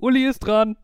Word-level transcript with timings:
Uli 0.00 0.26
ist 0.26 0.40
dran. 0.40 0.76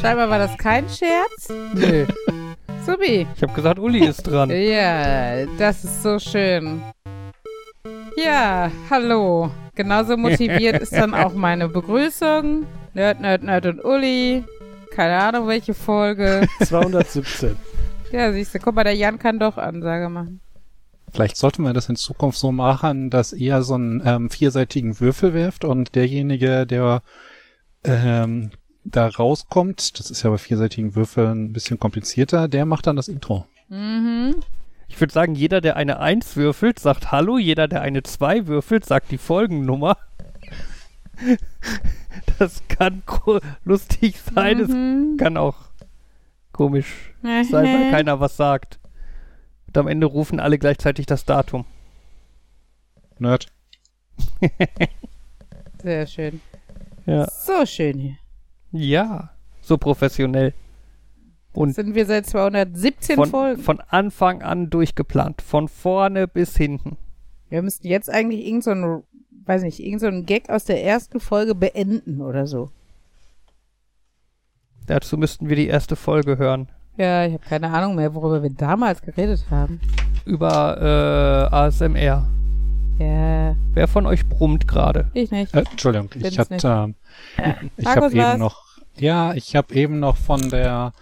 Scheinbar 0.00 0.30
war 0.30 0.38
das 0.38 0.56
kein 0.58 0.88
Scherz. 0.88 1.48
Nee, 1.74 2.06
Subi. 2.88 3.26
ich 3.36 3.42
habe 3.42 3.52
gesagt, 3.52 3.78
Uli 3.78 4.06
ist 4.06 4.22
dran. 4.22 4.50
Ja, 4.54 5.44
das 5.58 5.84
ist 5.84 6.02
so 6.02 6.18
schön. 6.18 6.80
Ja, 8.16 8.72
hallo. 8.88 9.50
Genauso 9.74 10.16
motiviert 10.16 10.80
ist 10.80 10.94
dann 10.94 11.12
auch 11.12 11.34
meine 11.34 11.68
Begrüßung. 11.68 12.64
Nerd, 12.94 13.20
Nerd, 13.20 13.42
Nerd 13.42 13.66
und 13.66 13.84
Uli. 13.84 14.42
Keine 14.90 15.18
Ahnung, 15.18 15.48
welche 15.48 15.74
Folge. 15.74 16.48
217. 16.64 17.56
Ja, 18.10 18.32
siehst 18.32 18.54
du, 18.54 18.58
guck 18.58 18.74
mal, 18.74 18.84
der 18.84 18.94
Jan 18.94 19.18
kann 19.18 19.38
doch 19.38 19.58
Ansage 19.58 20.08
machen. 20.08 20.40
Vielleicht 21.12 21.36
sollten 21.36 21.64
wir 21.64 21.74
das 21.74 21.90
in 21.90 21.96
Zukunft 21.96 22.38
so 22.38 22.52
machen, 22.52 23.10
dass 23.10 23.34
ihr 23.34 23.60
so 23.60 23.74
einen 23.74 24.02
ähm, 24.02 24.30
vierseitigen 24.30 24.98
Würfel 24.98 25.34
wirft 25.34 25.66
und 25.66 25.94
derjenige, 25.94 26.66
der 26.66 27.02
ähm, 27.84 28.50
da 28.90 29.06
rauskommt, 29.08 29.98
das 29.98 30.10
ist 30.10 30.22
ja 30.22 30.30
bei 30.30 30.38
vierseitigen 30.38 30.94
Würfeln 30.94 31.46
ein 31.46 31.52
bisschen 31.52 31.78
komplizierter, 31.78 32.48
der 32.48 32.66
macht 32.66 32.86
dann 32.86 32.96
das 32.96 33.08
Intro. 33.08 33.46
Mhm. 33.68 34.36
Ich 34.88 34.98
würde 35.00 35.12
sagen, 35.12 35.34
jeder, 35.34 35.60
der 35.60 35.76
eine 35.76 36.00
1 36.00 36.36
würfelt, 36.36 36.78
sagt 36.78 37.12
Hallo. 37.12 37.36
Jeder, 37.36 37.68
der 37.68 37.82
eine 37.82 38.02
2 38.02 38.46
würfelt, 38.46 38.86
sagt 38.86 39.10
die 39.10 39.18
Folgennummer. 39.18 39.96
Das 42.38 42.62
kann 42.68 43.02
lustig 43.64 44.16
sein. 44.34 44.60
Es 44.60 44.68
Mhm. 44.68 45.16
kann 45.18 45.36
auch 45.36 45.56
komisch 46.52 47.12
sein, 47.22 47.46
weil 47.50 47.90
keiner 47.90 48.20
was 48.20 48.36
sagt. 48.36 48.78
Und 49.66 49.76
am 49.78 49.88
Ende 49.88 50.06
rufen 50.06 50.38
alle 50.40 50.58
gleichzeitig 50.58 51.06
das 51.06 51.24
Datum. 51.24 51.64
Nerd. 53.18 53.48
Sehr 55.82 56.06
schön. 56.06 56.40
Ja. 57.06 57.28
So 57.30 57.66
schön 57.66 57.98
hier. 57.98 58.16
Ja, 58.72 59.30
so 59.60 59.78
professionell. 59.78 60.54
Und 61.52 61.74
Sind 61.74 61.94
wir 61.94 62.06
seit 62.06 62.26
217 62.26 63.16
von, 63.16 63.30
Folgen. 63.30 63.62
von 63.62 63.80
Anfang 63.88 64.42
an 64.42 64.70
durchgeplant. 64.70 65.42
Von 65.42 65.68
vorne 65.68 66.28
bis 66.28 66.56
hinten. 66.56 66.96
Wir 67.48 67.62
müssten 67.62 67.86
jetzt 67.88 68.10
eigentlich 68.10 68.46
irgend 68.46 68.64
so 68.64 68.70
ein, 68.70 69.02
weiß 69.46 69.62
nicht, 69.62 69.80
irgend 69.80 70.00
so 70.00 70.06
ein 70.06 70.26
Gag 70.26 70.50
aus 70.50 70.64
der 70.66 70.84
ersten 70.84 71.18
Folge 71.20 71.54
beenden 71.54 72.20
oder 72.20 72.46
so. 72.46 72.70
Dazu 74.86 75.16
müssten 75.18 75.48
wir 75.48 75.56
die 75.56 75.66
erste 75.66 75.96
Folge 75.96 76.38
hören. 76.38 76.68
Ja, 76.96 77.24
ich 77.26 77.34
habe 77.34 77.44
keine 77.44 77.70
Ahnung 77.70 77.94
mehr, 77.94 78.14
worüber 78.14 78.42
wir 78.42 78.50
damals 78.50 79.02
geredet 79.02 79.44
haben. 79.50 79.80
Über 80.24 81.48
äh, 81.50 81.54
ASMR. 81.54 82.26
Ja, 82.98 83.56
Wer 83.74 83.88
von 83.88 84.06
euch 84.06 84.28
brummt 84.28 84.66
gerade? 84.66 85.08
ich 85.14 85.30
nicht. 85.30 85.54
Äh, 85.54 85.64
Entschuldigung, 85.70 86.08
Bin's 86.08 86.26
ich 86.28 86.38
hatte, 86.38 86.54
nicht. 86.54 86.62
Ich 87.76 87.86
habe 87.86 88.06
eben 88.06 88.38
noch, 88.38 88.64
ja, 88.96 89.34
ich 89.34 89.56
habe 89.56 89.74
eben 89.74 90.00
noch 90.00 90.16
von 90.16 90.50
der 90.50 90.92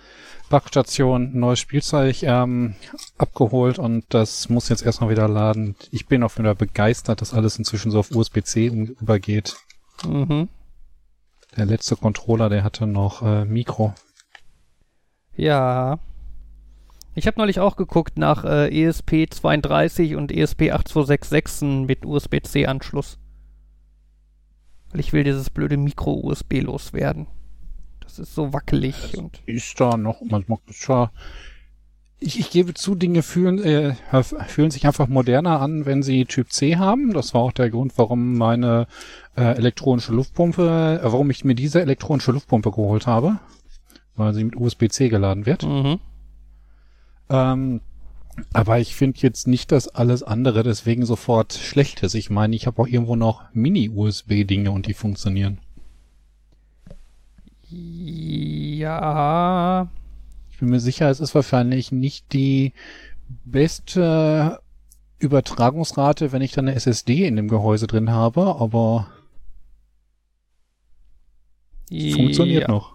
Backstation 0.48 1.32
ein 1.32 1.40
neues 1.40 1.58
Spielzeug 1.58 2.22
ähm, 2.22 2.76
abgeholt 3.18 3.78
und 3.78 4.04
das 4.10 4.48
muss 4.48 4.68
jetzt 4.68 4.84
erstmal 4.84 5.10
wieder 5.10 5.28
laden. 5.28 5.74
Ich 5.90 6.06
bin 6.06 6.22
auch 6.22 6.38
wieder 6.38 6.54
begeistert, 6.54 7.20
dass 7.20 7.34
alles 7.34 7.58
inzwischen 7.58 7.90
so 7.90 7.98
auf 7.98 8.12
USB-C 8.12 8.66
übergeht. 8.66 9.56
Mhm. 10.04 10.48
Der 11.56 11.66
letzte 11.66 11.96
Controller, 11.96 12.48
der 12.48 12.62
hatte 12.62 12.86
noch 12.86 13.22
äh, 13.22 13.44
Mikro. 13.44 13.94
Ja. 15.36 15.98
Ich 17.14 17.26
habe 17.26 17.38
neulich 17.38 17.60
auch 17.60 17.76
geguckt 17.76 18.18
nach 18.18 18.44
äh, 18.44 18.68
ESP32 18.68 20.16
und 20.16 20.30
E 20.30 20.44
ESP8266 20.44 21.86
mit 21.86 22.04
USB-C-Anschluss. 22.04 23.18
Weil 24.90 25.00
ich 25.00 25.12
will 25.12 25.24
dieses 25.24 25.50
blöde 25.50 25.76
Micro-USB 25.76 26.62
loswerden. 26.62 27.26
Das 28.00 28.18
ist 28.18 28.34
so 28.34 28.52
wackelig 28.52 29.18
und 29.18 29.42
Ist 29.46 29.78
da 29.80 29.96
noch, 29.96 30.20
manchmal 30.22 30.58
ist 30.68 30.88
da, 30.88 31.10
ich, 32.18 32.38
ich 32.38 32.50
gebe 32.50 32.72
zu, 32.74 32.94
Dinge 32.94 33.22
fühlen, 33.22 33.62
äh, 33.62 33.94
fühlen 34.46 34.70
sich 34.70 34.86
einfach 34.86 35.08
moderner 35.08 35.60
an, 35.60 35.84
wenn 35.84 36.02
sie 36.02 36.24
Typ 36.24 36.50
C 36.50 36.76
haben. 36.76 37.12
Das 37.12 37.34
war 37.34 37.42
auch 37.42 37.52
der 37.52 37.68
Grund, 37.68 37.92
warum 37.96 38.38
meine 38.38 38.86
äh, 39.36 39.56
elektronische 39.56 40.12
Luftpumpe, 40.12 41.00
äh, 41.02 41.04
warum 41.04 41.30
ich 41.30 41.44
mir 41.44 41.54
diese 41.54 41.82
elektronische 41.82 42.32
Luftpumpe 42.32 42.70
geholt 42.70 43.06
habe. 43.06 43.38
Weil 44.14 44.32
sie 44.32 44.44
mit 44.44 44.56
USB-C 44.56 45.08
geladen 45.10 45.44
wird. 45.44 45.64
mhm. 45.64 45.98
Ähm, 47.28 47.80
aber 48.52 48.78
ich 48.78 48.94
finde 48.94 49.18
jetzt 49.20 49.46
nicht, 49.46 49.72
dass 49.72 49.88
alles 49.88 50.22
andere 50.22 50.62
deswegen 50.62 51.06
sofort 51.06 51.54
schlecht 51.54 52.02
ist. 52.02 52.14
Ich 52.14 52.30
meine, 52.30 52.54
ich 52.56 52.66
habe 52.66 52.82
auch 52.82 52.86
irgendwo 52.86 53.16
noch 53.16 53.42
Mini-USB-Dinge 53.52 54.70
und 54.70 54.86
die 54.86 54.94
funktionieren. 54.94 55.58
Ja. 58.78 59.88
Ich 60.50 60.58
bin 60.58 60.68
mir 60.70 60.80
sicher, 60.80 61.10
es 61.10 61.20
ist 61.20 61.34
wahrscheinlich 61.34 61.92
nicht 61.92 62.32
die 62.32 62.72
beste 63.44 64.60
Übertragungsrate, 65.18 66.32
wenn 66.32 66.42
ich 66.42 66.52
dann 66.52 66.68
eine 66.68 66.76
SSD 66.76 67.26
in 67.26 67.36
dem 67.36 67.48
Gehäuse 67.48 67.86
drin 67.86 68.10
habe, 68.10 68.56
aber 68.58 69.08
funktioniert 71.90 72.62
ja. 72.62 72.68
noch. 72.68 72.94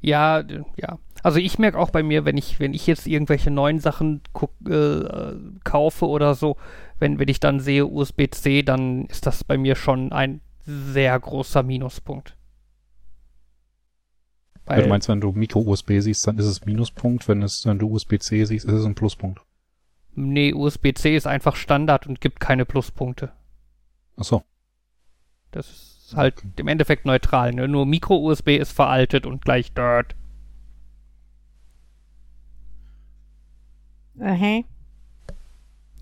Ja, 0.00 0.42
ja. 0.76 0.98
Also 1.28 1.40
ich 1.40 1.58
merke 1.58 1.78
auch 1.78 1.90
bei 1.90 2.02
mir, 2.02 2.24
wenn 2.24 2.38
ich, 2.38 2.58
wenn 2.58 2.72
ich 2.72 2.86
jetzt 2.86 3.06
irgendwelche 3.06 3.50
neuen 3.50 3.80
Sachen 3.80 4.22
guck, 4.32 4.50
äh, 4.66 5.34
kaufe 5.62 6.08
oder 6.08 6.34
so, 6.34 6.56
wenn, 6.98 7.18
wenn 7.18 7.28
ich 7.28 7.38
dann 7.38 7.60
sehe 7.60 7.84
USB-C, 7.84 8.62
dann 8.62 9.04
ist 9.08 9.26
das 9.26 9.44
bei 9.44 9.58
mir 9.58 9.76
schon 9.76 10.10
ein 10.10 10.40
sehr 10.64 11.20
großer 11.20 11.62
Minuspunkt. 11.62 12.34
Ja, 14.70 14.80
du 14.80 14.88
meinst, 14.88 15.10
wenn 15.10 15.20
du 15.20 15.32
Micro-USB 15.32 16.00
siehst, 16.00 16.26
dann 16.26 16.38
ist 16.38 16.46
es 16.46 16.64
Minuspunkt. 16.64 17.28
Wenn 17.28 17.42
es, 17.42 17.66
wenn 17.66 17.78
du 17.78 17.90
USB-C 17.90 18.46
siehst, 18.46 18.64
ist 18.64 18.72
es 18.72 18.86
ein 18.86 18.94
Pluspunkt. 18.94 19.42
nee, 20.14 20.54
USB-C 20.54 21.14
ist 21.14 21.26
einfach 21.26 21.56
Standard 21.56 22.06
und 22.06 22.22
gibt 22.22 22.40
keine 22.40 22.64
Pluspunkte. 22.64 23.32
Ach 24.16 24.24
so. 24.24 24.42
Das 25.50 25.68
ist 25.68 26.16
halt 26.16 26.42
im 26.56 26.68
Endeffekt 26.68 27.04
neutral. 27.04 27.52
Ne? 27.52 27.68
Nur 27.68 27.84
Micro-USB 27.84 28.56
ist 28.56 28.72
veraltet 28.72 29.26
und 29.26 29.44
gleich 29.44 29.74
Dirt. 29.74 30.14
Aha. 34.20 34.60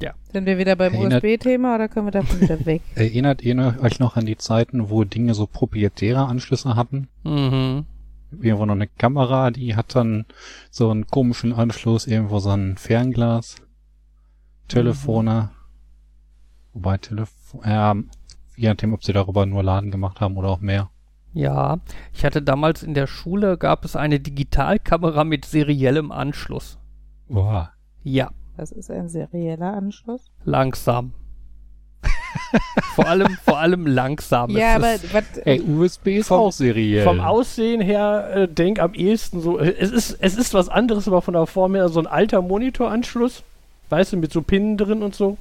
Ja. 0.01 0.13
Sind 0.33 0.45
wir 0.47 0.59
wieder 0.59 0.77
beim 0.77 0.93
Erinnert- 0.93 1.23
USB-Thema 1.25 1.75
oder 1.77 1.89
können 1.89 2.07
wir 2.07 2.11
davon 2.13 2.41
wieder 2.41 2.65
weg? 2.67 2.83
Erinnert 2.95 3.43
ihr 3.43 3.77
euch 3.81 3.99
noch 3.99 4.17
an 4.17 4.27
die 4.27 4.37
Zeiten, 4.37 4.91
wo 4.91 5.05
Dinge 5.05 5.35
so 5.35 5.47
proprietäre 5.47 6.27
Anschlüsse 6.27 6.77
hatten? 6.77 7.09
Mhm. 7.25 7.87
Irgendwo 8.43 8.67
noch 8.67 8.75
eine 8.75 8.89
Kamera, 8.89 9.51
die 9.51 9.77
hat 9.77 9.95
dann 9.95 10.27
so 10.71 10.91
einen 10.91 11.07
komischen 11.07 11.53
Anschluss, 11.55 12.07
irgendwo 12.07 12.39
so 12.41 12.51
ein 12.51 12.77
Fernglas, 12.77 13.57
Telefone. 14.69 15.51
Wobei 16.75 16.99
Telefon, 16.99 17.61
ja, 17.65 17.95
je 18.57 18.69
nachdem, 18.69 18.93
ob 18.93 19.03
sie 19.05 19.13
darüber 19.13 19.47
nur 19.47 19.63
Laden 19.63 19.91
gemacht 19.91 20.21
haben 20.21 20.37
oder 20.37 20.49
auch 20.49 20.61
mehr. 20.61 20.91
Ja, 21.33 21.79
ich 22.13 22.25
hatte 22.25 22.43
damals 22.43 22.83
in 22.83 22.95
der 22.95 23.07
Schule, 23.07 23.57
gab 23.59 23.85
es 23.85 23.97
eine 23.97 24.21
Digitalkamera 24.21 25.25
mit 25.25 25.45
seriellem 25.45 26.11
Anschluss. 26.13 26.79
Boah. 27.29 27.73
Ja, 28.09 28.31
Das 28.57 28.71
ist 28.71 28.89
ein 28.89 29.09
serieller 29.09 29.73
Anschluss. 29.73 30.31
langsam. 30.45 31.13
vor 32.95 33.07
allem, 33.09 33.37
vor 33.45 33.59
allem 33.59 33.85
langsam. 33.85 34.51
ja, 34.51 34.71
Es 34.71 34.77
aber 34.77 34.95
ist, 34.95 35.13
was, 35.15 35.25
Ey, 35.45 35.61
USB 35.61 36.07
ist 36.19 36.29
Vom- 36.29 36.39
auch 36.41 36.53
seriell. 36.53 37.03
Vom 37.03 37.19
Aussehen 37.21 37.81
her 37.81 38.31
äh, 38.33 38.49
denk 38.49 38.79
am 38.79 38.95
ehesten 38.95 39.41
so. 39.41 39.59
äh, 39.59 39.75
Es 39.77 39.91
ist, 39.91 40.17
es 40.21 40.37
ist 40.37 40.55
was 40.55 40.69
anderes, 40.69 41.09
aber 41.09 41.21
von 41.21 41.35
der 41.35 41.47
Form 41.47 41.75
her 41.75 41.89
so 41.89 41.99
ein 41.99 42.07
alter 42.07 42.43
Monitoranschluss. 42.43 43.43
Weißt 43.89 44.13
du, 44.13 44.19
mit 44.19 44.33
so 44.33 44.41
Pinnen 44.43 44.77
drin 44.77 45.03
und 45.03 45.17
so. 45.17 45.37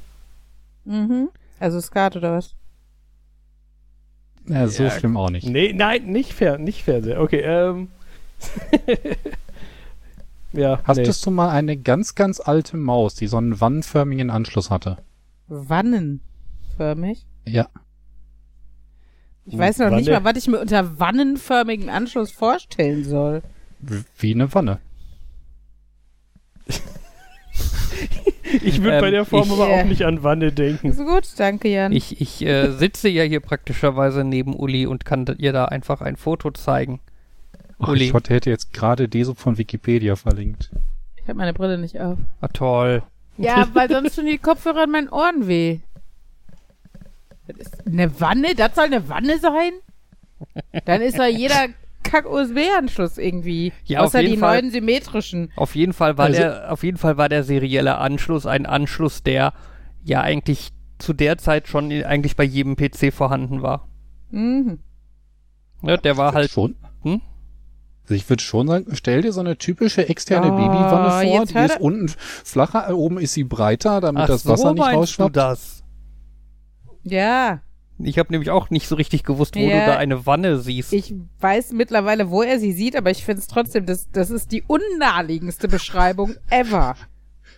mhm. 0.86 1.30
Also 1.60 1.80
Skat 1.82 2.16
oder 2.16 2.34
was? 2.38 2.56
ja, 4.48 4.68
so 4.68 4.84
Ja, 4.84 4.90
schlimm 4.92 5.18
auch 5.18 5.30
nicht. 5.30 5.48
Nee, 5.48 5.72
nein, 5.74 6.06
nicht 6.08 6.34
fair, 6.34 6.58
nicht 6.58 6.84
Fernseher. 6.84 7.22
Okay, 7.22 7.42
ähm. 7.42 7.90
ja, 10.56 10.80
Hast 10.84 10.98
nee. 10.98 11.12
du 11.24 11.32
mal 11.32 11.50
eine 11.50 11.78
ganz, 11.78 12.16
ganz 12.16 12.40
alte 12.40 12.78
Maus, 12.78 13.16
die 13.16 13.28
so 13.28 13.38
einen 13.38 13.60
wannenförmigen 13.60 14.30
Anschluss 14.30 14.70
hatte? 14.70 14.98
Wannenförmig? 15.48 17.26
Ja. 17.46 17.68
Ich 19.46 19.58
weiß 19.58 19.78
noch 19.80 19.92
nicht 19.92 20.08
Wanne. 20.08 20.20
mal, 20.22 20.30
was 20.34 20.38
ich 20.38 20.48
mir 20.48 20.60
unter 20.60 21.00
wannenförmigen 21.00 21.90
Anschluss 21.90 22.32
vorstellen 22.32 23.04
soll. 23.04 23.44
Wie 24.18 24.34
eine 24.34 24.52
Wanne. 24.54 24.80
Ich 28.64 28.82
würde 28.82 29.00
bei 29.02 29.08
Ähm, 29.08 29.12
der 29.14 29.26
Form 29.26 29.48
ich- 29.48 29.52
aber 29.54 29.70
Äh. 29.70 29.82
auch 29.82 29.86
nicht 29.86 30.04
an 30.04 30.24
Wanne 30.24 30.52
denken. 30.52 30.94
So 30.94 31.04
gut, 31.06 31.28
danke 31.38 31.68
Jan. 31.68 31.92
Ich, 31.92 32.22
ich 32.22 32.44
äh, 32.46 32.72
sitze 32.72 33.10
ja 33.10 33.24
hier 33.24 33.40
praktischerweise 33.40 34.24
neben 34.24 34.56
Uli 34.56 34.86
und 34.86 35.04
kann 35.06 35.26
ihr 35.38 35.52
da 35.54 35.66
einfach 35.66 36.02
ein 36.02 36.16
Foto 36.16 36.52
zeigen. 36.52 37.00
Uli. 37.80 38.06
ich 38.06 38.14
hatte- 38.14 38.34
hätte 38.34 38.50
jetzt 38.50 38.74
gerade 38.74 39.08
Deso 39.10 39.34
von 39.34 39.58
Wikipedia 39.58 40.16
verlinkt. 40.16 40.72
Ich 41.18 41.24
habe 41.24 41.36
meine 41.36 41.54
Brille 41.54 41.78
nicht 41.78 42.00
auf. 42.00 42.18
Ah, 42.42 42.48
toll. 42.48 43.04
Ja, 43.38 43.68
weil 43.74 43.90
sonst 43.90 44.16
tun 44.16 44.26
die 44.28 44.38
Kopfhörer 44.38 44.84
in 44.86 44.92
meinen 44.92 45.10
Ohren 45.10 45.48
weh. 45.48 45.80
Das 47.48 47.58
ist 47.58 47.86
eine 47.88 48.20
Wanne? 48.20 48.56
Das 48.56 48.76
soll 48.76 48.86
eine 48.86 49.08
Wanne 49.10 49.38
sein? 49.40 49.72
Dann 50.86 51.02
ist 51.02 51.18
doch 51.20 51.26
jeder 51.28 51.68
Kack-USB-Anschluss 52.04 53.18
irgendwie. 53.18 53.72
Ja, 53.86 54.00
auf 54.02 54.08
Außer 54.08 54.22
die 54.24 54.38
Fall. 54.38 54.62
neuen 54.62 54.72
symmetrischen. 54.72 55.52
Auf 55.56 55.76
jeden 55.76 55.94
Fall 55.94 56.18
war 56.18 56.26
Also- 56.26 56.40
der, 56.40 56.72
auf 56.72 56.84
jeden 56.84 56.98
Fall 56.98 57.18
war 57.18 57.30
der 57.30 57.44
serielle 57.44 57.98
Anschluss 57.98 58.46
ein 58.46 58.66
Anschluss, 58.66 59.24
der 59.24 59.54
ja 60.04 60.22
eigentlich 60.22 60.70
zu 60.98 61.14
der 61.14 61.38
Zeit 61.38 61.68
schon 61.68 61.92
eigentlich 61.92 62.36
bei 62.36 62.44
jedem 62.44 62.76
PC 62.76 63.12
vorhanden 63.14 63.62
war. 63.62 63.88
Mhm. 64.32 64.80
Ja, 65.82 65.98
der 65.98 66.18
war 66.18 66.34
halt. 66.34 66.50
schon. 66.52 66.76
Also 68.06 68.14
ich 68.16 68.30
würde 68.30 68.44
schon 68.44 68.68
sagen, 68.68 68.86
stell 68.96 69.22
dir 69.24 69.34
so 69.34 69.40
eine 69.40 69.58
typische 69.58 70.08
externe 70.08 70.54
Oh, 70.54 70.56
Babywanne 70.56 71.28
vor, 71.28 71.46
die 71.46 71.58
ist 71.58 71.80
unten 71.80 72.08
flacher, 72.10 72.96
oben 72.96 73.18
ist 73.20 73.34
sie 73.34 73.44
breiter, 73.44 74.00
damit 74.00 74.24
Ach 74.24 74.28
das 74.28 74.46
Wasser 74.46 74.68
so 74.70 74.74
nicht 74.74 74.80
meinst 74.80 74.94
du 74.94 75.00
rausschwappt. 75.00 75.36
das? 75.36 75.84
Ja, 77.04 77.62
Ich 77.98 78.20
habe 78.20 78.32
nämlich 78.32 78.50
auch 78.52 78.70
nicht 78.70 78.88
so 78.88 78.96
richtig 78.96 79.24
gewusst, 79.24 79.56
wo 79.56 79.60
Ja. 79.60 79.80
du 79.86 79.92
da 79.92 79.98
eine 79.98 80.26
Wanne 80.26 80.60
siehst. 80.60 80.92
ich 80.94 81.16
weiß 81.40 81.72
mittlerweile, 81.72 82.30
wo 82.30 82.44
er 82.44 82.60
sie 82.60 82.74
sieht, 82.74 82.96
aber 82.96 83.10
ich 83.10 83.24
finde 83.26 83.40
es 83.42 83.48
trotzdem, 83.48 83.86
das, 83.86 84.12
das 84.12 84.30
ist 84.30 84.52
die 84.52 84.64
unnaheliegendste 84.68 85.68
Beschreibung 85.68 86.36
ever. 86.50 86.96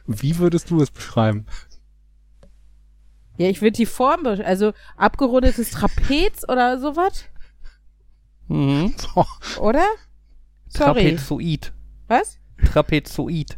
Wie 0.06 0.38
würdest 0.38 0.70
du 0.70 0.80
es 0.82 0.92
beschreiben? 0.92 1.46
Ja, 3.38 3.50
ich 3.50 3.62
würde 3.62 3.74
die 3.78 3.86
Form, 3.86 4.26
also 4.26 4.72
abgerundetes 4.96 5.72
Trapez 5.72 6.44
oder 6.48 6.80
sowas, 6.80 7.26
mhm. 8.48 8.94
oder? 9.60 9.86
Sorry, 10.70 11.16
Trapezoid. 11.16 11.74
was? 12.08 12.38
Trapezoid. 12.72 13.58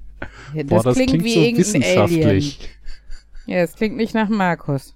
Ja, 0.53 0.63
Boah, 0.63 0.83
das 0.83 0.95
klingt, 0.95 1.23
wie 1.23 1.33
so 1.33 1.39
irgendein 1.39 1.43
Alien. 1.43 1.57
wissenschaftlich. 1.57 2.69
Ja, 3.45 3.57
es 3.57 3.75
klingt 3.75 3.95
nicht 3.97 4.13
nach 4.13 4.29
Markus. 4.29 4.95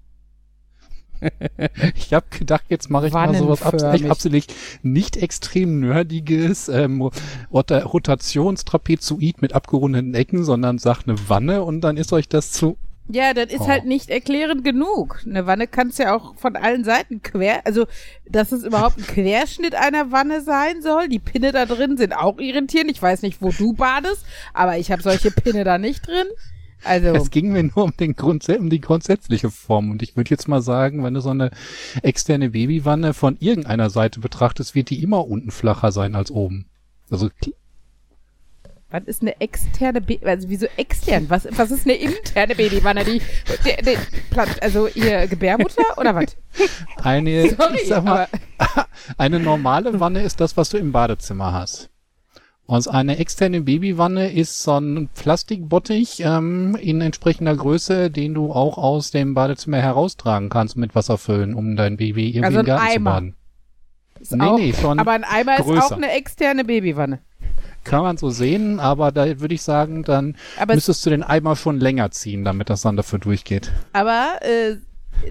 Ich 1.96 2.14
habe 2.14 2.26
gedacht, 2.38 2.66
jetzt 2.70 2.90
mache 2.90 3.08
ich 3.08 3.14
mal 3.14 3.34
sowas 3.34 3.62
absolut 3.64 4.48
nicht 4.82 5.18
extrem 5.18 5.80
nerdiges 5.80 6.68
ähm, 6.68 7.10
Rota 7.52 7.80
Rotationstrapezoid 7.80 9.42
mit 9.42 9.54
abgerundeten 9.54 10.14
Ecken, 10.14 10.44
sondern 10.44 10.80
sag 10.80 11.04
eine 11.08 11.30
Wanne 11.30 11.64
und 11.64 11.82
dann 11.82 11.96
ist 11.98 12.12
euch 12.12 12.28
das 12.28 12.52
zu. 12.52 12.78
Ja, 13.10 13.34
das 13.34 13.52
ist 13.52 13.62
Oh. 13.62 13.68
halt 13.68 13.86
nicht 13.86 14.10
erklärend 14.10 14.64
genug. 14.64 15.22
Eine 15.26 15.46
Wanne 15.46 15.68
kann's 15.68 15.98
ja 15.98 16.16
auch 16.16 16.36
von 16.38 16.56
allen 16.56 16.84
Seiten 16.86 17.22
quer, 17.22 17.66
also 17.66 17.86
dass 18.26 18.52
es 18.54 18.64
überhaupt 18.64 18.98
ein 18.98 19.06
Querschnitt 19.06 19.76
einer 19.76 20.12
Wanne 20.12 20.42
sein 20.42 20.82
soll. 20.82 21.10
Die 21.10 21.20
Pinne 21.20 21.52
da 21.52 21.66
drin 21.66 21.98
sind 21.98 22.14
auch 22.14 22.40
irritierend. 22.40 22.92
Ich 22.92 23.02
weiß 23.02 23.22
nicht, 23.22 23.42
wo 23.42 23.52
du 23.52 23.74
badest, 23.74 24.26
aber 24.54 24.78
ich 24.78 24.92
habe 24.92 25.02
solche 25.02 25.32
Pinne 25.32 25.64
da 25.66 25.78
nicht 25.78 26.08
drin. 26.08 26.28
Also, 26.86 27.08
Es 27.14 27.30
ging 27.32 27.52
mir 27.54 27.64
nur 27.64 27.84
um, 27.86 27.96
den 27.98 28.14
Grunds 28.16 28.50
um 28.50 28.70
die 28.70 28.82
grundsätzliche 28.82 29.50
Form. 29.50 29.92
Und 29.92 30.02
ich 30.02 30.18
würde 30.18 30.30
jetzt 30.30 30.48
mal 30.50 30.62
sagen, 30.62 31.04
wenn 31.04 31.14
du 31.14 31.22
so 31.22 31.30
eine 31.30 31.52
externe 32.02 32.50
Babywanne 32.50 33.14
von 33.14 33.38
irgendeiner 33.40 33.90
Seite 33.90 34.20
betrachtest, 34.20 34.76
wird 34.76 34.90
die 34.90 35.02
immer 35.02 35.26
unten 35.28 35.52
flacher 35.52 35.92
sein 35.94 36.14
als 36.16 36.30
oben. 36.32 36.66
Also 37.10 37.30
was 38.94 39.04
ist 39.06 39.24
eine 39.24 39.42
externe 39.42 40.02
Baby, 40.02 40.24
also 40.28 40.50
wieso 40.50 40.68
extern? 40.78 41.28
Was, 41.28 41.48
was 41.58 41.72
ist 41.72 41.88
eine 41.88 41.96
interne 41.96 42.54
Babywanne? 42.54 43.04
Die, 43.04 43.22
die, 43.66 43.84
die 43.84 43.98
also 44.62 44.88
ihr 44.88 45.26
Gebärmutter 45.28 45.82
oder 45.98 46.14
was? 46.14 46.38
eine, 47.04 47.50
Sorry, 47.50 47.80
ich 47.82 47.88
sag 47.88 48.04
mal, 48.04 48.28
eine 49.18 49.40
normale 49.40 50.00
Wanne 50.00 50.22
ist 50.22 50.40
das, 50.40 50.56
was 50.58 50.70
du 50.70 50.78
im 50.78 50.92
Badezimmer 50.92 51.54
hast. 51.54 51.90
Und 52.68 52.88
eine 52.88 53.18
externe 53.18 53.62
Babywanne 53.62 54.32
ist 54.32 54.62
so 54.62 54.78
ein 54.78 55.10
Plastikbottich 55.16 56.20
ähm, 56.24 56.78
in 56.80 57.02
entsprechender 57.02 57.56
Größe, 57.56 58.12
den 58.12 58.36
du 58.36 58.54
auch 58.54 58.78
aus 58.78 59.10
dem 59.10 59.34
Badezimmer 59.34 59.78
heraustragen 59.82 60.50
kannst 60.50 60.76
und 60.76 60.82
mit 60.82 60.94
Wasser 60.94 61.18
füllen, 61.18 61.56
um 61.56 61.76
dein 61.76 61.98
Baby 61.98 62.30
irgendwie 62.30 62.46
Also 62.46 62.60
im 62.60 62.66
Garten 62.68 62.84
ein 62.86 62.90
zu 62.92 62.96
Eimer. 62.96 63.12
baden. 63.12 63.36
ist 64.20 64.32
Nee, 64.36 64.46
auch, 64.46 64.58
nee, 64.60 64.74
schon 64.74 65.00
aber 65.00 65.12
ein 65.14 65.24
Eimer 65.24 65.58
ist 65.58 65.66
größer. 65.66 65.86
auch 65.88 65.92
eine 65.94 66.12
externe 66.12 66.64
Babywanne. 66.64 67.20
Kann 67.84 68.04
man 68.04 68.18
so 68.18 68.30
sehen, 68.30 68.80
aber 68.80 69.12
da 69.12 69.40
würde 69.40 69.54
ich 69.54 69.62
sagen, 69.62 70.04
dann 70.04 70.36
Aber 70.58 70.74
es 70.74 70.78
müsstest 70.78 71.06
du 71.06 71.10
den 71.10 71.24
Eimer 71.24 71.56
schon 71.56 71.80
länger 71.80 72.12
ziehen, 72.12 72.44
damit 72.44 72.70
das 72.70 72.82
dann 72.82 72.96
dafür 72.96 73.20
durchgeht. 73.20 73.72
Aber 73.92 74.40
äh, 74.42 74.78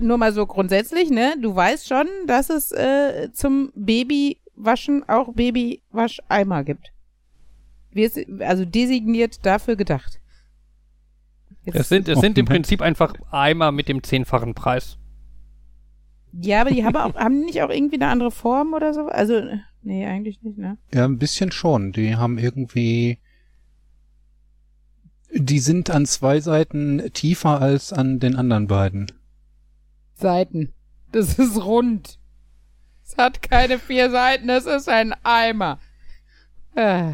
nur 0.00 0.19
mal 0.19 0.32
so 0.32 0.46
grundsätzlich, 0.46 1.10
ne? 1.10 1.34
Du 1.40 1.54
weißt 1.54 1.88
schon, 1.88 2.06
dass 2.26 2.50
es 2.50 2.72
äh, 2.72 3.31
zum 3.32 3.72
Babywaschen 3.75 5.08
auch 5.08 5.32
Babywascheimer 5.34 6.64
gibt. 6.64 6.93
Also 8.40 8.64
designiert 8.64 9.44
dafür 9.44 9.76
gedacht. 9.76 10.19
Es 11.64 11.88
sind, 11.88 12.08
es 12.08 12.20
sind 12.20 12.38
im. 12.38 12.46
Prinzip 12.46 12.82
einfach 12.82 13.14
Eimer 13.31 13.70
mit 13.70 13.88
dem 13.88 14.02
zehnfachen 14.02 14.55
Preis. 14.55 14.98
Ja, 16.32 16.62
aber 16.62 16.70
die 16.70 16.84
haben 16.84 16.96
auch, 16.96 17.14
haben 17.14 17.40
die 17.40 17.46
nicht 17.46 17.62
auch 17.62 17.70
irgendwie 17.70 17.96
eine 17.96 18.08
andere 18.08 18.31
Form 18.31 18.73
oder 18.75 18.94
so? 18.94 19.06
Also, 19.06 19.43
nee, 19.82 20.06
eigentlich 20.06 20.43
nicht, 20.43 20.58
ne? 20.58 20.79
Ja, 20.93 21.05
ein 21.05 21.19
bisschen 21.19 21.52
schon. 21.52 21.93
Die 21.93 22.17
haben 22.17 22.38
irgendwie. 22.38 23.19
Die 25.34 25.61
sind 25.61 25.90
an 25.90 26.05
zwei 26.05 26.40
Seiten 26.40 27.11
tiefer 27.12 27.61
als 27.61 27.93
an 27.93 28.20
den 28.20 28.37
anderen 28.37 28.67
beiden. 28.67 29.11
Seiten. 30.14 30.73
Das 31.11 31.38
ist 31.38 31.62
rund. 31.62 32.19
Es 33.05 33.17
hat 33.17 33.43
keine 33.43 33.79
vier 33.79 34.11
Seiten, 34.11 34.49
es 34.49 34.67
ist 34.67 34.88
ein 34.88 35.14
Eimer. 35.23 35.79
Äh. 36.75 37.12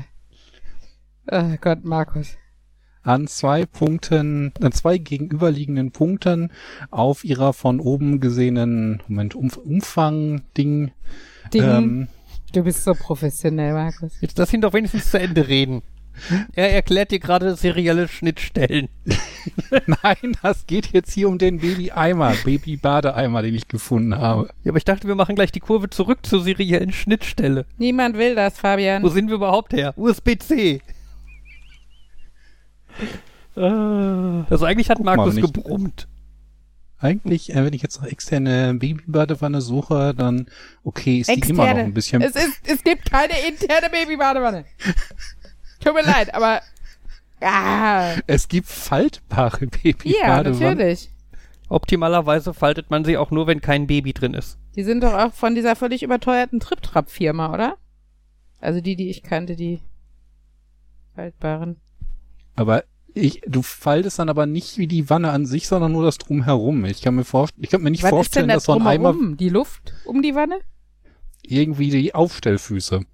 Oh 1.31 1.56
Gott, 1.61 1.85
Markus. 1.85 2.37
An 3.02 3.26
zwei 3.26 3.64
Punkten, 3.64 4.52
an 4.60 4.72
zwei 4.72 4.98
gegenüberliegenden 4.98 5.92
Punkten 5.92 6.50
auf 6.90 7.24
ihrer 7.24 7.52
von 7.52 7.80
oben 7.80 8.20
gesehenen, 8.20 9.02
Moment, 9.08 9.34
Umf 9.34 9.56
Umfang-Ding. 9.56 10.90
Ding. 11.52 11.62
Ähm, 11.62 12.08
Du 12.52 12.62
bist 12.62 12.82
so 12.84 12.94
professionell, 12.94 13.74
Markus. 13.74 14.12
Jetzt 14.20 14.38
lass 14.38 14.52
ihn 14.54 14.62
doch 14.62 14.72
wenigstens 14.72 15.10
zu 15.10 15.18
Ende 15.18 15.48
reden. 15.48 15.82
Er 16.54 16.72
erklärt 16.72 17.10
dir 17.10 17.20
gerade 17.20 17.54
serielle 17.54 18.08
Schnittstellen. 18.08 18.88
nein, 20.02 20.36
das 20.42 20.66
geht 20.66 20.92
jetzt 20.92 21.12
hier 21.12 21.28
um 21.28 21.38
den 21.38 21.58
Baby-Eimer, 21.58 22.34
Baby-Badeeimer, 22.44 23.43
den 23.43 23.55
ich 23.55 23.69
gefunden 23.69 24.17
habe. 24.17 24.48
Ja, 24.64 24.72
aber 24.72 24.78
ich 24.78 24.84
dachte, 24.84 25.06
wir 25.06 25.14
machen 25.14 25.36
gleich 25.36 25.52
die 25.52 25.60
Kurve 25.60 25.90
zurück 25.90 26.20
zur 26.24 26.43
seriellen 26.43 26.93
Schnittstelle. 26.93 27.67
Niemand 27.76 28.17
will 28.17 28.34
das, 28.34 28.58
Fabian. 28.58 29.02
Wo 29.02 29.10
sind 29.10 29.28
wir 29.28 29.36
überhaupt 29.36 29.72
her? 29.74 29.94
USB-C. 29.96 30.81
Äh, 33.56 33.60
Also 33.60 34.64
eigentlich 34.64 34.90
hat 34.90 34.98
Guck 34.98 35.06
mal, 35.06 35.17
Markus 35.17 35.34
nicht- 35.34 35.52
gebrummt. 35.55 36.08
Eigentlich, 37.00 37.55
äh, 37.55 37.64
wenn 37.64 37.72
ich 37.72 37.82
jetzt 37.82 38.00
noch 38.00 38.08
externe 38.08 38.74
Babybadewanne 38.74 39.60
suche, 39.60 40.14
dann 40.14 40.46
okay, 40.82 41.20
ist 41.20 41.28
die 41.31 41.48
immer 41.50 41.67
noch 41.70 41.76
ein 41.76 41.94
bisschen. 41.94 42.20
Es, 42.22 42.34
ist, 42.34 42.60
es 42.67 42.82
gibt 42.82 43.08
keine 43.10 43.34
interne 43.48 43.88
Babybadewanne. 43.88 44.64
Tut 45.81 45.94
mir 45.94 46.02
leid, 46.02 46.34
aber. 46.34 46.60
Ah, 47.40 48.14
Es 48.26 48.48
gibt 48.48 48.67
faltbare 48.67 49.60
ja, 49.67 49.69
Babybadewannen. 49.93 50.58
natürlich. 50.78 51.08
Optimalerweise 51.69 52.52
faltet 52.52 52.90
man 52.90 53.05
sie 53.05 53.17
auch 53.17 53.31
nur, 53.31 53.46
wenn 53.46 53.60
kein 53.60 53.86
Baby 53.86 54.12
drin 54.12 54.34
ist. 54.34 54.58
Die 54.74 54.82
sind 54.82 55.05
doch 55.05 55.12
auch 55.12 55.32
von 55.32 55.55
dieser 55.55 55.76
völlig 55.76 56.02
überteuerten 56.02 56.58
Trip-Trap-Firma, 56.58 57.52
oder? 57.55 57.76
Also 58.60 58.81
die, 58.81 58.96
die 58.96 59.08
ich 59.10 59.22
kannte, 59.22 59.55
die 59.55 59.81
faltbaren. 61.14 61.76
Aber 62.58 62.84
ich, 63.15 63.41
du 63.46 63.62
faltest 63.62 64.19
dann 64.19 64.29
aber 64.29 64.46
nicht 64.46 64.79
wie 64.79 64.86
die 64.86 65.08
Wanne 65.10 65.31
an 65.31 65.46
sich, 65.46 65.69
sondern 65.69 65.93
nur 65.93 66.05
das 66.05 66.19
drumherum. 66.19 66.84
Ich 66.84 67.03
kann 67.03 67.15
mir 67.15 67.24
vorstellen, 67.24 67.65
ich 67.65 67.70
kann 67.70 67.82
mir 67.82 67.91
nicht 67.91 68.03
Was 68.03 68.10
vorstellen, 68.10 68.44
denn 68.44 68.48
da 68.48 68.55
dass 68.56 68.65
so 68.65 68.72
ein 68.72 68.82
Eimer 68.82 69.12
drumherum? 69.12 69.36
Die 69.36 69.48
Luft 69.48 69.94
um 70.05 70.22
die 70.22 70.34
Wanne? 70.34 70.58
irgendwie 71.50 71.91
die 71.91 72.15
Aufstellfüße. 72.15 73.05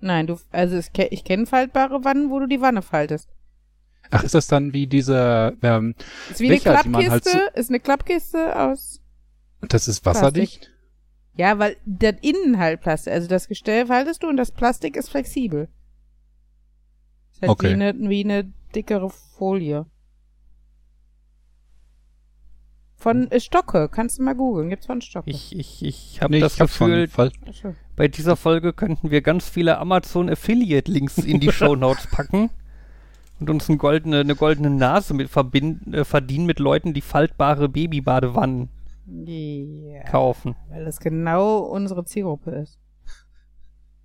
Nein, 0.00 0.26
du, 0.26 0.38
also 0.50 0.76
es, 0.76 0.90
ich 1.10 1.24
kenne 1.24 1.46
faltbare 1.46 2.04
Wannen, 2.04 2.30
wo 2.30 2.40
du 2.40 2.46
die 2.46 2.60
Wanne 2.60 2.80
faltest. 2.80 3.28
Ach, 4.10 4.24
ist 4.24 4.34
das 4.34 4.46
dann 4.46 4.72
wie 4.72 4.86
diese, 4.86 5.56
ähm, 5.62 5.94
Ist 6.30 6.40
wie 6.40 6.46
eine 6.46 6.56
Becher, 6.56 6.80
die 6.82 6.88
man 6.88 7.02
Klappkiste, 7.02 7.38
halt 7.38 7.56
ist 7.56 7.68
eine 7.68 7.80
Klappkiste 7.80 8.58
aus 8.58 9.02
das 9.68 9.88
ist 9.88 10.04
wasserdicht? 10.04 10.70
Ja, 11.34 11.58
weil 11.58 11.76
das 11.86 12.16
innen 12.20 12.58
halt 12.58 12.80
Plastik, 12.80 13.12
also 13.12 13.28
das 13.28 13.48
Gestell 13.48 13.86
faltest 13.86 14.22
du 14.22 14.28
und 14.28 14.36
das 14.36 14.50
Plastik 14.50 14.96
ist 14.96 15.08
flexibel. 15.08 15.68
Ist 17.32 17.42
halt 17.42 17.50
Okay. 17.52 17.70
wie, 17.70 17.72
eine, 17.72 17.94
wie 17.96 18.24
eine 18.24 18.52
dickere 18.74 19.10
Folie. 19.10 19.86
Von 22.96 23.30
äh, 23.32 23.40
Stocke, 23.40 23.88
kannst 23.88 24.18
du 24.18 24.22
mal 24.22 24.34
googeln, 24.34 24.68
gibt's 24.70 24.86
von 24.86 25.00
Stocke. 25.00 25.28
Ich, 25.28 25.56
ich, 25.58 25.84
ich 25.84 26.22
habe 26.22 26.32
Nee, 26.34 26.40
das 26.40 26.52
ich 26.54 26.60
Gefühl, 26.60 27.08
bei 27.96 28.06
dieser 28.08 28.36
Folge 28.36 28.72
könnten 28.72 29.10
wir 29.10 29.22
ganz 29.22 29.48
viele 29.48 29.78
Amazon 29.78 30.30
Affiliate 30.30 30.90
Links 30.90 31.18
in 31.18 31.40
die 31.40 31.50
Shownotes 31.52 32.06
packen. 32.08 32.50
Und 33.40 33.50
uns 33.50 33.68
eine 33.68 33.76
goldene, 33.76 34.20
eine 34.20 34.36
goldene 34.36 34.70
Nase 34.70 35.14
mit 35.14 35.28
verbinden, 35.28 35.94
äh, 35.94 36.04
verdienen 36.04 36.46
mit 36.46 36.60
Leuten, 36.60 36.94
die 36.94 37.00
faltbare 37.00 37.68
Babybadewannen 37.68 38.68
Ja, 39.26 40.04
kaufen. 40.04 40.54
weil 40.68 40.84
das 40.84 41.00
genau 41.00 41.58
unsere 41.58 42.04
Zielgruppe 42.04 42.52
ist. 42.52 42.78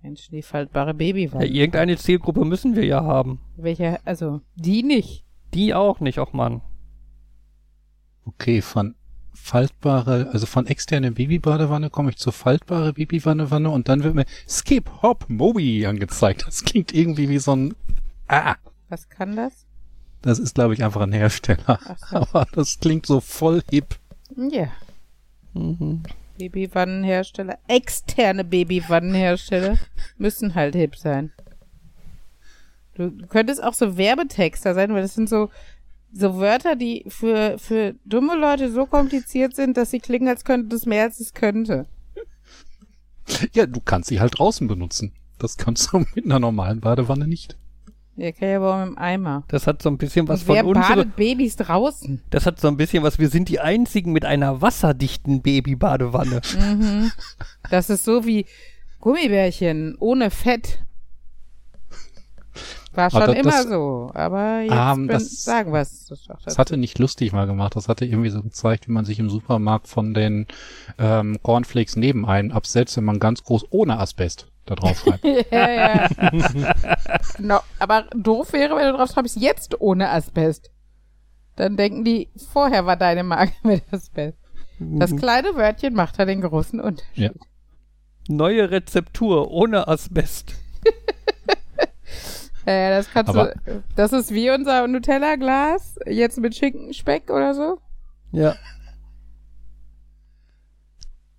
Menschen, 0.02 0.34
die 0.34 0.42
faltbare 0.42 0.94
Ja, 0.98 1.40
irgendeine 1.40 1.96
Zielgruppe 1.96 2.44
müssen 2.44 2.76
wir 2.76 2.84
ja 2.84 3.02
haben. 3.02 3.40
Welche, 3.56 3.98
also, 4.06 4.40
die 4.56 4.82
nicht. 4.82 5.24
Die 5.54 5.74
auch 5.74 6.00
nicht, 6.00 6.18
auch 6.18 6.32
Mann. 6.32 6.60
Okay, 8.24 8.60
von 8.62 8.94
faltbare, 9.32 10.28
also 10.32 10.46
von 10.46 10.66
externe 10.66 11.12
Babybadewanne 11.12 11.90
komme 11.90 12.10
ich 12.10 12.16
zur 12.16 12.32
faltbare 12.32 12.92
Babywanne 12.92 13.70
und 13.70 13.88
dann 13.88 14.02
wird 14.02 14.14
mir 14.14 14.26
Skip 14.46 14.90
Hop 15.02 15.24
Mobi 15.28 15.86
angezeigt. 15.86 16.44
Das 16.46 16.64
klingt 16.64 16.92
irgendwie 16.92 17.28
wie 17.28 17.38
so 17.38 17.54
ein 17.56 17.74
Ah, 18.28 18.56
Was 18.88 19.08
kann 19.08 19.36
das? 19.36 19.64
das 20.22 20.38
ist 20.38 20.54
glaube 20.56 20.74
ich 20.74 20.84
einfach 20.84 21.00
ein 21.00 21.12
Hersteller. 21.12 21.78
So. 22.10 22.16
Aber 22.16 22.46
das 22.52 22.78
klingt 22.80 23.06
so 23.06 23.20
voll 23.20 23.62
hip. 23.70 23.96
Ja. 24.36 24.68
Mhm. 25.54 26.02
Babywannenhersteller, 26.38 27.58
externe 27.68 28.44
Babywannenhersteller 28.44 29.76
müssen 30.16 30.54
halt 30.54 30.74
hip 30.74 30.96
sein. 30.96 31.32
Du, 32.94 33.10
könntest 33.28 33.62
auch 33.62 33.74
so 33.74 33.96
Werbetexter 33.96 34.74
sein, 34.74 34.92
weil 34.92 35.02
das 35.02 35.14
sind 35.14 35.28
so, 35.28 35.50
so 36.12 36.38
Wörter, 36.38 36.74
die 36.74 37.04
für, 37.08 37.58
für 37.58 37.94
dumme 38.04 38.36
Leute 38.36 38.72
so 38.72 38.86
kompliziert 38.86 39.54
sind, 39.54 39.76
dass 39.76 39.90
sie 39.90 40.00
klingen, 40.00 40.28
als 40.28 40.44
könnte 40.44 40.68
das 40.68 40.86
mehr, 40.86 41.04
als 41.04 41.20
es 41.20 41.34
könnte. 41.34 41.86
Ja, 43.52 43.66
du 43.66 43.80
kannst 43.80 44.08
sie 44.08 44.20
halt 44.20 44.38
draußen 44.38 44.66
benutzen. 44.66 45.12
Das 45.38 45.56
kannst 45.56 45.92
du 45.92 45.98
mit 46.14 46.24
einer 46.24 46.40
normalen 46.40 46.80
Badewanne 46.80 47.28
nicht. 47.28 47.56
Der 48.18 48.32
kann 48.32 48.48
ja 48.48 48.56
aber 48.56 48.74
auch 48.74 48.78
mit 48.80 48.88
dem 48.96 48.98
Eimer. 48.98 49.44
Das 49.48 49.66
hat 49.68 49.80
so 49.80 49.88
ein 49.88 49.96
bisschen 49.96 50.26
was 50.26 50.40
Und 50.40 50.46
von 50.46 50.54
wer 50.56 50.66
unserer, 50.66 50.88
badet 50.96 51.14
Babys 51.16 51.54
draußen? 51.56 52.20
das 52.30 52.46
hat 52.46 52.58
so 52.60 52.66
ein 52.68 52.76
bisschen 52.76 53.02
was, 53.04 53.18
wir 53.20 53.28
sind 53.28 53.48
die 53.48 53.60
einzigen 53.60 54.12
mit 54.12 54.24
einer 54.24 54.60
wasserdichten 54.60 55.40
Babybadewanne. 55.42 56.40
Mhm. 56.58 57.12
Das 57.70 57.90
ist 57.90 58.04
so 58.04 58.24
wie 58.26 58.46
Gummibärchen 59.00 59.96
ohne 60.00 60.30
Fett. 60.30 60.80
War 62.94 63.10
schon 63.10 63.22
Aber 63.22 63.34
das- 63.34 63.42
immer 63.44 63.50
das- 63.52 63.68
so. 63.68 64.10
Aber 64.14 64.60
jetzt 64.62 64.72
Ähm, 64.74 64.96
bin, 65.06 65.08
das- 65.08 65.44
sagen 65.44 65.72
wir 65.72 65.80
es. 65.80 66.10
Das 66.44 66.58
hatte 66.58 66.76
nicht 66.76 66.98
lustig 66.98 67.32
mal 67.32 67.46
gemacht. 67.46 67.76
Das 67.76 67.88
hatte 67.88 68.04
irgendwie 68.04 68.30
so 68.30 68.42
gezeigt, 68.42 68.88
wie 68.88 68.92
man 68.92 69.04
sich 69.04 69.20
im 69.20 69.30
Supermarkt 69.30 69.86
von 69.86 70.14
den 70.14 70.46
ähm, 70.98 71.38
Cornflakes 71.42 71.94
nebenein 71.96 72.50
absetzt, 72.50 72.96
wenn 72.96 73.04
man 73.04 73.20
ganz 73.20 73.44
groß 73.44 73.66
ohne 73.70 73.98
Asbest 74.00 74.48
da 74.68 74.74
drauf 74.76 74.98
schreibt. 75.00 75.24
ja, 75.52 75.70
ja. 75.70 76.08
no, 77.38 77.60
aber 77.78 78.02
doof 78.14 78.52
wäre, 78.52 78.76
wenn 78.76 78.90
du 78.90 78.96
drauf 78.96 79.10
schreibst, 79.10 79.36
jetzt 79.36 79.80
ohne 79.80 80.10
Asbest. 80.10 80.70
Dann 81.56 81.76
denken 81.76 82.04
die, 82.04 82.28
vorher 82.52 82.86
war 82.86 82.96
deine 82.96 83.24
Marke 83.24 83.52
mit 83.62 83.82
Asbest. 83.92 84.38
Das 84.78 85.16
kleine 85.16 85.56
Wörtchen 85.56 85.94
macht 85.94 86.18
da 86.20 86.24
den 86.24 86.40
großen 86.40 86.80
Unterschied. 86.80 87.16
Ja. 87.16 87.30
Neue 88.28 88.70
Rezeptur 88.70 89.50
ohne 89.50 89.88
Asbest. 89.88 90.54
Ja, 92.66 92.90
das 92.90 93.10
kannst 93.10 93.30
Aber- 93.30 93.54
du, 93.64 93.82
das 93.96 94.12
ist 94.12 94.30
wie 94.30 94.50
unser 94.50 94.86
Nutella-Glas, 94.86 95.98
jetzt 96.06 96.38
mit 96.38 96.54
Schinkenspeck 96.54 97.30
oder 97.30 97.54
so. 97.54 97.78
Ja. 98.30 98.54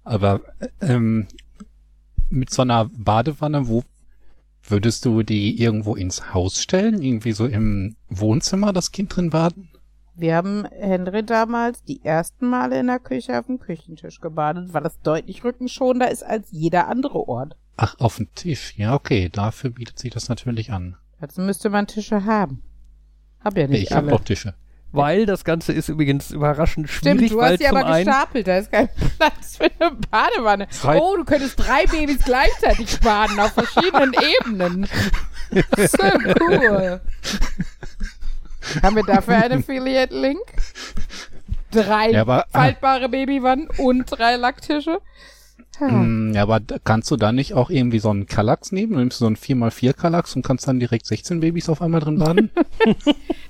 Aber 0.04 0.42
ähm, 0.82 1.28
mit 2.30 2.50
so 2.50 2.62
einer 2.62 2.86
Badewanne, 2.86 3.68
wo 3.68 3.84
würdest 4.64 5.06
du 5.06 5.24
die 5.24 5.62
irgendwo 5.62 5.96
ins 5.96 6.34
Haus 6.34 6.62
stellen? 6.62 7.02
Irgendwie 7.02 7.32
so 7.32 7.46
im 7.46 7.96
Wohnzimmer 8.10 8.74
das 8.74 8.92
Kind 8.92 9.16
drin 9.16 9.30
baden? 9.30 9.70
Wir 10.16 10.36
haben 10.36 10.66
Henry 10.72 11.24
damals 11.24 11.82
die 11.84 12.04
ersten 12.04 12.50
Male 12.50 12.80
in 12.80 12.88
der 12.88 13.00
Küche 13.00 13.40
auf 13.40 13.46
dem 13.46 13.60
Küchentisch 13.60 14.20
gebadet, 14.20 14.74
weil 14.74 14.84
das 14.84 15.00
deutlich 15.02 15.44
rückenschonender 15.46 16.12
ist 16.12 16.24
als 16.24 16.50
jeder 16.52 16.90
andere 16.90 17.28
Ort. 17.28 17.56
Ach, 17.78 17.96
auf 18.00 18.18
dem 18.18 18.28
Tisch. 18.36 18.74
Ja, 18.78 18.94
okay. 18.96 19.30
Dafür 19.32 19.70
bietet 19.70 19.98
sich 19.98 20.12
das 20.12 20.28
natürlich 20.28 20.72
an. 20.72 20.98
Dazu 21.22 21.40
müsste 21.40 21.70
man 21.70 21.88
Tische 21.88 22.26
haben. 22.26 22.62
Hab 23.40 23.58
ja 23.58 23.68
Nee, 23.68 23.76
nicht 23.76 23.84
ich 23.84 23.92
habe 23.94 24.08
alle. 24.08 24.18
doch 24.18 24.26
Tische. 24.26 24.54
Weil 24.91 25.25
das 25.27 25.43
Ganze 25.43 25.72
ist 25.72 25.88
übrigens 25.89 26.31
überraschend 26.31 26.89
schwierig, 26.89 27.17
Stimmt, 27.27 27.31
du 27.31 27.38
weil 27.38 27.51
hast 27.53 27.60
die 27.62 27.65
zum 27.67 27.77
aber 27.77 27.96
gestapelt, 27.98 28.48
da 28.48 28.58
ist 28.58 28.72
kein 28.72 28.89
Platz 29.19 29.58
für 29.58 29.65
eine 29.79 29.91
Badewanne. 30.10 30.67
Drei- 30.81 30.98
Oh, 31.00 31.15
du 31.15 31.25
könntest 31.25 31.60
drei 31.60 31.86
Babys 31.86 32.24
gleichzeitig 32.25 33.00
baden 33.01 33.39
auf 33.39 33.53
verschiedenen 33.53 34.13
Ebenen. 34.41 34.88
So 35.77 36.03
cool. 36.41 37.01
Haben 38.84 38.96
wir 38.96 39.03
dafür 39.03 39.36
einen 39.38 39.60
Affiliate-Link? 39.60 40.41
Drei 41.72 42.12
Ja, 42.12 42.22
aber- 42.22 42.46
faltbare 42.51 43.10
Babywannen 43.10 43.67
und 43.77 44.05
drei 44.05 44.36
Lacktische? 44.38 45.00
Hm. 45.80 46.30
Mm, 46.30 46.34
ja, 46.34 46.44
aber 46.44 46.60
kannst 46.84 47.10
du 47.10 47.16
da 47.18 47.32
nicht 47.32 47.54
auch 47.54 47.70
irgendwie 47.70 48.00
so 48.00 48.10
einen 48.10 48.26
Kallax 48.28 48.72
nehmen? 48.72 48.94
Du 48.94 49.00
nimmst 49.00 49.18
so 49.20 49.26
einen 49.26 49.36
4x4 49.38 49.94
Kallax 49.94 50.36
und 50.36 50.44
kannst 50.46 50.68
dann 50.68 50.80
direkt 50.80 51.06
16 51.06 51.40
Babys 51.40 51.70
auf 51.70 51.82
einmal 51.82 52.02
drin 52.02 52.20
baden? 52.20 52.52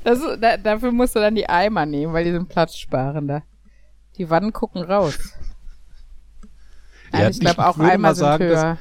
Das, 0.06 0.20
da, 0.40 0.56
dafür 0.56 0.94
musst 0.94 1.16
du 1.16 1.20
dann 1.20 1.36
die 1.36 1.50
Eimer 1.50 1.86
nehmen, 1.86 2.14
weil 2.14 2.24
die 2.24 2.32
sind 2.32 2.48
platzsparender. 2.48 3.44
Die 4.18 4.30
Wannen 4.30 4.54
gucken 4.54 4.82
raus. 4.82 5.20
Nein, 7.12 7.22
Ja, 7.24 7.30
ich 7.30 7.40
glaube 7.40 7.68
auch 7.68 7.78
würde 7.78 7.92
Eimer 7.92 8.16
sind 8.16 8.26
sagen, 8.26 8.48
dass- 8.50 8.64
höher. 8.64 8.78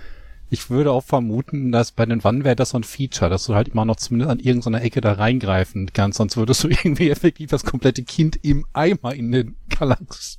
Ich 0.50 0.70
würde 0.70 0.92
auch 0.92 1.02
vermuten, 1.04 1.72
dass 1.72 1.92
bei 1.92 2.06
den 2.06 2.24
Wannen 2.24 2.42
wäre 2.42 2.56
das 2.56 2.70
so 2.70 2.78
ein 2.78 2.84
Feature, 2.84 3.28
dass 3.28 3.44
du 3.44 3.54
halt 3.54 3.68
immer 3.68 3.84
noch 3.84 3.96
zumindest 3.96 4.30
an 4.30 4.38
irgendeiner 4.38 4.80
Ecke 4.80 5.02
da 5.02 5.12
reingreifen 5.12 5.90
kannst, 5.92 6.16
sonst 6.18 6.38
würdest 6.38 6.64
du 6.64 6.68
irgendwie 6.70 7.10
effektiv 7.10 7.50
das 7.50 7.64
komplette 7.64 8.02
Kind 8.04 8.38
im 8.42 8.64
Eimer 8.72 9.14
in 9.14 9.30
den 9.32 9.56
Kallax. 9.68 10.38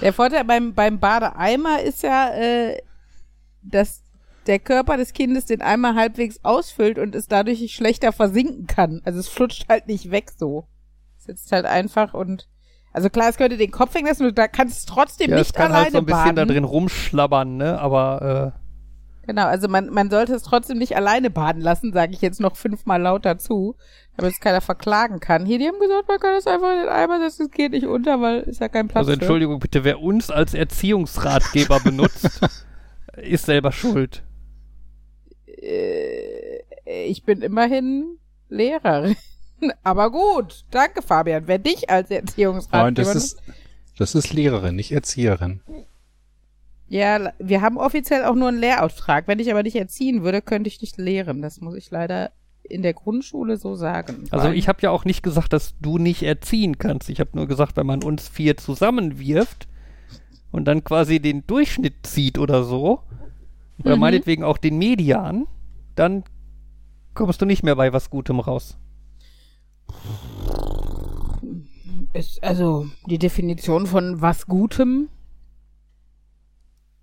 Der 0.00 0.12
Vorteil 0.12 0.44
beim, 0.44 0.74
beim 0.74 1.00
Badeeimer 1.00 1.80
ist 1.82 2.02
ja, 2.02 2.30
äh, 2.34 2.80
dass 3.62 4.02
der 4.46 4.58
Körper 4.58 4.96
des 4.96 5.12
Kindes 5.12 5.44
den 5.44 5.60
Eimer 5.60 5.94
halbwegs 5.94 6.40
ausfüllt 6.42 6.98
und 6.98 7.14
es 7.14 7.28
dadurch 7.28 7.60
nicht 7.60 7.74
schlechter 7.74 8.12
versinken 8.12 8.66
kann. 8.66 9.02
Also 9.04 9.18
es 9.18 9.28
flutscht 9.28 9.68
halt 9.68 9.86
nicht 9.88 10.10
weg 10.10 10.30
so. 10.36 10.66
Es 11.18 11.24
sitzt 11.24 11.52
halt 11.52 11.66
einfach 11.66 12.14
und 12.14 12.48
also 12.92 13.10
klar, 13.10 13.28
es 13.28 13.36
könnte 13.36 13.58
den 13.58 13.70
Kopf 13.70 13.94
hängen 13.94 14.06
lassen 14.06 14.26
und 14.26 14.38
da 14.38 14.48
kannst 14.48 14.88
du 14.88 14.94
trotzdem 14.94 15.30
ja, 15.30 15.36
es 15.36 15.48
nicht 15.48 15.54
kann 15.54 15.66
alleine 15.66 15.84
halt 15.84 15.92
so 15.92 15.98
ein 15.98 16.06
bisschen 16.06 16.36
da 16.36 16.42
baden. 16.42 16.48
drin 16.48 16.64
rumschlabbern, 16.64 17.56
ne? 17.56 17.78
Aber 17.78 18.54
Genau, 19.28 19.44
also 19.44 19.68
man, 19.68 19.90
man 19.90 20.08
sollte 20.08 20.32
es 20.32 20.42
trotzdem 20.42 20.78
nicht 20.78 20.96
alleine 20.96 21.28
baden 21.28 21.60
lassen, 21.60 21.92
sage 21.92 22.14
ich 22.14 22.22
jetzt 22.22 22.40
noch 22.40 22.56
fünfmal 22.56 23.02
laut 23.02 23.26
dazu, 23.26 23.76
damit 24.16 24.32
es 24.32 24.40
keiner 24.40 24.62
verklagen 24.62 25.20
kann. 25.20 25.44
Hier, 25.44 25.58
die 25.58 25.68
haben 25.68 25.78
gesagt, 25.78 26.08
man 26.08 26.18
kann 26.18 26.32
das 26.32 26.46
einfach 26.46 26.72
in 26.72 26.78
den 26.80 26.88
Eimer 26.88 27.20
setzen, 27.20 27.42
es 27.42 27.50
geht 27.50 27.72
nicht 27.72 27.86
unter, 27.86 28.22
weil 28.22 28.40
ist 28.40 28.62
ja 28.62 28.70
kein 28.70 28.88
Platz 28.88 29.00
also 29.00 29.10
für. 29.10 29.18
Entschuldigung 29.18 29.60
bitte, 29.60 29.84
wer 29.84 30.00
uns 30.00 30.30
als 30.30 30.54
Erziehungsratgeber 30.54 31.78
benutzt, 31.80 32.40
ist 33.18 33.44
selber 33.44 33.70
schuld. 33.70 34.22
Äh, 35.46 36.60
ich 37.04 37.22
bin 37.24 37.42
immerhin 37.42 38.16
Lehrerin. 38.48 39.14
Aber 39.82 40.10
gut, 40.10 40.64
danke 40.70 41.02
Fabian. 41.02 41.42
Wer 41.46 41.58
dich 41.58 41.90
als 41.90 42.10
Erziehungsratgeber 42.10 42.82
Nein, 42.84 42.94
das 42.94 43.08
nutzt- 43.08 43.16
ist, 43.16 43.42
das 43.98 44.14
ist 44.14 44.32
Lehrerin, 44.32 44.74
nicht 44.74 44.92
Erzieherin. 44.92 45.60
Ja, 46.88 47.32
wir 47.38 47.60
haben 47.60 47.76
offiziell 47.76 48.24
auch 48.24 48.34
nur 48.34 48.48
einen 48.48 48.60
Lehrauftrag. 48.60 49.28
Wenn 49.28 49.38
ich 49.38 49.50
aber 49.50 49.62
nicht 49.62 49.76
erziehen 49.76 50.22
würde, 50.22 50.40
könnte 50.42 50.68
ich 50.68 50.80
nicht 50.80 50.96
lehren. 50.96 51.42
Das 51.42 51.60
muss 51.60 51.74
ich 51.74 51.90
leider 51.90 52.30
in 52.62 52.82
der 52.82 52.94
Grundschule 52.94 53.56
so 53.56 53.74
sagen. 53.74 54.24
Also 54.30 54.48
ich 54.50 54.68
habe 54.68 54.80
ja 54.82 54.90
auch 54.90 55.04
nicht 55.04 55.22
gesagt, 55.22 55.52
dass 55.52 55.74
du 55.80 55.98
nicht 55.98 56.22
erziehen 56.22 56.78
kannst. 56.78 57.08
Ich 57.10 57.20
habe 57.20 57.30
nur 57.34 57.46
gesagt, 57.46 57.76
wenn 57.76 57.86
man 57.86 58.02
uns 58.02 58.28
vier 58.28 58.56
zusammenwirft 58.56 59.68
und 60.50 60.64
dann 60.66 60.84
quasi 60.84 61.20
den 61.20 61.46
Durchschnitt 61.46 62.06
zieht 62.06 62.38
oder 62.38 62.64
so, 62.64 63.02
oder 63.84 63.94
Mhm. 63.96 64.00
meinetwegen 64.00 64.44
auch 64.44 64.58
den 64.58 64.76
Median, 64.78 65.46
dann 65.94 66.24
kommst 67.14 67.40
du 67.40 67.46
nicht 67.46 67.62
mehr 67.62 67.76
bei 67.76 67.92
was 67.92 68.10
Gutem 68.10 68.40
raus. 68.40 68.76
ist 72.14 72.42
also 72.42 72.86
die 73.06 73.18
Definition 73.18 73.86
von 73.86 74.20
was 74.20 74.46
Gutem. 74.46 75.08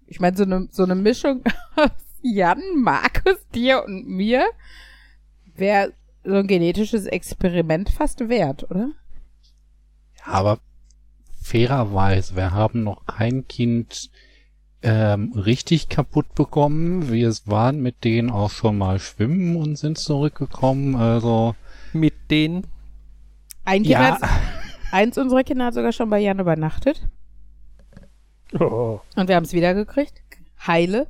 Ich 0.07 0.19
meine, 0.19 0.38
so 0.38 0.43
eine 0.43 0.67
so 0.71 0.83
eine 0.83 0.95
Mischung 0.95 1.43
aus 1.75 1.89
Jan, 2.21 2.62
Markus, 2.77 3.38
dir 3.53 3.83
und 3.85 4.07
mir 4.07 4.45
wäre 5.55 5.93
so 6.24 6.33
ein 6.35 6.47
genetisches 6.47 7.05
Experiment 7.05 7.89
fast 7.89 8.27
wert, 8.29 8.63
oder? 8.69 8.89
Ja, 10.19 10.33
aber 10.33 10.59
fairerweise, 11.41 12.35
wir 12.35 12.51
haben 12.51 12.83
noch 12.83 13.05
kein 13.05 13.47
Kind 13.47 14.09
ähm, 14.81 15.33
richtig 15.33 15.89
kaputt 15.89 16.33
bekommen. 16.35 17.09
Wir 17.12 17.31
waren 17.45 17.81
mit 17.81 18.03
denen 18.03 18.29
auch 18.29 18.50
schon 18.51 18.77
mal 18.77 19.00
schwimmen 19.00 19.55
und 19.55 19.77
sind 19.77 19.97
zurückgekommen. 19.97 20.95
Also 20.95 21.55
Mit 21.93 22.13
den 22.29 22.65
Ein 23.63 23.83
Kind 23.83 23.93
Ja. 23.93 24.19
hat, 24.19 24.29
eins 24.91 25.17
unserer 25.17 25.43
Kinder 25.43 25.65
hat 25.65 25.74
sogar 25.75 25.91
schon 25.91 26.09
bei 26.09 26.19
Jan 26.19 26.39
übernachtet. 26.39 27.07
Oh. 28.59 29.01
Und 29.15 29.27
wir 29.27 29.35
haben 29.35 29.43
es 29.43 29.53
wiedergekriegt. 29.53 30.13
Heile. 30.65 31.07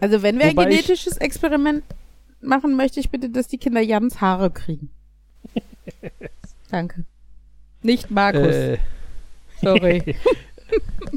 Also 0.00 0.22
wenn 0.22 0.38
wir 0.38 0.46
Wobei 0.50 0.62
ein 0.66 0.70
ich- 0.72 0.78
genetisches 0.86 1.16
Experiment 1.18 1.84
machen 2.40 2.74
möchte 2.76 3.00
ich 3.00 3.10
bitte, 3.10 3.28
dass 3.28 3.48
die 3.48 3.58
Kinder 3.58 3.80
Jans 3.82 4.20
Haare 4.20 4.50
kriegen. 4.50 4.90
Danke. 6.70 7.04
Nicht 7.82 8.10
Markus. 8.10 8.54
Äh, 8.54 8.78
Sorry. 9.60 10.16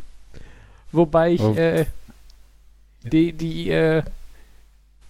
wobei 0.92 1.32
ich 1.34 1.42
Oh. 1.42 1.54
äh, 1.56 1.86
die, 3.04 3.34
die, 3.34 3.70
äh, 3.70 4.04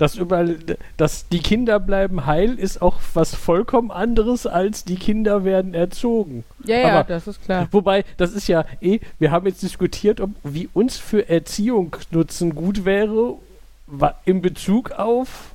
das 0.03 0.15
überall, 0.15 0.57
dass 0.98 1.27
die 1.29 1.39
Kinder 1.39 1.79
bleiben 1.79 2.25
heil, 2.25 2.53
ist 2.60 2.81
auch 2.81 2.98
was 3.13 3.33
vollkommen 3.36 3.89
anderes 3.91 4.45
als 4.45 4.83
die 4.83 4.95
Kinder 4.98 5.43
werden 5.45 5.74
erzogen. 5.74 6.43
Ja, 6.65 6.77
ja, 6.77 7.00
Aber- 7.00 7.07
das 7.07 7.27
ist 7.27 7.43
klar. 7.43 7.67
Wobei, 7.72 8.03
das 8.17 8.33
ist 8.33 8.48
ja 8.48 8.65
eh, 8.81 9.00
wir 9.19 9.31
haben 9.31 9.45
jetzt 9.48 9.63
diskutiert, 9.63 10.19
ob 10.22 10.29
wie 10.43 10.69
uns 10.74 10.98
für 10.98 11.27
Erziehung 11.29 11.95
nutzen 12.12 12.53
gut 12.55 12.86
wäre, 12.86 13.36
in 14.25 14.41
Bezug 14.41 14.91
auf 14.91 15.51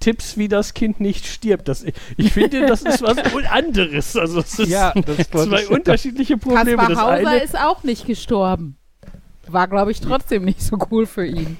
Tipps, 0.00 0.36
wie 0.36 0.48
das 0.48 0.74
Kind 0.74 1.00
nicht 1.00 1.26
stirbt. 1.26 1.68
Das, 1.68 1.84
ich 2.16 2.32
finde, 2.32 2.66
das 2.66 2.82
ist 2.82 3.02
was 3.02 3.16
anderes. 3.50 4.16
Also 4.16 4.40
es 4.40 4.58
ist 4.58 4.68
Ja, 4.68 4.92
zwei 5.30 5.62
ich- 5.62 5.70
unterschiedliche 5.70 6.36
Probleme. 6.38 6.76
Kaspar 6.76 6.88
Das 6.90 6.98
Hauser 6.98 7.28
eine, 7.30 7.42
ist 7.42 7.56
auch 7.58 7.82
nicht 7.84 8.06
gestorben. 8.06 8.76
War, 9.48 9.68
glaube 9.68 9.90
ich, 9.92 10.00
trotzdem 10.00 10.44
nicht 10.44 10.62
so 10.62 10.76
cool 10.90 11.06
für 11.06 11.26
ihn. 11.26 11.56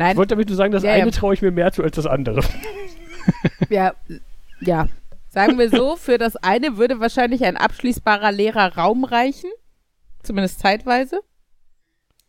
Nein, 0.00 0.12
ich 0.12 0.16
wollte 0.16 0.34
damit 0.34 0.48
nur 0.48 0.56
sagen, 0.56 0.72
das 0.72 0.82
Ja, 0.82 0.92
eine 0.92 1.04
ja. 1.04 1.10
traue 1.10 1.34
ich 1.34 1.42
mir 1.42 1.50
mehr 1.50 1.72
zu 1.72 1.82
als 1.82 1.94
das 1.94 2.06
andere. 2.06 2.40
ja, 3.68 3.92
ja. 4.60 4.88
Sagen 5.28 5.58
wir 5.58 5.68
so, 5.68 5.96
für 5.96 6.16
das 6.16 6.36
eine 6.36 6.78
würde 6.78 7.00
wahrscheinlich 7.00 7.44
ein 7.44 7.58
abschließbarer 7.58 8.32
leerer 8.32 8.76
Raum 8.76 9.04
reichen. 9.04 9.50
Zumindest 10.22 10.60
zeitweise. 10.60 11.20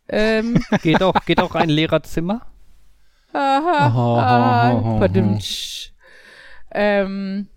Ähm, 0.06 0.62
Geht 0.82 1.02
auch, 1.02 1.14
geht 1.24 1.40
auch 1.40 1.54
ein 1.54 1.70
Lehrerzimmer? 1.70 2.46
Aha, 3.32 3.92
Oh, 3.94 4.18
aha, 4.18 4.72
oh, 4.74 4.82
oh, 4.84 4.98
verdammt. 4.98 5.94
Ähm, 6.72 7.48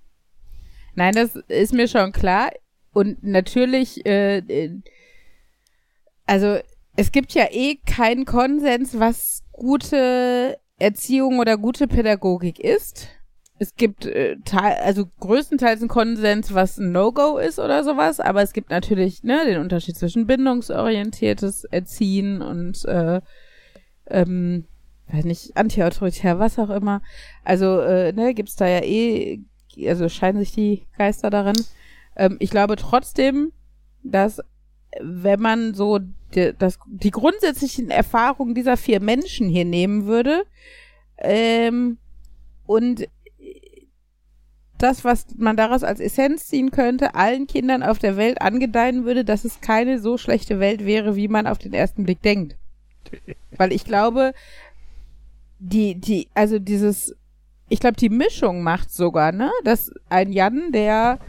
nein, 0.93 1.13
das 1.13 1.35
ist 1.49 1.73
mir 1.73 1.89
schon 1.89 2.13
klar. 2.13 2.51
Und 2.93 3.21
natürlich, 3.21 4.05
äh, 4.05 4.37
äh, 4.37 4.79
also 6.25 6.59
es 6.95 7.11
gibt 7.11 7.33
ja 7.33 7.47
eh 7.51 7.75
keinen 7.85 8.23
Konsens, 8.23 8.97
was 8.97 9.43
gute 9.55 10.57
Erziehung 10.77 11.39
oder 11.39 11.57
gute 11.57 11.87
Pädagogik 11.87 12.59
ist. 12.59 13.07
Es 13.57 13.75
gibt 13.75 14.05
äh, 14.05 14.35
also 14.51 15.05
größtenteils 15.21 15.79
einen 15.79 15.87
Konsens, 15.87 16.53
was 16.53 16.77
ein 16.77 16.91
No-Go 16.91 17.37
ist 17.37 17.57
oder 17.57 17.85
sowas, 17.85 18.19
aber 18.19 18.41
es 18.41 18.51
gibt 18.51 18.69
natürlich 18.69 19.23
ne, 19.23 19.45
den 19.45 19.61
Unterschied 19.61 19.95
zwischen 19.95 20.27
bindungsorientiertes 20.27 21.63
Erziehen 21.63 22.41
und 22.41 22.83
äh, 22.85 23.21
ähm, 24.07 24.65
weiß 25.07 25.23
nicht, 25.23 25.55
antiautoritär, 25.55 26.37
was 26.37 26.59
auch 26.59 26.69
immer. 26.69 27.01
Also, 27.45 27.79
äh, 27.79 28.11
ne, 28.11 28.33
gibt's 28.33 28.57
da 28.57 28.67
ja 28.67 28.83
eh, 28.83 29.39
also 29.87 30.09
scheinen 30.09 30.39
sich 30.39 30.51
die 30.51 30.87
Geister 30.97 31.29
darin. 31.29 31.55
Ähm, 32.17 32.35
ich 32.39 32.49
glaube 32.49 32.75
trotzdem, 32.75 33.53
dass 34.03 34.41
wenn 35.01 35.41
man 35.41 35.73
so 35.73 35.99
die, 36.35 36.53
das, 36.57 36.79
die 36.87 37.11
grundsätzlichen 37.11 37.89
Erfahrungen 37.89 38.55
dieser 38.55 38.77
vier 38.77 38.99
Menschen 38.99 39.49
hier 39.49 39.65
nehmen 39.65 40.05
würde, 40.05 40.45
ähm, 41.17 41.97
und 42.65 43.07
das, 44.77 45.05
was 45.05 45.27
man 45.37 45.55
daraus 45.55 45.83
als 45.83 45.99
Essenz 45.99 46.47
ziehen 46.47 46.71
könnte, 46.71 47.15
allen 47.15 47.47
Kindern 47.47 47.81
auf 47.83 47.97
der 47.97 48.17
Welt 48.17 48.41
angedeihen 48.41 49.05
würde, 49.05 49.23
dass 49.23 49.45
es 49.45 49.61
keine 49.61 49.99
so 49.99 50.17
schlechte 50.17 50.59
Welt 50.59 50.85
wäre, 50.85 51.15
wie 51.15 51.27
man 51.27 51.47
auf 51.47 51.57
den 51.57 51.73
ersten 51.73 52.03
Blick 52.03 52.21
denkt. 52.21 52.57
Weil 53.51 53.71
ich 53.71 53.85
glaube, 53.85 54.33
die, 55.59 55.95
die, 55.95 56.27
also 56.33 56.59
dieses, 56.59 57.15
ich 57.69 57.79
glaube, 57.79 57.95
die 57.95 58.09
Mischung 58.09 58.63
macht 58.63 58.91
sogar, 58.91 59.31
ne? 59.31 59.49
Dass 59.63 59.91
ein 60.09 60.33
Jan, 60.33 60.71
der 60.73 61.19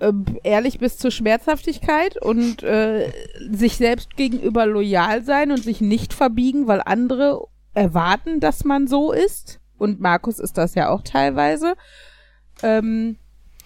ähm, 0.00 0.24
ehrlich 0.42 0.78
bis 0.78 0.98
zur 0.98 1.10
Schmerzhaftigkeit 1.10 2.20
und 2.20 2.62
äh, 2.62 3.10
sich 3.50 3.76
selbst 3.76 4.16
gegenüber 4.16 4.66
loyal 4.66 5.22
sein 5.24 5.50
und 5.50 5.62
sich 5.62 5.80
nicht 5.80 6.12
verbiegen, 6.12 6.66
weil 6.66 6.82
andere 6.84 7.46
erwarten, 7.74 8.40
dass 8.40 8.64
man 8.64 8.86
so 8.86 9.12
ist. 9.12 9.60
Und 9.78 10.00
Markus 10.00 10.38
ist 10.38 10.58
das 10.58 10.74
ja 10.74 10.88
auch 10.88 11.02
teilweise. 11.02 11.74
Ähm, 12.62 13.16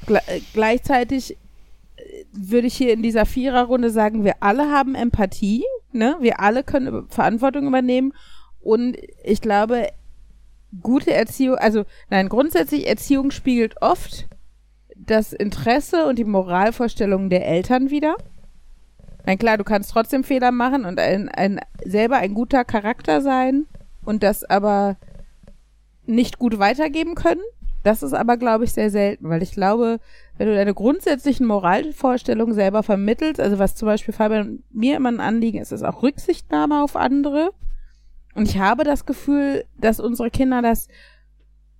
äh, 0.06 0.40
gleichzeitig 0.52 1.36
äh, 1.96 2.24
würde 2.32 2.66
ich 2.66 2.74
hier 2.74 2.92
in 2.92 3.02
dieser 3.02 3.26
Viererrunde 3.26 3.90
sagen, 3.90 4.24
wir 4.24 4.34
alle 4.40 4.70
haben 4.70 4.94
Empathie, 4.94 5.64
ne? 5.92 6.16
Wir 6.20 6.40
alle 6.40 6.62
können 6.64 7.08
Verantwortung 7.08 7.66
übernehmen 7.66 8.12
und 8.60 8.96
ich 9.24 9.40
glaube, 9.40 9.88
gute 10.82 11.12
Erziehung, 11.12 11.56
also 11.56 11.84
nein, 12.10 12.28
grundsätzlich 12.28 12.86
Erziehung 12.86 13.30
spiegelt 13.30 13.80
oft 13.80 14.28
das 15.06 15.32
Interesse 15.32 16.06
und 16.06 16.18
die 16.18 16.24
Moralvorstellungen 16.24 17.30
der 17.30 17.46
Eltern 17.46 17.90
wider. 17.90 18.16
Nein, 19.26 19.38
klar, 19.38 19.58
du 19.58 19.64
kannst 19.64 19.90
trotzdem 19.90 20.24
Fehler 20.24 20.50
machen 20.50 20.84
und 20.84 20.98
ein, 20.98 21.28
ein 21.28 21.60
selber 21.84 22.16
ein 22.16 22.34
guter 22.34 22.64
Charakter 22.64 23.20
sein 23.20 23.66
und 24.04 24.22
das 24.22 24.44
aber 24.44 24.96
nicht 26.06 26.38
gut 26.38 26.58
weitergeben 26.58 27.14
können. 27.14 27.42
Das 27.82 28.02
ist 28.02 28.12
aber, 28.12 28.36
glaube 28.36 28.64
ich, 28.64 28.72
sehr 28.72 28.90
selten, 28.90 29.28
weil 29.30 29.42
ich 29.42 29.52
glaube, 29.52 30.00
wenn 30.36 30.48
du 30.48 30.54
deine 30.54 30.74
grundsätzlichen 30.74 31.46
Moralvorstellungen 31.46 32.54
selber 32.54 32.82
vermittelst, 32.82 33.40
also 33.40 33.58
was 33.58 33.74
zum 33.74 33.86
Beispiel 33.86 34.12
Fabian 34.12 34.62
mir 34.70 34.96
immer 34.96 35.10
ein 35.10 35.20
Anliegen 35.20 35.58
ist, 35.58 35.72
ist 35.72 35.82
auch 35.82 36.02
Rücksichtnahme 36.02 36.82
auf 36.82 36.96
andere. 36.96 37.52
Und 38.34 38.48
ich 38.48 38.58
habe 38.58 38.84
das 38.84 39.06
Gefühl, 39.06 39.64
dass 39.78 39.98
unsere 39.98 40.30
Kinder 40.30 40.60
das 40.60 40.88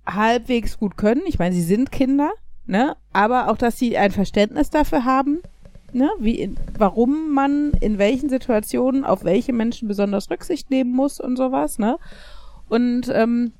halbwegs 0.05 0.79
gut 0.79 0.97
können. 0.97 1.21
Ich 1.27 1.37
meine, 1.37 1.53
sie 1.53 1.61
sind 1.61 1.91
Kinder, 1.91 2.31
ne? 2.65 2.95
Aber 3.13 3.49
auch, 3.49 3.57
dass 3.57 3.77
sie 3.77 3.97
ein 3.97 4.11
Verständnis 4.11 4.69
dafür 4.69 5.05
haben, 5.05 5.39
ne? 5.93 6.09
Wie 6.19 6.53
warum 6.77 7.33
man 7.33 7.71
in 7.79 7.97
welchen 7.97 8.29
Situationen 8.29 9.03
auf 9.03 9.23
welche 9.23 9.53
Menschen 9.53 9.87
besonders 9.87 10.29
Rücksicht 10.29 10.69
nehmen 10.69 10.91
muss 10.91 11.19
und 11.19 11.37
sowas, 11.37 11.79
ne? 11.79 11.97
Und 12.69 13.09
ähm, 13.13 13.53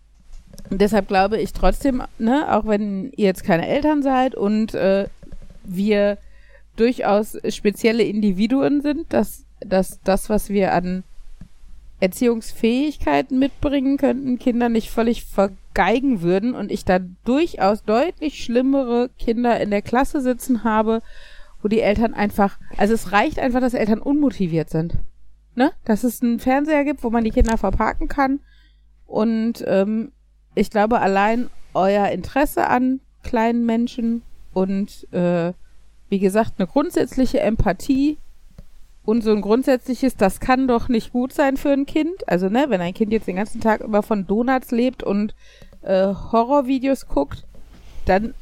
deshalb 0.69 1.07
glaube 1.07 1.39
ich 1.39 1.53
trotzdem, 1.53 2.03
ne, 2.17 2.53
auch 2.55 2.65
wenn 2.65 3.11
ihr 3.15 3.25
jetzt 3.25 3.43
keine 3.43 3.67
Eltern 3.67 4.01
seid 4.01 4.35
und 4.35 4.73
äh, 4.73 5.07
wir 5.63 6.17
durchaus 6.75 7.37
spezielle 7.49 8.03
Individuen 8.03 8.81
sind, 8.81 9.11
dass, 9.11 9.43
dass 9.59 9.99
das, 10.03 10.29
was 10.29 10.49
wir 10.49 10.73
an 10.73 11.03
Erziehungsfähigkeiten 11.99 13.37
mitbringen 13.37 13.97
könnten, 13.97 14.39
Kinder 14.39 14.69
nicht 14.69 14.89
völlig 14.89 15.25
vergeigen 15.73 16.21
würden 16.21 16.53
und 16.53 16.71
ich 16.71 16.85
da 16.85 16.99
durchaus 17.23 17.83
deutlich 17.83 18.43
schlimmere 18.43 19.09
Kinder 19.17 19.59
in 19.59 19.71
der 19.71 19.81
Klasse 19.81 20.21
sitzen 20.21 20.63
habe, 20.63 21.01
wo 21.61 21.67
die 21.67 21.81
Eltern 21.81 22.13
einfach, 22.13 22.57
also 22.77 22.93
es 22.93 23.11
reicht 23.11 23.39
einfach, 23.39 23.61
dass 23.61 23.73
Eltern 23.73 23.99
unmotiviert 23.99 24.69
sind. 24.69 24.97
Ne? 25.55 25.71
Dass 25.85 26.03
es 26.03 26.21
einen 26.21 26.39
Fernseher 26.39 26.83
gibt, 26.83 27.03
wo 27.03 27.09
man 27.09 27.23
die 27.23 27.31
Kinder 27.31 27.57
verparken 27.57 28.07
kann 28.07 28.39
und 29.05 29.63
ähm, 29.67 30.11
ich 30.55 30.69
glaube, 30.69 30.99
allein 30.99 31.49
euer 31.73 32.07
Interesse 32.09 32.67
an 32.67 32.99
kleinen 33.23 33.65
Menschen 33.65 34.23
und 34.53 35.07
äh, 35.13 35.53
wie 36.09 36.19
gesagt, 36.19 36.53
eine 36.57 36.67
grundsätzliche 36.67 37.39
Empathie 37.39 38.17
und 39.03 39.23
so 39.23 39.31
ein 39.31 39.41
grundsätzliches, 39.41 40.15
das 40.15 40.39
kann 40.39 40.67
doch 40.67 40.87
nicht 40.87 41.11
gut 41.11 41.33
sein 41.33 41.57
für 41.57 41.71
ein 41.71 41.85
Kind. 41.85 42.27
Also, 42.27 42.49
ne, 42.49 42.65
wenn 42.69 42.81
ein 42.81 42.93
Kind 42.93 43.11
jetzt 43.11 43.27
den 43.27 43.35
ganzen 43.35 43.61
Tag 43.61 43.81
über 43.81 44.03
von 44.03 44.27
Donuts 44.27 44.71
lebt 44.71 45.03
und 45.03 45.35
äh, 45.81 46.13
Horrorvideos 46.13 47.07
guckt, 47.07 47.45
dann 48.05 48.33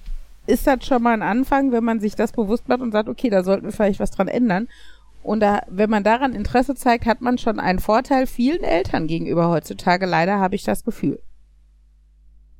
ist 0.47 0.67
das 0.67 0.85
schon 0.85 1.03
mal 1.03 1.13
ein 1.13 1.21
Anfang, 1.21 1.71
wenn 1.71 1.83
man 1.83 1.99
sich 1.99 2.15
das 2.15 2.31
bewusst 2.31 2.67
macht 2.67 2.81
und 2.81 2.91
sagt, 2.91 3.07
okay, 3.07 3.29
da 3.29 3.43
sollten 3.43 3.65
wir 3.65 3.71
vielleicht 3.71 3.99
was 3.99 4.11
dran 4.11 4.27
ändern. 4.27 4.67
Und 5.21 5.41
da, 5.41 5.61
wenn 5.69 5.89
man 5.89 6.03
daran 6.03 6.33
Interesse 6.33 6.75
zeigt, 6.75 7.05
hat 7.05 7.21
man 7.21 7.37
schon 7.37 7.59
einen 7.59 7.79
Vorteil 7.79 8.25
vielen 8.25 8.63
Eltern 8.63 9.07
gegenüber 9.07 9.49
heutzutage. 9.49 10.05
Leider 10.05 10.39
habe 10.39 10.55
ich 10.55 10.63
das 10.63 10.83
Gefühl. 10.83 11.21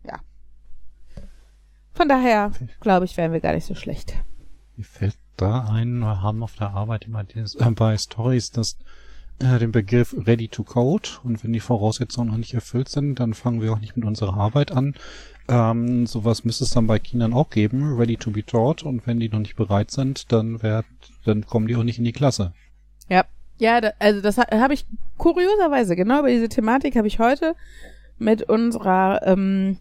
Ja. 0.06 0.20
Von 1.94 2.10
daher, 2.10 2.52
glaube 2.80 3.06
ich, 3.06 3.18
wären 3.18 3.32
wir 3.32 3.40
gar 3.40 3.54
nicht 3.54 3.66
so 3.66 3.76
schlecht. 3.76 4.14
Mir 4.76 4.84
fällt 4.84 5.18
da 5.42 5.66
ein, 5.72 6.00
wir 6.00 6.22
haben 6.22 6.44
auf 6.44 6.56
der 6.56 6.72
Arbeit 6.72 7.06
immer 7.06 7.24
dieses, 7.24 7.56
äh, 7.56 7.72
bei 7.72 7.98
Stories 7.98 8.52
das, 8.52 8.78
äh, 9.40 9.58
den 9.60 9.72
Begriff 9.72 10.16
Ready 10.26 10.48
to 10.48 10.64
Code 10.64 11.10
und 11.24 11.44
wenn 11.44 11.54
die 11.54 11.60
Voraussetzungen 11.60 12.30
noch 12.30 12.38
nicht 12.38 12.54
erfüllt 12.54 12.90
sind, 12.90 13.20
dann 13.20 13.34
fangen 13.34 13.62
wir 13.62 13.72
auch 13.74 13.80
nicht 13.80 13.96
mit 13.96 14.06
unserer 14.06 14.36
Arbeit 14.38 14.72
an. 14.72 14.96
Ähm, 15.48 16.06
sowas 16.06 16.44
müsste 16.44 16.64
es 16.64 16.72
dann 16.72 16.88
bei 16.88 17.00
Kindern 17.00 17.34
auch 17.34 17.50
geben, 17.50 17.96
Ready 17.98 18.18
to 18.18 18.32
be 18.32 18.46
taught 18.46 18.84
und 18.84 19.08
wenn 19.08 19.20
die 19.20 19.30
noch 19.30 19.40
nicht 19.40 19.56
bereit 19.56 19.92
sind, 19.92 20.32
dann 20.32 20.62
werd, 20.62 20.86
dann 21.26 21.46
kommen 21.46 21.68
die 21.68 21.76
auch 21.76 21.84
nicht 21.84 21.98
in 21.98 22.06
die 22.06 22.12
Klasse. 22.12 22.54
Ja, 23.08 23.26
ja, 23.58 23.82
da, 23.82 23.92
also 24.00 24.22
das 24.22 24.38
ha- 24.38 24.48
habe 24.52 24.74
ich 24.74 24.86
kurioserweise, 25.18 25.96
genau 25.96 26.20
über 26.20 26.30
diese 26.30 26.50
Thematik 26.50 26.96
habe 26.96 27.08
ich 27.08 27.20
heute 27.20 27.56
mit 28.20 28.44
unserer 28.44 29.22
ähm, 29.26 29.78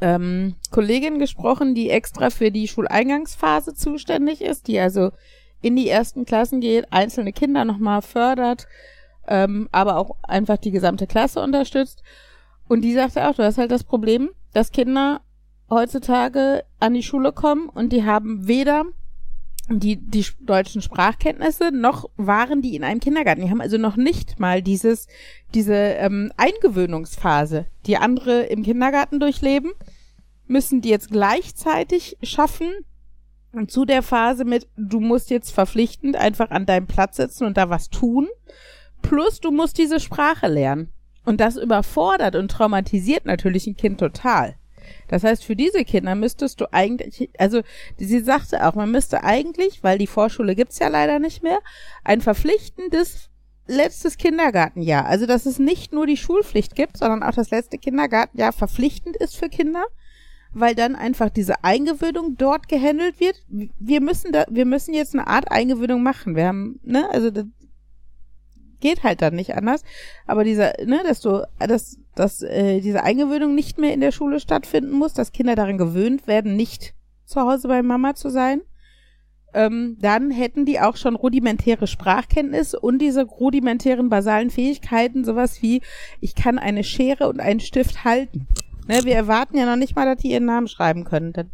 ähm, 0.00 0.54
Kollegin 0.70 1.18
gesprochen, 1.18 1.74
die 1.74 1.90
extra 1.90 2.30
für 2.30 2.50
die 2.50 2.68
Schuleingangsphase 2.68 3.74
zuständig 3.74 4.42
ist, 4.42 4.68
die 4.68 4.78
also 4.78 5.12
in 5.62 5.76
die 5.76 5.88
ersten 5.88 6.24
Klassen 6.24 6.60
geht, 6.60 6.92
einzelne 6.92 7.32
Kinder 7.32 7.64
nochmal 7.64 8.02
fördert, 8.02 8.66
ähm, 9.28 9.68
aber 9.72 9.96
auch 9.96 10.16
einfach 10.22 10.56
die 10.56 10.70
gesamte 10.70 11.06
Klasse 11.06 11.40
unterstützt. 11.42 12.02
Und 12.68 12.82
die 12.82 12.94
sagte 12.94 13.28
auch, 13.28 13.34
du 13.34 13.44
hast 13.44 13.58
halt 13.58 13.70
das 13.70 13.84
Problem, 13.84 14.30
dass 14.52 14.72
Kinder 14.72 15.20
heutzutage 15.68 16.64
an 16.80 16.94
die 16.94 17.02
Schule 17.02 17.32
kommen 17.32 17.68
und 17.68 17.92
die 17.92 18.04
haben 18.04 18.46
weder 18.48 18.84
die, 19.78 19.96
die 19.96 20.26
deutschen 20.40 20.82
Sprachkenntnisse, 20.82 21.70
noch 21.70 22.10
waren 22.16 22.60
die 22.60 22.74
in 22.74 22.82
einem 22.82 23.00
Kindergarten. 23.00 23.42
Die 23.42 23.50
haben 23.50 23.60
also 23.60 23.78
noch 23.78 23.96
nicht 23.96 24.40
mal 24.40 24.62
dieses, 24.62 25.06
diese 25.54 25.74
ähm, 25.74 26.32
Eingewöhnungsphase, 26.36 27.66
die 27.86 27.96
andere 27.96 28.42
im 28.42 28.64
Kindergarten 28.64 29.20
durchleben, 29.20 29.72
müssen 30.46 30.80
die 30.80 30.88
jetzt 30.88 31.10
gleichzeitig 31.10 32.18
schaffen 32.22 32.68
und 33.52 33.70
zu 33.70 33.84
der 33.84 34.02
Phase 34.02 34.44
mit, 34.44 34.68
du 34.76 35.00
musst 35.00 35.30
jetzt 35.30 35.50
verpflichtend 35.50 36.16
einfach 36.16 36.50
an 36.50 36.66
deinem 36.66 36.86
Platz 36.86 37.16
sitzen 37.16 37.44
und 37.44 37.56
da 37.56 37.70
was 37.70 37.90
tun, 37.90 38.28
plus 39.02 39.40
du 39.40 39.50
musst 39.50 39.78
diese 39.78 40.00
Sprache 40.00 40.48
lernen. 40.48 40.92
Und 41.24 41.40
das 41.40 41.56
überfordert 41.56 42.34
und 42.34 42.50
traumatisiert 42.50 43.26
natürlich 43.26 43.66
ein 43.66 43.76
Kind 43.76 44.00
total. 44.00 44.56
Das 45.08 45.24
heißt, 45.24 45.44
für 45.44 45.56
diese 45.56 45.84
Kinder 45.84 46.14
müsstest 46.14 46.60
du 46.60 46.72
eigentlich, 46.72 47.30
also 47.38 47.62
sie 47.96 48.20
sagte 48.20 48.66
auch, 48.66 48.74
man 48.74 48.90
müsste 48.90 49.24
eigentlich, 49.24 49.82
weil 49.82 49.98
die 49.98 50.06
Vorschule 50.06 50.54
gibt's 50.54 50.78
ja 50.78 50.88
leider 50.88 51.18
nicht 51.18 51.42
mehr, 51.42 51.58
ein 52.04 52.20
verpflichtendes 52.20 53.30
letztes 53.66 54.16
Kindergartenjahr. 54.18 55.06
Also 55.06 55.26
dass 55.26 55.46
es 55.46 55.58
nicht 55.58 55.92
nur 55.92 56.06
die 56.06 56.16
Schulpflicht 56.16 56.74
gibt, 56.74 56.96
sondern 56.96 57.22
auch 57.22 57.34
das 57.34 57.50
letzte 57.50 57.78
Kindergartenjahr 57.78 58.52
verpflichtend 58.52 59.16
ist 59.16 59.36
für 59.36 59.48
Kinder, 59.48 59.84
weil 60.52 60.74
dann 60.74 60.96
einfach 60.96 61.30
diese 61.30 61.62
Eingewöhnung 61.62 62.36
dort 62.36 62.68
gehandelt 62.68 63.20
wird. 63.20 63.36
Wir 63.48 64.00
müssen 64.00 64.32
da, 64.32 64.44
wir 64.50 64.66
müssen 64.66 64.94
jetzt 64.94 65.14
eine 65.14 65.28
Art 65.28 65.50
Eingewöhnung 65.50 66.02
machen. 66.02 66.34
Wir 66.34 66.46
haben, 66.46 66.80
ne, 66.82 67.08
also 67.10 67.30
das 67.30 67.46
geht 68.80 69.02
halt 69.02 69.22
dann 69.22 69.34
nicht 69.34 69.54
anders. 69.54 69.82
Aber 70.26 70.44
dieser, 70.44 70.72
ne, 70.84 71.00
dass 71.04 71.20
du, 71.20 71.46
dass 71.58 71.98
dass 72.14 72.42
äh, 72.42 72.80
diese 72.80 73.02
Eingewöhnung 73.02 73.54
nicht 73.54 73.78
mehr 73.78 73.94
in 73.94 74.00
der 74.00 74.12
Schule 74.12 74.40
stattfinden 74.40 74.92
muss, 74.92 75.14
dass 75.14 75.32
Kinder 75.32 75.54
daran 75.54 75.78
gewöhnt 75.78 76.26
werden, 76.26 76.56
nicht 76.56 76.94
zu 77.24 77.40
Hause 77.40 77.68
bei 77.68 77.82
Mama 77.82 78.14
zu 78.14 78.28
sein. 78.28 78.60
Ähm, 79.52 79.96
dann 80.00 80.30
hätten 80.30 80.64
die 80.64 80.80
auch 80.80 80.96
schon 80.96 81.16
rudimentäre 81.16 81.86
Sprachkenntnis 81.86 82.74
und 82.74 82.98
diese 82.98 83.24
rudimentären 83.24 84.08
basalen 84.08 84.50
Fähigkeiten, 84.50 85.24
sowas 85.24 85.60
wie, 85.62 85.80
ich 86.20 86.34
kann 86.34 86.58
eine 86.58 86.84
Schere 86.84 87.28
und 87.28 87.40
einen 87.40 87.60
Stift 87.60 88.04
halten. 88.04 88.46
Ne, 88.86 89.00
wir 89.04 89.14
erwarten 89.14 89.56
ja 89.56 89.66
noch 89.66 89.76
nicht 89.76 89.96
mal, 89.96 90.04
dass 90.04 90.22
die 90.22 90.32
ihren 90.32 90.44
Namen 90.44 90.68
schreiben 90.68 91.04
können. 91.04 91.32
Das 91.32 91.46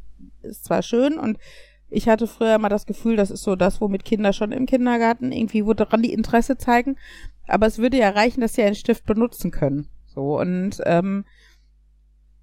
ist 0.43 0.65
zwar 0.65 0.83
schön 0.83 1.19
und 1.19 1.39
ich 1.89 2.09
hatte 2.09 2.27
früher 2.27 2.59
mal 2.59 2.69
das 2.69 2.87
Gefühl, 2.87 3.17
das 3.17 3.31
ist 3.31 3.43
so 3.43 3.57
das, 3.57 3.81
womit 3.81 4.05
Kinder 4.05 4.33
schon 4.33 4.53
im 4.53 4.67
Kindergarten 4.67 5.33
irgendwie 5.33 5.65
woran 5.65 6.03
die 6.03 6.13
Interesse 6.13 6.57
zeigen. 6.59 6.97
Aber 7.47 7.67
es 7.67 7.79
würde 7.79 7.99
ja 7.99 8.11
reichen, 8.11 8.41
dass 8.41 8.55
sie 8.55 8.63
einen 8.63 8.75
Stift 8.75 9.07
benutzen 9.07 9.51
können. 9.51 9.89
So 10.07 10.39
und 10.41 10.81
ähm, 10.85 11.25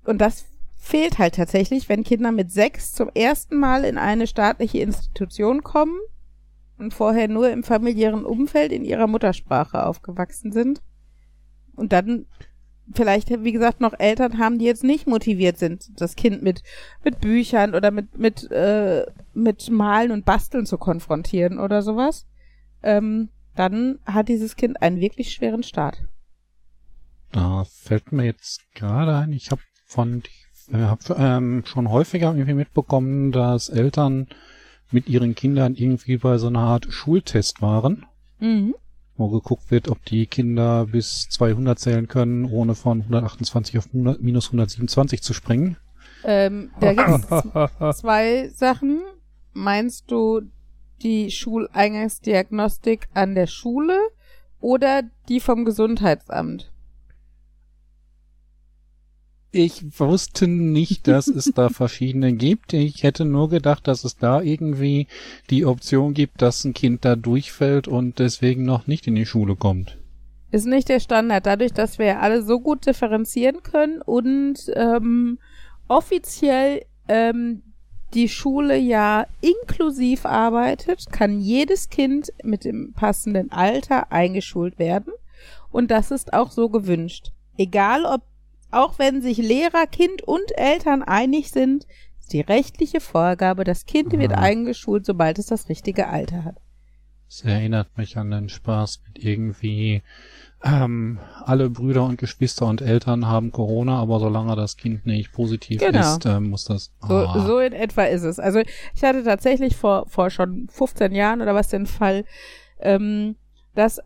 und 0.05 0.19
das 0.19 0.45
fehlt 0.75 1.17
halt 1.17 1.35
tatsächlich, 1.35 1.87
wenn 1.87 2.03
Kinder 2.03 2.31
mit 2.31 2.51
sechs 2.51 2.91
zum 2.91 3.09
ersten 3.13 3.57
Mal 3.57 3.85
in 3.85 3.97
eine 3.97 4.27
staatliche 4.27 4.79
Institution 4.79 5.63
kommen 5.63 5.97
und 6.77 6.93
vorher 6.93 7.27
nur 7.27 7.49
im 7.49 7.63
familiären 7.63 8.25
Umfeld 8.25 8.71
in 8.71 8.83
ihrer 8.83 9.07
Muttersprache 9.07 9.85
aufgewachsen 9.85 10.51
sind 10.51 10.81
und 11.75 11.93
dann 11.93 12.25
vielleicht, 12.93 13.29
wie 13.43 13.51
gesagt, 13.51 13.81
noch 13.81 13.93
Eltern 13.97 14.39
haben, 14.39 14.59
die 14.59 14.65
jetzt 14.65 14.83
nicht 14.83 15.07
motiviert 15.07 15.57
sind, 15.57 15.89
das 15.99 16.15
Kind 16.15 16.41
mit, 16.43 16.63
mit 17.03 17.21
Büchern 17.21 17.75
oder 17.75 17.91
mit, 17.91 18.17
mit, 18.17 18.49
äh, 18.51 19.05
mit 19.33 19.69
Malen 19.69 20.11
und 20.11 20.25
Basteln 20.25 20.65
zu 20.65 20.77
konfrontieren 20.77 21.59
oder 21.59 21.81
sowas, 21.81 22.27
ähm, 22.81 23.29
dann 23.55 23.99
hat 24.05 24.29
dieses 24.29 24.55
Kind 24.55 24.81
einen 24.81 24.99
wirklich 24.99 25.33
schweren 25.33 25.63
Start. 25.63 26.03
Da 27.31 27.65
fällt 27.65 28.11
mir 28.11 28.25
jetzt 28.25 28.61
gerade 28.73 29.15
ein, 29.15 29.31
ich 29.31 29.51
habe 29.51 29.61
von 29.85 30.23
äh, 30.71 30.77
hab, 30.77 30.99
ähm, 31.17 31.63
schon 31.65 31.89
häufiger 31.89 32.33
irgendwie 32.33 32.53
mitbekommen, 32.53 33.31
dass 33.31 33.69
Eltern 33.69 34.27
mit 34.91 35.07
ihren 35.07 35.35
Kindern 35.35 35.75
irgendwie 35.75 36.17
bei 36.17 36.37
so 36.37 36.47
einer 36.47 36.59
Art 36.59 36.87
Schultest 36.89 37.61
waren, 37.61 38.05
mhm. 38.39 38.75
Wo 39.15 39.29
geguckt 39.29 39.69
wird, 39.71 39.89
ob 39.89 40.03
die 40.05 40.25
Kinder 40.25 40.85
bis 40.85 41.29
200 41.29 41.77
zählen 41.77 42.07
können, 42.07 42.45
ohne 42.45 42.75
von 42.75 43.01
128 43.01 43.77
auf 43.77 43.87
100, 43.87 44.21
minus 44.21 44.47
127 44.47 45.21
zu 45.21 45.33
springen. 45.33 45.77
Ähm, 46.23 46.71
da 46.79 46.93
gibt 46.93 47.31
es 47.79 47.97
zwei 47.97 48.49
Sachen. 48.49 49.01
Meinst 49.53 50.09
du 50.09 50.41
die 51.01 51.29
Schuleingangsdiagnostik 51.29 53.07
an 53.13 53.35
der 53.35 53.47
Schule 53.47 53.99
oder 54.59 55.03
die 55.29 55.39
vom 55.39 55.65
Gesundheitsamt? 55.65 56.72
Ich 59.55 59.99
wusste 59.99 60.47
nicht, 60.47 61.07
dass 61.07 61.27
es 61.27 61.51
da 61.53 61.69
verschiedene 61.69 62.33
gibt. 62.33 62.73
Ich 62.73 63.03
hätte 63.03 63.23
nur 63.23 63.49
gedacht, 63.49 63.87
dass 63.87 64.03
es 64.03 64.17
da 64.17 64.41
irgendwie 64.41 65.05
die 65.51 65.63
Option 65.63 66.15
gibt, 66.15 66.41
dass 66.41 66.65
ein 66.65 66.73
Kind 66.73 67.05
da 67.05 67.15
durchfällt 67.15 67.87
und 67.87 68.17
deswegen 68.17 68.63
noch 68.63 68.87
nicht 68.87 69.05
in 69.05 69.13
die 69.13 69.27
Schule 69.27 69.55
kommt. 69.55 69.99
Ist 70.49 70.65
nicht 70.65 70.89
der 70.89 70.99
Standard. 70.99 71.45
Dadurch, 71.45 71.71
dass 71.71 71.99
wir 71.99 72.19
alle 72.19 72.41
so 72.41 72.59
gut 72.59 72.87
differenzieren 72.87 73.61
können 73.61 74.01
und 74.01 74.71
ähm, 74.73 75.37
offiziell 75.87 76.81
ähm, 77.07 77.61
die 78.15 78.29
Schule 78.29 78.75
ja 78.75 79.27
inklusiv 79.41 80.25
arbeitet, 80.25 81.11
kann 81.11 81.39
jedes 81.39 81.89
Kind 81.89 82.33
mit 82.43 82.65
dem 82.65 82.93
passenden 82.93 83.51
Alter 83.51 84.11
eingeschult 84.11 84.79
werden. 84.79 85.13
Und 85.71 85.91
das 85.91 86.09
ist 86.09 86.33
auch 86.33 86.49
so 86.49 86.69
gewünscht. 86.69 87.31
Egal, 87.55 88.05
ob 88.05 88.23
auch 88.73 88.99
wenn 88.99 89.21
sich 89.21 89.37
Lehrer, 89.37 89.87
Kind 89.87 90.21
und 90.23 90.57
Eltern 90.57 91.03
einig 91.03 91.51
sind, 91.51 91.85
ist 92.19 92.33
die 92.33 92.41
rechtliche 92.41 92.99
Vorgabe, 92.99 93.63
das 93.63 93.85
Kind 93.85 94.13
Aha. 94.13 94.19
wird 94.21 94.33
eingeschult, 94.33 95.05
sobald 95.05 95.39
es 95.39 95.47
das 95.47 95.69
richtige 95.69 96.07
Alter 96.07 96.43
hat. 96.43 96.55
Das 97.27 97.41
erinnert 97.45 97.97
mich 97.97 98.17
an 98.17 98.29
den 98.29 98.47
Spaß 98.49 99.01
mit 99.07 99.23
irgendwie 99.23 100.03
ähm, 100.63 101.19
alle 101.43 101.69
Brüder 101.69 102.05
und 102.05 102.17
Geschwister 102.17 102.67
und 102.67 102.81
Eltern 102.81 103.27
haben 103.27 103.51
Corona, 103.51 103.99
aber 103.99 104.19
solange 104.19 104.55
das 104.55 104.77
Kind 104.77 105.05
nicht 105.05 105.33
positiv 105.33 105.81
genau. 105.81 106.15
ist, 106.15 106.25
äh, 106.25 106.39
muss 106.39 106.65
das. 106.65 106.93
Oh. 107.01 107.07
So, 107.07 107.15
ah. 107.15 107.45
so 107.45 107.59
in 107.59 107.73
etwa 107.73 108.03
ist 108.03 108.23
es. 108.23 108.39
Also 108.39 108.61
ich 108.95 109.03
hatte 109.03 109.23
tatsächlich 109.23 109.75
vor, 109.75 110.05
vor 110.07 110.29
schon 110.29 110.67
15 110.71 111.13
Jahren 111.13 111.41
oder 111.41 111.53
was 111.53 111.67
den 111.67 111.85
Fall, 111.85 112.23
ähm, 112.79 113.35
dass 113.75 113.99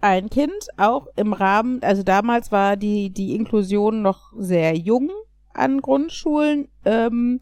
ein 0.00 0.30
Kind 0.30 0.68
auch 0.76 1.08
im 1.16 1.32
Rahmen, 1.32 1.82
also 1.82 2.02
damals 2.02 2.52
war 2.52 2.76
die, 2.76 3.10
die 3.10 3.34
Inklusion 3.34 4.02
noch 4.02 4.32
sehr 4.36 4.76
jung 4.76 5.10
an 5.52 5.80
Grundschulen 5.80 6.68
ähm, 6.84 7.40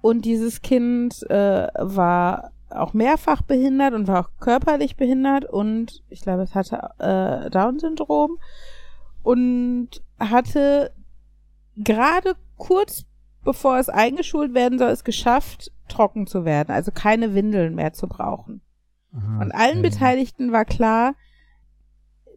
und 0.00 0.24
dieses 0.24 0.62
Kind 0.62 1.22
äh, 1.30 1.68
war 1.74 2.50
auch 2.70 2.92
mehrfach 2.92 3.42
behindert 3.42 3.94
und 3.94 4.08
war 4.08 4.26
auch 4.26 4.30
körperlich 4.40 4.96
behindert 4.96 5.44
und 5.44 6.02
ich 6.08 6.22
glaube, 6.22 6.42
es 6.42 6.54
hatte 6.54 6.90
äh, 6.98 7.50
Down-Syndrom 7.50 8.38
und 9.22 10.02
hatte 10.18 10.92
gerade 11.76 12.34
kurz 12.56 13.04
bevor 13.44 13.78
es 13.78 13.88
eingeschult 13.88 14.54
werden 14.54 14.78
soll, 14.78 14.90
es 14.90 15.04
geschafft, 15.04 15.70
trocken 15.88 16.26
zu 16.26 16.44
werden, 16.44 16.72
also 16.72 16.90
keine 16.90 17.34
Windeln 17.34 17.74
mehr 17.74 17.92
zu 17.92 18.08
brauchen. 18.08 18.62
Aha, 19.14 19.42
und 19.42 19.52
allen 19.52 19.80
okay. 19.80 19.90
Beteiligten 19.90 20.50
war 20.50 20.64
klar, 20.64 21.14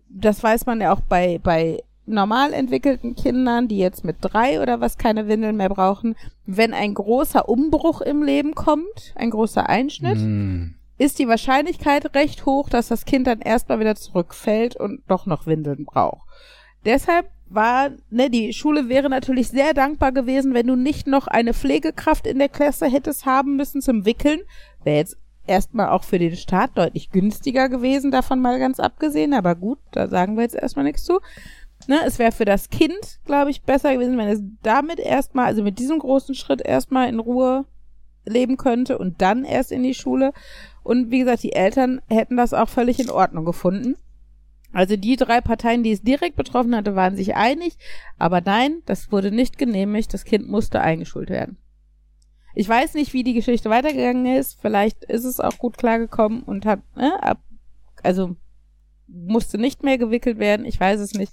das 0.09 0.41
weiß 0.43 0.65
man 0.65 0.81
ja 0.81 0.93
auch 0.93 1.01
bei, 1.01 1.39
bei 1.41 1.83
normal 2.05 2.53
entwickelten 2.53 3.15
Kindern, 3.15 3.67
die 3.67 3.77
jetzt 3.77 4.03
mit 4.05 4.17
drei 4.21 4.61
oder 4.61 4.79
was 4.79 4.97
keine 4.97 5.27
Windeln 5.27 5.57
mehr 5.57 5.69
brauchen, 5.69 6.15
wenn 6.45 6.73
ein 6.73 6.93
großer 6.93 7.47
Umbruch 7.49 8.01
im 8.01 8.23
Leben 8.23 8.55
kommt, 8.55 9.13
ein 9.15 9.29
großer 9.29 9.67
Einschnitt, 9.67 10.17
mm. 10.17 10.75
ist 10.97 11.19
die 11.19 11.27
Wahrscheinlichkeit 11.27 12.15
recht 12.15 12.45
hoch, 12.45 12.69
dass 12.69 12.87
das 12.87 13.05
Kind 13.05 13.27
dann 13.27 13.41
erstmal 13.41 13.79
wieder 13.79 13.95
zurückfällt 13.95 14.75
und 14.77 15.01
doch 15.07 15.25
noch 15.25 15.45
Windeln 15.45 15.85
braucht. 15.85 16.27
Deshalb 16.85 17.29
war, 17.49 17.91
ne, 18.09 18.29
die 18.29 18.53
Schule 18.53 18.89
wäre 18.89 19.09
natürlich 19.09 19.49
sehr 19.49 19.73
dankbar 19.73 20.11
gewesen, 20.11 20.53
wenn 20.53 20.67
du 20.67 20.75
nicht 20.75 21.07
noch 21.07 21.27
eine 21.27 21.53
Pflegekraft 21.53 22.27
in 22.27 22.39
der 22.39 22.49
Klasse 22.49 22.87
hättest 22.87 23.25
haben 23.25 23.55
müssen 23.55 23.81
zum 23.81 24.05
Wickeln. 24.05 24.41
Wäre 24.83 24.97
jetzt 24.97 25.17
erstmal 25.47 25.89
auch 25.89 26.03
für 26.03 26.19
den 26.19 26.35
Staat 26.35 26.77
deutlich 26.77 27.09
günstiger 27.09 27.69
gewesen, 27.69 28.11
davon 28.11 28.39
mal 28.39 28.59
ganz 28.59 28.79
abgesehen. 28.79 29.33
Aber 29.33 29.55
gut, 29.55 29.79
da 29.91 30.07
sagen 30.07 30.35
wir 30.35 30.43
jetzt 30.43 30.55
erstmal 30.55 30.85
nichts 30.85 31.03
zu. 31.03 31.19
Ne, 31.87 31.99
es 32.05 32.19
wäre 32.19 32.31
für 32.31 32.45
das 32.45 32.69
Kind, 32.69 33.19
glaube 33.25 33.51
ich, 33.51 33.63
besser 33.63 33.93
gewesen, 33.93 34.17
wenn 34.17 34.27
es 34.27 34.41
damit 34.63 34.99
erstmal, 34.99 35.45
also 35.45 35.63
mit 35.63 35.79
diesem 35.79 35.99
großen 35.99 36.35
Schritt 36.35 36.61
erstmal 36.61 37.07
in 37.07 37.19
Ruhe 37.19 37.65
leben 38.25 38.57
könnte 38.57 38.97
und 38.97 39.21
dann 39.21 39.45
erst 39.45 39.71
in 39.71 39.83
die 39.83 39.93
Schule. 39.93 40.33
Und 40.83 41.11
wie 41.11 41.19
gesagt, 41.19 41.43
die 41.43 41.53
Eltern 41.53 42.01
hätten 42.09 42.35
das 42.35 42.53
auch 42.53 42.69
völlig 42.69 42.99
in 42.99 43.09
Ordnung 43.09 43.45
gefunden. 43.45 43.95
Also 44.73 44.97
die 44.97 45.15
drei 45.15 45.39
Parteien, 45.39 45.83
die 45.83 45.91
es 45.91 46.01
direkt 46.01 46.35
betroffen 46.35 46.75
hatte, 46.75 46.95
waren 46.95 47.15
sich 47.15 47.35
einig, 47.35 47.77
aber 48.17 48.41
nein, 48.41 48.81
das 48.85 49.11
wurde 49.11 49.31
nicht 49.31 49.57
genehmigt, 49.57 50.13
das 50.13 50.25
Kind 50.25 50.49
musste 50.49 50.81
eingeschult 50.81 51.29
werden. 51.29 51.57
Ich 52.59 52.67
weiß 52.67 52.95
nicht, 52.95 53.13
wie 53.13 53.23
die 53.23 53.35
Geschichte 53.35 53.69
weitergegangen 53.69 54.25
ist. 54.25 54.59
Vielleicht 54.59 55.03
ist 55.03 55.25
es 55.25 55.39
auch 55.39 55.59
gut 55.59 55.77
klargekommen 55.77 56.41
und 56.41 56.65
hat, 56.65 56.79
ne, 56.95 57.21
ab, 57.21 57.39
also 58.01 58.35
musste 59.05 59.59
nicht 59.59 59.83
mehr 59.83 59.99
gewickelt 59.99 60.39
werden, 60.39 60.65
ich 60.65 60.79
weiß 60.79 60.99
es 60.99 61.13
nicht. 61.13 61.31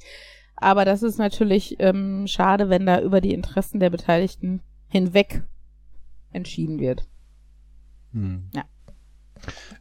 Aber 0.55 0.85
das 0.85 1.03
ist 1.03 1.17
natürlich 1.17 1.77
ähm, 1.79 2.27
schade, 2.27 2.69
wenn 2.69 2.85
da 2.85 3.01
über 3.01 3.23
die 3.23 3.33
Interessen 3.33 3.81
der 3.81 3.89
Beteiligten 3.89 4.61
hinweg 4.89 5.45
entschieden 6.31 6.79
wird. 6.79 7.09
Hm. 8.13 8.51
Ja. 8.55 8.65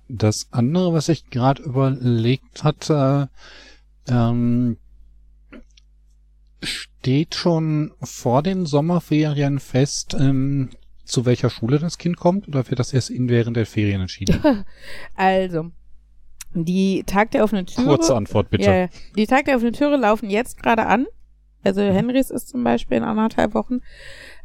Das 0.08 0.48
andere, 0.52 0.94
was 0.94 1.10
ich 1.10 1.30
gerade 1.30 1.62
überlegt 1.62 2.64
hatte, 2.64 3.30
ähm, 4.08 4.78
steht 6.62 7.36
schon 7.36 7.92
vor 8.02 8.44
den 8.44 8.66
Sommerferien 8.66 9.60
fest, 9.60 10.16
ähm, 10.18 10.70
zu 11.04 11.26
welcher 11.26 11.50
Schule 11.50 11.80
das 11.80 11.98
Kind 11.98 12.18
kommt, 12.18 12.48
oder 12.48 12.70
wird 12.70 12.80
das 12.80 12.94
erst 12.94 13.10
in 13.10 13.30
während 13.30 13.58
der 13.58 13.66
Ferien 13.66 14.02
entschieden? 14.02 14.40
Also, 15.16 15.72
die 16.54 17.04
Tag 17.06 17.32
der 17.32 17.44
offenen 17.44 17.66
Türe. 17.66 17.88
Kurze 17.88 18.16
Antwort 18.16 18.50
bitte. 18.50 18.64
Ja, 18.64 18.90
die 19.16 19.28
Tag 19.28 19.46
der 19.46 19.56
offenen 19.56 19.74
Türe 19.74 19.98
laufen 19.98 20.30
jetzt 20.30 20.62
gerade 20.62 20.86
an. 20.86 21.08
Also 21.64 21.82
Henrys 21.82 22.30
ist 22.30 22.50
zum 22.50 22.64
Beispiel 22.64 22.98
in 22.98 23.04
anderthalb 23.04 23.54
Wochen. 23.54 23.80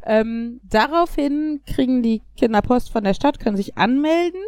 Ähm, 0.05 0.61
daraufhin 0.63 1.61
kriegen 1.65 2.01
die 2.01 2.21
Kinder 2.37 2.61
Post 2.61 2.91
von 2.91 3.03
der 3.03 3.13
Stadt, 3.13 3.39
können 3.39 3.57
sich 3.57 3.77
anmelden. 3.77 4.41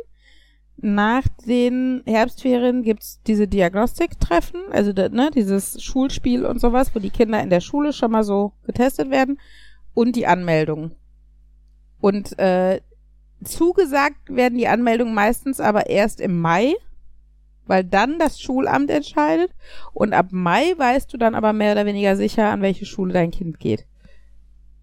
Nach 0.78 1.24
den 1.46 2.02
Herbstferien 2.06 2.82
gibt's 2.82 3.22
diese 3.28 3.48
Diagnostiktreffen, 3.48 4.62
also 4.72 4.92
ne, 4.94 5.30
dieses 5.36 5.84
Schulspiel 5.84 6.46
und 6.46 6.60
sowas, 6.60 6.96
wo 6.96 7.00
die 7.00 7.12
Kinder 7.12 7.42
in 7.44 7.52
der 7.52 7.60
Schule 7.60 7.94
schon 7.94 8.12
mal 8.12 8.24
so 8.24 8.54
getestet 8.66 9.12
werden 9.12 9.40
und 9.94 10.16
die 10.16 10.26
Anmeldung. 10.26 10.96
Und 12.02 12.38
äh, 12.40 12.82
zugesagt 13.44 14.36
werden 14.36 14.58
die 14.58 14.68
Anmeldungen 14.68 15.14
meistens 15.14 15.60
aber 15.60 15.90
erst 15.90 16.20
im 16.20 16.40
Mai, 16.42 16.74
weil 17.66 17.84
dann 17.84 18.20
das 18.20 18.42
Schulamt 18.42 18.90
entscheidet 18.90 19.52
und 19.94 20.14
ab 20.14 20.28
Mai 20.32 20.74
weißt 20.76 21.14
du 21.14 21.18
dann 21.18 21.36
aber 21.36 21.54
mehr 21.54 21.72
oder 21.74 21.86
weniger 21.86 22.16
sicher, 22.16 22.50
an 22.50 22.62
welche 22.62 22.86
Schule 22.86 23.14
dein 23.14 23.32
Kind 23.32 23.60
geht. 23.60 23.86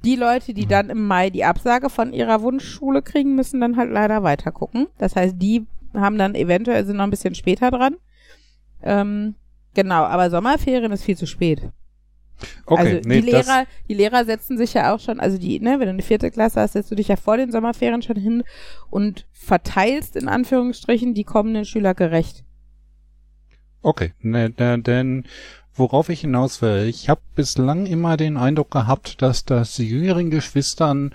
Die 0.04 0.16
Leute, 0.16 0.54
die 0.54 0.64
Mhm. 0.64 0.68
dann 0.68 0.90
im 0.90 1.06
Mai 1.06 1.28
die 1.30 1.44
Absage 1.44 1.90
von 1.90 2.12
ihrer 2.12 2.40
Wunschschule 2.40 3.02
kriegen, 3.02 3.34
müssen 3.34 3.60
dann 3.60 3.76
halt 3.76 3.90
leider 3.90 4.22
weiter 4.22 4.52
gucken. 4.52 4.86
Das 4.96 5.16
heißt, 5.16 5.34
die 5.38 5.66
haben 5.92 6.18
dann 6.18 6.34
eventuell 6.36 6.86
sind 6.86 6.96
noch 6.98 7.04
ein 7.04 7.10
bisschen 7.10 7.34
später 7.34 7.70
dran. 7.70 7.96
Ähm, 8.82 9.34
genau, 9.74 10.04
aber 10.04 10.30
Sommerferien 10.30 10.92
ist 10.92 11.02
viel 11.02 11.16
zu 11.16 11.26
spät. 11.26 11.62
Okay, 12.66 12.96
also 12.96 13.08
nee, 13.08 13.20
die 13.20 13.30
Lehrer, 13.30 13.64
die 13.88 13.94
Lehrer 13.94 14.24
setzen 14.24 14.58
sich 14.58 14.74
ja 14.74 14.94
auch 14.94 15.00
schon, 15.00 15.20
also 15.20 15.38
die, 15.38 15.60
ne, 15.60 15.78
wenn 15.78 15.86
du 15.86 15.90
eine 15.90 16.02
vierte 16.02 16.30
Klasse 16.30 16.60
hast, 16.60 16.72
setzt 16.72 16.90
du 16.90 16.94
dich 16.94 17.08
ja 17.08 17.16
vor 17.16 17.36
den 17.36 17.50
Sommerferien 17.50 18.02
schon 18.02 18.16
hin 18.16 18.44
und 18.90 19.26
verteilst 19.32 20.16
in 20.16 20.28
Anführungsstrichen 20.28 21.14
die 21.14 21.24
kommenden 21.24 21.64
Schüler 21.64 21.94
gerecht. 21.94 22.44
okay, 23.82 24.12
ne, 24.20 24.52
ne, 24.56 24.78
denn 24.78 25.24
worauf 25.74 26.08
ich 26.08 26.22
hinaus 26.22 26.60
will, 26.60 26.86
ich 26.88 27.08
habe 27.08 27.20
bislang 27.36 27.86
immer 27.86 28.16
den 28.16 28.36
Eindruck 28.36 28.72
gehabt, 28.72 29.22
dass 29.22 29.44
das 29.44 29.78
jüngeren 29.78 30.30
Geschwistern 30.30 31.14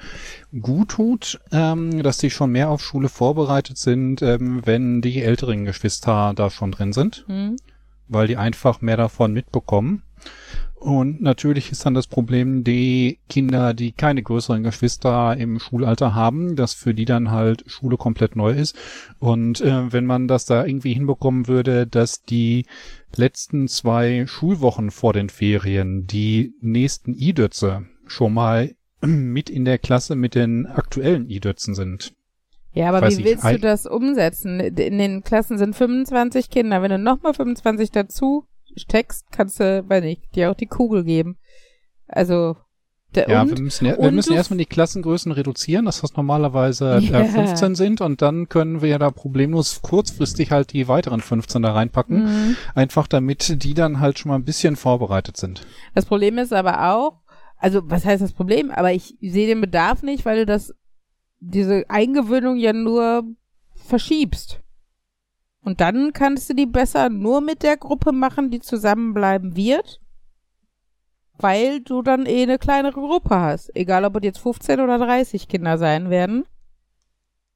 gut 0.62 0.90
tut, 0.90 1.42
ähm, 1.52 2.02
dass 2.02 2.20
sie 2.20 2.30
schon 2.30 2.52
mehr 2.52 2.70
auf 2.70 2.82
Schule 2.82 3.10
vorbereitet 3.10 3.78
sind, 3.78 4.22
ähm, 4.22 4.62
wenn 4.64 5.02
die 5.02 5.22
älteren 5.22 5.66
Geschwister 5.66 6.34
da 6.34 6.50
schon 6.50 6.72
drin 6.72 6.94
sind. 6.94 7.26
Hm? 7.28 7.58
weil 8.08 8.28
die 8.28 8.38
einfach 8.38 8.82
mehr 8.82 8.98
davon 8.98 9.34
mitbekommen. 9.34 10.04
Und 10.84 11.22
natürlich 11.22 11.72
ist 11.72 11.86
dann 11.86 11.94
das 11.94 12.08
Problem, 12.08 12.66
die 12.66 13.20
Kinder, 13.30 13.74
die 13.74 13.94
keine 13.94 14.22
größeren 14.22 14.64
Geschwister 14.64 15.38
im 15.38 15.58
Schulalter 15.62 16.14
haben, 16.14 16.58
dass 16.58 16.74
für 16.74 16.94
die 16.94 17.06
dann 17.06 17.32
halt 17.32 17.64
Schule 17.68 17.96
komplett 17.96 18.36
neu 18.36 18.52
ist. 18.52 18.76
Und 19.18 19.62
äh, 19.62 19.94
wenn 19.94 20.06
man 20.06 20.28
das 20.28 20.44
da 20.44 20.66
irgendwie 20.66 20.94
hinbekommen 20.94 21.48
würde, 21.48 21.88
dass 21.88 22.24
die 22.24 22.66
letzten 23.16 23.70
zwei 23.70 24.26
Schulwochen 24.28 24.92
vor 24.92 25.14
den 25.14 25.30
Ferien 25.30 26.06
die 26.06 26.54
nächsten 26.60 27.14
I-Dötze 27.14 27.86
schon 28.06 28.34
mal 28.34 28.76
mit 29.02 29.50
in 29.50 29.64
der 29.64 29.78
Klasse 29.78 30.16
mit 30.18 30.36
den 30.36 30.66
aktuellen 30.66 31.30
I-Dötzen 31.30 31.76
sind. 31.76 32.14
Ja, 32.74 32.90
aber 32.90 33.00
Weiß 33.04 33.16
wie 33.18 33.22
ich, 33.22 33.26
willst 33.28 33.46
du 33.46 33.48
ein- 33.48 33.62
das 33.62 33.86
umsetzen? 33.86 34.60
In 34.60 34.98
den 34.98 35.24
Klassen 35.24 35.58
sind 35.58 35.78
25 35.78 36.50
Kinder. 36.50 36.82
Wenn 36.82 36.92
du 36.92 36.98
nochmal 37.00 37.34
25 37.34 37.92
dazu 37.92 38.48
steckst, 38.76 39.26
kannst 39.32 39.60
du, 39.60 39.88
weiß 39.88 40.04
nicht, 40.04 40.36
dir 40.36 40.52
auch 40.52 40.56
die 40.56 40.68
Kugel 40.68 41.04
geben. 41.04 41.38
Also, 42.08 42.58
der, 43.16 43.30
Ja, 43.30 43.42
und, 43.44 43.52
wir 43.56 43.62
müssen, 43.62 43.86
ja, 43.86 43.98
wir 43.98 44.12
müssen 44.12 44.34
erstmal 44.34 44.58
die 44.58 44.66
Klassengrößen 44.66 45.32
reduzieren, 45.32 45.86
dass 45.86 46.02
das 46.02 46.16
normalerweise 46.16 46.98
Ja. 47.00 47.22
äh, 47.22 47.26
15 47.26 47.76
sind 47.76 48.02
und 48.02 48.22
dann 48.22 48.50
können 48.50 48.82
wir 48.82 48.90
ja 48.90 48.98
da 48.98 49.12
problemlos 49.12 49.82
kurzfristig 49.82 50.52
halt 50.52 50.74
die 50.74 50.88
weiteren 50.88 51.22
15 51.22 51.62
da 51.62 51.74
reinpacken. 51.74 52.24
Mhm. 52.24 52.58
Einfach 52.74 53.08
damit 53.08 53.64
die 53.64 53.74
dann 53.74 54.00
halt 54.00 54.18
schon 54.20 54.30
mal 54.30 54.36
ein 54.36 54.46
bisschen 54.46 54.76
vorbereitet 54.76 55.38
sind. 55.38 55.66
Das 55.94 56.06
Problem 56.06 56.38
ist 56.40 56.54
aber 56.54 56.92
auch, 56.94 57.22
also 57.58 57.82
was 57.86 58.04
heißt 58.04 58.22
das 58.22 58.34
Problem? 58.34 58.72
Aber 58.72 58.92
ich 58.92 59.16
sehe 59.22 59.48
den 59.48 59.62
Bedarf 59.62 60.02
nicht, 60.02 60.26
weil 60.26 60.40
du 60.40 60.46
das, 60.46 60.74
diese 61.40 61.86
Eingewöhnung 61.90 62.58
ja 62.58 62.74
nur 62.74 63.24
verschiebst. 63.76 64.60
Und 65.64 65.80
dann 65.82 66.12
kannst 66.14 66.50
du 66.50 66.54
die 66.54 66.66
besser 66.66 67.10
nur 67.10 67.42
mit 67.42 67.64
der 67.64 67.78
Gruppe 67.78 68.12
machen, 68.12 68.52
die 68.52 68.60
zusammenbleiben 68.60 69.56
wird, 69.56 70.02
weil 71.38 71.80
du 71.80 72.02
dann 72.02 72.26
eh 72.26 72.44
eine 72.44 72.60
kleinere 72.60 73.00
Gruppe 73.00 73.36
hast. 73.36 73.76
Egal, 73.76 74.04
ob 74.06 74.18
es 74.18 74.24
jetzt 74.24 74.40
15 74.40 74.80
oder 74.82 74.98
30 74.98 75.48
Kinder 75.48 75.78
sein 75.78 76.10
werden. 76.10 76.46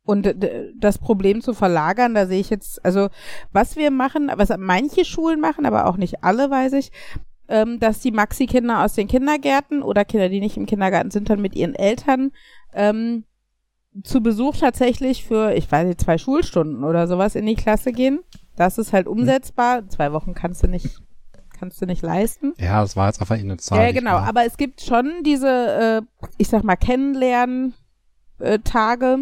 Und 0.03 0.33
das 0.77 0.99
Problem 0.99 1.41
zu 1.41 1.53
verlagern, 1.53 2.15
da 2.15 2.27
sehe 2.27 2.39
ich 2.39 2.49
jetzt, 2.49 2.83
also 2.85 3.09
was 3.51 3.75
wir 3.75 3.91
machen, 3.91 4.31
was 4.33 4.55
manche 4.57 5.03
Schulen 5.03 5.41
machen, 5.41 5.65
aber 5.65 5.85
auch 5.85 5.97
nicht 5.97 6.23
alle, 6.23 6.49
weiß 6.49 6.73
ich, 6.73 6.93
ähm, 7.49 7.79
dass 7.79 7.99
die 7.99 8.11
Maxi-Kinder 8.11 8.85
aus 8.85 8.93
den 8.93 9.09
Kindergärten 9.09 9.83
oder 9.83 10.05
Kinder, 10.05 10.29
die 10.29 10.39
nicht 10.39 10.55
im 10.55 10.65
Kindergarten 10.65 11.11
sind, 11.11 11.29
dann 11.29 11.41
mit 11.41 11.55
ihren 11.55 11.75
Eltern 11.75 12.31
ähm, 12.73 13.25
zu 14.03 14.21
Besuch 14.21 14.57
tatsächlich 14.57 15.25
für, 15.25 15.53
ich 15.53 15.71
weiß 15.71 15.87
nicht, 15.87 16.01
zwei 16.01 16.17
Schulstunden 16.17 16.83
oder 16.83 17.07
sowas 17.07 17.35
in 17.35 17.45
die 17.45 17.55
Klasse 17.55 17.91
gehen. 17.91 18.21
Das 18.55 18.77
ist 18.77 18.93
halt 18.93 19.07
umsetzbar. 19.07 19.87
Zwei 19.89 20.13
Wochen 20.13 20.33
kannst 20.33 20.63
du 20.63 20.67
nicht, 20.67 21.01
kannst 21.57 21.81
du 21.81 21.85
nicht 21.85 22.01
leisten. 22.01 22.53
Ja, 22.57 22.81
das 22.81 22.95
war 22.95 23.07
jetzt 23.07 23.21
einfach 23.21 23.37
in 23.37 23.51
eine 23.51 23.57
Zahl. 23.57 23.85
Ja, 23.85 23.91
genau. 23.91 24.17
Aber 24.17 24.45
es 24.45 24.57
gibt 24.57 24.81
schon 24.81 25.23
diese, 25.23 25.47
äh, 25.47 26.01
ich 26.37 26.49
sag 26.49 26.63
mal, 26.63 26.75
Kennenlernen-Tage. 26.75 29.19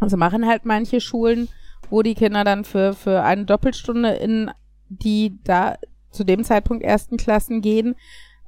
Also 0.00 0.16
machen 0.16 0.46
halt 0.46 0.64
manche 0.64 1.00
Schulen, 1.00 1.48
wo 1.90 2.02
die 2.02 2.14
Kinder 2.14 2.44
dann 2.44 2.64
für, 2.64 2.94
für 2.94 3.22
eine 3.22 3.44
Doppelstunde 3.44 4.10
in 4.10 4.50
die 4.88 5.38
da 5.42 5.76
zu 6.10 6.24
dem 6.24 6.44
Zeitpunkt 6.44 6.84
ersten 6.84 7.16
Klassen 7.16 7.60
gehen. 7.60 7.96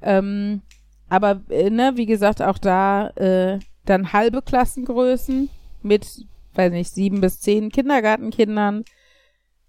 Ähm, 0.02 0.62
aber, 1.08 1.42
äh, 1.48 1.70
ne, 1.70 1.92
wie 1.96 2.06
gesagt, 2.06 2.42
auch 2.42 2.58
da 2.58 3.08
äh, 3.10 3.58
dann 3.88 4.12
halbe 4.12 4.42
Klassengrößen 4.42 5.48
mit, 5.82 6.24
weiß 6.54 6.72
nicht, 6.72 6.92
sieben 6.94 7.20
bis 7.20 7.40
zehn 7.40 7.70
Kindergartenkindern. 7.70 8.84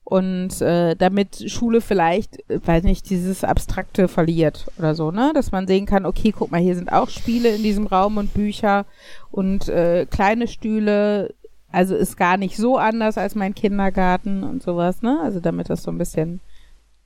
Und 0.03 0.59
äh, 0.61 0.95
damit 0.95 1.51
Schule 1.51 1.81
vielleicht, 1.81 2.39
äh, 2.49 2.59
weiß 2.65 2.83
nicht, 2.83 3.11
dieses 3.11 3.43
Abstrakte 3.43 4.07
verliert 4.07 4.65
oder 4.79 4.95
so, 4.95 5.11
ne? 5.11 5.33
Dass 5.35 5.51
man 5.51 5.67
sehen 5.67 5.85
kann, 5.85 6.07
okay, 6.07 6.33
guck 6.35 6.49
mal, 6.49 6.59
hier 6.59 6.73
sind 6.73 6.91
auch 6.91 7.09
Spiele 7.09 7.49
in 7.49 7.61
diesem 7.61 7.85
Raum 7.85 8.17
und 8.17 8.33
Bücher 8.33 8.87
und 9.29 9.69
äh, 9.69 10.07
kleine 10.09 10.47
Stühle. 10.47 11.35
Also 11.71 11.95
ist 11.95 12.17
gar 12.17 12.37
nicht 12.37 12.57
so 12.57 12.77
anders 12.77 13.19
als 13.19 13.35
mein 13.35 13.53
Kindergarten 13.53 14.43
und 14.43 14.63
sowas, 14.63 15.03
ne? 15.03 15.19
Also 15.21 15.39
damit 15.39 15.69
das 15.69 15.83
so 15.83 15.91
ein 15.91 15.99
bisschen, 15.99 16.39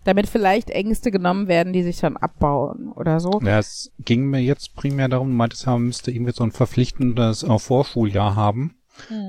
damit 0.04 0.28
vielleicht 0.28 0.70
Ängste 0.70 1.12
genommen 1.12 1.48
werden, 1.48 1.74
die 1.74 1.84
sich 1.84 2.00
dann 2.00 2.18
abbauen 2.18 2.92
oder 2.92 3.20
so. 3.20 3.40
Ja, 3.44 3.60
es 3.60 3.92
ging 4.00 4.26
mir 4.26 4.42
jetzt 4.42 4.76
primär 4.76 5.08
darum, 5.08 5.30
du 5.30 5.36
meintest, 5.36 5.66
man 5.66 5.84
müsste 5.84 6.12
irgendwie 6.12 6.34
so 6.34 6.44
ein 6.44 6.52
verpflichtendes 6.52 7.44
äh, 7.44 7.60
Vorschuljahr 7.60 8.36
haben, 8.36 8.76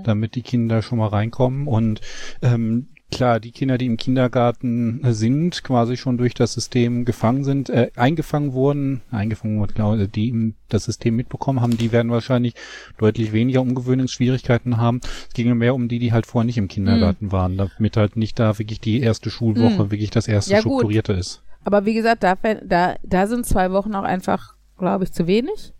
damit 0.04 0.34
die 0.34 0.42
Kinder 0.42 0.82
schon 0.82 0.98
mal 0.98 1.08
reinkommen. 1.08 1.66
Und 1.66 2.00
ähm, 2.42 2.88
klar, 3.14 3.40
die 3.40 3.50
Kinder, 3.52 3.78
die 3.78 3.86
im 3.86 3.96
Kindergarten 3.96 5.02
äh, 5.04 5.12
sind, 5.12 5.62
quasi 5.64 5.96
schon 5.96 6.18
durch 6.18 6.34
das 6.34 6.52
System 6.52 7.04
gefangen 7.04 7.44
sind, 7.44 7.70
äh, 7.70 7.90
eingefangen 7.96 8.52
wurden, 8.52 9.02
eingefangen 9.10 9.58
wurden, 9.60 9.74
glaube 9.74 10.08
die 10.08 10.28
im- 10.28 10.54
das 10.68 10.84
System 10.84 11.16
mitbekommen 11.16 11.60
haben, 11.60 11.76
die 11.76 11.92
werden 11.92 12.10
wahrscheinlich 12.10 12.54
deutlich 12.98 13.32
weniger 13.32 13.60
Umgewöhnungsschwierigkeiten 13.62 14.76
haben. 14.76 15.00
Es 15.28 15.34
ging 15.34 15.56
mehr 15.56 15.74
um 15.74 15.88
die, 15.88 15.98
die 15.98 16.12
halt 16.12 16.26
vorher 16.26 16.46
nicht 16.46 16.58
im 16.58 16.68
Kindergarten 16.68 17.32
waren, 17.32 17.56
damit 17.56 17.96
halt 17.96 18.16
nicht 18.16 18.38
da 18.38 18.58
wirklich 18.58 18.80
die 18.80 19.00
erste 19.00 19.30
Schulwoche 19.30 19.84
Mhm. 19.84 19.90
wirklich 19.90 20.10
das 20.10 20.28
erste 20.28 20.52
Ja, 20.52 20.60
gut. 20.60 20.72
strukturierte 20.72 21.12
ist. 21.14 21.42
Aber 21.64 21.86
wie 21.86 21.94
gesagt, 21.94 22.22
da, 22.22 22.34
da, 22.64 22.96
da 23.02 23.26
sind 23.26 23.46
zwei 23.46 23.70
Wochen 23.72 23.94
auch 23.94 24.02
einfach, 24.04 24.54
glaube 24.78 25.04
ich, 25.04 25.12
zu 25.12 25.26
wenig. 25.26 25.72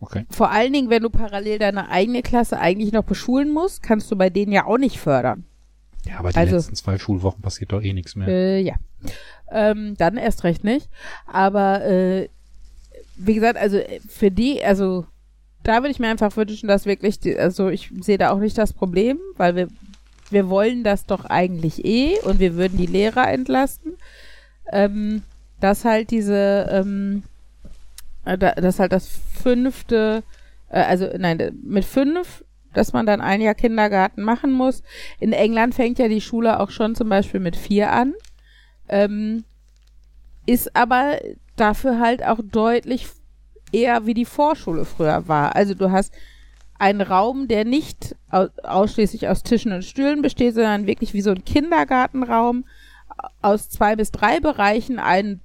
Okay. 0.00 0.24
Vor 0.30 0.50
allen 0.52 0.72
Dingen, 0.72 0.90
wenn 0.90 1.02
du 1.02 1.10
parallel 1.10 1.58
deine 1.58 1.88
eigene 1.90 2.22
Klasse 2.22 2.58
eigentlich 2.60 2.92
noch 2.92 3.02
beschulen 3.02 3.52
musst, 3.52 3.82
kannst 3.82 4.10
du 4.12 4.16
bei 4.16 4.30
denen 4.30 4.52
ja 4.52 4.64
auch 4.64 4.78
nicht 4.78 4.98
fördern. 5.00 5.44
Ja, 6.06 6.18
aber 6.18 6.30
die 6.30 6.36
Also- 6.38 6.56
letzten 6.56 6.74
zwei 6.76 6.98
Schulwochen 6.98 7.42
passiert 7.42 7.72
doch 7.72 7.82
eh 7.82 7.92
nichts 7.92 8.14
mehr. 8.16 8.28
Äh, 8.28 8.60
ja. 8.60 8.74
Ähm, 9.50 9.94
dann 9.96 10.16
erst 10.16 10.44
recht 10.44 10.64
nicht. 10.64 10.88
Aber 11.26 11.84
äh, 11.84 12.28
wie 13.16 13.34
gesagt, 13.34 13.58
also 13.58 13.76
äh, 13.78 14.00
für 14.08 14.30
die, 14.30 14.62
also 14.62 15.06
da 15.64 15.76
würde 15.82 15.90
ich 15.90 15.98
mir 15.98 16.08
einfach 16.08 16.36
wünschen, 16.36 16.68
dass 16.68 16.86
wirklich, 16.86 17.18
die, 17.20 17.36
also 17.38 17.68
ich 17.68 17.90
sehe 18.00 18.18
da 18.18 18.30
auch 18.30 18.38
nicht 18.38 18.56
das 18.56 18.72
Problem, 18.72 19.18
weil 19.36 19.56
wir, 19.56 19.68
wir 20.30 20.48
wollen 20.48 20.84
das 20.84 21.04
doch 21.06 21.24
eigentlich 21.24 21.84
eh 21.84 22.18
und 22.20 22.38
wir 22.40 22.54
würden 22.56 22.78
die 22.78 22.86
Lehrer 22.86 23.28
entlasten. 23.30 23.94
ähm, 24.70 25.22
dass 25.60 25.84
halt 25.86 26.10
diese, 26.10 26.68
ähm, 26.70 27.22
äh, 28.26 28.36
da- 28.38 28.52
dass 28.52 28.78
halt 28.78 28.92
das 28.92 29.08
fünfte, 29.08 30.22
äh, 30.68 30.80
also 30.82 31.08
nein, 31.18 31.58
mit 31.64 31.84
fünf, 31.86 32.44
dass 32.74 32.92
man 32.92 33.06
dann 33.06 33.20
ein 33.20 33.40
Jahr 33.40 33.54
Kindergarten 33.54 34.22
machen 34.22 34.52
muss. 34.52 34.82
In 35.20 35.32
England 35.32 35.74
fängt 35.74 35.98
ja 35.98 36.08
die 36.08 36.20
Schule 36.20 36.60
auch 36.60 36.70
schon 36.70 36.94
zum 36.94 37.08
Beispiel 37.08 37.40
mit 37.40 37.56
vier 37.56 37.92
an. 37.92 38.14
Ähm, 38.88 39.44
ist 40.46 40.74
aber 40.74 41.18
dafür 41.56 41.98
halt 42.00 42.24
auch 42.24 42.40
deutlich 42.42 43.06
eher 43.72 44.06
wie 44.06 44.14
die 44.14 44.24
Vorschule 44.24 44.84
früher 44.84 45.28
war. 45.28 45.54
Also 45.54 45.74
du 45.74 45.90
hast 45.90 46.12
einen 46.78 47.00
Raum, 47.00 47.48
der 47.48 47.64
nicht 47.64 48.14
au 48.30 48.46
ausschließlich 48.62 49.28
aus 49.28 49.42
Tischen 49.42 49.72
und 49.72 49.84
Stühlen 49.84 50.22
besteht, 50.22 50.54
sondern 50.54 50.86
wirklich 50.86 51.12
wie 51.12 51.20
so 51.20 51.30
ein 51.30 51.44
Kindergartenraum 51.44 52.64
aus 53.42 53.68
zwei 53.68 53.96
bis 53.96 54.12
drei 54.12 54.40
Bereichen, 54.40 54.98
ein, 54.98 55.40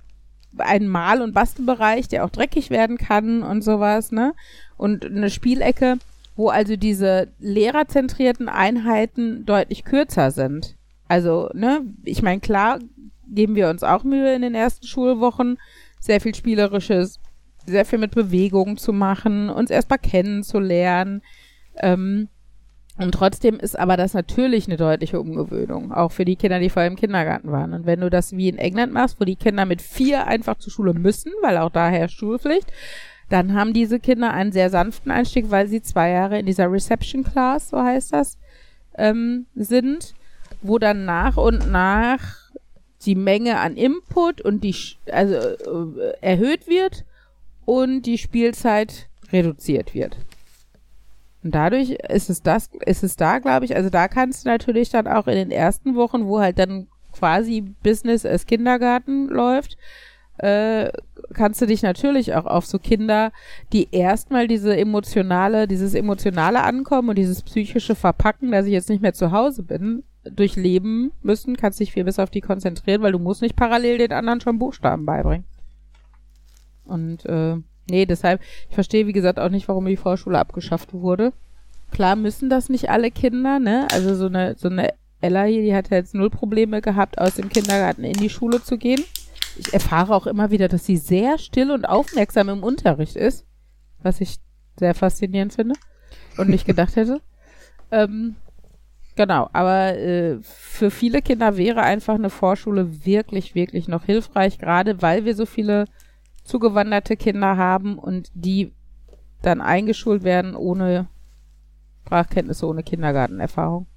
ein 0.57 0.87
Mal- 0.87 1.21
und 1.21 1.33
Bastelbereich, 1.33 2.07
der 2.07 2.23
auch 2.23 2.29
dreckig 2.29 2.69
werden 2.69 2.97
kann 2.97 3.41
und 3.41 3.63
sowas, 3.63 4.11
ne? 4.11 4.33
Und 4.77 5.05
eine 5.05 5.29
Spielecke, 5.29 5.97
wo 6.35 6.49
also 6.49 6.75
diese 6.75 7.29
lehrerzentrierten 7.39 8.49
Einheiten 8.49 9.45
deutlich 9.45 9.83
kürzer 9.83 10.31
sind. 10.31 10.75
Also, 11.07 11.49
ne, 11.53 11.81
ich 12.03 12.21
meine, 12.21 12.41
klar 12.41 12.79
geben 13.27 13.55
wir 13.55 13.69
uns 13.69 13.83
auch 13.83 14.03
Mühe 14.03 14.33
in 14.33 14.41
den 14.41 14.55
ersten 14.55 14.85
Schulwochen, 14.85 15.57
sehr 15.99 16.21
viel 16.21 16.35
Spielerisches, 16.35 17.19
sehr 17.65 17.85
viel 17.85 17.99
mit 17.99 18.15
Bewegung 18.15 18.77
zu 18.77 18.93
machen, 18.93 19.49
uns 19.49 19.69
erstmal 19.69 19.99
kennenzulernen. 19.99 21.21
Ähm, 21.77 22.29
und 22.97 23.11
trotzdem 23.13 23.59
ist 23.59 23.77
aber 23.77 23.97
das 23.97 24.13
natürlich 24.13 24.67
eine 24.67 24.77
deutliche 24.77 25.19
Umgewöhnung, 25.19 25.91
auch 25.91 26.11
für 26.11 26.25
die 26.25 26.35
Kinder, 26.35 26.59
die 26.59 26.69
vorher 26.69 26.91
im 26.91 26.97
Kindergarten 26.97 27.51
waren. 27.51 27.73
Und 27.73 27.85
wenn 27.87 28.01
du 28.01 28.09
das 28.09 28.33
wie 28.33 28.49
in 28.49 28.59
England 28.59 28.93
machst, 28.93 29.19
wo 29.19 29.25
die 29.25 29.35
Kinder 29.35 29.65
mit 29.65 29.81
vier 29.81 30.27
einfach 30.27 30.57
zur 30.57 30.71
Schule 30.71 30.93
müssen, 30.93 31.31
weil 31.41 31.57
auch 31.57 31.71
da 31.71 31.89
herrscht 31.89 32.19
Schulpflicht, 32.19 32.71
dann 33.33 33.55
haben 33.55 33.73
diese 33.73 33.99
Kinder 33.99 34.31
einen 34.31 34.51
sehr 34.51 34.69
sanften 34.69 35.11
Einstieg, 35.11 35.49
weil 35.49 35.67
sie 35.67 35.81
zwei 35.81 36.11
Jahre 36.11 36.37
in 36.37 36.45
dieser 36.45 36.71
Reception 36.71 37.23
Class, 37.23 37.69
so 37.69 37.81
heißt 37.81 38.13
das, 38.13 38.37
ähm, 38.95 39.47
sind, 39.55 40.13
wo 40.61 40.77
dann 40.77 41.05
nach 41.05 41.35
und 41.35 41.71
nach 41.71 42.51
die 43.01 43.15
Menge 43.15 43.59
an 43.59 43.75
Input 43.75 44.39
und 44.39 44.63
die, 44.63 44.75
also 45.11 45.33
äh, 45.33 46.13
erhöht 46.21 46.67
wird 46.67 47.05
und 47.65 48.03
die 48.03 48.19
Spielzeit 48.19 49.09
reduziert 49.31 49.95
wird. 49.95 50.15
Und 51.43 51.55
dadurch 51.55 51.89
ist 51.89 52.29
es 52.29 52.43
das, 52.43 52.69
ist 52.85 53.03
es 53.03 53.15
da, 53.15 53.39
glaube 53.39 53.65
ich, 53.65 53.75
also 53.75 53.89
da 53.89 54.07
kannst 54.07 54.45
du 54.45 54.49
natürlich 54.49 54.91
dann 54.91 55.07
auch 55.07 55.25
in 55.25 55.35
den 55.35 55.51
ersten 55.51 55.95
Wochen, 55.95 56.27
wo 56.27 56.39
halt 56.39 56.59
dann 56.59 56.87
quasi 57.11 57.61
Business 57.61 58.27
als 58.27 58.45
Kindergarten 58.45 59.27
läuft, 59.27 59.75
äh, 60.37 60.89
kannst 61.33 61.61
du 61.61 61.67
dich 61.67 61.83
natürlich 61.83 62.33
auch 62.35 62.45
auf 62.45 62.65
so 62.65 62.79
Kinder, 62.79 63.31
die 63.71 63.89
erstmal 63.91 64.47
diese 64.47 64.75
emotionale, 64.75 65.67
dieses 65.67 65.93
emotionale 65.93 66.63
Ankommen 66.63 67.09
und 67.09 67.17
dieses 67.17 67.41
psychische 67.43 67.95
Verpacken, 67.95 68.51
dass 68.51 68.65
ich 68.65 68.73
jetzt 68.73 68.89
nicht 68.89 69.01
mehr 69.01 69.13
zu 69.13 69.31
Hause 69.31 69.63
bin, 69.63 70.03
durchleben 70.23 71.11
müssen, 71.21 71.57
kannst 71.57 71.79
dich 71.79 71.91
viel 71.91 72.05
bis 72.05 72.19
auf 72.19 72.29
die 72.29 72.41
konzentrieren, 72.41 73.01
weil 73.01 73.11
du 73.11 73.19
musst 73.19 73.41
nicht 73.41 73.55
parallel 73.55 73.97
den 73.97 74.13
anderen 74.13 74.41
schon 74.41 74.59
Buchstaben 74.59 75.05
beibringen. 75.05 75.45
Und 76.85 77.25
äh, 77.25 77.57
nee, 77.89 78.05
deshalb, 78.05 78.41
ich 78.69 78.75
verstehe, 78.75 79.07
wie 79.07 79.13
gesagt, 79.13 79.39
auch 79.39 79.49
nicht, 79.49 79.67
warum 79.67 79.85
die 79.85 79.97
Vorschule 79.97 80.39
abgeschafft 80.39 80.93
wurde. 80.93 81.33
Klar 81.91 82.15
müssen 82.15 82.49
das 82.49 82.69
nicht 82.69 82.89
alle 82.89 83.11
Kinder, 83.11 83.59
ne? 83.59 83.87
Also 83.91 84.15
so 84.15 84.25
eine, 84.25 84.55
so 84.57 84.69
eine 84.69 84.93
Ella 85.21 85.43
hier, 85.43 85.61
die 85.61 85.75
hat 85.75 85.91
jetzt 85.91 86.15
null 86.15 86.29
Probleme 86.29 86.81
gehabt, 86.81 87.19
aus 87.19 87.35
dem 87.35 87.49
Kindergarten 87.49 88.03
in 88.03 88.13
die 88.13 88.29
Schule 88.29 88.61
zu 88.61 88.77
gehen. 88.77 89.03
Ich 89.57 89.73
erfahre 89.73 90.15
auch 90.15 90.27
immer 90.27 90.51
wieder, 90.51 90.67
dass 90.67 90.85
sie 90.85 90.97
sehr 90.97 91.37
still 91.37 91.71
und 91.71 91.85
aufmerksam 91.85 92.49
im 92.49 92.63
Unterricht 92.63 93.15
ist, 93.15 93.45
was 94.01 94.21
ich 94.21 94.37
sehr 94.77 94.95
faszinierend 94.95 95.53
finde 95.53 95.75
und 96.37 96.49
nicht 96.49 96.65
gedacht 96.65 96.95
hätte. 96.95 97.21
Ähm, 97.91 98.35
genau, 99.15 99.49
aber 99.53 99.97
äh, 99.97 100.39
für 100.41 100.89
viele 100.89 101.21
Kinder 101.21 101.57
wäre 101.57 101.81
einfach 101.81 102.15
eine 102.15 102.31
Vorschule 102.31 103.05
wirklich, 103.05 103.53
wirklich 103.55 103.87
noch 103.87 104.05
hilfreich, 104.05 104.57
gerade 104.57 105.01
weil 105.01 105.25
wir 105.25 105.35
so 105.35 105.45
viele 105.45 105.85
zugewanderte 106.43 107.15
Kinder 107.15 107.57
haben 107.57 107.97
und 107.97 108.29
die 108.33 108.73
dann 109.41 109.61
eingeschult 109.61 110.23
werden 110.23 110.55
ohne 110.55 111.07
Sprachkenntnisse, 112.05 112.67
ohne 112.67 112.83
Kindergartenerfahrung. 112.83 113.87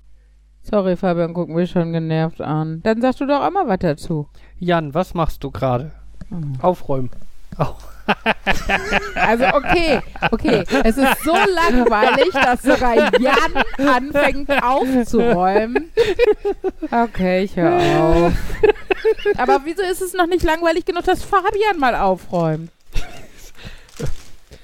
Sorry, 0.62 0.96
Fabian, 0.96 1.32
guck 1.32 1.48
mich 1.48 1.70
schon 1.70 1.92
genervt 1.92 2.40
an. 2.40 2.80
Dann 2.82 3.00
sagst 3.00 3.20
du 3.20 3.26
doch 3.26 3.40
auch 3.40 3.50
mal 3.50 3.68
was 3.68 3.78
dazu. 3.78 4.28
Jan, 4.58 4.94
was 4.94 5.14
machst 5.14 5.44
du 5.44 5.50
gerade? 5.50 5.92
Aufräumen. 6.60 7.10
Also 9.16 9.44
okay, 9.46 10.00
okay. 10.30 10.62
Es 10.84 10.96
ist 10.96 11.24
so 11.24 11.32
langweilig, 11.32 12.30
dass 12.32 12.62
sogar 12.62 12.94
Jan 13.20 13.64
anfängt 13.78 14.62
aufzuräumen. 14.62 15.90
Okay, 16.88 17.42
ich 17.42 17.56
höre 17.56 17.76
auf. 18.00 18.32
Aber 19.38 19.60
wieso 19.64 19.82
ist 19.82 20.02
es 20.02 20.12
noch 20.12 20.28
nicht 20.28 20.44
langweilig 20.44 20.84
genug, 20.84 21.02
dass 21.02 21.24
Fabian 21.24 21.80
mal 21.80 21.96
aufräumt? 21.96 22.70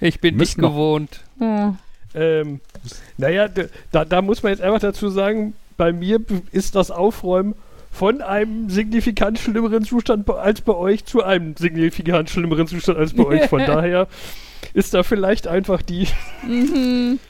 Ich 0.01 0.21
bin 0.21 0.37
nicht 0.37 0.59
Müssen 0.59 0.63
gewohnt. 0.63 1.21
Hm. 1.39 1.79
Ähm, 2.15 2.61
naja, 3.17 3.49
da, 3.91 4.05
da 4.05 4.23
muss 4.23 4.45
man 4.45 4.53
jetzt 4.53 4.63
einfach 4.63 4.81
dazu 4.81 5.09
sagen, 5.09 5.55
bei 5.77 5.93
mir 5.93 6.21
ist 6.53 6.77
das 6.77 6.93
Aufräumen 6.93 7.55
von 7.93 8.23
einem 8.23 8.69
signifikant 8.71 9.39
schlimmeren 9.39 9.85
Zustand 9.85 10.29
als 10.29 10.63
bei 10.63 10.75
euch 10.75 11.05
zu 11.05 11.23
einem 11.23 11.55
signifikant 11.57 12.31
schlimmeren 12.31 12.67
Zustand 12.67 12.99
als 12.99 13.13
bei 13.13 13.25
euch. 13.25 13.47
Von 13.49 13.61
daher 13.67 14.09
ist 14.75 14.95
da 14.95 15.03
vielleicht 15.05 15.47
einfach 15.47 15.83
die. 15.83 16.09
Mhm. 16.47 17.21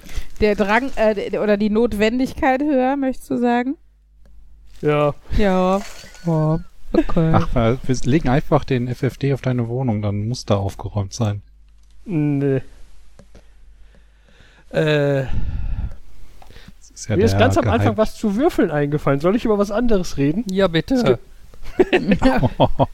Der 0.40 0.54
Drang 0.54 0.90
äh, 0.96 1.30
der- 1.30 1.42
oder 1.42 1.56
die 1.58 1.68
Notwendigkeit 1.70 2.62
höher, 2.62 2.96
möchtest 2.96 3.28
du 3.30 3.36
sagen? 3.36 3.76
Ja, 4.80 5.14
Ja. 5.36 5.80
Ja. 6.24 6.60
Okay. 6.94 7.30
Ach, 7.34 7.54
wir 7.54 7.96
legen 8.04 8.28
einfach 8.28 8.64
den 8.64 8.86
FFD 8.88 9.32
auf 9.34 9.40
deine 9.40 9.68
Wohnung, 9.68 10.02
dann 10.02 10.28
muss 10.28 10.44
da 10.44 10.56
aufgeräumt 10.56 11.12
sein. 11.12 11.42
nee. 12.04 12.60
Äh, 14.70 15.24
ist 17.02 17.08
ja 17.08 17.16
mir 17.16 17.24
ist 17.24 17.38
ganz 17.38 17.56
am 17.56 17.64
Geheim- 17.64 17.80
Anfang 17.80 17.96
was 17.96 18.14
zu 18.16 18.36
Würfeln 18.36 18.70
eingefallen. 18.70 19.20
Soll 19.20 19.34
ich 19.36 19.44
über 19.44 19.58
was 19.58 19.70
anderes 19.70 20.16
reden? 20.16 20.44
Ja, 20.50 20.68
bitte. 20.68 21.18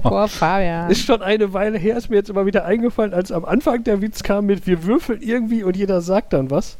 Vor 0.03 0.29
Fabian. 0.29 0.91
Ist 0.91 1.05
schon 1.05 1.23
eine 1.23 1.53
Weile 1.53 1.79
her, 1.79 1.97
ist 1.97 2.11
mir 2.11 2.17
jetzt 2.17 2.31
immer 2.31 2.47
wieder 2.47 2.65
eingefallen, 2.65 3.15
als 3.15 3.33
am 3.33 3.45
Anfang 3.45 3.85
der 3.85 4.01
Witz 4.03 4.23
kam 4.23 4.47
mit 4.47 4.67
wir 4.67 4.85
würfeln 4.85 5.21
irgendwie 5.23 5.63
und 5.65 5.77
jeder 5.77 6.01
sagt 6.01 6.33
dann 6.33 6.51
was. 6.51 6.77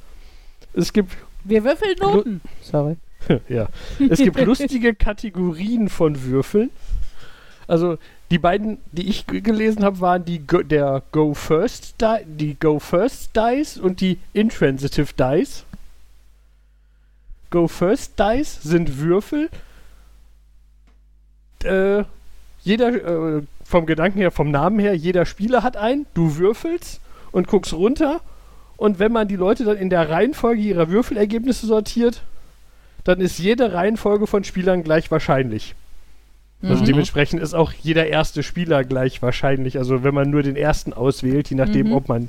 Es 0.75 0.93
gibt 0.93 1.17
Wir 1.45 1.65
würfeln 1.65 1.97
Noten. 2.01 2.41
Sorry. 2.63 2.97
ja. 3.49 3.69
Es 3.99 4.19
gibt 4.19 4.41
lustige 4.45 4.95
Kategorien 4.95 5.89
von 5.89 6.23
Würfeln. 6.25 6.71
Also 7.67 7.99
die 8.31 8.39
beiden, 8.39 8.79
die 8.93 9.09
ich 9.09 9.27
gelesen 9.27 9.85
habe, 9.85 10.01
waren 10.01 10.25
die 10.25 10.47
Go 10.47 10.63
der 10.63 11.03
Go 11.13 11.35
First 11.35 12.01
Di 12.01 12.25
die 12.27 12.57
Go 12.59 12.79
First 12.79 13.31
Dice 13.37 13.79
und 13.79 14.01
die 14.01 14.19
Intransitive 14.35 15.13
Dice. 15.19 15.65
Go 17.51 17.69
First 17.69 18.19
Dice 18.19 18.63
sind 18.63 18.99
Würfel. 18.99 19.49
Äh, 21.65 22.05
jeder 22.63 23.39
äh, 23.39 23.43
vom 23.65 23.87
Gedanken 23.87 24.19
her, 24.19 24.31
vom 24.31 24.51
Namen 24.51 24.79
her, 24.79 24.95
jeder 24.95 25.27
Spieler 25.27 25.63
hat 25.63 25.77
einen. 25.77 26.07
Du 26.15 26.37
würfelst 26.37 27.01
und 27.33 27.49
guckst 27.49 27.73
runter. 27.73 28.21
Und 28.77 28.99
wenn 28.99 29.13
man 29.13 29.27
die 29.29 29.37
Leute 29.37 29.65
dann 29.65 29.77
in 29.77 29.91
der 29.91 30.09
Reihenfolge 30.09 30.61
ihrer 30.63 30.89
Würfelergebnisse 30.89 31.67
sortiert, 31.67 32.23
dann 33.05 33.21
ist 33.21 33.39
jede 33.39 33.73
Reihenfolge 33.73 34.27
von 34.27 34.45
Spielern 34.45 34.85
gleich 34.85 35.11
wahrscheinlich. 35.11 35.75
Also 36.63 36.83
Mhm. 36.83 36.87
dementsprechend 36.87 37.41
ist 37.41 37.55
auch 37.55 37.73
jeder 37.73 38.07
erste 38.07 38.43
Spieler 38.43 38.85
gleich 38.85 39.23
wahrscheinlich. 39.23 39.79
Also 39.79 40.03
wenn 40.05 40.15
man 40.15 40.29
nur 40.31 40.43
den 40.43 40.57
ersten 40.57 40.93
auswählt, 40.93 41.51
je 41.51 41.57
nachdem, 41.57 41.89
Mhm. 41.89 41.93
ob 41.93 42.09
man. 42.09 42.29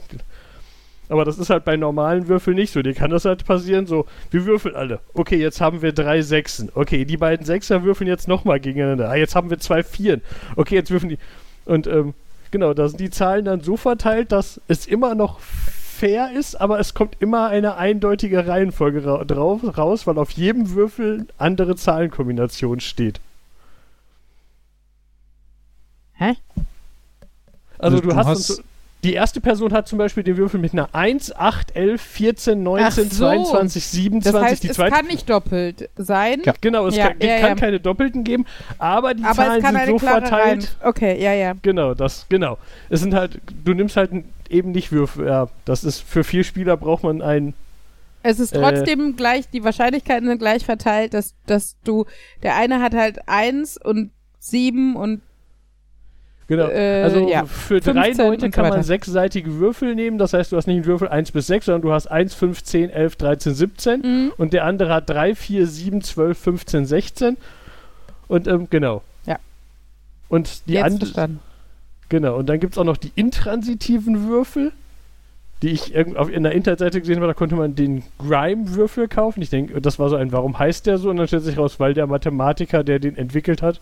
Aber 1.10 1.26
das 1.26 1.38
ist 1.40 1.50
halt 1.50 1.66
bei 1.66 1.76
normalen 1.76 2.28
Würfeln 2.28 2.56
nicht 2.56 2.72
so. 2.72 2.82
Dir 2.84 2.94
kann 2.94 3.10
das 3.10 3.26
halt 3.26 3.44
passieren, 3.46 3.88
so, 3.88 4.06
wir 4.32 4.46
würfeln 4.46 4.76
alle. 4.76 5.00
Okay, 5.16 5.38
jetzt 5.38 5.60
haben 5.60 5.82
wir 5.82 5.92
drei 5.92 6.22
Sechsen. 6.22 6.70
Okay, 6.76 7.04
die 7.04 7.18
beiden 7.18 7.46
Sechser 7.46 7.84
würfeln 7.84 8.08
jetzt 8.08 8.28
nochmal 8.28 8.60
gegeneinander. 8.60 9.10
Ah, 9.10 9.16
jetzt 9.16 9.36
haben 9.36 9.50
wir 9.50 9.58
zwei 9.60 9.82
Vieren. 9.84 10.22
Okay, 10.56 10.76
jetzt 10.76 10.92
würfeln 10.92 11.10
die. 11.10 11.18
Und 11.66 11.88
ähm, 11.88 12.14
genau, 12.52 12.74
da 12.76 12.88
sind 12.88 13.00
die 13.00 13.10
Zahlen 13.10 13.46
dann 13.46 13.62
so 13.62 13.76
verteilt, 13.76 14.32
dass 14.32 14.62
es 14.68 14.86
immer 14.86 15.16
noch 15.16 15.40
fair 15.40 16.32
ist, 16.32 16.62
aber 16.62 16.80
es 16.80 16.94
kommt 16.94 17.18
immer 17.20 17.48
eine 17.48 17.76
eindeutige 17.76 18.48
Reihenfolge 18.48 19.04
ra 19.04 19.24
drauf, 19.26 19.62
raus, 19.78 20.08
weil 20.08 20.18
auf 20.18 20.32
jedem 20.32 20.70
Würfel 20.76 21.26
andere 21.38 21.76
Zahlenkombination 21.76 22.80
steht. 22.80 23.20
Hä? 26.14 26.36
Also 27.78 27.98
Also 27.98 28.02
du, 28.02 28.10
du 28.10 28.16
hast, 28.16 28.28
hast- 28.28 28.64
die 29.04 29.14
erste 29.14 29.40
Person 29.40 29.72
hat 29.72 29.88
zum 29.88 29.98
Beispiel 29.98 30.24
den 30.24 30.36
Würfel 30.36 30.60
mit 30.60 30.74
einer 30.74 30.90
1, 30.94 31.34
8, 31.36 31.76
11, 31.76 32.02
14, 32.02 32.62
19, 32.64 32.86
Ach 32.86 32.92
so. 32.92 33.04
22, 33.26 33.86
27. 33.86 34.32
Das 34.34 34.42
heißt, 34.52 34.64
die 34.64 34.68
es 34.68 34.76
zweite 34.76 34.96
kann 34.96 35.06
nicht 35.06 35.30
doppelt 35.30 35.90
sein, 35.96 36.42
Ja. 36.44 36.54
Genau, 36.60 36.88
es 36.88 36.96
Ja, 36.98 37.08
kann, 37.08 37.18
ja, 37.22 37.40
kann 37.40 37.58
keine 37.58 37.80
Doppelten 37.80 38.24
geben, 38.26 38.46
aber 38.78 39.14
die 39.14 39.24
aber 39.24 39.36
Zahlen 39.36 39.58
es 39.60 39.64
kann 39.64 39.76
sind 39.76 39.88
so 39.88 40.00
verteilt. 40.00 40.32
Reihen. 40.32 40.68
Okay, 40.90 41.24
ja, 41.24 41.34
ja. 41.34 41.54
Genau, 41.62 41.94
das, 41.94 42.26
genau. 42.28 42.58
Es 42.90 43.00
sind 43.00 43.14
halt, 43.14 43.40
du 43.64 43.74
nimmst 43.74 43.96
halt 43.96 44.12
eben 44.50 44.72
nicht 44.72 44.92
Würfel. 44.92 45.28
Ja, 45.28 45.48
das 45.66 45.84
ist 45.84 46.02
für 46.02 46.24
vier 46.26 46.44
Spieler 46.44 46.76
braucht 46.76 47.04
man 47.04 47.22
ein. 47.22 47.54
Es 48.22 48.40
ist 48.42 48.54
Äh. 48.54 48.60
trotzdem 48.60 49.16
gleich, 49.16 49.48
die 49.50 49.64
Wahrscheinlichkeiten 49.64 50.28
sind 50.28 50.40
gleich 50.40 50.66
verteilt, 50.66 51.14
dass, 51.14 51.36
dass 51.46 51.78
du, 51.86 52.06
der 52.44 52.58
eine 52.58 52.82
hat 52.82 52.94
halt 52.94 53.20
eins 53.30 53.78
und 53.82 54.12
sieben 54.40 54.98
und 54.98 55.22
Genau. 56.50 56.68
Äh, 56.68 57.04
also 57.04 57.30
ja. 57.30 57.46
für 57.46 57.80
drei 57.80 58.06
15 58.06 58.26
Leute 58.26 58.46
so 58.48 58.50
kann 58.50 58.70
man 58.70 58.82
sechsseitige 58.82 59.60
Würfel 59.60 59.94
nehmen. 59.94 60.18
Das 60.18 60.34
heißt, 60.34 60.52
du 60.52 60.58
hast 60.58 60.66
nicht 60.66 60.78
einen 60.78 60.86
Würfel 60.86 61.08
1 61.08 61.32
bis 61.32 61.46
6, 61.46 61.68
sondern 61.68 61.84
du 61.84 61.92
hast 61.92 62.08
1, 62.08 62.34
5, 62.34 62.64
10, 62.64 62.90
11, 62.90 63.16
13, 63.18 63.54
17. 63.54 64.02
Mhm. 64.02 64.32
Und 64.36 64.54
der 64.54 64.66
andere 64.66 64.92
hat 64.92 65.08
3, 65.10 65.36
4, 65.36 65.68
7, 65.68 66.02
12, 66.02 66.38
15, 66.38 66.86
16. 66.88 67.38
Und 68.28 68.48
ähm, 68.48 68.68
genau. 68.72 69.04
Ja. 69.28 69.38
Und 70.28 70.68
die 70.68 70.74
jetzt 70.74 70.86
andere. 70.86 71.00
verstanden. 71.06 71.40
Genau, 72.10 72.38
und 72.38 72.50
dann 72.50 72.60
gibt 72.60 72.74
es 72.74 72.80
auch 72.80 72.84
noch 72.84 72.98
die 72.98 73.12
intransitiven 73.14 74.28
Würfel, 74.28 74.72
die 75.62 75.70
ich 75.70 75.96
auf 76.18 76.32
in 76.32 76.42
der 76.42 76.54
Internetseite 76.54 77.00
gesehen 77.00 77.18
habe, 77.18 77.28
da 77.28 77.36
konnte 77.36 77.56
man 77.56 77.76
den 77.76 78.02
Grime-Würfel 78.18 79.08
kaufen. 79.08 79.44
Ich 79.44 79.52
denke, 79.52 79.80
das 79.80 80.00
war 80.00 80.10
so 80.10 80.16
ein, 80.16 80.32
warum 80.32 80.58
heißt 80.58 80.88
der 80.88 80.98
so? 80.98 81.12
Und 81.12 81.18
dann 81.18 81.28
stellt 81.28 81.44
sich 81.44 81.60
raus, 81.60 81.80
weil 81.80 81.94
der 81.94 82.08
Mathematiker, 82.08 82.84
der 82.84 82.98
den 82.98 83.16
entwickelt 83.16 83.62
hat, 83.62 83.80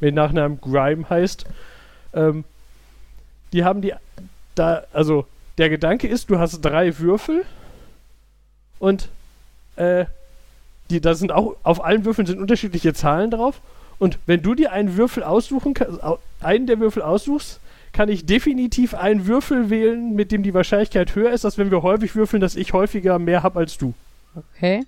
mit 0.00 0.14
Nachnamen 0.14 0.60
Grime 0.60 1.08
heißt. 1.08 1.46
Ähm, 2.14 2.44
die 3.52 3.64
haben 3.64 3.80
die 3.82 3.94
da, 4.54 4.84
also 4.92 5.26
der 5.58 5.70
Gedanke 5.70 6.06
ist, 6.06 6.30
du 6.30 6.38
hast 6.38 6.60
drei 6.60 6.98
Würfel 6.98 7.44
und 8.78 9.08
äh, 9.76 10.06
die, 10.90 11.00
da 11.00 11.14
sind 11.14 11.32
auch, 11.32 11.56
auf 11.62 11.84
allen 11.84 12.04
Würfeln 12.04 12.26
sind 12.26 12.40
unterschiedliche 12.40 12.92
Zahlen 12.94 13.30
drauf. 13.30 13.60
Und 13.98 14.18
wenn 14.26 14.42
du 14.42 14.54
dir 14.54 14.72
einen 14.72 14.96
Würfel 14.96 15.22
aussuchen 15.22 15.74
kannst, 15.74 16.00
einen 16.40 16.66
der 16.66 16.80
Würfel 16.80 17.02
aussuchst, 17.02 17.60
kann 17.92 18.08
ich 18.08 18.26
definitiv 18.26 18.94
einen 18.94 19.26
Würfel 19.26 19.68
wählen, 19.68 20.14
mit 20.14 20.32
dem 20.32 20.42
die 20.42 20.54
Wahrscheinlichkeit 20.54 21.14
höher 21.14 21.32
ist, 21.32 21.44
als 21.44 21.58
wenn 21.58 21.70
wir 21.70 21.82
häufig 21.82 22.14
würfeln, 22.14 22.40
dass 22.40 22.56
ich 22.56 22.72
häufiger 22.72 23.18
mehr 23.18 23.42
habe 23.42 23.58
als 23.58 23.78
du. 23.78 23.94
Okay. 24.34 24.84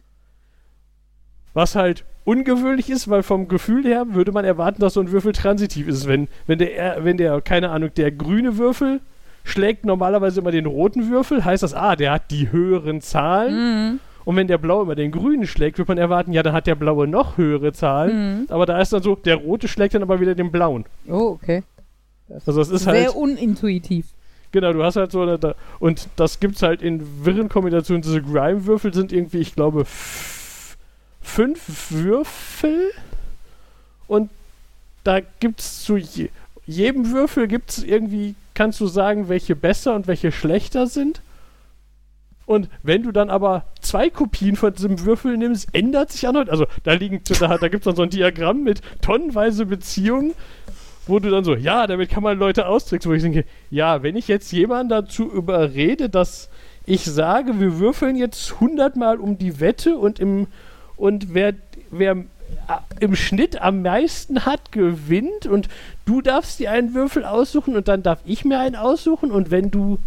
Was 1.52 1.74
halt 1.74 2.04
ungewöhnlich 2.24 2.90
ist, 2.90 3.08
weil 3.08 3.22
vom 3.22 3.48
Gefühl 3.48 3.84
her 3.84 4.06
würde 4.10 4.32
man 4.32 4.44
erwarten, 4.44 4.80
dass 4.80 4.94
so 4.94 5.00
ein 5.00 5.10
Würfel 5.12 5.32
transitiv 5.32 5.88
ist. 5.88 6.06
Wenn, 6.06 6.28
wenn 6.46 6.58
der, 6.58 7.04
wenn 7.04 7.16
der, 7.16 7.40
keine 7.40 7.70
Ahnung, 7.70 7.90
der 7.96 8.12
grüne 8.12 8.58
Würfel 8.58 9.00
schlägt 9.44 9.84
normalerweise 9.84 10.40
immer 10.40 10.52
den 10.52 10.66
roten 10.66 11.10
Würfel, 11.10 11.44
heißt 11.44 11.62
das, 11.62 11.74
ah, 11.74 11.96
der 11.96 12.12
hat 12.12 12.30
die 12.30 12.52
höheren 12.52 13.00
Zahlen. 13.00 13.54
Mhm. 13.54 14.00
Und 14.24 14.36
wenn 14.36 14.46
der 14.46 14.58
blaue 14.58 14.84
immer 14.84 14.94
den 14.94 15.10
grünen 15.10 15.46
schlägt, 15.48 15.78
wird 15.78 15.88
man 15.88 15.98
erwarten, 15.98 16.32
ja, 16.32 16.44
dann 16.44 16.52
hat 16.52 16.68
der 16.68 16.76
blaue 16.76 17.08
noch 17.08 17.38
höhere 17.38 17.72
Zahlen. 17.72 18.42
Mhm. 18.42 18.46
Aber 18.50 18.66
da 18.66 18.80
ist 18.80 18.92
dann 18.92 19.02
so, 19.02 19.16
der 19.16 19.34
rote 19.36 19.66
schlägt 19.66 19.94
dann 19.94 20.02
aber 20.02 20.20
wieder 20.20 20.36
den 20.36 20.52
blauen. 20.52 20.84
Oh, 21.08 21.36
okay. 21.42 21.64
Also 22.46 22.60
es 22.60 22.70
ist 22.70 22.84
Sehr 22.84 22.92
halt, 22.92 23.16
unintuitiv. 23.16 24.06
genau, 24.52 24.72
du 24.72 24.84
hast 24.84 24.94
halt 24.96 25.10
so 25.10 25.22
eine, 25.22 25.38
und 25.80 26.08
das 26.16 26.38
gibt's 26.38 26.62
halt 26.62 26.82
in 26.82 27.02
wirren 27.24 27.48
Kombinationen. 27.48 28.02
Diese 28.02 28.22
Grime-Würfel 28.22 28.94
sind 28.94 29.12
irgendwie, 29.12 29.38
ich 29.38 29.56
glaube, 29.56 29.84
fünf 31.22 31.90
Würfel 31.90 32.90
und 34.06 34.30
da 35.04 35.20
gibt's 35.40 35.82
zu 35.84 35.96
je, 35.96 36.28
jedem 36.66 37.10
Würfel 37.10 37.48
gibt's 37.48 37.82
irgendwie, 37.82 38.34
kannst 38.54 38.80
du 38.80 38.86
sagen, 38.86 39.28
welche 39.28 39.56
besser 39.56 39.94
und 39.94 40.06
welche 40.06 40.32
schlechter 40.32 40.86
sind. 40.86 41.22
Und 42.44 42.68
wenn 42.82 43.02
du 43.02 43.12
dann 43.12 43.30
aber 43.30 43.64
zwei 43.80 44.10
Kopien 44.10 44.56
von 44.56 44.74
diesem 44.74 45.04
Würfel 45.04 45.36
nimmst, 45.36 45.68
ändert 45.72 46.10
sich 46.10 46.22
noch. 46.24 46.48
Also 46.48 46.66
da 46.82 46.96
da, 46.96 47.58
da 47.58 47.68
gibt 47.68 47.82
es 47.82 47.84
dann 47.84 47.96
so 47.96 48.02
ein 48.02 48.10
Diagramm 48.10 48.62
mit 48.62 48.82
tonnenweise 49.00 49.64
Beziehungen, 49.64 50.34
wo 51.06 51.18
du 51.18 51.30
dann 51.30 51.44
so, 51.44 51.54
ja, 51.54 51.86
damit 51.86 52.10
kann 52.10 52.22
man 52.22 52.38
Leute 52.38 52.66
austricksen, 52.66 53.10
wo 53.10 53.14
ich 53.14 53.22
denke, 53.22 53.44
ja, 53.70 54.02
wenn 54.02 54.16
ich 54.16 54.28
jetzt 54.28 54.52
jemanden 54.52 54.90
dazu 54.90 55.30
überrede, 55.30 56.08
dass 56.08 56.48
ich 56.84 57.04
sage, 57.04 57.60
wir 57.60 57.78
würfeln 57.78 58.16
jetzt 58.16 58.54
100 58.54 58.96
Mal 58.96 59.18
um 59.18 59.38
die 59.38 59.60
Wette 59.60 59.96
und 59.96 60.18
im 60.18 60.48
und 61.02 61.34
wer, 61.34 61.54
wer 61.90 62.16
im 63.00 63.16
Schnitt 63.16 63.60
am 63.60 63.82
meisten 63.82 64.46
hat, 64.46 64.70
gewinnt 64.70 65.46
und 65.46 65.68
du 66.04 66.20
darfst 66.20 66.60
dir 66.60 66.70
einen 66.70 66.94
Würfel 66.94 67.24
aussuchen 67.24 67.74
und 67.74 67.88
dann 67.88 68.04
darf 68.04 68.20
ich 68.24 68.44
mir 68.44 68.60
einen 68.60 68.76
aussuchen 68.76 69.32
und 69.32 69.50
wenn 69.50 69.72
du 69.72 69.98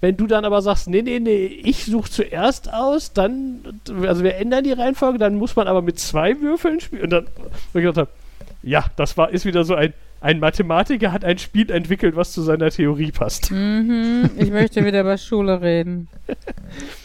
wenn 0.00 0.16
du 0.16 0.28
dann 0.28 0.44
aber 0.44 0.62
sagst, 0.62 0.88
nee, 0.88 1.02
nee, 1.02 1.18
nee, 1.18 1.44
ich 1.46 1.84
suche 1.84 2.08
zuerst 2.08 2.72
aus, 2.72 3.12
dann, 3.12 3.80
also 4.02 4.22
wir 4.22 4.36
ändern 4.36 4.64
die 4.64 4.72
Reihenfolge, 4.72 5.18
dann 5.18 5.34
muss 5.34 5.56
man 5.56 5.68
aber 5.68 5.82
mit 5.82 5.98
zwei 5.98 6.40
Würfeln 6.40 6.80
spielen. 6.80 7.02
Und 7.02 7.10
dann, 7.10 7.26
wo 7.72 7.80
ich 7.80 7.84
gedacht 7.84 7.98
habe, 7.98 8.10
ja, 8.62 8.86
das 8.96 9.18
war, 9.18 9.28
ist 9.28 9.44
wieder 9.44 9.64
so 9.64 9.74
ein, 9.74 9.92
ein 10.20 10.38
Mathematiker 10.38 11.12
hat 11.12 11.24
ein 11.24 11.38
Spiel 11.38 11.70
entwickelt, 11.70 12.14
was 12.14 12.32
zu 12.32 12.42
seiner 12.42 12.70
Theorie 12.70 13.10
passt. 13.10 13.50
Mhm. 13.50 14.30
Ich 14.36 14.50
möchte 14.50 14.84
wieder 14.84 15.00
über 15.00 15.16
Schule 15.16 15.62
reden. 15.62 16.08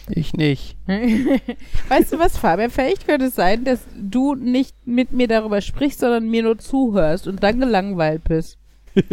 Ich 0.08 0.34
nicht. 0.34 0.76
weißt 0.86 2.12
du 2.12 2.18
was, 2.18 2.36
Fabian? 2.36 2.70
Vielleicht 2.70 3.06
könnte 3.06 3.26
es 3.26 3.34
sein, 3.34 3.64
dass 3.64 3.80
du 3.96 4.34
nicht 4.34 4.74
mit 4.86 5.12
mir 5.12 5.28
darüber 5.28 5.62
sprichst, 5.62 6.00
sondern 6.00 6.28
mir 6.28 6.42
nur 6.42 6.58
zuhörst 6.58 7.26
und 7.26 7.42
dann 7.42 7.58
gelangweilt 7.58 8.24
bist. 8.24 8.58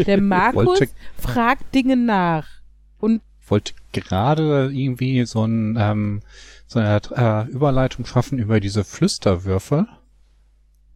Der 0.06 0.22
Markus 0.22 0.82
fragt 1.18 1.74
Dinge 1.74 1.96
nach. 1.96 2.48
Und 3.00 3.22
Ich 3.42 3.50
wollte 3.50 3.74
gerade 3.94 4.70
irgendwie 4.74 5.26
so, 5.26 5.46
ein, 5.46 5.78
ähm, 5.80 6.22
so 6.68 6.80
eine 6.80 7.02
äh, 7.16 7.50
Überleitung 7.52 8.06
schaffen 8.06 8.38
über 8.38 8.60
diese 8.60 8.84
Flüsterwürfe, 8.84 9.88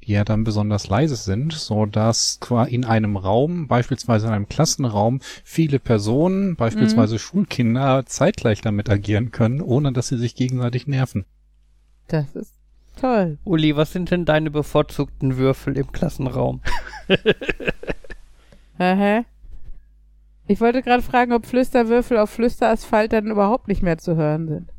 die 0.08 0.14
ja 0.14 0.24
dann 0.24 0.44
besonders 0.44 0.88
leise 0.88 1.16
sind, 1.16 1.54
so 1.54 1.86
dass 1.86 2.40
quasi 2.40 2.74
in 2.74 2.86
einem 2.86 3.18
Raum, 3.18 3.68
beispielsweise 3.68 4.28
in 4.28 4.34
einem 4.34 4.48
Klassenraum, 4.48 5.20
viele 5.44 5.80
Personen, 5.80 6.56
beispielsweise 6.56 7.20
Schulkinder, 7.20 8.06
zeitgleich 8.06 8.62
damit 8.62 8.90
agieren 8.90 9.32
können, 9.32 9.62
ohne 9.62 9.92
dass 9.92 10.08
sie 10.08 10.18
sich 10.18 10.36
gegenseitig 10.36 10.88
nerven. 10.88 11.26
das 12.08 12.36
ist 12.36 12.54
toll. 13.00 13.38
Uli, 13.44 13.76
was 13.76 13.92
sind 13.92 14.10
denn 14.10 14.26
deine 14.26 14.50
bevorzugten 14.50 15.38
Würfel 15.38 15.78
im 15.78 15.92
Klassenraum? 15.92 16.62
Hä? 18.78 19.26
Ich 20.48 20.62
wollte 20.62 20.82
gerade 20.82 21.04
fragen, 21.04 21.34
ob 21.34 21.46
Flüsterwürfel 21.46 22.18
auf 22.18 22.30
Flüsterasphalt 22.30 23.12
dann 23.12 23.28
überhaupt 23.28 23.68
nicht 23.68 23.84
mehr 23.84 23.98
zu 23.98 24.16
hören 24.16 24.48
sind. 24.48 24.70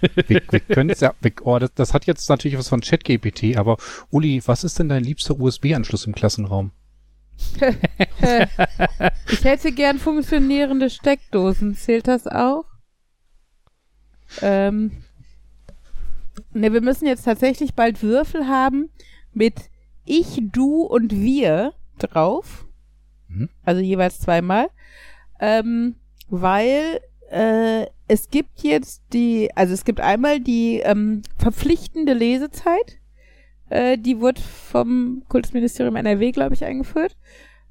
Wir, 0.00 0.42
wir 0.50 0.60
können 0.60 0.94
ja, 0.98 1.14
wir, 1.20 1.32
oh, 1.42 1.58
das, 1.58 1.72
das 1.74 1.94
hat 1.94 2.06
jetzt 2.06 2.28
natürlich 2.28 2.58
was 2.58 2.68
von 2.68 2.80
ChatGPT, 2.80 3.56
aber 3.56 3.76
Uli, 4.10 4.42
was 4.46 4.64
ist 4.64 4.78
denn 4.78 4.88
dein 4.88 5.04
liebster 5.04 5.38
USB-Anschluss 5.38 6.06
im 6.06 6.14
Klassenraum? 6.14 6.72
Ich 9.30 9.44
hätte 9.44 9.72
gern 9.72 9.98
funktionierende 9.98 10.88
Steckdosen. 10.88 11.74
Zählt 11.74 12.08
das 12.08 12.26
auch? 12.26 12.64
Ähm. 14.40 15.04
Ne, 16.52 16.72
wir 16.72 16.80
müssen 16.80 17.06
jetzt 17.06 17.24
tatsächlich 17.24 17.74
bald 17.74 18.02
Würfel 18.02 18.46
haben 18.46 18.90
mit 19.32 19.70
ich, 20.04 20.40
du 20.52 20.82
und 20.82 21.12
wir 21.12 21.74
drauf. 21.98 22.66
Mhm. 23.28 23.48
Also 23.64 23.80
jeweils 23.80 24.20
zweimal. 24.20 24.68
Ähm, 25.40 25.96
weil 26.28 27.00
äh, 27.34 27.86
es 28.06 28.28
gibt 28.30 28.62
jetzt 28.62 29.02
die, 29.12 29.50
also 29.54 29.74
es 29.74 29.84
gibt 29.84 30.00
einmal 30.00 30.40
die 30.40 30.80
ähm, 30.80 31.22
verpflichtende 31.36 32.12
Lesezeit. 32.12 32.98
Äh, 33.70 33.98
die 33.98 34.20
wurde 34.20 34.40
vom 34.40 35.22
Kultusministerium 35.28 35.96
NRW, 35.96 36.32
glaube 36.32 36.54
ich, 36.54 36.64
eingeführt 36.64 37.16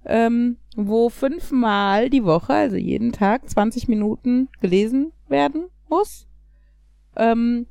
ähm, 0.06 0.58
wo 0.76 1.10
fünfmal 1.10 2.10
die 2.10 2.26
Woche, 2.26 2.54
also 2.54 2.76
jeden 2.76 3.12
Tag, 3.12 3.50
20 3.50 3.88
Minuten 3.88 4.50
gelesen 4.62 5.12
werden 5.28 5.70
muss. 5.88 6.28
Ähm, 7.16 7.68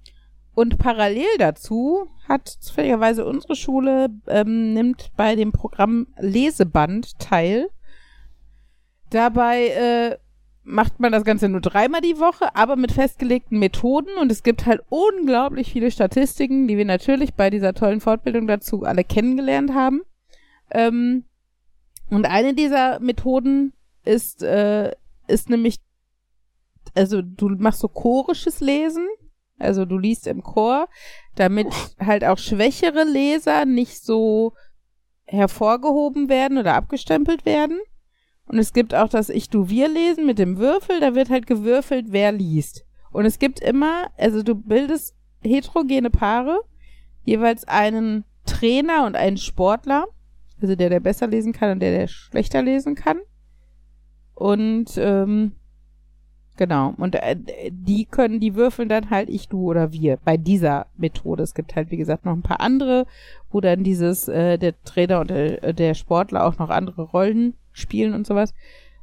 und 0.55 0.79
parallel 0.79 1.39
dazu 1.39 2.07
hat 2.29 2.47
zufälligerweise 2.49 3.25
unsere 3.25 3.57
Schule, 3.57 4.09
ähm, 4.27 4.75
nimmt 4.75 5.13
bei 5.17 5.35
dem 5.35 5.53
Programm 5.53 6.09
Leseband 6.19 7.19
teil. 7.19 7.69
Dabei 9.11 9.69
äh, 9.69 10.19
macht 10.65 11.01
man 11.01 11.13
das 11.13 11.25
Ganze 11.25 11.49
nur 11.49 11.61
dreimal 11.61 12.01
die 12.01 12.19
Woche, 12.19 12.55
aber 12.55 12.77
mit 12.77 12.93
festgelegten 12.93 13.59
Methoden 13.59 14.17
und 14.21 14.31
es 14.31 14.43
gibt 14.43 14.67
halt 14.67 14.81
unglaublich 14.89 15.73
viele 15.73 15.91
Statistiken, 15.91 16.69
die 16.69 16.77
wir 16.77 16.85
natürlich 16.85 17.35
bei 17.35 17.51
dieser 17.51 17.75
tollen 17.75 18.01
Fortbildung 18.01 18.47
dazu 18.47 18.85
alle 18.85 19.03
kennengelernt 19.03 19.75
haben. 19.75 20.03
Ähm, 20.71 21.25
und 22.11 22.27
eine 22.27 22.55
dieser 22.55 23.01
Methoden 23.01 23.73
ist, 24.05 24.43
äh, 24.43 24.93
ist 25.27 25.51
nämlich, 25.51 25.81
also 26.95 27.23
du 27.23 27.49
machst 27.49 27.81
so 27.81 27.89
chorisches 27.89 28.61
Lesen, 28.61 29.07
also 29.59 29.85
du 29.85 29.99
liest 29.99 30.27
im 30.27 30.43
Chor, 30.43 30.89
damit 31.35 31.69
halt 31.99 32.25
auch 32.25 32.39
schwächere 32.39 33.05
Leser 33.05 33.65
nicht 33.65 34.03
so 34.03 34.55
hervorgehoben 35.25 36.29
werden 36.29 36.59
oder 36.59 36.75
abgestempelt 36.75 37.47
werden. 37.47 37.81
Und 38.53 38.59
es 38.59 38.75
gibt 38.75 38.95
auch 38.95 39.09
das 39.09 39.31
Ich-Du-Wir-Lesen 39.31 40.27
mit 40.27 40.39
dem 40.39 40.59
Würfel. 40.59 41.01
Da 41.01 41.15
wird 41.15 41.31
halt 41.31 41.47
gewürfelt, 41.47 42.09
wer 42.11 42.33
liest. 42.33 42.85
Und 43.11 43.25
es 43.25 43.39
gibt 43.39 43.61
immer, 43.61 44.11
also 44.19 44.43
du 44.43 44.55
bildest 44.55 45.17
heterogene 45.43 46.11
Paare, 46.11 46.61
jeweils 47.25 47.65
einen 47.67 48.25
Trainer 48.45 49.07
und 49.07 49.17
einen 49.17 49.39
Sportler. 49.39 50.05
Also 50.61 50.77
der, 50.77 50.91
der 50.91 51.01
besser 51.01 51.29
lesen 51.29 51.55
kann 51.55 51.71
und 51.73 51.81
der, 51.81 51.99
der 51.99 52.09
schlechter 52.09 52.63
lesen 52.63 52.95
kann. 52.95 53.21
Und 54.35 54.99
ähm, 54.99 55.53
genau. 56.59 56.93
Und 56.99 57.15
äh, 57.15 57.37
die 57.71 58.05
können, 58.05 58.39
die 58.39 58.55
würfeln 58.55 58.91
dann 58.91 59.09
halt 59.09 59.31
ich, 59.31 59.49
du 59.49 59.63
oder 59.63 59.93
wir 59.93 60.19
bei 60.19 60.37
dieser 60.37 60.89
Methode. 60.99 61.43
Es 61.43 61.55
gibt 61.55 61.75
halt, 61.75 61.91
wie 61.91 61.97
gesagt, 61.97 62.27
noch 62.27 62.35
ein 62.35 62.43
paar 62.43 62.61
andere, 62.61 63.07
wo 63.51 63.63
dann 63.63 63.83
dieses, 63.83 64.29
äh, 64.29 64.59
der 64.59 64.75
Trainer 64.85 65.21
und 65.21 65.31
der, 65.31 65.73
der 65.73 65.95
Sportler 65.95 66.45
auch 66.45 66.59
noch 66.59 66.69
andere 66.69 67.05
Rollen 67.05 67.55
spielen 67.73 68.15
und 68.15 68.27
sowas. 68.27 68.55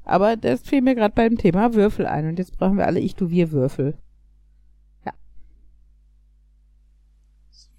Aber 0.04 0.38
das 0.38 0.62
fiel 0.62 0.82
mir 0.82 0.96
gerade 0.96 1.14
beim 1.14 1.38
Thema 1.38 1.74
Würfel 1.74 2.06
ein. 2.08 2.28
Und 2.28 2.40
jetzt 2.40 2.58
brauchen 2.58 2.78
wir 2.78 2.88
alle 2.88 3.00
ich, 3.00 3.16
du, 3.16 3.30
wir 3.30 3.52
Würfel. 3.52 3.98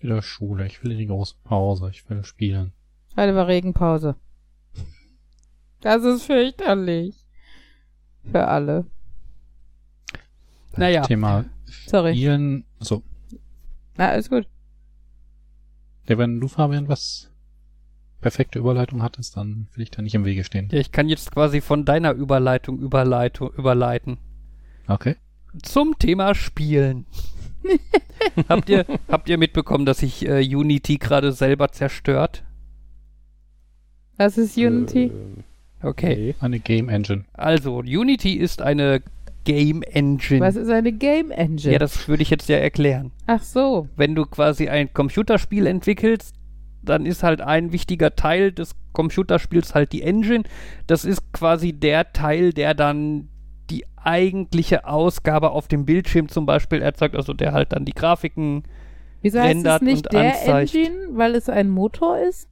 Wieder 0.01 0.23
Schule. 0.23 0.67
Ich 0.67 0.83
will 0.83 0.93
in 0.93 0.99
die 0.99 1.07
große 1.07 1.35
Pause. 1.45 1.91
Ich 1.91 2.09
will 2.09 2.25
spielen. 2.25 2.73
Heute 3.17 3.35
war 3.35 3.47
Regenpause. 3.47 4.17
Das 5.83 6.05
ist 6.05 6.23
fürchterlich. 6.23 7.27
Für 8.31 8.47
alle. 8.49 8.87
Naja. 10.77 11.03
Thema 11.03 11.45
Sorry. 11.87 12.15
Spielen. 12.15 12.65
So. 12.81 13.03
Na, 13.97 14.09
alles 14.09 14.31
gut. 14.31 14.49
Ja, 16.09 16.17
wenn 16.17 16.41
du, 16.41 16.49
Fabian, 16.49 16.89
was 16.89 17.30
perfekte 18.21 18.59
Überleitung 18.59 19.03
hattest, 19.03 19.37
dann 19.37 19.69
will 19.75 19.83
ich 19.83 19.91
da 19.91 20.03
nicht 20.03 20.15
im 20.15 20.25
Wege 20.25 20.45
stehen. 20.45 20.69
Ja, 20.71 20.79
ich 20.79 20.93
kann 20.93 21.09
jetzt 21.09 21.33
quasi 21.33 21.61
von 21.61 21.85
deiner 21.85 22.13
Überleitung 22.13 22.79
Überleitung 22.79 23.53
überleiten. 23.53 24.19
Okay. 24.87 25.17
Zum 25.63 25.99
Thema 25.99 26.35
Spielen. 26.35 27.07
habt, 28.49 28.69
ihr, 28.69 28.87
habt 29.09 29.29
ihr 29.29 29.39
mitbekommen, 29.39 29.87
dass 29.87 29.99
sich 29.99 30.27
äh, 30.27 30.43
Unity 30.43 30.99
gerade 30.99 31.33
selber 31.33 31.71
zerstört? 31.73 32.45
Was 34.17 34.39
ist 34.39 34.57
Unity? 34.57 35.05
Äh, 35.07 35.43
Okay. 35.83 36.35
Eine 36.41 36.61
Game 36.61 36.89
Engine. 36.89 37.25
Also, 37.33 37.79
Unity 37.79 38.35
ist 38.35 38.61
eine 38.61 39.03
Game 39.45 39.83
Engine. 39.83 40.41
Was 40.41 40.57
ist 40.57 40.69
eine 40.69 40.93
Game 40.93 41.31
Engine? 41.31 41.73
Ja, 41.73 41.79
das 41.79 42.07
würde 42.07 42.23
ich 42.23 42.31
jetzt 42.31 42.49
ja 42.49 42.57
erklären. 42.57 43.13
Ach 43.27 43.43
so. 43.43 43.89
Wenn 43.97 44.15
du 44.15 44.27
quasi 44.27 44.69
ein 44.69 44.93
Computerspiel 44.93 45.67
entwickelst, 45.67 46.35
dann 46.83 47.07
ist 47.07 47.23
halt 47.23 47.41
ein 47.41 47.73
wichtiger 47.73 48.15
Teil 48.15 48.53
des 48.53 48.75
Computerspiels 48.93 49.75
halt 49.75 49.93
die 49.93 50.03
Engine. 50.03 50.45
Das 50.87 51.05
ist 51.05 51.33
quasi 51.33 51.73
der 51.73 52.13
Teil, 52.13 52.53
der 52.53 52.75
dann 52.75 53.29
die 53.71 53.85
eigentliche 53.97 54.87
Ausgabe 54.87 55.51
auf 55.51 55.69
dem 55.69 55.85
Bildschirm 55.85 56.29
zum 56.29 56.47
Beispiel 56.47 56.83
erzeugt, 56.83 57.15
also 57.15 57.33
der 57.35 57.53
halt 57.53 57.73
dann 57.73 57.85
die 57.85 57.93
Grafiken, 57.95 58.65
Wieso 59.23 59.39
heißt 59.39 59.49
es 59.51 59.55
rendert 59.57 59.83
nicht 59.83 60.07
und 60.07 60.13
der 60.15 60.33
anzeigt. 60.39 60.75
Engine, 60.75 61.09
weil 61.13 61.35
es 61.35 61.49
ein 61.49 61.69
Motor 61.69 62.19
ist? 62.19 62.49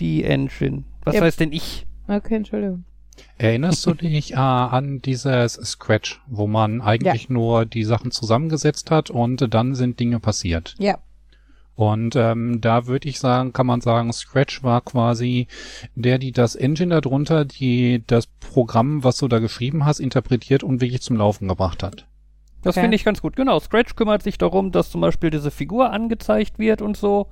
die 0.00 0.24
Engine. 0.24 0.84
Was 1.04 1.14
Ja. 1.14 1.20
weiß 1.22 1.36
denn 1.36 1.52
ich? 1.52 1.86
Okay, 2.08 2.34
Entschuldigung. 2.36 2.84
Erinnerst 3.38 3.86
du 3.86 3.94
dich 3.94 4.32
äh, 4.32 4.36
an 4.36 5.00
dieses 5.02 5.52
Scratch, 5.54 6.20
wo 6.26 6.48
man 6.48 6.80
eigentlich 6.80 7.28
nur 7.30 7.64
die 7.64 7.84
Sachen 7.84 8.10
zusammengesetzt 8.10 8.90
hat 8.90 9.10
und 9.10 9.54
dann 9.54 9.74
sind 9.76 10.00
Dinge 10.00 10.18
passiert? 10.18 10.74
Ja. 10.78 10.98
Und 11.76 12.14
ähm, 12.14 12.60
da 12.60 12.86
würde 12.86 13.08
ich 13.08 13.18
sagen, 13.18 13.52
kann 13.52 13.66
man 13.66 13.80
sagen, 13.80 14.12
Scratch 14.12 14.62
war 14.62 14.80
quasi 14.80 15.48
der, 15.96 16.18
die 16.18 16.30
das 16.30 16.54
Engine 16.54 17.00
darunter, 17.00 17.44
die 17.44 18.04
das 18.06 18.26
Programm, 18.26 19.02
was 19.02 19.16
du 19.18 19.26
da 19.26 19.40
geschrieben 19.40 19.84
hast, 19.84 19.98
interpretiert 19.98 20.62
und 20.62 20.80
wirklich 20.80 21.02
zum 21.02 21.16
Laufen 21.16 21.48
gebracht 21.48 21.82
hat. 21.82 22.06
Das 22.62 22.76
Okay. 22.76 22.82
finde 22.84 22.94
ich 22.96 23.04
ganz 23.04 23.20
gut. 23.20 23.34
Genau, 23.36 23.58
Scratch 23.58 23.96
kümmert 23.96 24.22
sich 24.22 24.38
darum, 24.38 24.70
dass 24.72 24.90
zum 24.90 25.00
Beispiel 25.00 25.30
diese 25.30 25.50
Figur 25.50 25.90
angezeigt 25.92 26.58
wird 26.58 26.80
und 26.80 26.96
so. 26.96 27.28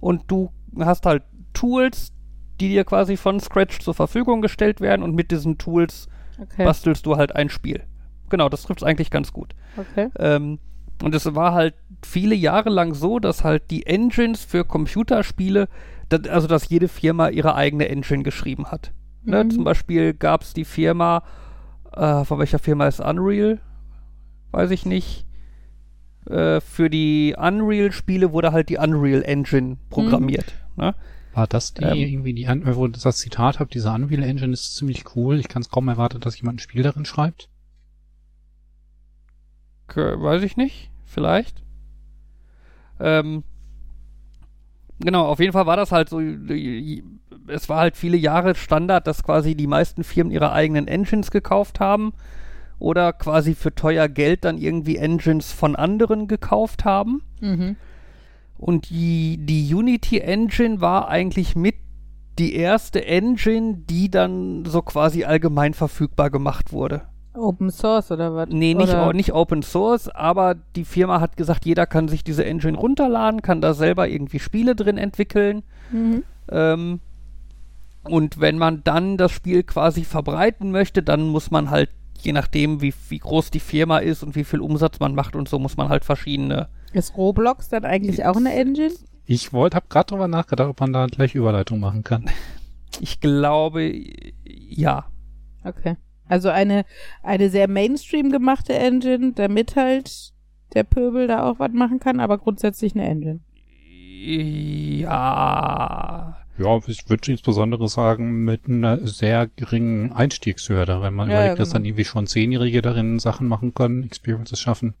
Und 0.00 0.30
du 0.30 0.52
hast 0.78 1.06
halt 1.06 1.22
Tools, 1.54 2.12
die 2.60 2.68
dir 2.68 2.84
quasi 2.84 3.16
von 3.16 3.40
Scratch 3.40 3.80
zur 3.80 3.94
Verfügung 3.94 4.42
gestellt 4.42 4.80
werden 4.80 5.02
und 5.02 5.14
mit 5.14 5.30
diesen 5.30 5.58
Tools 5.58 6.08
Okay. 6.40 6.64
bastelst 6.64 7.04
du 7.06 7.16
halt 7.16 7.34
ein 7.36 7.48
Spiel. 7.48 7.84
Genau, 8.28 8.48
das 8.48 8.62
trifft 8.62 8.80
es 8.82 8.86
eigentlich 8.86 9.10
ganz 9.10 9.32
gut. 9.32 9.54
Okay. 9.76 10.08
Ähm, 10.18 10.58
und 11.02 11.14
es 11.14 11.34
war 11.34 11.52
halt 11.54 11.74
viele 12.04 12.34
Jahre 12.34 12.70
lang 12.70 12.94
so, 12.94 13.18
dass 13.18 13.44
halt 13.44 13.70
die 13.70 13.86
Engines 13.86 14.44
für 14.44 14.64
Computerspiele, 14.64 15.68
also 16.28 16.46
dass 16.48 16.68
jede 16.68 16.88
Firma 16.88 17.28
ihre 17.28 17.54
eigene 17.54 17.88
Engine 17.88 18.22
geschrieben 18.22 18.70
hat. 18.70 18.92
Ne? 19.24 19.44
Mhm. 19.44 19.50
Zum 19.50 19.64
Beispiel 19.64 20.14
gab 20.14 20.42
es 20.42 20.52
die 20.52 20.64
Firma, 20.64 21.22
äh, 21.92 22.24
von 22.24 22.38
welcher 22.38 22.58
Firma 22.58 22.86
ist 22.86 23.00
Unreal? 23.00 23.60
Weiß 24.50 24.70
ich 24.70 24.84
nicht. 24.84 25.26
Äh, 26.26 26.60
für 26.60 26.90
die 26.90 27.34
Unreal-Spiele 27.38 28.32
wurde 28.32 28.52
halt 28.52 28.68
die 28.68 28.78
Unreal 28.78 29.22
Engine 29.22 29.78
programmiert. 29.90 30.54
Ne? 30.76 30.94
War 31.34 31.46
das 31.46 31.74
die 31.74 31.82
Ähm. 31.82 31.96
irgendwie 31.96 32.34
die, 32.34 32.46
wo 32.46 32.86
das 32.88 33.16
Zitat 33.16 33.58
habe, 33.58 33.70
diese 33.70 33.90
Unreal 33.90 34.22
Engine 34.22 34.52
ist 34.52 34.76
ziemlich 34.76 35.16
cool. 35.16 35.38
Ich 35.38 35.48
kann 35.48 35.62
es 35.62 35.70
kaum 35.70 35.88
erwarten, 35.88 36.20
dass 36.20 36.38
jemand 36.38 36.56
ein 36.56 36.60
Spiel 36.60 36.82
darin 36.82 37.04
schreibt. 37.04 37.48
Weiß 39.94 40.42
ich 40.42 40.56
nicht, 40.56 40.90
vielleicht. 41.04 41.61
Ähm, 43.02 43.42
genau, 45.00 45.26
auf 45.26 45.40
jeden 45.40 45.52
Fall 45.52 45.66
war 45.66 45.76
das 45.76 45.92
halt 45.92 46.08
so, 46.08 46.20
es 46.20 47.68
war 47.68 47.80
halt 47.80 47.96
viele 47.96 48.16
Jahre 48.16 48.54
Standard, 48.54 49.06
dass 49.06 49.22
quasi 49.22 49.54
die 49.54 49.66
meisten 49.66 50.04
Firmen 50.04 50.32
ihre 50.32 50.52
eigenen 50.52 50.88
Engines 50.88 51.30
gekauft 51.30 51.80
haben 51.80 52.12
oder 52.78 53.12
quasi 53.12 53.54
für 53.54 53.74
teuer 53.74 54.08
Geld 54.08 54.44
dann 54.44 54.58
irgendwie 54.58 54.96
Engines 54.96 55.52
von 55.52 55.76
anderen 55.76 56.28
gekauft 56.28 56.84
haben. 56.84 57.22
Mhm. 57.40 57.76
Und 58.58 58.90
die, 58.90 59.38
die 59.38 59.74
Unity 59.74 60.18
Engine 60.18 60.80
war 60.80 61.08
eigentlich 61.08 61.56
mit 61.56 61.74
die 62.38 62.54
erste 62.54 63.04
Engine, 63.04 63.74
die 63.88 64.10
dann 64.10 64.64
so 64.64 64.82
quasi 64.82 65.24
allgemein 65.24 65.74
verfügbar 65.74 66.30
gemacht 66.30 66.72
wurde. 66.72 67.02
Open 67.34 67.70
Source 67.70 68.10
oder 68.10 68.34
was? 68.34 68.48
Nee, 68.50 68.74
nicht, 68.74 68.90
Oder- 68.90 69.12
nicht 69.12 69.32
Open 69.32 69.62
Source, 69.62 70.08
aber 70.08 70.54
die 70.76 70.84
Firma 70.84 71.20
hat 71.20 71.36
gesagt, 71.36 71.64
jeder 71.64 71.86
kann 71.86 72.08
sich 72.08 72.24
diese 72.24 72.44
Engine 72.44 72.76
runterladen, 72.76 73.42
kann 73.42 73.60
da 73.60 73.74
selber 73.74 74.08
irgendwie 74.08 74.38
Spiele 74.38 74.74
drin 74.76 74.98
entwickeln. 74.98 75.62
Mhm. 75.90 76.24
Ähm, 76.50 77.00
und 78.04 78.40
wenn 78.40 78.58
man 78.58 78.82
dann 78.84 79.16
das 79.16 79.32
Spiel 79.32 79.62
quasi 79.62 80.04
verbreiten 80.04 80.70
möchte, 80.72 81.02
dann 81.02 81.28
muss 81.28 81.50
man 81.50 81.70
halt, 81.70 81.90
je 82.20 82.32
nachdem, 82.32 82.82
wie, 82.82 82.92
wie 83.08 83.18
groß 83.18 83.50
die 83.50 83.60
Firma 83.60 83.98
ist 83.98 84.22
und 84.22 84.34
wie 84.34 84.44
viel 84.44 84.60
Umsatz 84.60 85.00
man 85.00 85.14
macht 85.14 85.36
und 85.36 85.48
so, 85.48 85.58
muss 85.58 85.76
man 85.76 85.88
halt 85.88 86.04
verschiedene. 86.04 86.68
Ist 86.92 87.16
Roblox 87.16 87.68
dann 87.68 87.84
eigentlich 87.84 88.24
auch 88.24 88.36
eine 88.36 88.52
Engine? 88.52 88.92
Ich 89.24 89.52
wollte, 89.52 89.76
habe 89.76 89.86
gerade 89.88 90.06
drüber 90.06 90.28
nachgedacht, 90.28 90.68
ob 90.68 90.80
man 90.80 90.92
da 90.92 91.06
gleich 91.06 91.34
Überleitung 91.34 91.80
machen 91.80 92.02
kann. 92.02 92.28
Ich 93.00 93.20
glaube, 93.20 93.90
ja. 94.44 95.06
Okay. 95.64 95.96
Also 96.28 96.48
eine, 96.48 96.84
eine 97.22 97.50
sehr 97.50 97.68
Mainstream 97.68 98.30
gemachte 98.30 98.72
Engine, 98.74 99.32
damit 99.34 99.76
halt 99.76 100.32
der 100.74 100.84
Pöbel 100.84 101.26
da 101.26 101.42
auch 101.50 101.58
was 101.58 101.72
machen 101.72 102.00
kann, 102.00 102.20
aber 102.20 102.38
grundsätzlich 102.38 102.94
eine 102.94 103.04
Engine. 103.06 103.40
Ja. 105.02 106.36
Ja, 106.58 106.78
ich 106.86 107.08
würde 107.08 107.30
insbesondere 107.32 107.88
sagen, 107.88 108.44
mit 108.44 108.68
einer 108.68 109.06
sehr 109.06 109.48
geringen 109.56 110.12
Einstiegshürde, 110.12 111.00
wenn 111.00 111.14
man 111.14 111.28
Ja, 111.30 111.36
überlegt, 111.36 111.58
ja, 111.58 111.62
dass 111.62 111.70
dann 111.70 111.82
genau. 111.82 111.92
irgendwie 111.92 112.04
schon 112.04 112.26
Zehnjährige 112.26 112.82
darin 112.82 113.18
Sachen 113.18 113.48
machen 113.48 113.72
können, 113.74 114.04
Experiences 114.04 114.60
schaffen. 114.60 114.94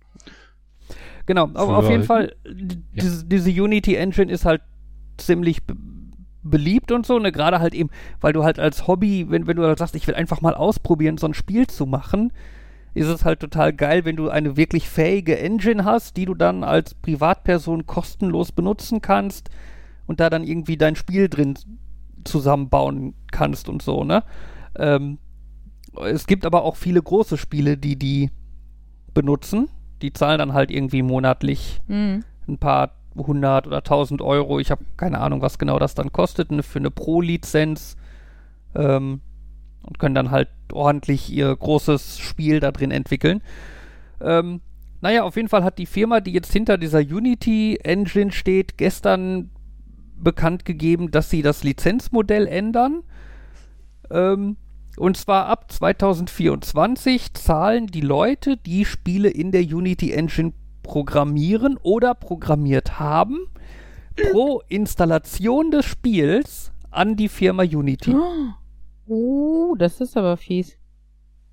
Genau, 1.26 1.44
auf, 1.54 1.68
auf 1.68 1.90
jeden 1.90 2.04
Fall, 2.04 2.34
Ja. 2.46 2.52
diese, 2.94 3.24
diese 3.26 3.50
Unity 3.50 3.94
Engine 3.96 4.32
ist 4.32 4.44
halt 4.44 4.62
ziemlich 5.18 5.58
beliebt 6.42 6.90
und 6.92 7.06
so, 7.06 7.18
ne, 7.18 7.32
gerade 7.32 7.60
halt 7.60 7.74
eben, 7.74 7.90
weil 8.20 8.32
du 8.32 8.42
halt 8.44 8.58
als 8.58 8.86
Hobby, 8.86 9.26
wenn, 9.30 9.46
wenn 9.46 9.56
du 9.56 9.64
halt 9.64 9.78
sagst, 9.78 9.94
ich 9.94 10.06
will 10.06 10.14
einfach 10.14 10.40
mal 10.40 10.54
ausprobieren, 10.54 11.18
so 11.18 11.26
ein 11.26 11.34
Spiel 11.34 11.66
zu 11.66 11.86
machen, 11.86 12.32
ist 12.94 13.06
es 13.06 13.24
halt 13.24 13.40
total 13.40 13.72
geil, 13.72 14.04
wenn 14.04 14.16
du 14.16 14.28
eine 14.28 14.56
wirklich 14.56 14.88
fähige 14.88 15.38
Engine 15.38 15.84
hast, 15.84 16.16
die 16.16 16.24
du 16.26 16.34
dann 16.34 16.62
als 16.64 16.94
Privatperson 16.94 17.86
kostenlos 17.86 18.52
benutzen 18.52 19.00
kannst 19.00 19.48
und 20.06 20.20
da 20.20 20.28
dann 20.28 20.44
irgendwie 20.44 20.76
dein 20.76 20.96
Spiel 20.96 21.28
drin 21.28 21.54
zusammenbauen 22.24 23.14
kannst 23.30 23.68
und 23.68 23.82
so, 23.82 24.04
ne? 24.04 24.22
Ähm, 24.76 25.18
es 26.04 26.26
gibt 26.26 26.46
aber 26.46 26.64
auch 26.64 26.76
viele 26.76 27.02
große 27.02 27.36
Spiele, 27.36 27.76
die 27.76 27.96
die 27.96 28.30
benutzen. 29.14 29.68
Die 30.00 30.12
zahlen 30.12 30.38
dann 30.38 30.52
halt 30.54 30.70
irgendwie 30.70 31.02
monatlich 31.02 31.80
Mhm. 31.86 32.24
ein 32.48 32.58
paar 32.58 32.94
hundert 33.16 33.66
oder 33.66 33.82
tausend 33.82 34.22
Euro. 34.22 34.58
Ich 34.60 34.70
habe 34.70 34.84
keine 34.96 35.20
Ahnung, 35.20 35.42
was 35.42 35.58
genau 35.58 35.78
das 35.78 35.94
dann 35.94 36.12
kostet 36.12 36.50
ne, 36.50 36.62
für 36.62 36.78
eine 36.78 36.90
Pro-Lizenz. 36.90 37.96
Ähm, 38.74 39.20
und 39.82 39.98
können 39.98 40.14
dann 40.14 40.30
halt 40.30 40.48
ordentlich 40.72 41.32
ihr 41.32 41.54
großes 41.54 42.18
Spiel 42.18 42.60
da 42.60 42.70
drin 42.70 42.92
entwickeln. 42.92 43.42
Ähm, 44.20 44.60
naja, 45.00 45.24
auf 45.24 45.34
jeden 45.34 45.48
Fall 45.48 45.64
hat 45.64 45.78
die 45.78 45.86
Firma, 45.86 46.20
die 46.20 46.32
jetzt 46.32 46.52
hinter 46.52 46.78
dieser 46.78 47.00
Unity 47.00 47.78
Engine 47.82 48.30
steht, 48.30 48.78
gestern 48.78 49.50
bekannt 50.16 50.64
gegeben, 50.64 51.10
dass 51.10 51.30
sie 51.30 51.42
das 51.42 51.64
Lizenzmodell 51.64 52.46
ändern. 52.46 53.02
Ähm, 54.10 54.56
Und 54.96 55.16
zwar 55.16 55.46
ab 55.46 55.72
2024 55.72 57.34
zahlen 57.34 57.86
die 57.86 58.02
Leute, 58.02 58.56
die 58.56 58.84
Spiele 58.84 59.30
in 59.30 59.50
der 59.50 59.62
Unity 59.62 60.12
Engine 60.12 60.52
programmieren 60.82 61.78
oder 61.82 62.14
programmiert 62.14 62.98
haben, 62.98 63.46
pro 64.16 64.62
Installation 64.68 65.70
des 65.70 65.84
Spiels 65.84 66.72
an 66.90 67.16
die 67.16 67.28
Firma 67.28 67.62
Unity. 67.62 68.14
Oh, 69.06 69.74
das 69.78 70.00
ist 70.00 70.16
aber 70.16 70.36
fies. 70.36 70.76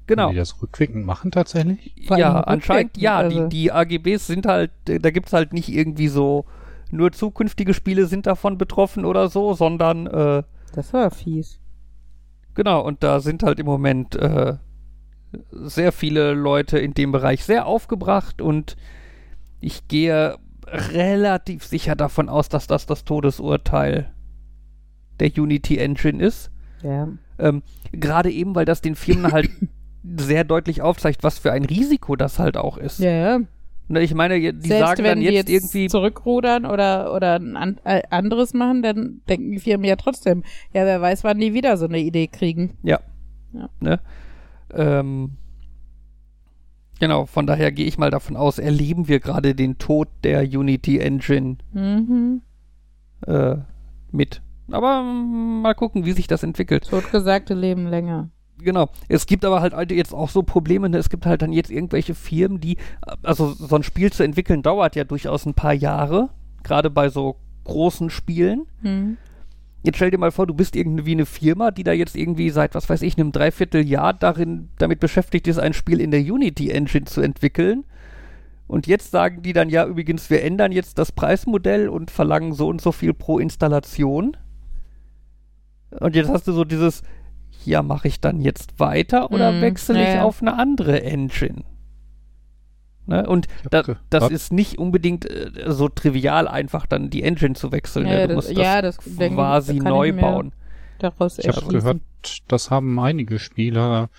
Genau. 0.07 0.32
Die 0.32 0.38
das 0.38 0.59
rückwirkend 0.61 1.05
machen 1.05 1.30
tatsächlich? 1.30 1.93
Ja, 2.09 2.41
anscheinend 2.41 2.97
ja. 2.97 3.17
also. 3.17 3.47
Die, 3.47 3.49
die 3.49 3.71
AGBs 3.71 4.25
sind 4.25 4.47
halt, 4.47 4.71
da 4.86 5.11
gibt's 5.11 5.34
halt 5.34 5.53
nicht 5.53 5.69
irgendwie 5.69 6.07
so, 6.07 6.45
nur 6.89 7.11
zukünftige 7.11 7.75
Spiele 7.75 8.07
sind 8.07 8.25
davon 8.25 8.57
betroffen 8.57 9.05
oder 9.05 9.30
so, 9.30 9.53
sondern 9.53 10.07
äh, 10.07 10.43
Das 10.73 10.93
war 10.93 11.11
fies. 11.11 11.59
Genau, 12.55 12.82
und 12.82 13.03
da 13.03 13.19
sind 13.19 13.43
halt 13.43 13.59
im 13.59 13.67
Moment 13.67 14.15
äh, 14.15 14.55
sehr 15.51 15.91
viele 15.91 16.34
Leute 16.34 16.80
in 16.80 16.95
dem 16.95 17.11
Bereich 17.11 17.43
sehr 17.43 17.67
aufgebracht 17.67 18.41
und 18.41 18.75
ich 19.62 19.88
gehe 19.88 20.38
relativ 20.68 21.66
sicher 21.66 21.95
davon 21.95 22.30
aus, 22.30 22.49
dass 22.49 22.68
das 22.68 22.86
das 22.86 23.03
Todesurteil 23.03 24.12
der 25.20 25.32
Unity 25.38 25.78
Engine 25.78 26.24
ist. 26.24 26.51
Ja. 26.84 27.10
Ähm, 27.38 27.64
Gerade 27.91 28.32
eben, 28.32 28.55
weil 28.55 28.66
das 28.66 28.82
den 28.82 28.95
Firmen 28.95 29.32
halt 29.32 29.49
sehr 30.18 30.43
deutlich 30.43 30.82
aufzeigt, 30.82 31.24
was 31.24 31.39
für 31.39 31.51
ein 31.51 31.66
Risiko 31.66 32.16
das 32.16 32.39
halt 32.39 32.57
auch 32.57 32.78
ist. 32.78 32.99
Ja, 32.99 33.12
ja. 33.12 33.39
Ne, 33.88 34.01
Ich 34.01 34.14
meine, 34.14 34.39
die 34.39 34.68
Selbst 34.68 34.88
sagen 34.88 34.97
wenn 34.99 35.05
dann 35.05 35.20
die 35.20 35.26
jetzt, 35.26 35.49
jetzt 35.49 35.49
irgendwie, 35.49 35.88
zurückrudern 35.88 36.66
oder, 36.66 37.14
oder 37.14 37.36
ein 37.36 37.80
äh, 37.84 38.03
anderes 38.12 38.53
machen, 38.53 38.84
dann 38.84 39.22
denken 39.28 39.51
die 39.51 39.60
Firmen 39.60 39.86
ja 39.86 39.95
trotzdem, 39.95 40.43
ja, 40.74 40.86
wer 40.86 41.01
weiß, 41.01 41.24
wann 41.24 41.39
die 41.39 41.53
wieder 41.53 41.76
so 41.76 41.86
eine 41.86 41.99
Idee 41.99 42.28
kriegen. 42.28 42.78
Ja. 42.84 42.99
Ja. 43.51 43.70
Ne? 43.80 43.99
Ähm, 44.74 45.32
genau, 46.99 47.25
von 47.25 47.47
daher 47.47 47.71
gehe 47.71 47.85
ich 47.85 47.97
mal 47.97 48.11
davon 48.11 48.35
aus, 48.35 48.59
erleben 48.59 49.07
wir 49.07 49.19
gerade 49.19 49.55
den 49.55 49.77
Tod 49.77 50.07
der 50.23 50.43
Unity 50.43 50.99
Engine 50.99 51.57
Mhm. 51.73 52.41
äh, 53.27 53.55
mit. 54.11 54.41
Aber 54.71 55.01
mm, 55.01 55.61
mal 55.61 55.73
gucken, 55.75 56.05
wie 56.05 56.11
sich 56.13 56.27
das 56.27 56.43
entwickelt. 56.43 56.87
Totgesagte 56.89 57.53
leben 57.53 57.87
länger. 57.87 58.29
Genau. 58.61 58.89
Es 59.07 59.25
gibt 59.25 59.45
aber 59.45 59.61
halt 59.61 59.73
halt 59.73 59.91
jetzt 59.91 60.13
auch 60.13 60.29
so 60.29 60.43
Probleme. 60.43 60.89
Ne? 60.89 60.97
Es 60.97 61.09
gibt 61.09 61.25
halt 61.25 61.41
dann 61.41 61.53
jetzt 61.53 61.71
irgendwelche 61.71 62.13
Firmen, 62.13 62.59
die, 62.59 62.77
also 63.23 63.51
so 63.53 63.75
ein 63.75 63.83
Spiel 63.83 64.11
zu 64.11 64.23
entwickeln 64.23 64.61
dauert 64.61 64.95
ja 64.95 65.05
durchaus 65.05 65.45
ein 65.45 65.53
paar 65.53 65.73
Jahre, 65.73 66.29
gerade 66.63 66.89
bei 66.89 67.09
so 67.09 67.37
großen 67.63 68.09
Spielen. 68.09 68.65
Mhm. 68.81 69.17
Jetzt 69.82 69.95
stell 69.95 70.11
dir 70.11 70.17
mal 70.17 70.32
vor, 70.32 70.45
du 70.45 70.53
bist 70.53 70.75
irgendwie 70.75 71.13
eine 71.13 71.25
Firma, 71.25 71.71
die 71.71 71.84
da 71.84 71.93
jetzt 71.93 72.15
irgendwie 72.15 72.49
seit, 72.49 72.75
was 72.75 72.89
weiß 72.89 73.01
ich, 73.01 73.17
einem 73.17 73.32
Dreivierteljahr 73.32 74.13
darin, 74.13 74.69
damit 74.77 74.99
beschäftigt 74.99 75.47
ist, 75.47 75.57
ein 75.57 75.73
Spiel 75.73 76.01
in 76.01 76.11
der 76.11 76.19
Unity 76.19 76.69
Engine 76.69 77.05
zu 77.05 77.21
entwickeln. 77.21 77.86
Und 78.67 78.88
jetzt 78.88 79.11
sagen 79.11 79.41
die 79.41 79.53
dann, 79.53 79.69
ja, 79.69 79.86
übrigens, 79.86 80.30
wir 80.30 80.43
ändern 80.43 80.71
jetzt 80.71 80.99
das 80.99 81.11
Preismodell 81.11 81.89
und 81.89 82.11
verlangen 82.11 82.53
so 82.53 82.67
und 82.67 82.82
so 82.82 82.91
viel 82.91 83.13
pro 83.13 83.39
Installation. 83.39 84.38
Und 85.91 86.15
jetzt 86.15 86.30
hast 86.30 86.47
du 86.47 86.51
so 86.51 86.65
dieses, 86.65 87.01
ja, 87.65 87.82
mache 87.82 88.07
ich 88.07 88.19
dann 88.19 88.41
jetzt 88.41 88.80
weiter 88.80 89.32
oder 89.32 89.53
Mhm, 89.53 89.61
wechsle 89.61 89.99
ja, 89.99 90.13
ich 90.13 90.19
auf 90.19 90.41
eine 90.41 90.57
andere 90.57 91.01
Engine? 91.03 91.63
Ne? 93.10 93.28
Und 93.28 93.47
da, 93.72 93.84
das 94.10 94.30
ist 94.30 94.53
nicht 94.53 94.78
unbedingt 94.78 95.26
äh, 95.30 95.51
so 95.68 95.89
trivial, 95.89 96.47
einfach 96.47 96.86
dann 96.86 97.10
die 97.10 97.24
Engine 97.24 97.55
zu 97.55 97.72
wechseln. 97.72 98.05
Ja, 98.07 98.14
ne? 98.14 98.22
Du 98.30 98.36
das- 98.36 98.47
musst 98.47 98.57
ja, 98.57 98.82
das, 98.82 98.97
das 98.97 99.16
denke- 99.16 99.36
quasi 99.36 99.78
da 99.78 99.84
kann 99.84 99.91
neu 99.93 100.14
bauen. 100.14 100.51
Daraus 100.99 101.38
Ich 101.39 101.47
habe 101.47 101.66
gehört, 101.68 102.01
das 102.47 102.70
haben 102.72 102.99
einige 102.99 103.39
Spieler 103.39 104.10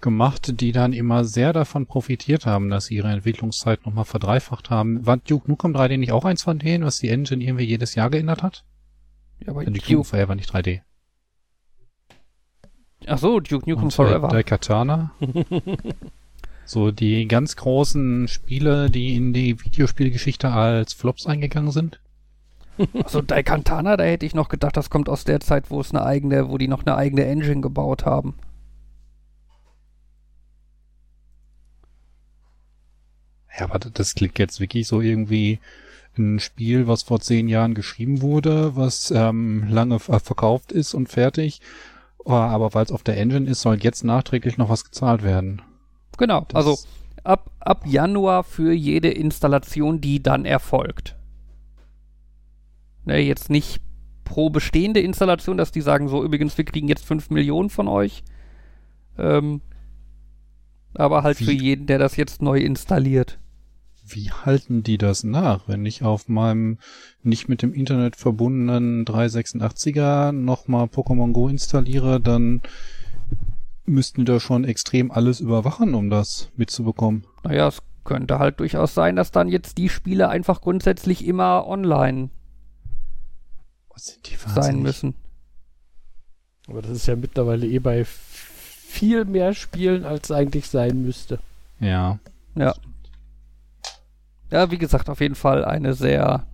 gemacht, 0.00 0.60
die 0.60 0.72
dann 0.72 0.94
immer 0.94 1.24
sehr 1.24 1.52
davon 1.52 1.84
profitiert 1.86 2.46
haben, 2.46 2.70
dass 2.70 2.86
sie 2.86 2.96
ihre 2.96 3.08
Entwicklungszeit 3.08 3.84
nochmal 3.84 4.06
verdreifacht 4.06 4.70
haben. 4.70 5.04
War 5.06 5.18
Duke 5.18 5.50
Nukem 5.50 5.76
3D 5.76 5.98
nicht 5.98 6.12
auch 6.12 6.24
eins 6.24 6.42
von 6.42 6.58
denen, 6.58 6.84
was 6.84 6.96
die 6.98 7.10
Engine 7.10 7.44
irgendwie 7.44 7.64
jedes 7.64 7.94
Jahr 7.94 8.08
geändert 8.08 8.42
hat? 8.42 8.64
Ja, 9.44 9.48
aber 9.52 9.64
Duke, 9.64 9.78
Nukem 9.92 10.04
Forever 10.04 10.34
nicht 10.34 10.50
3D. 10.50 10.80
ach 13.06 13.18
so, 13.18 13.40
Duke 13.40 13.68
Nukem 13.68 13.84
Und, 13.84 13.92
Forever. 13.94 14.28
Äh, 14.28 14.32
Daikatana. 14.32 15.12
so 16.70 16.92
die 16.92 17.26
ganz 17.26 17.56
großen 17.56 18.28
Spiele, 18.28 18.90
die 18.90 19.16
in 19.16 19.32
die 19.32 19.60
Videospielgeschichte 19.64 20.50
als 20.50 20.92
Flops 20.92 21.26
eingegangen 21.26 21.72
sind. 21.72 21.98
Also 23.02 23.20
Daikantana, 23.22 23.96
da 23.96 24.04
hätte 24.04 24.24
ich 24.24 24.36
noch 24.36 24.48
gedacht, 24.48 24.76
das 24.76 24.88
kommt 24.88 25.08
aus 25.08 25.24
der 25.24 25.40
Zeit, 25.40 25.70
wo 25.70 25.80
es 25.80 25.90
eine 25.90 26.04
eigene, 26.04 26.48
wo 26.48 26.58
die 26.58 26.68
noch 26.68 26.86
eine 26.86 26.94
eigene 26.94 27.24
Engine 27.24 27.60
gebaut 27.60 28.06
haben. 28.06 28.34
Ja, 33.58 33.64
aber 33.64 33.80
das 33.80 34.14
klingt 34.14 34.38
jetzt 34.38 34.60
wirklich 34.60 34.86
so 34.86 35.00
irgendwie 35.00 35.58
ein 36.16 36.38
Spiel, 36.38 36.86
was 36.86 37.02
vor 37.02 37.20
zehn 37.20 37.48
Jahren 37.48 37.74
geschrieben 37.74 38.22
wurde, 38.22 38.76
was 38.76 39.10
ähm, 39.10 39.66
lange 39.68 39.98
ver- 39.98 40.20
verkauft 40.20 40.70
ist 40.70 40.94
und 40.94 41.08
fertig. 41.08 41.60
Aber 42.24 42.74
weil 42.74 42.84
es 42.84 42.92
auf 42.92 43.02
der 43.02 43.16
Engine 43.16 43.50
ist, 43.50 43.62
soll 43.62 43.82
jetzt 43.82 44.04
nachträglich 44.04 44.56
noch 44.56 44.68
was 44.68 44.84
gezahlt 44.84 45.24
werden. 45.24 45.62
Genau, 46.20 46.44
Das- 46.48 46.54
also 46.66 46.78
ab, 47.24 47.50
ab 47.60 47.84
Januar 47.86 48.44
für 48.44 48.72
jede 48.74 49.08
Installation, 49.10 50.02
die 50.02 50.22
dann 50.22 50.44
erfolgt. 50.44 51.16
Ne, 53.06 53.18
jetzt 53.20 53.48
nicht 53.48 53.80
pro 54.24 54.50
bestehende 54.50 55.00
Installation, 55.00 55.56
dass 55.56 55.72
die 55.72 55.80
sagen, 55.80 56.08
so 56.08 56.22
übrigens, 56.22 56.58
wir 56.58 56.64
kriegen 56.66 56.88
jetzt 56.88 57.06
5 57.06 57.30
Millionen 57.30 57.70
von 57.70 57.88
euch. 57.88 58.22
Ähm, 59.18 59.62
aber 60.92 61.22
halt 61.22 61.40
Wie? 61.40 61.44
für 61.46 61.52
jeden, 61.52 61.86
der 61.86 61.98
das 61.98 62.16
jetzt 62.16 62.42
neu 62.42 62.58
installiert. 62.60 63.38
Wie 64.06 64.30
halten 64.30 64.82
die 64.82 64.98
das 64.98 65.24
nach, 65.24 65.68
wenn 65.68 65.86
ich 65.86 66.02
auf 66.02 66.28
meinem 66.28 66.78
nicht 67.22 67.48
mit 67.48 67.62
dem 67.62 67.72
Internet 67.72 68.16
verbundenen 68.16 69.06
386er 69.06 70.32
nochmal 70.32 70.84
Pokémon 70.86 71.32
Go 71.32 71.48
installiere, 71.48 72.20
dann 72.20 72.60
müssten 73.90 74.24
da 74.24 74.40
schon 74.40 74.64
extrem 74.64 75.10
alles 75.10 75.40
überwachen, 75.40 75.94
um 75.94 76.10
das 76.10 76.50
mitzubekommen. 76.56 77.24
Naja, 77.44 77.68
es 77.68 77.82
könnte 78.04 78.38
halt 78.38 78.60
durchaus 78.60 78.94
sein, 78.94 79.16
dass 79.16 79.30
dann 79.30 79.48
jetzt 79.48 79.78
die 79.78 79.88
Spiele 79.88 80.28
einfach 80.28 80.60
grundsätzlich 80.60 81.24
immer 81.26 81.66
online 81.66 82.30
Was 83.90 84.06
sind 84.06 84.28
die 84.30 84.36
sein 84.36 84.80
müssen. 84.82 85.14
Aber 86.66 86.82
das 86.82 86.92
ist 86.92 87.06
ja 87.06 87.16
mittlerweile 87.16 87.66
eh 87.66 87.78
bei 87.78 88.04
viel 88.04 89.24
mehr 89.24 89.54
Spielen, 89.54 90.04
als 90.04 90.30
eigentlich 90.30 90.68
sein 90.68 91.02
müsste. 91.02 91.38
Ja. 91.78 92.18
Ja. 92.54 92.74
Ja, 94.50 94.70
wie 94.70 94.78
gesagt, 94.78 95.08
auf 95.08 95.20
jeden 95.20 95.36
Fall 95.36 95.64
eine 95.64 95.94
sehr 95.94 96.46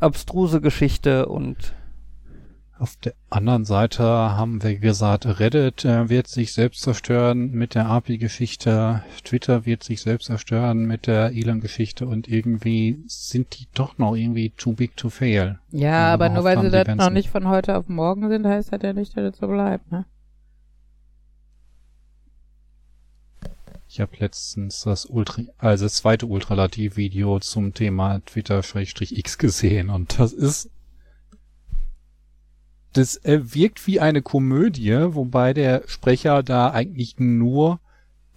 abstruse 0.00 0.60
Geschichte 0.60 1.26
und 1.26 1.74
Auf 2.80 2.96
der 2.96 3.12
anderen 3.28 3.66
Seite 3.66 4.02
haben 4.02 4.62
wir 4.62 4.78
gesagt, 4.78 5.26
Reddit 5.26 5.84
äh, 5.84 6.08
wird 6.08 6.28
sich 6.28 6.54
selbst 6.54 6.80
zerstören 6.80 7.50
mit 7.50 7.74
der 7.74 7.84
API-Geschichte, 7.90 9.04
Twitter 9.22 9.66
wird 9.66 9.84
sich 9.84 10.00
selbst 10.00 10.24
zerstören 10.28 10.86
mit 10.86 11.06
der 11.06 11.32
Elon-Geschichte 11.32 12.06
und 12.06 12.26
irgendwie 12.26 13.04
sind 13.06 13.58
die 13.60 13.66
doch 13.74 13.98
noch 13.98 14.14
irgendwie 14.14 14.48
too 14.48 14.72
big 14.72 14.96
to 14.96 15.10
fail. 15.10 15.58
Ja, 15.72 15.90
Ja, 15.90 16.14
aber 16.14 16.30
nur 16.30 16.42
weil 16.42 16.58
sie 16.62 16.70
das 16.70 16.88
noch 16.96 17.10
nicht 17.10 17.28
von 17.28 17.48
heute 17.48 17.76
auf 17.76 17.86
morgen 17.88 18.30
sind, 18.30 18.46
heißt 18.46 18.72
das 18.72 18.80
ja 18.82 18.94
nicht, 18.94 19.14
dass 19.14 19.34
es 19.34 19.38
so 19.38 19.46
bleibt, 19.46 19.92
ne? 19.92 20.06
Ich 23.90 24.00
habe 24.00 24.12
letztens 24.20 24.84
das 24.84 25.04
Ultra, 25.04 25.42
also 25.58 25.84
das 25.84 25.96
zweite 25.96 26.24
Ultralativ-Video 26.24 27.40
zum 27.40 27.74
Thema 27.74 28.20
Twitter-X 28.24 29.36
gesehen 29.36 29.90
und 29.90 30.18
das 30.18 30.32
ist 30.32 30.70
das 32.92 33.16
äh, 33.24 33.40
wirkt 33.54 33.86
wie 33.86 34.00
eine 34.00 34.22
Komödie, 34.22 35.14
wobei 35.14 35.54
der 35.54 35.84
Sprecher 35.86 36.42
da 36.42 36.70
eigentlich 36.70 37.18
nur 37.18 37.80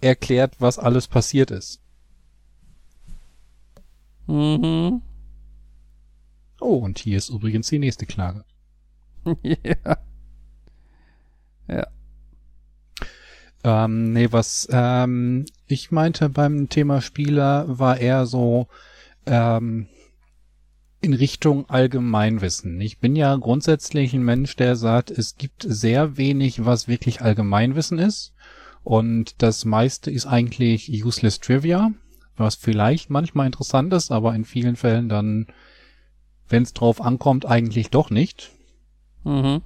erklärt, 0.00 0.56
was 0.60 0.78
alles 0.78 1.08
passiert 1.08 1.50
ist. 1.50 1.80
mhm. 4.26 5.02
Oh, 6.60 6.76
und 6.76 6.98
hier 6.98 7.18
ist 7.18 7.28
übrigens 7.28 7.68
die 7.68 7.78
nächste 7.78 8.06
Klage. 8.06 8.44
ja. 9.42 9.98
Ja. 11.68 11.86
Ähm, 13.64 14.12
nee, 14.12 14.28
was 14.30 14.68
ähm, 14.70 15.46
ich 15.66 15.90
meinte 15.90 16.28
beim 16.28 16.68
Thema 16.68 17.00
Spieler 17.00 17.64
war 17.66 17.98
eher 17.98 18.26
so 18.26 18.68
ähm, 19.26 19.88
in 21.04 21.12
Richtung 21.12 21.68
Allgemeinwissen. 21.68 22.80
Ich 22.80 22.98
bin 22.98 23.14
ja 23.14 23.36
grundsätzlich 23.36 24.14
ein 24.14 24.24
Mensch, 24.24 24.56
der 24.56 24.74
sagt, 24.74 25.10
es 25.10 25.36
gibt 25.36 25.64
sehr 25.68 26.16
wenig, 26.16 26.64
was 26.64 26.88
wirklich 26.88 27.20
Allgemeinwissen 27.20 27.98
ist. 27.98 28.32
Und 28.82 29.42
das 29.42 29.64
meiste 29.64 30.10
ist 30.10 30.26
eigentlich 30.26 30.90
useless 30.90 31.40
Trivia, 31.40 31.92
was 32.36 32.54
vielleicht 32.54 33.10
manchmal 33.10 33.46
interessant 33.46 33.92
ist, 33.92 34.10
aber 34.10 34.34
in 34.34 34.44
vielen 34.44 34.76
Fällen 34.76 35.08
dann, 35.08 35.46
wenn 36.48 36.62
es 36.62 36.72
drauf 36.72 37.00
ankommt, 37.00 37.46
eigentlich 37.46 37.90
doch 37.90 38.10
nicht. 38.10 38.50
Mhm. 39.24 39.60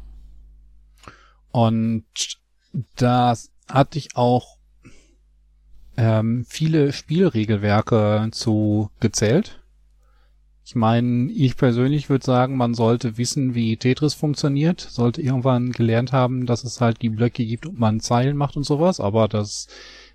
Und 1.51 2.05
da 2.97 3.34
hatte 3.68 3.99
ich 3.99 4.16
auch 4.16 4.59
ähm, 5.97 6.45
viele 6.49 6.93
Spielregelwerke 6.93 8.28
zu 8.32 8.91
gezählt. 9.01 9.58
Ich 10.69 10.75
meine, 10.75 11.33
ich 11.33 11.57
persönlich 11.57 12.11
würde 12.11 12.27
sagen, 12.27 12.59
man 12.59 12.75
sollte 12.75 13.16
wissen, 13.16 13.55
wie 13.55 13.79
Tetris 13.79 14.12
funktioniert, 14.12 14.83
sollte 14.83 15.23
irgendwann 15.23 15.73
gelernt 15.73 16.12
haben, 16.12 16.45
dass 16.45 16.62
es 16.62 16.83
halt 16.83 17.01
die 17.01 17.09
Blöcke 17.09 17.43
gibt 17.47 17.64
und 17.64 17.79
man 17.79 18.01
Zeilen 18.01 18.37
macht 18.37 18.55
und 18.55 18.64
sowas, 18.64 19.01
aber 19.01 19.29
das, 19.29 19.69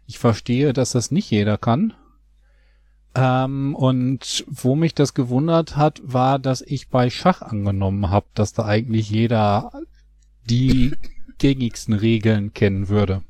ich 0.06 0.20
verstehe, 0.20 0.72
dass 0.72 0.92
das 0.92 1.10
nicht 1.10 1.32
jeder 1.32 1.58
kann. 1.58 1.96
Ähm, 3.16 3.74
und 3.74 4.46
wo 4.48 4.76
mich 4.76 4.94
das 4.94 5.16
gewundert 5.16 5.76
hat, 5.76 6.04
war, 6.04 6.38
dass 6.38 6.62
ich 6.62 6.90
bei 6.90 7.10
Schach 7.10 7.42
angenommen 7.42 8.12
habe, 8.12 8.28
dass 8.36 8.54
da 8.54 8.66
eigentlich 8.66 9.10
jeder 9.10 9.72
die 10.48 10.92
gängigsten 11.40 11.96
Regeln 11.96 12.54
kennen 12.54 12.90
würde. 12.90 13.24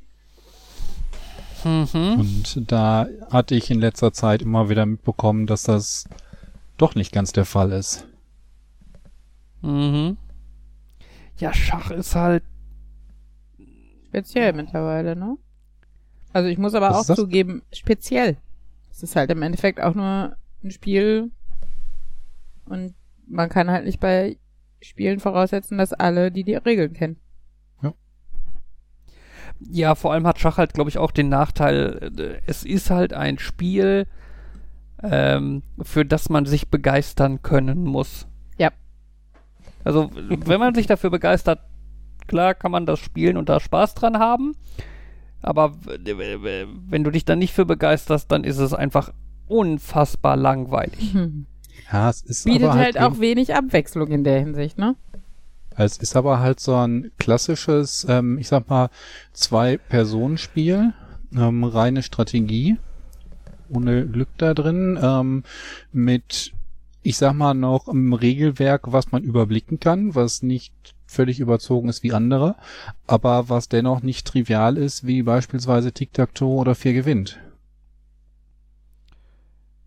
Mhm. 1.63 2.19
Und 2.19 2.69
da 2.69 3.07
hatte 3.31 3.55
ich 3.55 3.71
in 3.71 3.79
letzter 3.79 4.11
Zeit 4.11 4.41
immer 4.41 4.67
wieder 4.67 4.85
mitbekommen, 4.85 5.47
dass 5.47 5.63
das 5.63 6.03
doch 6.77 6.95
nicht 6.95 7.11
ganz 7.11 7.31
der 7.31 7.45
Fall 7.45 7.71
ist. 7.71 8.07
Mhm. 9.61 10.17
Ja, 11.37 11.53
Schach 11.53 11.91
ist 11.91 12.15
halt. 12.15 12.43
Speziell 14.07 14.53
mittlerweile, 14.53 15.15
ne? 15.15 15.37
Also 16.33 16.49
ich 16.49 16.57
muss 16.57 16.73
aber 16.73 16.89
Was 16.89 17.09
auch 17.09 17.15
zugeben, 17.15 17.63
speziell. 17.71 18.37
Es 18.91 19.03
ist 19.03 19.15
halt 19.15 19.31
im 19.31 19.41
Endeffekt 19.41 19.81
auch 19.81 19.95
nur 19.95 20.35
ein 20.63 20.71
Spiel 20.71 21.31
und 22.65 22.93
man 23.27 23.49
kann 23.49 23.71
halt 23.71 23.85
nicht 23.85 23.99
bei 23.99 24.37
Spielen 24.81 25.19
voraussetzen, 25.19 25.77
dass 25.77 25.93
alle 25.93 26.31
die 26.31 26.43
die 26.43 26.55
Regeln 26.55 26.93
kennen. 26.93 27.19
Ja, 29.59 29.95
vor 29.95 30.11
allem 30.11 30.27
hat 30.27 30.39
Schach 30.39 30.57
halt, 30.57 30.73
glaube 30.73 30.89
ich, 30.89 30.97
auch 30.97 31.11
den 31.11 31.29
Nachteil, 31.29 32.11
äh, 32.17 32.41
es 32.45 32.63
ist 32.63 32.89
halt 32.89 33.13
ein 33.13 33.39
Spiel, 33.39 34.07
ähm, 35.03 35.63
für 35.81 36.05
das 36.05 36.29
man 36.29 36.45
sich 36.45 36.69
begeistern 36.69 37.41
können 37.41 37.83
muss. 37.83 38.27
Ja. 38.57 38.71
Also, 39.83 40.09
wenn 40.13 40.59
man 40.59 40.73
sich 40.73 40.87
dafür 40.87 41.09
begeistert, 41.09 41.59
klar 42.27 42.53
kann 42.53 42.71
man 42.71 42.85
das 42.85 42.99
spielen 42.99 43.37
und 43.37 43.49
da 43.49 43.59
Spaß 43.59 43.95
dran 43.95 44.17
haben. 44.17 44.55
Aber 45.41 45.73
wenn 45.85 47.03
du 47.03 47.11
dich 47.11 47.25
dann 47.25 47.39
nicht 47.39 47.53
für 47.53 47.65
begeisterst, 47.65 48.31
dann 48.31 48.45
ist 48.45 48.59
es 48.59 48.73
einfach 48.73 49.11
unfassbar 49.47 50.37
langweilig. 50.37 51.13
Ja, 51.91 52.09
es 52.09 52.21
ist 52.21 52.45
Bietet 52.45 52.63
aber 52.63 52.73
halt, 52.75 52.97
halt 52.97 52.99
auch 52.99 53.19
wenig 53.19 53.53
Abwechslung 53.53 54.07
in 54.07 54.23
der 54.23 54.39
Hinsicht, 54.39 54.77
ne? 54.77 54.95
Es 55.75 55.97
ist 55.97 56.15
aber 56.15 56.39
halt 56.39 56.59
so 56.59 56.75
ein 56.75 57.11
klassisches, 57.17 58.05
ähm, 58.07 58.37
ich 58.37 58.47
sag 58.47 58.69
mal, 58.69 58.89
Zwei-Personen-Spiel, 59.33 60.93
ähm, 61.35 61.63
reine 61.63 62.03
Strategie, 62.03 62.77
ohne 63.75 64.05
Glück 64.07 64.29
da 64.37 64.53
drin, 64.53 64.97
ähm, 65.01 65.43
mit, 65.91 66.53
ich 67.01 67.17
sag 67.17 67.33
mal, 67.33 67.53
noch 67.53 67.87
einem 67.87 68.13
Regelwerk, 68.13 68.91
was 68.91 69.11
man 69.11 69.23
überblicken 69.23 69.79
kann, 69.79 70.15
was 70.15 70.41
nicht 70.43 70.73
völlig 71.05 71.39
überzogen 71.39 71.89
ist 71.89 72.01
wie 72.03 72.13
andere, 72.13 72.55
aber 73.07 73.49
was 73.49 73.69
dennoch 73.69 74.01
nicht 74.01 74.25
trivial 74.25 74.77
ist, 74.77 75.05
wie 75.05 75.21
beispielsweise 75.23 75.91
Tic-Tac-Toe 75.91 76.55
oder 76.59 76.75
Vier 76.75 76.93
gewinnt. 76.93 77.39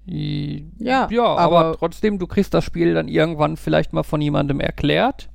Ja, 0.08 1.08
Ja, 1.10 1.24
aber, 1.34 1.58
aber- 1.60 1.76
trotzdem, 1.78 2.18
du 2.18 2.26
kriegst 2.28 2.54
das 2.54 2.64
Spiel 2.64 2.94
dann 2.94 3.08
irgendwann 3.08 3.56
vielleicht 3.56 3.92
mal 3.92 4.04
von 4.04 4.20
jemandem 4.20 4.60
erklärt. 4.60 5.28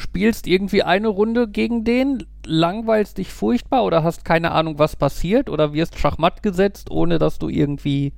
Spielst 0.00 0.46
irgendwie 0.46 0.82
eine 0.82 1.08
Runde 1.08 1.46
gegen 1.46 1.84
den, 1.84 2.24
langweilst 2.46 3.18
dich 3.18 3.32
furchtbar 3.32 3.84
oder 3.84 4.02
hast 4.02 4.24
keine 4.24 4.52
Ahnung, 4.52 4.78
was 4.78 4.96
passiert 4.96 5.50
oder 5.50 5.72
wirst 5.74 5.98
schachmatt 5.98 6.42
gesetzt, 6.42 6.90
ohne 6.90 7.18
dass 7.18 7.38
du 7.38 7.48
irgendwie 7.48 8.14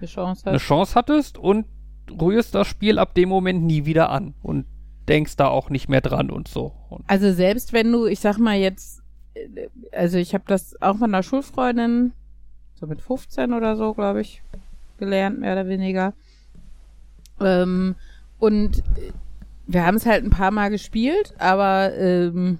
Die 0.00 0.06
Chance 0.06 0.46
eine. 0.46 0.58
Chance 0.58 0.94
hattest 0.94 1.36
und 1.36 1.66
rührst 2.10 2.54
das 2.54 2.66
Spiel 2.66 2.98
ab 2.98 3.14
dem 3.14 3.28
Moment 3.28 3.62
nie 3.64 3.84
wieder 3.84 4.10
an 4.10 4.34
und 4.42 4.64
denkst 5.08 5.36
da 5.36 5.48
auch 5.48 5.68
nicht 5.70 5.88
mehr 5.88 6.00
dran 6.00 6.30
und 6.30 6.48
so. 6.48 6.72
Und 6.88 7.04
Also 7.06 7.32
selbst 7.32 7.72
wenn 7.72 7.92
du, 7.92 8.06
ich 8.06 8.20
sag 8.20 8.38
mal 8.38 8.56
jetzt, 8.56 9.02
äh, 9.34 9.68
also 9.92 10.18
ich 10.18 10.34
habe 10.34 10.44
das 10.46 10.80
auch 10.80 10.96
von 10.96 11.14
einer 11.14 11.22
Schulfreundin, 11.22 12.12
so 12.74 12.86
mit 12.86 13.02
15 13.02 13.52
oder 13.52 13.76
so, 13.76 13.92
glaube 13.94 14.22
ich, 14.22 14.42
gelernt, 14.98 15.38
mehr 15.40 15.52
oder 15.52 15.68
weniger. 15.68 16.14
Ähm, 17.40 17.94
und 18.38 18.82
wir 19.66 19.84
haben 19.84 19.96
es 19.96 20.06
halt 20.06 20.24
ein 20.24 20.30
paar 20.30 20.50
Mal 20.50 20.70
gespielt, 20.70 21.34
aber 21.38 21.92
ähm, 21.96 22.58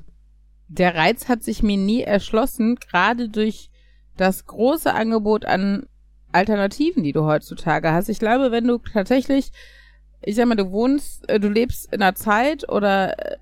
der 0.68 0.94
Reiz 0.94 1.28
hat 1.28 1.42
sich 1.42 1.62
mir 1.62 1.76
nie 1.76 2.02
erschlossen, 2.02 2.76
gerade 2.76 3.28
durch 3.28 3.70
das 4.16 4.46
große 4.46 4.92
Angebot 4.92 5.44
an 5.44 5.86
Alternativen, 6.32 7.02
die 7.02 7.12
du 7.12 7.24
heutzutage 7.24 7.92
hast. 7.92 8.08
Ich 8.08 8.18
glaube, 8.18 8.50
wenn 8.50 8.66
du 8.66 8.78
tatsächlich, 8.78 9.52
ich 10.20 10.34
sag 10.34 10.46
mal, 10.46 10.56
du 10.56 10.70
wohnst, 10.70 11.28
äh, 11.28 11.38
du 11.38 11.48
lebst 11.48 11.92
in 11.92 12.02
einer 12.02 12.14
Zeit 12.14 12.68
oder 12.68 13.18
äh, 13.18 13.36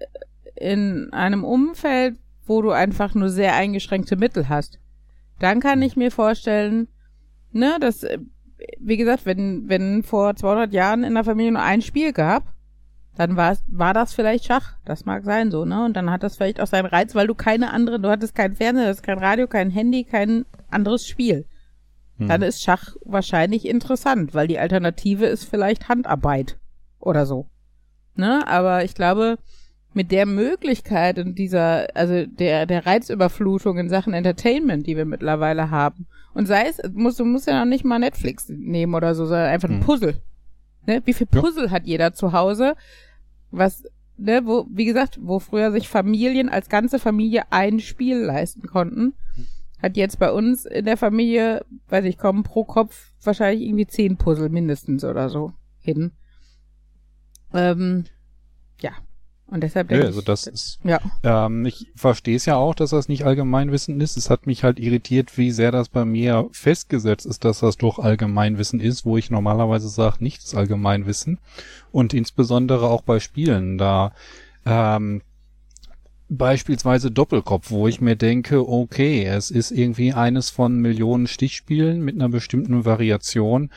in 0.56 1.12
einem 1.12 1.44
Umfeld, 1.44 2.16
wo 2.46 2.60
du 2.60 2.70
einfach 2.70 3.14
nur 3.14 3.30
sehr 3.30 3.54
eingeschränkte 3.54 4.16
Mittel 4.16 4.48
hast, 4.48 4.78
dann 5.38 5.60
kann 5.60 5.80
ich 5.82 5.96
mir 5.96 6.10
vorstellen, 6.10 6.88
ne, 7.50 7.78
dass, 7.80 8.02
äh, 8.02 8.18
wie 8.78 8.98
gesagt, 8.98 9.24
wenn, 9.24 9.68
wenn 9.68 10.02
vor 10.02 10.36
200 10.36 10.72
Jahren 10.72 11.04
in 11.04 11.14
der 11.14 11.24
Familie 11.24 11.52
nur 11.52 11.62
ein 11.62 11.82
Spiel 11.82 12.12
gab, 12.12 12.54
dann 13.16 13.36
war, 13.36 13.56
war 13.68 13.94
das 13.94 14.12
vielleicht 14.12 14.44
Schach. 14.46 14.74
Das 14.84 15.04
mag 15.04 15.24
sein 15.24 15.50
so, 15.50 15.64
ne? 15.64 15.84
Und 15.84 15.94
dann 15.94 16.10
hat 16.10 16.22
das 16.22 16.36
vielleicht 16.36 16.60
auch 16.60 16.66
seinen 16.66 16.86
Reiz, 16.86 17.14
weil 17.14 17.26
du 17.26 17.34
keine 17.34 17.72
andere, 17.72 18.00
du 18.00 18.08
hattest 18.08 18.34
kein 18.34 18.54
Fernseher, 18.54 18.92
du 18.92 19.02
kein 19.02 19.18
Radio, 19.18 19.46
kein 19.46 19.70
Handy, 19.70 20.04
kein 20.04 20.44
anderes 20.70 21.06
Spiel. 21.06 21.46
Hm. 22.18 22.28
Dann 22.28 22.42
ist 22.42 22.62
Schach 22.62 22.96
wahrscheinlich 23.04 23.66
interessant, 23.66 24.34
weil 24.34 24.48
die 24.48 24.58
Alternative 24.58 25.26
ist 25.26 25.44
vielleicht 25.44 25.88
Handarbeit 25.88 26.58
oder 26.98 27.26
so. 27.26 27.48
Ne? 28.16 28.46
Aber 28.46 28.84
ich 28.84 28.94
glaube, 28.94 29.38
mit 29.92 30.10
der 30.10 30.26
Möglichkeit 30.26 31.18
und 31.18 31.38
dieser, 31.38 31.86
also 31.94 32.26
der, 32.26 32.66
der 32.66 32.84
Reizüberflutung 32.84 33.78
in 33.78 33.88
Sachen 33.88 34.12
Entertainment, 34.12 34.86
die 34.86 34.96
wir 34.96 35.04
mittlerweile 35.04 35.70
haben, 35.70 36.06
und 36.34 36.46
sei 36.46 36.66
es, 36.66 36.80
muss, 36.92 37.16
du 37.16 37.24
musst 37.24 37.46
ja 37.46 37.60
noch 37.60 37.70
nicht 37.70 37.84
mal 37.84 38.00
Netflix 38.00 38.48
nehmen 38.48 38.94
oder 38.94 39.14
so, 39.14 39.24
sondern 39.24 39.50
einfach 39.50 39.68
ein 39.68 39.76
Hm. 39.76 39.84
Puzzle. 39.84 40.20
Ne? 40.86 41.00
Wie 41.04 41.12
viel 41.12 41.28
Ja. 41.32 41.40
Puzzle 41.40 41.70
hat 41.70 41.84
jeder 41.86 42.12
zu 42.12 42.32
Hause? 42.32 42.74
Was, 43.57 43.84
ne, 44.16 44.42
wo, 44.44 44.66
wie 44.70 44.84
gesagt, 44.84 45.18
wo 45.22 45.38
früher 45.38 45.72
sich 45.72 45.88
Familien 45.88 46.48
als 46.48 46.68
ganze 46.68 46.98
Familie 46.98 47.44
ein 47.50 47.80
Spiel 47.80 48.18
leisten 48.18 48.66
konnten, 48.66 49.14
hat 49.80 49.96
jetzt 49.96 50.18
bei 50.18 50.32
uns 50.32 50.64
in 50.64 50.84
der 50.84 50.96
Familie, 50.96 51.64
weiß 51.88 52.05
ich, 52.07 52.18
kommen 52.18 52.42
pro 52.42 52.64
Kopf 52.64 53.12
wahrscheinlich 53.22 53.66
irgendwie 53.66 53.86
zehn 53.86 54.16
Puzzle 54.16 54.48
mindestens 54.48 55.05
oder 55.05 55.28
so 55.28 55.52
hin. 55.78 56.12
Ähm. 57.52 58.05
Und 59.47 59.62
deshalb 59.62 59.90
Ja, 59.90 59.99
denke 59.99 60.07
also 60.09 60.20
ich, 60.20 60.24
das 60.24 60.47
ist 60.47 60.78
ja. 60.84 61.01
Ähm, 61.22 61.66
ich 61.66 61.92
verstehe 61.95 62.36
es 62.36 62.47
ja 62.47 62.57
auch, 62.57 62.74
dass 62.74 62.90
das 62.90 63.09
nicht 63.09 63.24
Allgemeinwissen 63.24 64.01
ist. 64.01 64.16
Es 64.16 64.30
hat 64.30 64.47
mich 64.47 64.64
halt 64.64 64.80
irritiert, 64.80 65.36
wie 65.36 65.51
sehr 65.51 65.70
das 65.70 65.88
bei 65.88 66.05
mir 66.05 66.49
festgesetzt 66.53 67.26
ist, 67.26 67.45
dass 67.45 67.61
das 67.61 67.76
doch 67.76 67.99
Allgemeinwissen 67.99 68.80
ist, 68.80 69.05
wo 69.05 69.16
ich 69.16 69.30
normalerweise 69.30 69.88
sage, 69.88 70.16
nichts 70.20 70.55
Allgemeinwissen. 70.55 71.38
Und 71.92 72.14
insbesondere 72.14 72.88
auch 72.88 73.03
bei 73.03 73.20
Spielen, 73.20 73.76
da 73.76 74.12
ähm, 74.64 75.20
beispielsweise 76.28 77.11
Doppelkopf, 77.11 77.70
wo 77.70 77.86
ich 77.86 78.01
mir 78.01 78.16
denke, 78.16 78.66
okay, 78.66 79.24
es 79.24 79.51
ist 79.51 79.70
irgendwie 79.70 80.12
eines 80.12 80.51
von 80.51 80.78
Millionen 80.78 81.26
Stichspielen 81.26 82.03
mit 82.03 82.14
einer 82.14 82.28
bestimmten 82.28 82.84
Variation. 82.84 83.70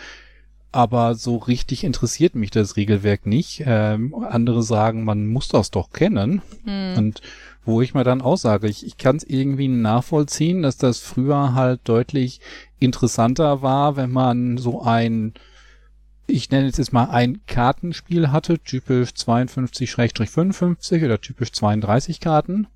Aber 0.78 1.16
so 1.16 1.38
richtig 1.38 1.84
interessiert 1.84 2.36
mich 2.36 2.52
das 2.52 2.76
Regelwerk 2.76 3.26
nicht. 3.26 3.64
Ähm, 3.66 4.14
andere 4.30 4.62
sagen, 4.62 5.06
man 5.06 5.26
muss 5.26 5.48
das 5.48 5.72
doch 5.72 5.90
kennen. 5.90 6.44
Hm. 6.66 6.94
Und 6.96 7.22
wo 7.66 7.82
ich 7.82 7.96
mir 7.96 8.04
dann 8.04 8.22
auch 8.22 8.38
sage, 8.38 8.68
ich, 8.68 8.86
ich 8.86 8.98
kann 8.98 9.16
es 9.16 9.24
irgendwie 9.24 9.70
nachvollziehen, 9.70 10.62
dass 10.62 10.78
das 10.78 11.00
früher 11.00 11.56
halt 11.56 11.82
deutlich 11.86 12.42
interessanter 12.78 13.64
war, 13.64 13.96
wenn 13.96 14.12
man 14.12 14.60
so 14.60 14.84
ein, 14.84 15.34
ich 16.28 16.52
nenne 16.52 16.68
es 16.68 16.78
jetzt 16.78 16.94
mal 16.94 17.10
ein 17.10 17.42
Kartenspiel 17.48 18.32
hatte, 18.32 18.60
typisch 18.60 19.10
52-55 19.14 21.04
oder 21.06 21.20
typisch 21.20 21.54
32 21.54 22.20
Karten. 22.20 22.68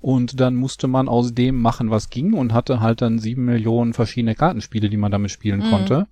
Und 0.00 0.40
dann 0.40 0.56
musste 0.56 0.88
man 0.88 1.08
aus 1.08 1.34
dem 1.34 1.60
machen, 1.62 1.90
was 1.90 2.10
ging 2.10 2.32
und 2.32 2.52
hatte 2.52 2.80
halt 2.80 3.00
dann 3.00 3.20
sieben 3.20 3.44
Millionen 3.44 3.92
verschiedene 3.92 4.34
Kartenspiele, 4.34 4.90
die 4.90 4.96
man 4.96 5.12
damit 5.12 5.30
spielen 5.30 5.60
Mhm. 5.60 5.70
konnte. 5.70 6.06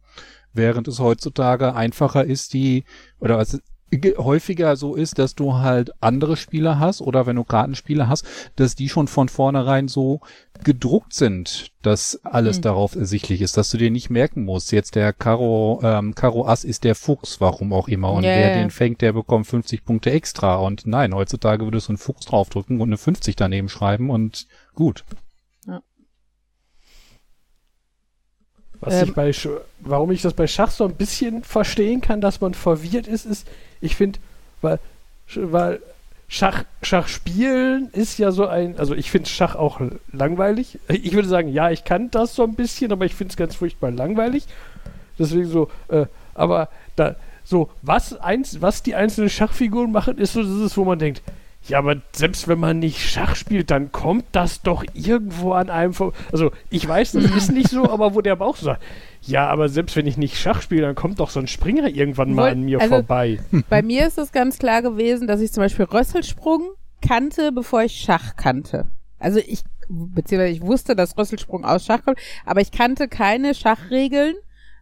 Während 0.54 0.88
es 0.88 0.98
heutzutage 0.98 1.74
einfacher 1.74 2.24
ist, 2.24 2.52
die, 2.54 2.84
oder 3.20 3.44
ge- 3.90 4.16
häufiger 4.16 4.76
so 4.76 4.94
ist, 4.94 5.18
dass 5.18 5.34
du 5.34 5.54
halt 5.54 5.92
andere 6.00 6.36
Spieler 6.36 6.78
hast 6.78 7.00
oder 7.00 7.26
wenn 7.26 7.36
du 7.36 7.44
Kartenspiele 7.44 8.08
hast, 8.08 8.24
dass 8.56 8.74
die 8.74 8.88
schon 8.88 9.06
von 9.08 9.28
vornherein 9.28 9.88
so 9.88 10.20
gedruckt 10.64 11.12
sind, 11.12 11.72
dass 11.82 12.20
alles 12.24 12.56
Hm. 12.56 12.62
darauf 12.62 12.94
ersichtlich 12.94 13.40
ist, 13.42 13.56
dass 13.56 13.70
du 13.70 13.78
dir 13.78 13.90
nicht 13.90 14.10
merken 14.10 14.44
musst, 14.44 14.70
jetzt 14.72 14.94
der 14.94 15.12
Karo, 15.12 15.80
ähm, 15.82 16.14
Karo 16.14 16.46
Ass 16.46 16.64
ist 16.64 16.84
der 16.84 16.94
Fuchs, 16.94 17.40
warum 17.40 17.72
auch 17.72 17.88
immer. 17.88 18.12
Und 18.12 18.24
Ja, 18.24 18.34
wer 18.36 18.50
den 18.50 18.70
fängt, 18.70 19.00
der 19.00 19.12
bekommt 19.12 19.46
50 19.46 19.84
Punkte 19.84 20.10
extra. 20.10 20.56
Und 20.56 20.86
nein, 20.86 21.14
heutzutage 21.14 21.64
würdest 21.64 21.88
du 21.88 21.92
einen 21.92 21.98
Fuchs 21.98 22.26
draufdrücken 22.26 22.80
und 22.80 22.88
eine 22.90 22.96
50 22.98 23.34
daneben 23.36 23.68
schreiben 23.68 24.08
und 24.10 24.46
gut. 24.74 25.04
Was 28.82 28.94
Ähm. 28.94 29.08
ich 29.08 29.14
bei 29.14 29.32
Sch 29.32 29.48
warum 29.78 30.10
ich 30.10 30.22
das 30.22 30.34
bei 30.34 30.46
Schach 30.46 30.70
so 30.70 30.84
ein 30.84 30.94
bisschen 30.94 31.42
verstehen 31.44 32.00
kann, 32.00 32.20
dass 32.20 32.40
man 32.40 32.52
verwirrt 32.52 33.06
ist, 33.06 33.24
ist, 33.24 33.48
ich 33.80 33.96
finde, 33.96 34.18
weil, 34.60 34.78
weil 35.34 35.80
Schach, 36.28 36.64
Schach 36.82 37.08
spielen 37.08 37.90
ist 37.92 38.18
ja 38.18 38.32
so 38.32 38.46
ein, 38.46 38.78
also 38.78 38.94
ich 38.94 39.10
finde 39.10 39.28
Schach 39.28 39.54
auch 39.54 39.80
langweilig. 40.12 40.78
Ich 40.88 41.12
würde 41.12 41.28
sagen, 41.28 41.48
ja, 41.48 41.70
ich 41.70 41.84
kann 41.84 42.10
das 42.10 42.34
so 42.34 42.42
ein 42.42 42.54
bisschen, 42.54 42.90
aber 42.92 43.04
ich 43.04 43.14
finde 43.14 43.30
es 43.30 43.36
ganz 43.36 43.54
furchtbar 43.54 43.92
langweilig. 43.92 44.46
Deswegen 45.18 45.46
so, 45.46 45.70
äh, 45.88 46.06
aber 46.34 46.68
da, 46.96 47.14
so, 47.44 47.70
was, 47.82 48.14
eins, 48.18 48.60
was 48.60 48.82
die 48.82 48.94
einzelnen 48.94 49.30
Schachfiguren 49.30 49.92
machen, 49.92 50.18
ist 50.18 50.32
so 50.32 50.42
dieses, 50.42 50.76
wo 50.76 50.84
man 50.84 50.98
denkt, 50.98 51.22
ja, 51.68 51.78
aber 51.78 51.96
selbst 52.12 52.48
wenn 52.48 52.58
man 52.58 52.78
nicht 52.80 52.98
Schach 53.00 53.36
spielt, 53.36 53.70
dann 53.70 53.92
kommt 53.92 54.24
das 54.32 54.62
doch 54.62 54.84
irgendwo 54.94 55.52
an 55.52 55.70
einem 55.70 55.94
vor. 55.94 56.12
Also, 56.32 56.50
ich 56.70 56.86
weiß, 56.86 57.12
das 57.12 57.24
ist 57.24 57.52
nicht 57.52 57.68
so, 57.68 57.88
aber 57.88 58.14
wo 58.14 58.20
der 58.20 58.36
Bauch 58.36 58.56
so 58.56 58.66
sagt, 58.66 58.82
ja, 59.22 59.48
aber 59.48 59.68
selbst 59.68 59.94
wenn 59.96 60.06
ich 60.06 60.16
nicht 60.16 60.36
Schach 60.36 60.60
spiele, 60.62 60.82
dann 60.82 60.94
kommt 60.96 61.20
doch 61.20 61.30
so 61.30 61.38
ein 61.38 61.46
Springer 61.46 61.88
irgendwann 61.88 62.34
mal 62.34 62.42
Woll- 62.46 62.50
an 62.52 62.62
mir 62.62 62.80
also- 62.80 62.94
vorbei. 62.96 63.38
Bei 63.68 63.82
mir 63.82 64.06
ist 64.06 64.18
es 64.18 64.32
ganz 64.32 64.58
klar 64.58 64.82
gewesen, 64.82 65.26
dass 65.28 65.40
ich 65.40 65.52
zum 65.52 65.62
Beispiel 65.62 65.84
Rösselsprung 65.84 66.70
kannte, 67.00 67.52
bevor 67.52 67.82
ich 67.82 67.92
Schach 67.94 68.36
kannte. 68.36 68.86
Also 69.18 69.38
ich, 69.38 69.62
beziehungsweise 69.88 70.52
ich 70.52 70.62
wusste, 70.62 70.96
dass 70.96 71.16
Rösselsprung 71.16 71.64
aus 71.64 71.84
Schach 71.84 72.02
kommt, 72.04 72.18
aber 72.44 72.60
ich 72.60 72.72
kannte 72.72 73.06
keine 73.06 73.54
Schachregeln, 73.54 74.34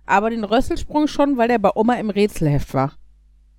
aber 0.06 0.30
den 0.30 0.44
Rösselsprung 0.44 1.08
schon, 1.08 1.36
weil 1.36 1.48
der 1.48 1.58
bei 1.58 1.70
Oma 1.74 1.94
im 1.94 2.08
Rätselheft 2.10 2.72
war. 2.72 2.94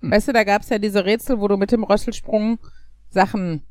Weißt 0.00 0.26
du, 0.26 0.32
da 0.32 0.42
gab's 0.42 0.68
ja 0.68 0.78
diese 0.78 1.04
Rätsel, 1.04 1.38
wo 1.38 1.46
du 1.46 1.56
mit 1.56 1.70
dem 1.70 1.84
Rösselsprung 1.84 2.58
Sachen, 3.12 3.62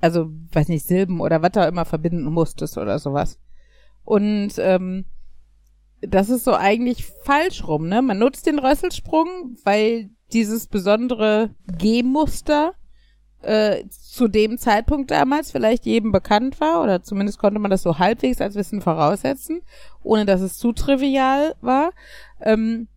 also 0.00 0.30
weiß 0.52 0.68
nicht, 0.68 0.86
Silben 0.86 1.20
oder 1.20 1.42
was 1.42 1.52
da 1.52 1.66
immer 1.66 1.84
verbinden 1.84 2.24
musstest 2.24 2.78
oder 2.78 2.98
sowas. 2.98 3.38
Und 4.04 4.52
ähm, 4.58 5.06
das 6.00 6.28
ist 6.28 6.44
so 6.44 6.54
eigentlich 6.54 7.06
falsch 7.24 7.66
rum, 7.66 7.88
ne? 7.88 8.02
Man 8.02 8.18
nutzt 8.18 8.46
den 8.46 8.58
Rösselsprung, 8.58 9.56
weil 9.64 10.10
dieses 10.32 10.66
besondere 10.66 11.54
G-Muster 11.78 12.74
äh, 13.42 13.84
zu 13.88 14.28
dem 14.28 14.58
Zeitpunkt 14.58 15.10
damals 15.10 15.50
vielleicht 15.50 15.86
jedem 15.86 16.12
bekannt 16.12 16.60
war 16.60 16.82
oder 16.82 17.02
zumindest 17.02 17.38
konnte 17.38 17.60
man 17.60 17.70
das 17.70 17.82
so 17.82 17.98
halbwegs 17.98 18.40
als 18.40 18.54
Wissen 18.54 18.80
voraussetzen, 18.80 19.62
ohne 20.02 20.26
dass 20.26 20.40
es 20.40 20.58
zu 20.58 20.72
trivial 20.72 21.54
war. 21.60 21.92
Ähm, 22.40 22.88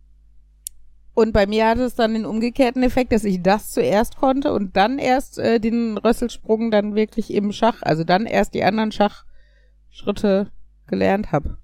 und 1.14 1.32
bei 1.32 1.46
mir 1.46 1.66
hatte 1.68 1.82
es 1.82 1.94
dann 1.94 2.14
den 2.14 2.24
umgekehrten 2.24 2.82
Effekt, 2.82 3.12
dass 3.12 3.24
ich 3.24 3.42
das 3.42 3.70
zuerst 3.72 4.16
konnte 4.16 4.52
und 4.52 4.76
dann 4.76 4.98
erst 4.98 5.38
äh, 5.38 5.58
den 5.60 5.98
Rösselsprung 5.98 6.70
dann 6.70 6.94
wirklich 6.94 7.32
im 7.32 7.52
Schach, 7.52 7.82
also 7.82 8.04
dann 8.04 8.26
erst 8.26 8.54
die 8.54 8.64
anderen 8.64 8.92
Schachschritte 8.92 10.50
gelernt 10.86 11.32
habe. 11.32 11.56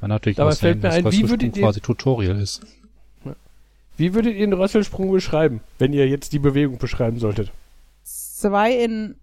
Man 0.00 0.10
natürlich 0.10 0.36
Dabei 0.36 0.50
aussehen, 0.50 0.80
fällt 0.80 0.82
mir 0.82 0.88
dass 0.88 0.94
ein, 0.96 1.02
wie 1.04 1.06
Rösselsprung 1.06 1.30
würdet 1.30 1.56
ihr- 1.56 1.62
quasi 1.62 1.80
Tutorial 1.80 2.40
ist. 2.40 2.62
Wie 3.96 4.14
würdet 4.14 4.34
ihr 4.34 4.46
den 4.46 4.52
Rösselsprung 4.52 5.10
beschreiben, 5.10 5.60
wenn 5.78 5.92
ihr 5.92 6.06
jetzt 6.08 6.32
die 6.32 6.38
Bewegung 6.38 6.78
beschreiben 6.78 7.18
solltet? 7.18 7.50
Zwei 8.04 8.72
in 8.72 9.16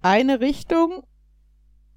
eine 0.00 0.40
Richtung 0.40 1.02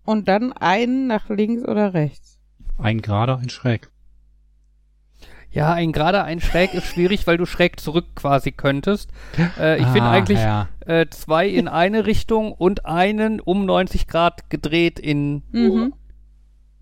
und 0.03 0.28
dann 0.28 0.51
einen 0.51 1.07
nach 1.07 1.30
links 1.30 1.63
oder 1.63 1.93
rechts. 1.93 2.38
Ein 2.78 3.01
gerader, 3.01 3.38
ein 3.38 3.49
schräg. 3.49 3.89
Ja, 5.53 5.73
ein 5.73 5.91
gerade 5.91 6.23
ein 6.23 6.39
schräg 6.39 6.73
ist 6.73 6.85
schwierig, 6.87 7.27
weil 7.27 7.37
du 7.37 7.45
schräg 7.45 7.79
zurück 7.79 8.05
quasi 8.15 8.51
könntest. 8.51 9.09
Äh, 9.59 9.79
ich 9.79 9.85
finde 9.87 10.03
Ah, 10.03 10.11
eigentlich 10.11 10.39
Ja. 10.39 10.67
äh, 10.85 11.07
zwei 11.09 11.47
in 11.47 11.67
eine 11.67 12.05
Richtung 12.05 12.53
und 12.53 12.85
einen 12.85 13.39
um 13.41 13.65
90 13.65 14.07
Grad 14.07 14.49
gedreht 14.49 14.97
in 14.99 15.43
Mhm. 15.51 15.93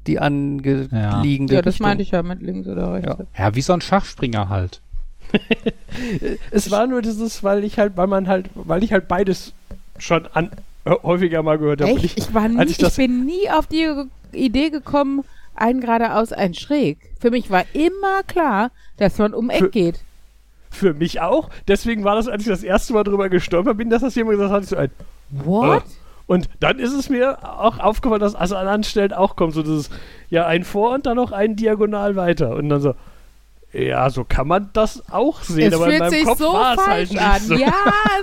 die 0.05 0.19
angeliegende 0.19 1.55
Ja, 1.55 1.61
das 1.63 1.73
Richtung. 1.75 1.87
meinte 1.87 2.03
ich 2.03 2.11
ja 2.11 2.21
mit 2.23 2.41
links 2.41 2.67
oder 2.67 2.93
rechts. 2.93 3.07
Ja. 3.35 3.45
ja, 3.45 3.55
wie 3.55 3.61
so 3.61 3.73
ein 3.73 3.81
Schachspringer 3.81 4.49
halt. 4.49 4.81
Es 6.51 6.71
war 6.71 6.87
nur 6.87 7.01
dieses, 7.01 7.43
weil 7.43 7.63
ich 7.63 7.77
halt, 7.79 7.97
weil 7.97 8.07
man 8.07 8.27
halt, 8.27 8.49
weil 8.55 8.83
ich 8.83 8.93
halt 8.93 9.07
beides 9.07 9.53
schon 9.97 10.27
an, 10.33 10.49
äh, 10.85 10.91
häufiger 11.03 11.43
mal 11.43 11.57
gehört 11.57 11.81
habe. 11.81 11.91
Echt? 11.91 12.17
Ich, 12.17 12.33
war 12.33 12.47
nie, 12.47 12.63
ich, 12.63 12.71
ich 12.71 12.77
das- 12.77 12.95
bin 12.95 13.25
nie 13.25 13.49
auf 13.51 13.67
die 13.67 13.87
Idee 14.31 14.69
gekommen, 14.69 15.23
ein 15.59 15.81
geradeaus, 15.81 16.31
ein 16.33 16.53
schräg. 16.53 16.97
Für 17.19 17.31
mich 17.31 17.49
war 17.49 17.63
immer 17.73 18.23
klar, 18.27 18.71
dass 18.97 19.17
man 19.17 19.33
um 19.33 19.49
Eck 19.49 19.59
Für- 19.59 19.69
geht. 19.69 19.99
Für 20.71 20.93
mich 20.93 21.19
auch. 21.19 21.49
Deswegen 21.67 22.03
war 22.03 22.15
das, 22.15 22.27
als 22.27 22.43
ich 22.43 22.47
das 22.49 22.61
erste 22.63 22.93
Mal 22.93 23.03
drüber 23.03 23.29
gestolpert 23.29 23.77
bin, 23.77 23.89
dass 23.89 24.01
das 24.03 24.13
jemand 24.15 24.37
gesagt 24.37 24.53
hat, 24.53 24.65
so 24.65 24.75
ein, 24.77 24.91
What? 25.31 25.83
Und 26.27 26.47
dann 26.59 26.77
ist 26.77 26.93
es 26.93 27.09
mir 27.09 27.39
auch 27.59 27.79
aufgefallen, 27.79 28.21
dass 28.21 28.35
also 28.35 28.55
an 28.55 28.61
anderen 28.67 28.83
Stellen 28.83 29.13
auch 29.13 29.35
kommt, 29.35 29.53
so 29.55 29.63
dieses, 29.63 29.89
ja, 30.29 30.45
ein 30.45 30.63
Vor 30.63 30.93
und 30.93 31.07
dann 31.07 31.15
noch 31.15 31.31
ein 31.31 31.55
Diagonal 31.55 32.15
weiter. 32.15 32.55
Und 32.55 32.69
dann 32.69 32.81
so, 32.81 32.93
ja, 33.73 34.09
so 34.11 34.23
kann 34.23 34.47
man 34.47 34.69
das 34.73 35.03
auch 35.11 35.41
sehen, 35.41 35.69
es 35.69 35.73
aber 35.73 35.85
in 35.85 35.91
fühlt 35.91 35.99
meinem 36.01 36.11
sich 36.11 36.23
Kopf 36.25 36.37
so 36.39 36.53
war 36.53 36.73
es 36.75 36.85
halt 36.87 37.11
nicht 37.11 37.21
an. 37.21 37.41
so. 37.41 37.55
Ja, 37.55 37.73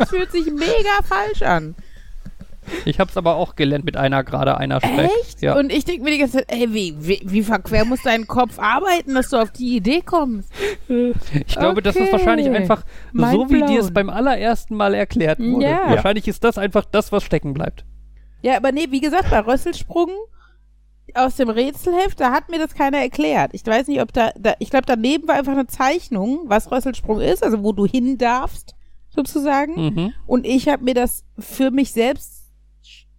es 0.00 0.08
fühlt 0.08 0.30
sich 0.30 0.46
mega 0.46 1.02
falsch 1.04 1.42
an. 1.42 1.74
Ich 2.84 3.00
hab's 3.00 3.16
aber 3.16 3.36
auch 3.36 3.56
gelernt 3.56 3.84
mit 3.84 3.96
einer 3.96 4.24
gerade, 4.24 4.56
einer 4.58 4.80
schräg. 4.80 5.10
Echt? 5.22 5.42
Ja. 5.42 5.58
Und 5.58 5.72
ich 5.72 5.84
denke 5.84 6.04
mir 6.04 6.10
die 6.10 6.18
ganze 6.18 6.38
Zeit, 6.38 6.46
ey, 6.48 6.72
wie, 6.72 6.94
wie, 6.98 7.20
wie 7.24 7.42
verquer 7.42 7.84
muss 7.84 8.02
dein 8.02 8.26
Kopf 8.26 8.58
arbeiten, 8.58 9.14
dass 9.14 9.30
du 9.30 9.36
auf 9.36 9.50
die 9.50 9.76
Idee 9.76 10.00
kommst? 10.00 10.50
Ich 11.46 11.56
glaube, 11.56 11.82
das 11.82 11.96
ist 11.96 12.02
Okay. 12.02 12.12
wahrscheinlich 12.12 12.48
einfach 12.48 12.84
so, 13.12 13.46
Mind 13.46 13.50
wie 13.50 13.62
dir 13.62 13.80
es 13.80 13.92
beim 13.92 14.10
allerersten 14.10 14.76
Mal 14.76 14.94
erklärt 14.94 15.38
wurde. 15.38 15.64
Ja. 15.66 15.90
Wahrscheinlich 15.90 16.28
ist 16.28 16.44
das 16.44 16.58
einfach 16.58 16.84
das, 16.84 17.12
was 17.12 17.22
stecken 17.24 17.54
bleibt. 17.54 17.84
Ja, 18.42 18.56
aber 18.56 18.70
nee, 18.72 18.86
wie 18.90 19.00
gesagt, 19.00 19.30
bei 19.30 19.40
Rösselsprung 19.40 20.10
aus 21.14 21.36
dem 21.36 21.48
Rätselheft, 21.48 22.20
da 22.20 22.32
hat 22.32 22.48
mir 22.50 22.58
das 22.58 22.74
keiner 22.74 22.98
erklärt. 22.98 23.50
Ich 23.54 23.64
weiß 23.64 23.86
nicht, 23.88 24.00
ob 24.02 24.12
da, 24.12 24.30
da 24.38 24.54
ich 24.58 24.70
glaube, 24.70 24.86
daneben 24.86 25.26
war 25.28 25.36
einfach 25.36 25.52
eine 25.52 25.66
Zeichnung, 25.66 26.40
was 26.46 26.70
Rösselsprung 26.70 27.20
ist, 27.20 27.42
also 27.42 27.62
wo 27.62 27.72
du 27.72 27.86
hin 27.86 28.18
darfst, 28.18 28.74
sozusagen. 29.08 29.74
Mhm. 29.74 30.12
Und 30.26 30.46
ich 30.46 30.68
habe 30.68 30.84
mir 30.84 30.94
das 30.94 31.24
für 31.38 31.70
mich 31.70 31.92
selbst 31.92 32.35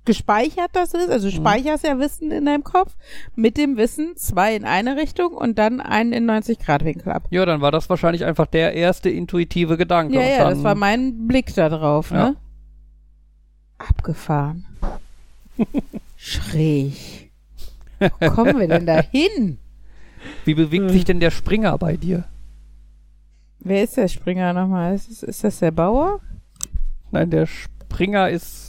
gespeichert, 0.08 0.70
das 0.74 0.96
ist, 0.96 1.10
also 1.12 1.30
du 1.30 1.36
speicherst 1.36 1.84
ja 1.84 2.00
Wissen 2.00 2.32
in 2.32 2.46
deinem 2.46 2.64
Kopf, 2.64 2.96
mit 3.36 3.58
dem 3.58 3.78
Wissen 3.78 4.16
zwei 4.18 4.56
in 4.56 4.66
eine 4.66 4.96
Richtung 4.98 5.34
und 5.34 5.60
dann 5.60 5.80
einen 5.80 6.14
in 6.14 6.26
90 6.26 6.58
Grad 6.58 6.84
Winkel 6.84 7.12
ab. 7.12 7.28
Ja, 7.30 7.46
dann 7.46 7.62
war 7.62 7.72
das 7.72 7.88
wahrscheinlich 7.92 8.26
einfach 8.26 8.48
der 8.48 8.74
erste 8.74 9.10
intuitive 9.12 9.78
Gedanke. 9.78 10.16
Ja, 10.16 10.22
ja, 10.22 10.50
das 10.50 10.64
war 10.64 10.74
mein 10.74 11.28
Blick 11.28 11.54
da 11.54 11.70
drauf, 11.70 12.10
Ja. 12.10 12.30
ne? 12.32 12.36
Abgefahren. 13.78 14.66
Schräg. 16.18 17.32
Wo 18.00 18.30
kommen 18.30 18.60
wir 18.60 18.68
denn 18.68 18.86
da 18.86 19.02
hin? 19.12 19.60
Wie 20.46 20.54
bewegt 20.56 20.90
sich 20.92 21.06
denn 21.06 21.20
der 21.20 21.32
Springer 21.32 21.78
bei 21.78 21.98
dir? 21.98 22.26
Wer 23.60 23.84
ist 23.84 23.98
der 23.98 24.08
Springer 24.08 24.54
nochmal? 24.54 24.96
Ist, 24.96 25.24
ist 25.24 25.44
das 25.44 25.60
der 25.60 25.72
Bauer? 25.72 26.22
Nein, 27.12 27.30
der 27.30 27.46
Springer 27.46 28.30
ist 28.30 28.67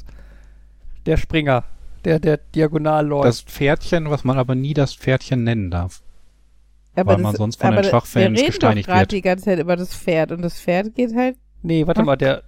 der 1.08 1.16
Springer, 1.16 1.64
der 2.04 2.20
der 2.20 2.36
diagonal 2.36 3.06
läuft. 3.06 3.26
Das 3.26 3.40
Pferdchen, 3.40 4.08
was 4.10 4.22
man 4.22 4.38
aber 4.38 4.54
nie 4.54 4.74
das 4.74 4.94
Pferdchen 4.94 5.42
nennen 5.42 5.70
darf. 5.70 6.02
Aber 6.94 7.14
Weil 7.14 7.22
man 7.22 7.34
sonst 7.36 7.60
von 7.60 7.70
den 7.70 7.74
aber 7.74 7.82
das- 7.82 7.90
Schachfans 7.90 8.40
gesteinigt 8.40 8.86
doch 8.88 8.92
gerade 8.92 9.00
wird. 9.02 9.12
die 9.12 9.22
ganze 9.22 9.44
Zeit 9.46 9.58
über 9.58 9.76
das 9.76 9.94
Pferd 9.94 10.32
und 10.32 10.42
das 10.42 10.60
Pferd 10.60 10.94
geht 10.94 11.14
halt. 11.16 11.36
nee, 11.62 11.86
warte 11.86 12.02
mal, 12.04 12.16
der 12.16 12.42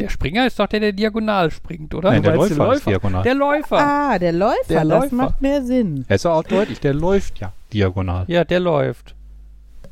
der 0.00 0.08
Springer 0.08 0.44
ist 0.46 0.58
doch 0.58 0.66
der, 0.66 0.80
der 0.80 0.92
diagonal 0.92 1.52
springt, 1.52 1.94
oder? 1.94 2.10
Nein, 2.10 2.22
der 2.24 2.34
meinst 2.34 2.50
den 2.50 2.58
Läufer 2.58 2.72
ist 2.72 2.78
Läufer? 2.84 2.90
diagonal. 2.90 3.22
der 3.22 3.34
Läufer. 3.36 3.78
Ah, 3.78 4.18
der 4.18 4.32
Läufer, 4.32 4.54
Der 4.68 4.84
das 4.84 4.88
Läufer. 4.88 5.14
macht 5.14 5.40
mehr 5.40 5.62
Sinn. 5.62 6.04
Er 6.08 6.16
ist 6.16 6.26
auch 6.26 6.42
deutlich, 6.42 6.80
der 6.80 6.94
läuft 6.94 7.38
ja 7.38 7.52
diagonal. 7.72 8.24
Ja, 8.26 8.42
der 8.44 8.58
läuft. 8.58 9.14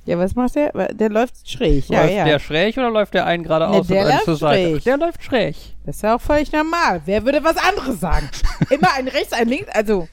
Ja, 0.05 0.19
was 0.19 0.35
macht 0.35 0.57
der? 0.57 0.73
Der 0.93 1.11
läuft 1.11 1.49
schräg, 1.49 1.89
ja, 1.89 2.03
läuft 2.03 2.15
ja. 2.15 2.25
der 2.25 2.39
schräg 2.41 2.77
oder 2.77 2.91
läuft 2.91 3.15
der 3.15 3.25
einen 3.25 3.45
geradeaus 3.45 3.87
der 3.87 3.99
und 3.99 4.03
einen 4.03 4.15
läuft 4.15 4.25
zur 4.25 4.37
Seite? 4.37 4.71
schräg. 4.71 4.85
Der 4.85 4.97
läuft 4.97 5.25
schräg. 5.25 5.57
Das 5.87 5.97
ist 5.97 6.03
ja 6.03 6.17
auch 6.17 6.21
völlig 6.21 6.51
normal. 6.51 7.03
Wer 7.05 7.25
würde 7.25 7.45
was 7.45 7.57
anderes 7.57 8.01
sagen? 8.01 8.29
Immer 8.71 8.93
ein 8.95 9.07
rechts, 9.07 9.33
ein 9.33 9.49
links, 9.49 9.69
also 9.73 10.09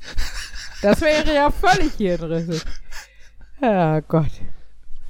das 0.83 1.01
wäre 1.01 1.33
ja 1.33 1.49
völlig 1.49 1.91
hier 1.97 2.17
drin. 2.17 2.61
Ja, 3.61 3.99
Gott. 4.01 4.31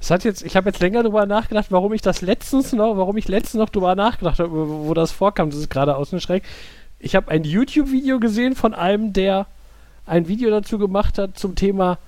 Es 0.00 0.10
hat 0.10 0.24
jetzt, 0.24 0.42
ich 0.42 0.56
habe 0.56 0.70
jetzt 0.70 0.80
länger 0.80 1.02
drüber 1.02 1.26
nachgedacht, 1.26 1.66
warum 1.70 1.92
ich 1.92 2.00
das 2.00 2.22
letztens 2.22 2.72
noch, 2.72 2.96
warum 2.96 3.18
ich 3.18 3.28
letztens 3.28 3.60
noch 3.60 3.68
drüber 3.68 3.94
nachgedacht 3.94 4.38
habe, 4.38 4.50
wo, 4.50 4.88
wo 4.88 4.94
das 4.94 5.12
vorkam, 5.12 5.50
das 5.50 5.58
ist 5.58 5.68
gerade 5.68 5.94
außen 5.96 6.20
schräg. 6.20 6.42
Ich 6.98 7.14
habe 7.14 7.30
ein 7.30 7.44
YouTube-Video 7.44 8.18
gesehen 8.18 8.56
von 8.56 8.74
einem, 8.74 9.12
der 9.12 9.46
ein 10.06 10.26
Video 10.26 10.50
dazu 10.50 10.78
gemacht 10.78 11.18
hat 11.18 11.38
zum 11.38 11.54
Thema 11.54 11.98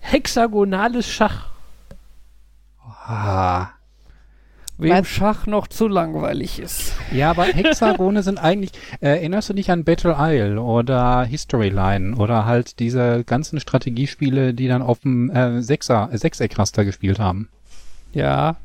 hexagonales 0.00 1.06
Schach. 1.06 1.50
Ah. 3.06 3.68
Wem? 4.78 5.04
Schach 5.06 5.46
noch 5.46 5.68
zu 5.68 5.88
langweilig 5.88 6.58
ist. 6.58 6.92
Ja, 7.10 7.30
aber 7.30 7.44
Hexagone 7.44 8.22
sind 8.22 8.38
eigentlich, 8.38 8.72
äh, 9.00 9.08
erinnerst 9.08 9.48
du 9.48 9.54
dich 9.54 9.70
an 9.70 9.84
Battle 9.84 10.14
Isle 10.18 10.60
oder 10.60 11.24
Historyline 11.24 12.14
oder 12.16 12.44
halt 12.44 12.78
diese 12.78 13.24
ganzen 13.24 13.58
Strategiespiele, 13.58 14.52
die 14.52 14.68
dann 14.68 14.82
auf 14.82 15.00
dem 15.00 15.30
äh, 15.30 15.62
Sechser, 15.62 16.10
äh, 16.12 16.18
Sechseckraster 16.18 16.84
gespielt 16.84 17.18
haben? 17.18 17.48
Ja, 18.12 18.56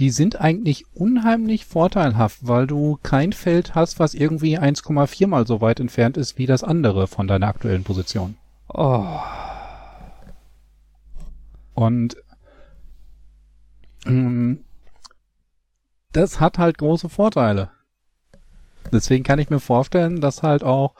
Die 0.00 0.10
sind 0.10 0.40
eigentlich 0.40 0.86
unheimlich 0.94 1.66
vorteilhaft, 1.66 2.38
weil 2.40 2.66
du 2.66 2.98
kein 3.02 3.32
Feld 3.32 3.74
hast, 3.76 4.00
was 4.00 4.14
irgendwie 4.14 4.58
1,4 4.58 5.26
mal 5.28 5.46
so 5.46 5.60
weit 5.60 5.80
entfernt 5.80 6.16
ist 6.16 6.38
wie 6.38 6.46
das 6.46 6.64
andere 6.64 7.06
von 7.06 7.28
deiner 7.28 7.46
aktuellen 7.46 7.84
Position. 7.84 8.36
oh, 8.68 9.06
Und 11.74 12.16
das 16.12 16.40
hat 16.40 16.58
halt 16.58 16.78
große 16.78 17.08
Vorteile. 17.08 17.70
Deswegen 18.92 19.24
kann 19.24 19.38
ich 19.38 19.48
mir 19.50 19.60
vorstellen, 19.60 20.20
dass 20.20 20.42
halt 20.42 20.64
auch, 20.64 20.94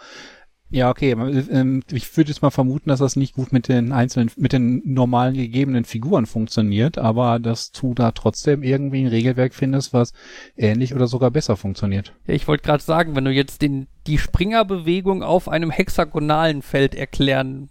ja, 0.71 0.89
okay, 0.89 1.11
ähm, 1.11 1.83
ich 1.91 2.17
würde 2.17 2.31
jetzt 2.31 2.41
mal 2.41 2.51
vermuten, 2.51 2.89
dass 2.89 3.01
das 3.01 3.17
nicht 3.17 3.35
gut 3.35 3.53
mit 3.53 3.69
den 3.69 3.93
einzelnen, 3.93 4.31
mit 4.37 4.55
den 4.55 4.81
normalen 4.85 5.35
gegebenen 5.35 5.85
Figuren 5.85 6.25
funktioniert, 6.25 6.97
aber 6.97 7.39
dass 7.39 7.73
du 7.73 7.93
da 7.93 8.13
trotzdem 8.13 8.63
irgendwie 8.63 9.03
ein 9.03 9.09
Regelwerk 9.09 9.53
findest, 9.53 9.93
was 9.93 10.15
ähnlich 10.57 10.95
oder 10.95 11.09
sogar 11.09 11.31
besser 11.31 11.57
funktioniert. 11.57 12.15
Ja, 12.27 12.33
ich 12.35 12.49
wollte 12.49 12.63
gerade 12.65 12.83
sagen, 12.83 13.15
wenn 13.15 13.25
du 13.27 13.33
jetzt 13.33 13.61
den, 13.61 13.89
die 14.07 14.17
Springerbewegung 14.17 15.23
auf 15.23 15.49
einem 15.49 15.71
hexagonalen 15.71 16.63
Feld 16.63 16.95
erklären. 16.95 17.69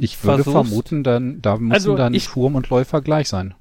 Ich 0.00 0.22
würde 0.22 0.44
Versuchst. 0.44 0.50
vermuten, 0.68 1.02
dann, 1.02 1.40
da 1.42 1.56
müssen 1.56 1.72
Also 1.72 1.96
dann 1.96 2.14
ich- 2.14 2.26
Turm 2.26 2.54
und 2.54 2.68
Läufer 2.68 3.00
gleich 3.00 3.28
sein. 3.28 3.54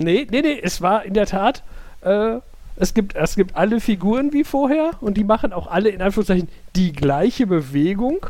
Nee, 0.00 0.26
nee, 0.30 0.40
nee, 0.40 0.58
es 0.62 0.80
war 0.80 1.04
in 1.04 1.14
der 1.14 1.26
Tat, 1.26 1.62
äh, 2.00 2.38
es 2.76 2.94
gibt, 2.94 3.14
es 3.14 3.34
gibt 3.34 3.54
alle 3.56 3.80
Figuren 3.80 4.32
wie 4.32 4.44
vorher 4.44 4.92
und 5.00 5.16
die 5.18 5.24
machen 5.24 5.52
auch 5.52 5.66
alle 5.66 5.90
in 5.90 6.00
Anführungszeichen 6.00 6.48
die 6.74 6.92
gleiche 6.92 7.46
Bewegung. 7.46 8.26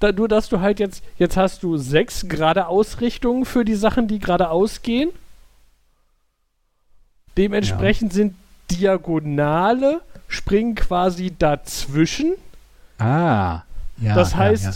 Da, 0.00 0.12
nur, 0.12 0.28
dass 0.28 0.48
du 0.48 0.60
halt 0.60 0.80
jetzt, 0.80 1.04
jetzt 1.16 1.36
hast 1.36 1.62
du 1.62 1.76
sechs 1.76 2.28
geradeausrichtungen 2.28 3.44
für 3.44 3.64
die 3.64 3.76
Sachen, 3.76 4.08
die 4.08 4.18
geradeaus 4.18 4.82
gehen. 4.82 5.10
Dementsprechend 7.36 8.12
sind 8.12 8.34
Diagonale 8.70 10.00
springen 10.28 10.74
quasi 10.74 11.32
dazwischen. 11.38 12.34
Ah. 12.98 13.62
Ja, 13.98 14.14
das 14.14 14.32
ja, 14.32 14.38
heißt, 14.38 14.64
ja. 14.64 14.72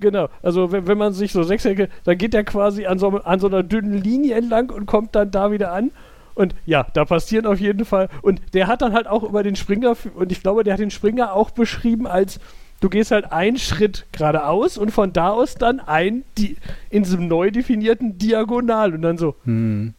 Genau, 0.00 0.28
also 0.42 0.72
wenn, 0.72 0.86
wenn 0.86 0.98
man 0.98 1.12
sich 1.12 1.32
so 1.32 1.42
Sechsecke, 1.42 1.88
dann 2.04 2.18
geht 2.18 2.34
der 2.34 2.44
quasi 2.44 2.86
an 2.86 2.98
so, 2.98 3.08
an 3.08 3.40
so 3.40 3.46
einer 3.46 3.62
dünnen 3.62 4.02
Linie 4.02 4.36
entlang 4.36 4.70
und 4.70 4.86
kommt 4.86 5.14
dann 5.14 5.30
da 5.30 5.50
wieder 5.50 5.72
an. 5.72 5.90
Und 6.34 6.54
ja, 6.66 6.86
da 6.94 7.04
passieren 7.04 7.46
auf 7.46 7.60
jeden 7.60 7.84
Fall. 7.84 8.08
Und 8.22 8.40
der 8.54 8.66
hat 8.66 8.82
dann 8.82 8.92
halt 8.92 9.06
auch 9.06 9.22
über 9.22 9.42
den 9.42 9.56
Springer, 9.56 9.96
und 10.14 10.32
ich 10.32 10.42
glaube, 10.42 10.64
der 10.64 10.74
hat 10.74 10.80
den 10.80 10.90
Springer 10.90 11.32
auch 11.32 11.50
beschrieben 11.50 12.06
als, 12.06 12.40
du 12.80 12.88
gehst 12.88 13.12
halt 13.12 13.30
einen 13.32 13.56
Schritt 13.56 14.06
geradeaus 14.12 14.76
und 14.76 14.90
von 14.90 15.12
da 15.12 15.30
aus 15.30 15.54
dann 15.54 15.78
ein, 15.80 16.24
die, 16.36 16.56
in 16.90 17.04
diesem 17.04 17.28
neu 17.28 17.50
definierten 17.50 18.18
Diagonal. 18.18 18.94
Und 18.94 19.02
dann 19.02 19.16
so, 19.16 19.36
Hm. 19.44 19.94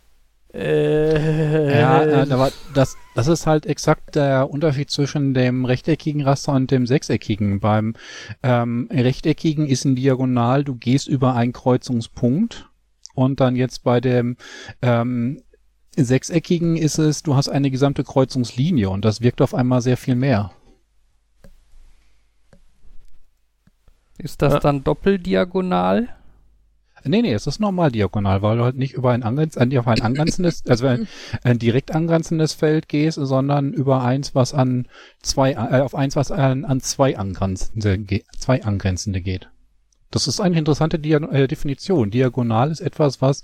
Äh, 0.56 1.80
Ja, 1.80 2.04
äh, 2.04 2.32
aber 2.32 2.52
das, 2.74 2.96
das 3.14 3.28
ist 3.28 3.46
halt 3.46 3.66
exakt 3.66 4.16
der 4.16 4.50
Unterschied 4.50 4.90
zwischen 4.90 5.34
dem 5.34 5.66
rechteckigen 5.66 6.22
Raster 6.24 6.54
und 6.54 6.72
dem 6.72 6.88
sechseckigen. 6.88 7.60
Beim 7.60 7.94
ähm, 8.44 8.88
rechteckigen 8.92 9.68
ist 9.68 9.86
ein 9.86 9.96
Diagonal, 9.96 10.64
du 10.64 10.76
gehst 10.76 11.08
über 11.08 11.36
einen 11.36 11.54
Kreuzungspunkt 11.54 12.70
und 13.14 13.40
dann 13.40 13.56
jetzt 13.56 13.84
bei 13.84 14.00
dem 14.02 14.38
ähm, 14.82 15.42
sechseckigen 15.98 16.76
ist 16.78 16.98
es, 16.98 17.24
du 17.24 17.36
hast 17.36 17.50
eine 17.50 17.72
gesamte 17.72 18.04
Kreuzungslinie 18.04 18.90
und 18.90 19.06
das 19.06 19.22
wirkt 19.22 19.42
auf 19.42 19.54
einmal 19.54 19.82
sehr 19.82 19.98
viel 19.98 20.16
mehr. 20.16 20.52
Ist 24.18 24.42
das 24.42 24.54
Ja. 24.54 24.60
dann 24.60 24.84
doppeldiagonal? 24.84 26.15
Nee, 27.08 27.22
nee, 27.22 27.34
es 27.34 27.46
ist 27.46 27.60
normal 27.60 27.92
diagonal, 27.92 28.42
weil 28.42 28.58
du 28.58 28.64
halt 28.64 28.78
nicht 28.78 28.94
über 28.94 29.12
ein, 29.12 29.24
angrenz 29.24 29.58
an, 29.58 29.76
auf 29.78 29.88
ein 29.88 30.02
angrenzendes, 30.02 30.66
also 30.68 30.88
ein, 30.88 31.08
ein 31.44 31.60
direkt 31.60 31.94
angrenzendes 31.94 32.54
Feld 32.54 32.90
gehst, 32.90 33.20
sondern 33.22 33.74
über 33.74 34.04
eins, 34.04 34.34
was 34.34 34.54
an 34.54 34.88
zwei, 35.22 35.52
äh, 35.52 35.82
auf 35.82 35.94
eins, 35.94 36.16
was 36.16 36.32
an, 36.32 36.66
an 36.66 36.82
zwei 36.82 37.18
angrenzende, 37.18 38.24
zwei 38.38 38.64
angrenzende 38.64 39.22
geht. 39.22 39.50
Das 40.12 40.28
ist 40.28 40.40
eine 40.40 40.58
interessante 40.58 40.98
Dia 40.98 41.18
äh, 41.18 41.48
Definition. 41.48 42.10
Diagonal 42.10 42.72
ist 42.72 42.80
etwas, 42.80 43.22
was 43.22 43.44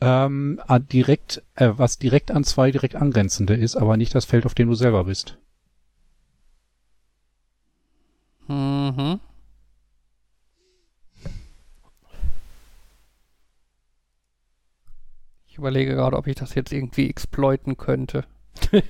ähm, 0.00 0.60
direkt, 0.92 1.42
äh, 1.56 1.70
was 1.76 1.98
direkt 1.98 2.30
an 2.30 2.44
zwei 2.44 2.70
direkt 2.70 2.94
angrenzende 2.94 3.54
ist, 3.54 3.76
aber 3.76 3.96
nicht 3.96 4.14
das 4.14 4.24
Feld, 4.24 4.46
auf 4.46 4.54
dem 4.54 4.68
du 4.68 4.74
selber 4.74 5.04
bist. 5.04 5.38
Mhm. 8.48 9.20
Überlege 15.62 15.94
gerade, 15.94 16.16
ob 16.16 16.26
ich 16.26 16.34
das 16.36 16.54
jetzt 16.54 16.72
irgendwie 16.72 17.08
exploiten 17.08 17.76
könnte. 17.76 18.24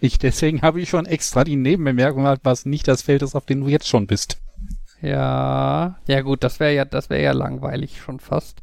Ich 0.00 0.18
deswegen 0.18 0.62
habe 0.62 0.80
ich 0.80 0.88
schon 0.88 1.06
extra 1.06 1.44
die 1.44 1.56
Nebenbemerkung 1.56 2.24
gehabt, 2.24 2.44
was 2.44 2.64
nicht 2.64 2.88
das 2.88 3.02
Feld 3.02 3.22
ist, 3.22 3.34
auf 3.34 3.46
dem 3.46 3.60
du 3.62 3.68
jetzt 3.68 3.88
schon 3.88 4.06
bist. 4.06 4.40
Ja, 5.00 5.98
ja 6.06 6.20
gut, 6.22 6.44
das 6.44 6.60
wäre 6.60 6.72
ja, 6.72 6.84
das 6.84 7.10
wäre 7.10 7.22
ja 7.22 7.32
langweilig 7.32 8.00
schon 8.00 8.20
fast. 8.20 8.62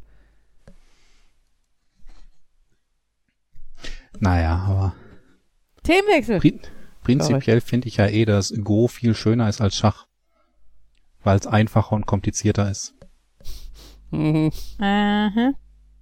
Naja, 4.18 4.56
aber 4.66 4.94
Themenwechsel. 5.82 6.40
Pri 6.40 6.60
prinzipiell 7.02 7.60
finde 7.60 7.88
ich 7.88 7.96
ja 7.96 8.06
eh, 8.06 8.24
dass 8.24 8.52
Go 8.62 8.88
viel 8.88 9.14
schöner 9.14 9.48
ist 9.48 9.60
als 9.60 9.76
Schach. 9.76 10.06
Weil 11.22 11.38
es 11.38 11.46
einfacher 11.46 11.92
und 11.92 12.06
komplizierter 12.06 12.70
ist. 12.70 12.94
Mhm. 14.10 14.50
Aha. 14.78 15.52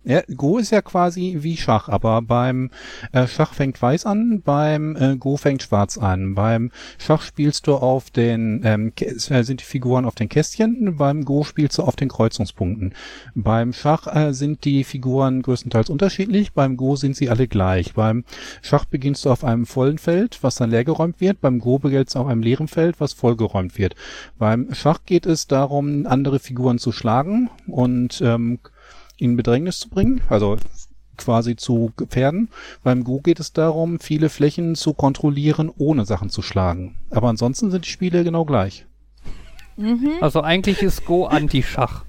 Ja, 0.08 0.22
Go 0.34 0.56
ist 0.56 0.70
ja 0.70 0.80
quasi 0.80 1.36
wie 1.40 1.58
Schach, 1.58 1.90
aber 1.90 2.22
beim 2.22 2.70
äh, 3.12 3.26
Schach 3.26 3.52
fängt 3.52 3.82
Weiß 3.82 4.06
an, 4.06 4.40
beim 4.40 4.96
äh, 4.96 5.16
Go 5.18 5.36
fängt 5.36 5.62
Schwarz 5.62 5.98
an. 5.98 6.34
Beim 6.34 6.70
Schach 6.96 7.20
spielst 7.20 7.66
du 7.66 7.74
auf 7.74 8.08
den, 8.08 8.62
ähm, 8.64 8.92
äh, 8.98 9.42
sind 9.42 9.60
die 9.60 9.66
Figuren 9.66 10.06
auf 10.06 10.14
den 10.14 10.30
Kästchen, 10.30 10.96
beim 10.96 11.26
Go 11.26 11.44
spielst 11.44 11.76
du 11.76 11.82
auf 11.82 11.94
den 11.94 12.08
Kreuzungspunkten. 12.08 12.94
Beim 13.34 13.74
Schach 13.74 14.06
äh, 14.06 14.32
sind 14.32 14.64
die 14.64 14.82
Figuren 14.82 15.42
größtenteils 15.42 15.90
unterschiedlich, 15.90 16.54
beim 16.54 16.78
Go 16.78 16.96
sind 16.96 17.14
sie 17.14 17.28
alle 17.28 17.46
gleich. 17.46 17.92
Beim 17.92 18.24
Schach 18.62 18.86
beginnst 18.86 19.26
du 19.26 19.30
auf 19.30 19.44
einem 19.44 19.66
vollen 19.66 19.98
Feld, 19.98 20.38
was 20.40 20.54
dann 20.54 20.70
leergeräumt 20.70 21.20
wird, 21.20 21.42
beim 21.42 21.58
Go 21.58 21.78
beginnst 21.78 22.14
du 22.14 22.20
auf 22.20 22.28
einem 22.28 22.42
leeren 22.42 22.68
Feld, 22.68 22.98
was 22.98 23.12
vollgeräumt 23.12 23.76
wird. 23.76 23.94
Beim 24.38 24.72
Schach 24.72 25.00
geht 25.04 25.26
es 25.26 25.48
darum, 25.48 26.06
andere 26.06 26.38
Figuren 26.38 26.78
zu 26.78 26.92
schlagen 26.92 27.50
und 27.66 28.22
ähm, 28.22 28.58
in 29.18 29.36
Bedrängnis 29.36 29.80
zu 29.80 29.88
bringen, 29.88 30.20
also 30.28 30.56
quasi 31.16 31.56
zu 31.56 31.92
gefährden. 31.96 32.48
Beim 32.82 33.04
Go 33.04 33.20
geht 33.20 33.40
es 33.40 33.52
darum, 33.52 33.98
viele 34.00 34.28
Flächen 34.28 34.74
zu 34.76 34.94
kontrollieren, 34.94 35.70
ohne 35.76 36.04
Sachen 36.04 36.30
zu 36.30 36.42
schlagen. 36.42 36.96
Aber 37.10 37.28
ansonsten 37.28 37.70
sind 37.70 37.84
die 37.84 37.90
Spiele 37.90 38.24
genau 38.24 38.44
gleich. 38.44 38.86
Mhm. 39.76 40.12
Also 40.20 40.40
eigentlich 40.42 40.82
ist 40.82 41.04
Go 41.04 41.26
Anti-Schach. 41.26 42.04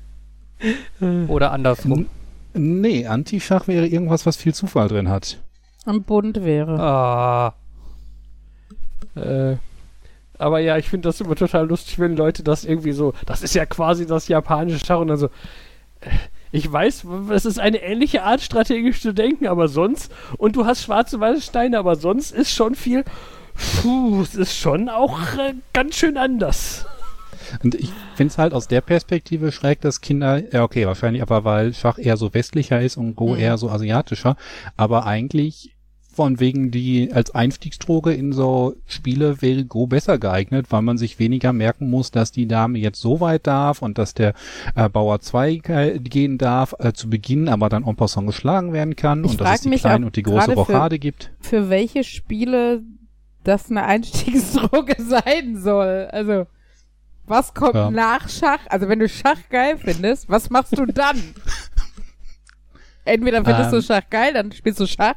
Oder 1.28 1.52
andersrum. 1.52 2.08
Nee, 2.54 3.06
Anti-Schach 3.06 3.68
wäre 3.68 3.88
irgendwas, 3.88 4.26
was 4.26 4.38
viel 4.38 4.54
Zufall 4.54 4.88
drin 4.88 5.10
hat. 5.10 5.40
Und 5.86 6.06
bunt 6.06 6.44
wäre. 6.44 6.80
Ah, 6.80 7.56
Äh, 9.16 9.58
aber 10.38 10.60
ja, 10.60 10.78
ich 10.78 10.88
finde 10.90 11.10
das 11.10 11.20
immer 11.20 11.36
total 11.36 11.68
lustig, 11.68 12.00
wenn 12.00 12.16
Leute 12.16 12.44
das 12.44 12.64
irgendwie 12.64 12.92
so, 12.94 13.14
das 13.26 13.42
ist 13.42 13.56
ja 13.56 13.66
quasi 13.66 14.06
das 14.06 14.28
japanische 14.28 14.86
Schach 14.86 15.00
und 15.00 15.08
dann 15.10 15.18
so, 15.18 15.28
äh, 16.02 16.10
ich 16.52 16.72
weiß, 16.72 17.06
es 17.32 17.46
ist 17.46 17.60
eine 17.60 17.82
ähnliche 17.82 18.24
Art, 18.24 18.42
strategisch 18.42 19.02
zu 19.02 19.14
denken, 19.14 19.48
aber 19.48 19.68
sonst, 19.68 20.12
und 20.38 20.56
du 20.56 20.66
hast 20.66 20.84
schwarze 20.84 21.20
weiße 21.20 21.42
Steine, 21.42 21.78
aber 21.78 21.96
sonst 21.96 22.32
ist 22.32 22.52
schon 22.52 22.76
viel, 22.76 23.04
puh, 23.82 24.22
es 24.22 24.36
ist 24.36 24.56
schon 24.58 24.90
auch 24.90 25.20
äh, 25.38 25.54
ganz 25.74 25.96
schön 25.96 26.18
anders. 26.18 26.86
Und 27.64 27.76
ich 27.76 27.92
finde 28.16 28.32
es 28.32 28.38
halt 28.38 28.54
aus 28.54 28.68
der 28.68 28.82
Perspektive 28.82 29.52
schräg, 29.52 29.82
dass 29.82 30.02
Kinder, 30.02 30.42
ja 30.54 30.64
okay, 30.64 30.86
wahrscheinlich 30.86 31.22
aber 31.22 31.44
weil 31.46 31.74
Schach 31.74 31.98
eher 31.98 32.18
so 32.18 32.34
westlicher 32.34 32.82
ist 32.82 32.98
und 32.98 33.16
Go 33.16 33.34
Mhm. 33.34 33.40
eher 33.40 33.58
so 33.58 33.70
asiatischer, 33.70 34.36
aber 34.78 35.06
eigentlich 35.06 35.76
von 36.20 36.42
wegen 36.42 36.70
die 36.70 37.14
als 37.14 37.32
Einstiegsdroge 37.34 38.12
in 38.14 38.34
so 38.34 38.76
Spiele 38.88 39.42
wäre 39.42 39.64
Go 39.64 39.88
besser 39.88 40.18
geeignet, 40.18 40.66
weil 40.70 40.82
man 40.82 40.98
sich 40.98 41.18
weniger 41.18 41.54
merken 41.54 41.90
muss, 41.90 42.12
dass 42.12 42.34
die 42.34 42.46
Dame 42.46 42.78
jetzt 42.78 43.00
so 43.00 43.22
weit 43.22 43.48
darf 43.48 43.82
und 43.82 43.98
dass 43.98 44.14
der 44.14 44.34
äh, 44.76 44.90
Bauer 44.90 45.22
2 45.22 45.62
äh, 45.70 46.00
gehen 46.00 46.38
darf 46.38 46.76
äh, 46.80 46.92
zu 46.92 47.10
Beginn, 47.10 47.48
aber 47.48 47.70
dann 47.70 47.86
en 47.86 47.96
passant 47.96 48.28
geschlagen 48.28 48.74
werden 48.74 48.98
kann 48.98 49.24
Ich 49.24 49.32
und 49.32 49.40
dass 49.40 49.56
es 49.56 49.62
die 49.62 49.70
mich 49.70 49.80
kleine 49.80 50.08
und 50.08 50.18
die 50.18 50.24
große 50.24 50.48
gerade 50.48 50.52
für- 50.52 50.58
Rochade 50.74 51.00
gibt. 51.00 51.32
Für 51.40 51.70
welche 51.70 52.04
Spiele 52.04 52.82
das 53.46 53.72
eine 53.72 53.86
Einstiegsdroge 53.86 54.96
sein 55.02 55.56
soll. 55.56 56.10
Also, 56.12 56.48
was 57.28 57.54
kommt 57.54 57.76
Ja. 57.76 57.90
nach 57.92 58.28
Schach? 58.28 58.60
Also, 58.68 58.90
wenn 58.90 59.00
du 59.00 59.08
Schach 59.08 59.40
geil 59.50 59.78
findest, 59.78 60.28
was 60.28 60.50
machst 60.50 60.78
du 60.78 60.86
dann? 60.86 61.16
entweder 63.06 63.38
findest 63.46 63.72
Ähm. 63.72 63.80
du 63.80 63.82
Schach 63.82 64.10
geil, 64.10 64.34
dann 64.34 64.52
spielst 64.52 64.82
du 64.82 64.86
Schach. 64.86 65.16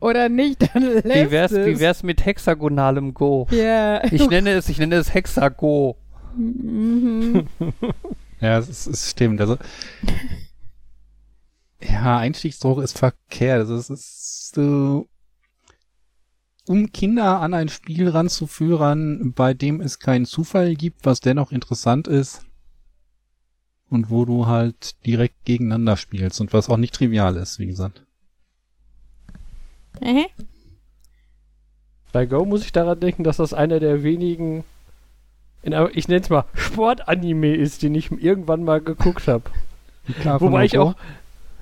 Oder 0.00 0.28
nicht, 0.28 0.62
dann 0.74 0.82
lässt 0.82 1.04
Wie 1.04 1.30
wär's, 1.30 1.52
es. 1.52 1.66
wie 1.66 1.78
wär's 1.78 2.02
mit 2.02 2.24
hexagonalem 2.24 3.12
Go? 3.14 3.46
Ja. 3.50 4.02
Ich 4.10 4.28
nenne 4.28 4.50
es, 4.52 4.68
ich 4.68 4.78
nenne 4.78 4.96
es 4.96 5.12
Hexago. 5.12 5.96
Mhm. 6.36 7.46
Ja, 8.40 8.58
es, 8.58 8.68
ist- 8.68 8.86
es 8.86 9.10
stimmt. 9.10 9.40
Also, 9.40 9.58
ja, 11.82 12.18
Einstiegsdruck 12.18 12.82
ist 12.82 12.98
verkehrt. 12.98 13.60
Also, 13.60 13.74
es 13.76 13.90
ist 13.90 14.54
so, 14.54 15.08
um 16.66 16.92
Kinder 16.92 17.40
an 17.40 17.54
ein 17.54 17.68
Spiel 17.68 18.08
ranzuführen, 18.08 19.32
bei 19.34 19.54
dem 19.54 19.80
es 19.80 19.98
keinen 19.98 20.24
Zufall 20.26 20.74
gibt, 20.76 21.04
was 21.04 21.20
dennoch 21.20 21.52
interessant 21.52 22.06
ist 22.06 22.42
und 23.88 24.10
wo 24.10 24.24
du 24.24 24.46
halt 24.46 25.04
direkt 25.04 25.44
gegeneinander 25.44 25.96
spielst 25.96 26.40
und 26.40 26.52
was 26.52 26.68
auch 26.68 26.76
nicht 26.76 26.94
trivial 26.94 27.36
ist, 27.36 27.58
wie 27.58 27.66
gesagt. 27.66 28.06
Mhm. 30.00 30.26
Bei 32.12 32.26
Go 32.26 32.44
muss 32.44 32.64
ich 32.64 32.72
daran 32.72 32.98
denken, 32.98 33.24
dass 33.24 33.36
das 33.36 33.54
einer 33.54 33.78
der 33.78 34.02
wenigen, 34.02 34.64
in, 35.62 35.74
ich 35.92 36.08
nenne 36.08 36.22
es 36.22 36.30
mal, 36.30 36.44
Sportanime 36.54 37.54
ist, 37.54 37.82
den 37.82 37.94
ich 37.94 38.10
irgendwann 38.10 38.64
mal 38.64 38.80
geguckt 38.80 39.28
habe. 39.28 39.44
Wobei 40.38 40.64
ich 40.64 40.78
auch, 40.78 40.94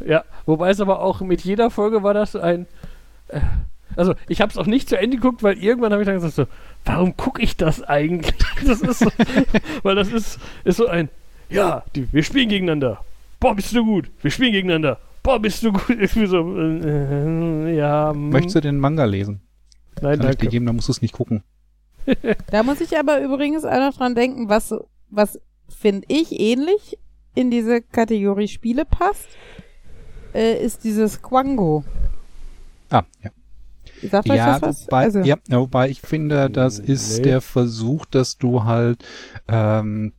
ja, 0.05 0.25
wobei 0.47 0.71
es 0.71 0.81
aber 0.81 1.01
auch 1.01 1.21
mit 1.21 1.43
jeder 1.43 1.71
Folge 1.71 2.03
war 2.03 2.15
das 2.15 2.35
ein, 2.35 2.67
äh, 3.29 3.41
also 3.97 4.15
ich 4.29 4.41
habe 4.41 4.51
es 4.51 4.57
auch 4.57 4.67
nicht 4.67 4.89
zu 4.89 4.97
Ende 4.97 5.17
geguckt, 5.17 5.43
weil 5.43 5.59
irgendwann 5.59 5.93
habe 5.93 6.03
ich 6.03 6.07
dann 6.07 6.15
gesagt 6.15 6.35
so, 6.35 6.47
warum 6.85 7.17
gucke 7.17 7.43
ich 7.43 7.57
das 7.57 7.83
eigentlich? 7.83 8.35
Das 8.67 8.81
ist 8.81 8.99
so, 8.99 9.11
weil 9.85 9.95
das 9.95 10.09
ist, 10.09 10.41
ist 10.65 10.79
so 10.79 10.89
ein, 10.89 11.09
ja, 11.49 11.85
die, 11.95 12.13
wir 12.13 12.25
spielen 12.25 12.49
gegeneinander. 12.49 13.05
Boah, 13.41 13.55
bist 13.55 13.75
du 13.75 13.85
gut. 13.85 14.11
Wir 14.21 14.33
spielen 14.33 14.53
gegeneinander. 14.53 14.99
Boah, 15.23 15.39
bist 15.41 15.63
du 15.63 15.73
gut. 15.73 15.89
Irgendwie 15.91 16.27
so, 16.27 16.57
äh, 16.59 17.77
ja, 17.77 18.13
mm, 18.15 18.31
Möchtest 18.31 18.57
du 18.57 18.61
den 18.61 18.79
Manga 18.79 19.05
lesen? 19.05 19.41
nein, 20.01 20.19
Kann 20.19 20.31
ich 20.31 20.37
dir 20.37 20.43
danke. 20.43 20.49
geben, 20.49 20.67
dann 20.67 20.77
musst 20.77 20.89
du 20.89 20.93
es 20.93 21.03
nicht 21.03 21.15
gucken. 21.15 21.43
Da 22.51 22.63
muss 22.63 22.81
ich 22.81 22.97
aber 22.99 23.21
übrigens 23.21 23.65
auch 23.67 23.79
noch 23.79 23.95
dran 23.97 24.15
denken, 24.15 24.49
was, 24.49 24.75
was 25.11 25.39
finde 25.69 26.07
ich 26.09 26.33
ähnlich 26.41 26.99
in 27.35 27.51
diese 27.51 27.83
Kategorie 27.83 28.49
Spiele 28.49 28.85
passt, 28.87 29.29
äh, 30.35 30.65
ist 30.65 30.85
dieses 30.85 31.21
Quango. 31.21 31.85
Ah, 32.91 33.03
ja. 33.23 33.31
Sagt 34.09 34.31
euch 34.31 34.37
Ja, 34.37 34.53
das 34.59 34.63
was? 34.63 34.87
wobei, 34.87 35.03
also, 35.03 35.19
ja, 35.21 35.37
wobei 35.49 35.91
ich 35.91 36.01
finde, 36.01 36.49
das 36.49 36.79
ist 36.79 37.19
Nee. 37.19 37.25
der 37.25 37.41
Versuch, 37.43 38.07
dass 38.07 38.39
du 38.39 38.65
halt 38.65 39.05
ähm, 39.49 40.13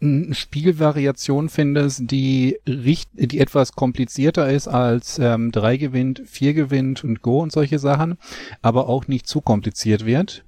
Spielvariation 0.00 1.48
findest, 1.48 2.10
die, 2.10 2.58
richt 2.66 3.10
die 3.14 3.38
etwas 3.38 3.72
komplizierter 3.72 4.50
ist 4.50 4.66
als 4.66 5.18
ähm, 5.18 5.52
3 5.52 5.76
gewinnt, 5.76 6.22
4 6.24 6.54
gewinnt 6.54 7.04
und 7.04 7.20
Go 7.20 7.40
und 7.40 7.52
solche 7.52 7.78
Sachen, 7.78 8.16
aber 8.62 8.88
auch 8.88 9.08
nicht 9.08 9.26
zu 9.26 9.40
kompliziert 9.40 10.06
wird. 10.06 10.44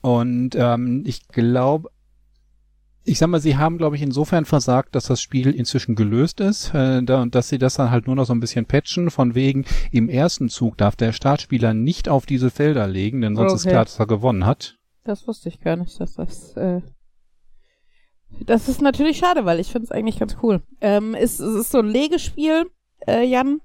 Und 0.00 0.56
ähm, 0.56 1.04
ich 1.06 1.28
glaube, 1.28 1.90
ich 3.04 3.18
sag 3.18 3.28
mal, 3.28 3.40
sie 3.40 3.56
haben, 3.56 3.78
glaube 3.78 3.96
ich, 3.96 4.02
insofern 4.02 4.44
versagt, 4.44 4.94
dass 4.94 5.06
das 5.06 5.20
Spiel 5.22 5.50
inzwischen 5.50 5.94
gelöst 5.94 6.40
ist 6.40 6.74
äh, 6.74 7.02
da, 7.02 7.22
und 7.22 7.34
dass 7.34 7.48
sie 7.48 7.58
das 7.58 7.74
dann 7.74 7.90
halt 7.90 8.06
nur 8.06 8.16
noch 8.16 8.26
so 8.26 8.34
ein 8.34 8.40
bisschen 8.40 8.66
patchen, 8.66 9.10
von 9.10 9.34
wegen, 9.34 9.64
im 9.92 10.08
ersten 10.08 10.48
Zug 10.48 10.76
darf 10.76 10.94
der 10.96 11.12
Startspieler 11.12 11.72
nicht 11.72 12.08
auf 12.08 12.26
diese 12.26 12.50
Felder 12.50 12.86
legen, 12.86 13.20
denn 13.22 13.34
sonst 13.36 13.54
ist 13.54 13.62
Okay. 13.62 13.70
klar, 13.70 13.84
dass 13.84 13.98
er 13.98 14.06
gewonnen 14.06 14.44
hat. 14.44 14.76
Das 15.04 15.26
wusste 15.26 15.48
ich 15.48 15.60
gar 15.60 15.76
nicht, 15.76 15.98
dass 16.00 16.14
das. 16.14 16.56
Äh 16.56 16.82
das 18.30 18.68
ist 18.68 18.80
natürlich 18.80 19.18
schade, 19.18 19.44
weil 19.44 19.60
ich 19.60 19.70
finde 19.70 19.86
es 19.86 19.92
eigentlich 19.92 20.18
ganz 20.18 20.36
cool. 20.42 20.62
Ähm, 20.80 21.14
es, 21.14 21.40
es 21.40 21.54
ist 21.54 21.70
so 21.70 21.78
ein 21.78 21.88
Legespiel, 21.88 22.70
äh, 23.06 23.24
Jan. 23.24 23.60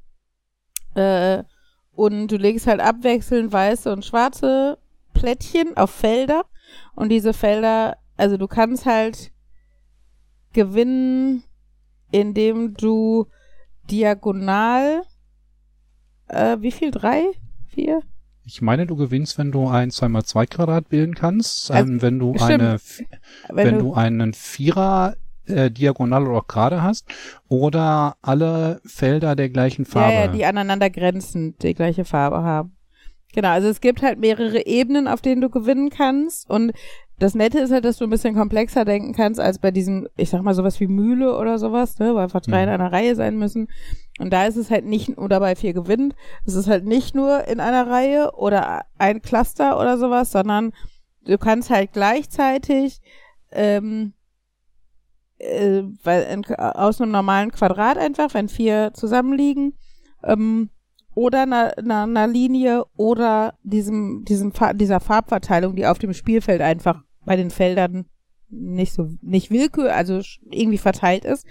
Äh, 0.95 1.43
und 1.91 2.27
du 2.27 2.37
legst 2.37 2.67
halt 2.67 2.81
abwechselnd 2.81 3.51
weiße 3.51 3.91
und 3.91 4.03
schwarze 4.03 4.77
Plättchen 5.13 5.77
auf 5.77 5.91
Felder. 5.91 6.45
Und 6.95 7.09
diese 7.09 7.33
Felder, 7.33 7.97
also 8.17 8.37
du 8.37 8.47
kannst 8.47 8.85
halt 8.85 9.31
gewinnen, 10.53 11.43
indem 12.11 12.73
du 12.73 13.27
diagonal, 13.89 15.03
äh, 16.27 16.57
wie 16.59 16.71
viel? 16.71 16.91
Drei? 16.91 17.25
Vier? 17.67 18.01
Ich 18.45 18.61
meine, 18.61 18.85
du 18.85 18.95
gewinnst, 18.95 19.37
wenn 19.37 19.51
du 19.51 19.67
ein 19.67 19.89
2x2 19.89 20.45
Quadrat 20.45 20.89
bilden 20.89 21.15
kannst, 21.15 21.71
Also, 21.71 21.89
ähm, 21.91 22.01
wenn 22.01 22.19
du 22.19 22.33
stimmt. 22.35 22.51
eine, 22.51 22.75
Vi- 22.77 23.07
wenn, 23.51 23.79
du, 23.79 23.93
einen 23.93 24.33
Vierer 24.33 25.15
äh, 25.45 25.71
diagonal 25.71 26.27
oder 26.27 26.39
auch 26.39 26.47
gerade 26.47 26.83
hast 26.83 27.05
oder 27.47 28.15
alle 28.21 28.81
Felder 28.85 29.35
der 29.35 29.49
gleichen 29.49 29.85
Farbe. 29.85 30.13
Ja, 30.17 30.25
ja, 30.25 30.27
die 30.31 30.45
aneinander 30.45 30.89
grenzend 30.89 31.63
die 31.63 31.73
gleiche 31.73 32.05
Farbe 32.05 32.37
haben. 32.43 32.75
Genau, 33.33 33.49
also 33.49 33.67
es 33.67 33.81
gibt 33.81 34.01
halt 34.03 34.19
mehrere 34.19 34.65
Ebenen, 34.65 35.07
auf 35.07 35.21
denen 35.21 35.41
du 35.41 35.49
gewinnen 35.49 35.89
kannst. 35.89 36.49
Und 36.49 36.71
das 37.19 37.33
Nette 37.35 37.59
ist 37.59 37.71
halt, 37.71 37.83
dass 37.85 37.97
du 37.97 38.03
ein 38.05 38.09
bisschen 38.09 38.35
komplexer 38.35 38.85
denken 38.85 39.13
kannst 39.13 39.39
als 39.39 39.57
bei 39.59 39.71
diesem, 39.71 40.07
ich 40.17 40.29
sag 40.29 40.43
mal, 40.43 40.53
sowas 40.53 40.79
wie 40.79 40.87
Mühle 40.87 41.35
oder 41.37 41.57
sowas, 41.57 41.97
ne, 41.99 42.13
weil 42.13 42.23
einfach 42.25 42.41
drei 42.41 42.63
in 42.63 42.69
Mhm. 42.69 42.73
einer 42.75 42.91
Reihe 42.91 43.15
sein 43.15 43.37
müssen. 43.37 43.69
Und 44.19 44.31
da 44.31 44.45
ist 44.45 44.57
es 44.57 44.69
halt 44.69 44.85
nicht, 44.85 45.17
oder 45.17 45.39
bei 45.39 45.55
vier 45.55 45.73
gewinnt, 45.73 46.15
es 46.45 46.53
ist 46.53 46.67
halt 46.67 46.85
nicht 46.85 47.15
nur 47.15 47.47
in 47.47 47.59
einer 47.59 47.87
Reihe 47.87 48.31
oder 48.35 48.85
ein 48.97 49.21
Cluster 49.21 49.79
oder 49.79 49.97
sowas, 49.97 50.31
sondern 50.31 50.71
du 51.25 51.37
kannst 51.37 51.69
halt 51.69 51.93
gleichzeitig 51.93 53.01
ähm, 53.51 54.13
äh, 55.43 55.83
weil 56.03 56.23
in, 56.23 56.45
aus 56.55 57.01
einem 57.01 57.11
normalen 57.11 57.51
Quadrat 57.51 57.97
einfach, 57.97 58.33
wenn 58.33 58.49
vier 58.49 58.91
zusammenliegen, 58.93 59.77
ähm, 60.23 60.69
oder 61.15 61.43
einer, 61.43 61.77
einer, 61.77 62.03
einer 62.03 62.27
Linie 62.27 62.85
oder 62.95 63.53
diesem, 63.61 64.25
diesem 64.25 64.51
dieser 64.75 64.99
Farbverteilung, 64.99 65.75
die 65.75 65.85
auf 65.85 65.99
dem 65.99 66.13
Spielfeld 66.13 66.61
einfach 66.61 67.03
bei 67.23 67.35
den 67.35 67.51
Feldern 67.51 68.05
nicht 68.49 68.93
so, 68.93 69.11
nicht 69.21 69.51
willkür, 69.51 69.95
also 69.95 70.21
irgendwie 70.49 70.79
verteilt 70.79 71.25
ist 71.25 71.45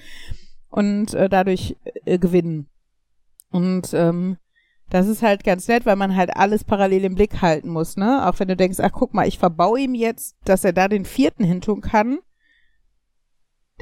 und 0.73 1.15
äh, 1.15 1.29
dadurch 1.29 1.77
äh, 2.07 2.19
gewinnen. 2.19 2.67
Und 3.51 3.93
ähm, 3.93 4.39
das 4.89 5.07
ist 5.07 5.23
halt 5.23 5.45
ganz 5.45 5.69
nett, 5.69 5.87
weil 5.87 5.97
man 5.97 6.17
halt 6.17 6.35
alles 6.35 6.65
parallel 6.65 7.05
im 7.05 7.15
Blick 7.15 7.41
halten 7.43 7.69
muss, 7.69 7.97
ne? 7.97 8.27
Auch 8.27 8.41
wenn 8.41 8.49
du 8.49 8.57
denkst, 8.57 8.81
ach 8.81 8.93
guck 8.93 9.15
mal, 9.15 9.29
ich 9.29 9.39
verbaue 9.39 9.81
ihm 9.81 9.95
jetzt, 9.95 10.37
dass 10.45 10.65
er 10.65 10.73
da 10.73 10.89
den 10.89 11.05
vierten 11.05 11.45
hintun 11.45 11.83
kann. 11.83 12.19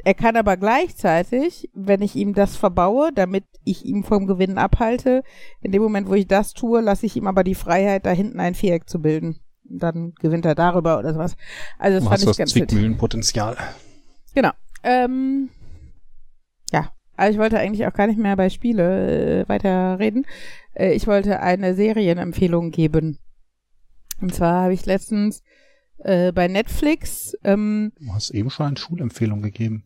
Er 0.03 0.13
kann 0.13 0.35
aber 0.35 0.57
gleichzeitig, 0.57 1.69
wenn 1.73 2.01
ich 2.01 2.15
ihm 2.15 2.33
das 2.33 2.55
verbaue, 2.57 3.11
damit 3.13 3.45
ich 3.63 3.85
ihm 3.85 4.03
vom 4.03 4.27
Gewinnen 4.27 4.57
abhalte, 4.57 5.23
in 5.61 5.71
dem 5.71 5.81
Moment, 5.81 6.09
wo 6.09 6.13
ich 6.13 6.27
das 6.27 6.53
tue, 6.53 6.81
lasse 6.81 7.05
ich 7.05 7.15
ihm 7.15 7.27
aber 7.27 7.43
die 7.43 7.55
Freiheit, 7.55 8.05
da 8.05 8.11
hinten 8.11 8.39
ein 8.39 8.55
Viereck 8.55 8.89
zu 8.89 9.01
bilden. 9.01 9.39
Dann 9.63 10.13
gewinnt 10.15 10.45
er 10.45 10.55
darüber 10.55 10.99
oder 10.99 11.13
sowas. 11.13 11.37
Also 11.77 11.95
das 11.97 12.03
du 12.03 12.09
fand 12.09 12.13
hast 12.13 12.21
ich 12.21 12.27
das 12.27 12.37
ganz. 12.37 12.51
Zwickmühlenpotenzial. 12.51 13.57
Genau. 14.33 14.51
Ähm, 14.83 15.49
also 17.21 17.33
ich 17.35 17.39
wollte 17.39 17.59
eigentlich 17.59 17.85
auch 17.87 17.93
gar 17.93 18.07
nicht 18.07 18.19
mehr 18.19 18.35
bei 18.35 18.49
Spiele 18.49 19.41
äh, 19.41 19.49
weiterreden. 19.49 20.25
Äh, 20.73 20.93
ich 20.93 21.07
wollte 21.07 21.39
eine 21.39 21.75
Serienempfehlung 21.75 22.71
geben. 22.71 23.19
Und 24.19 24.33
zwar 24.33 24.63
habe 24.63 24.73
ich 24.73 24.85
letztens 24.85 25.43
äh, 25.99 26.31
bei 26.31 26.47
Netflix, 26.47 27.37
ähm, 27.43 27.91
Du 27.99 28.13
hast 28.13 28.31
eben 28.31 28.49
schon 28.49 28.65
eine 28.65 28.77
Schulempfehlung 28.77 29.41
gegeben. 29.41 29.83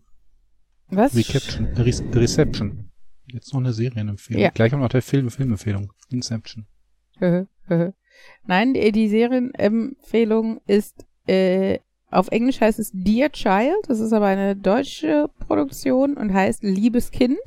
was? 0.87 1.15
Reception. 1.15 1.67
Re 1.75 1.91
Reception. 2.21 2.91
Jetzt 3.27 3.53
noch 3.53 3.59
eine 3.59 3.73
Serienempfehlung. 3.73 4.41
Ja. 4.41 4.49
Gleich 4.49 4.71
noch 4.71 4.87
der 4.89 5.01
Film 5.01 5.29
Filmempfehlung. 5.29 5.91
Inception. 6.09 6.67
Nein, 8.45 8.73
die, 8.73 8.91
die 8.91 9.09
Serienempfehlung 9.09 10.61
ist, 10.67 11.05
äh, 11.27 11.79
auf 12.11 12.29
Englisch 12.29 12.61
heißt 12.61 12.79
es 12.79 12.91
Dear 12.93 13.31
Child, 13.31 13.87
das 13.87 13.99
ist 13.99 14.13
aber 14.13 14.27
eine 14.27 14.55
deutsche 14.55 15.29
Produktion 15.39 16.15
und 16.15 16.33
heißt 16.33 16.63
Liebes 16.63 17.11
Kind. 17.11 17.39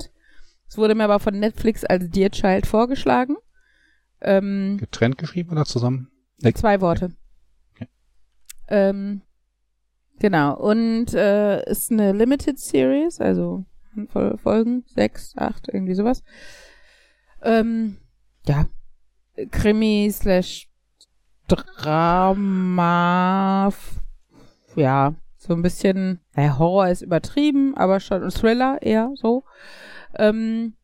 Es 0.69 0.77
wurde 0.77 0.95
mir 0.95 1.05
aber 1.05 1.21
von 1.21 1.39
Netflix 1.39 1.85
als 1.85 2.11
Dear 2.11 2.31
Child 2.31 2.67
vorgeschlagen. 2.67 3.37
Ähm, 4.21 4.79
Getrennt 4.79 5.19
geschrieben 5.19 5.53
oder 5.53 5.65
zusammen? 5.65 6.11
Zwei 6.55 6.81
Worte. 6.81 7.13
Okay. 7.75 7.89
Ähm, 8.69 9.23
genau. 10.19 10.57
Und 10.57 11.15
äh, 11.15 11.65
ist 11.71 11.91
eine 11.91 12.13
Limited 12.13 12.59
Series, 12.59 13.21
also 13.21 13.65
Handvoll 13.97 14.37
Folgen, 14.39 14.85
sechs, 14.87 15.35
acht, 15.37 15.69
irgendwie 15.73 15.95
sowas. 15.95 16.23
Ähm, 17.43 17.99
ja. 18.47 18.67
Krimi 19.51 20.11
slash 20.13 20.69
Drama. 21.49 23.73
Ja, 24.79 25.15
so 25.37 25.55
ein 25.55 25.63
bisschen, 25.63 26.21
naja, 26.35 26.59
Horror 26.59 26.89
ist 26.89 27.03
übertrieben, 27.03 27.77
aber 27.77 27.99
schon 27.99 28.23
ein 28.23 28.31
Thriller 28.31 28.79
eher 28.81 29.11
so. 29.15 29.45
Ähm, 30.17 30.75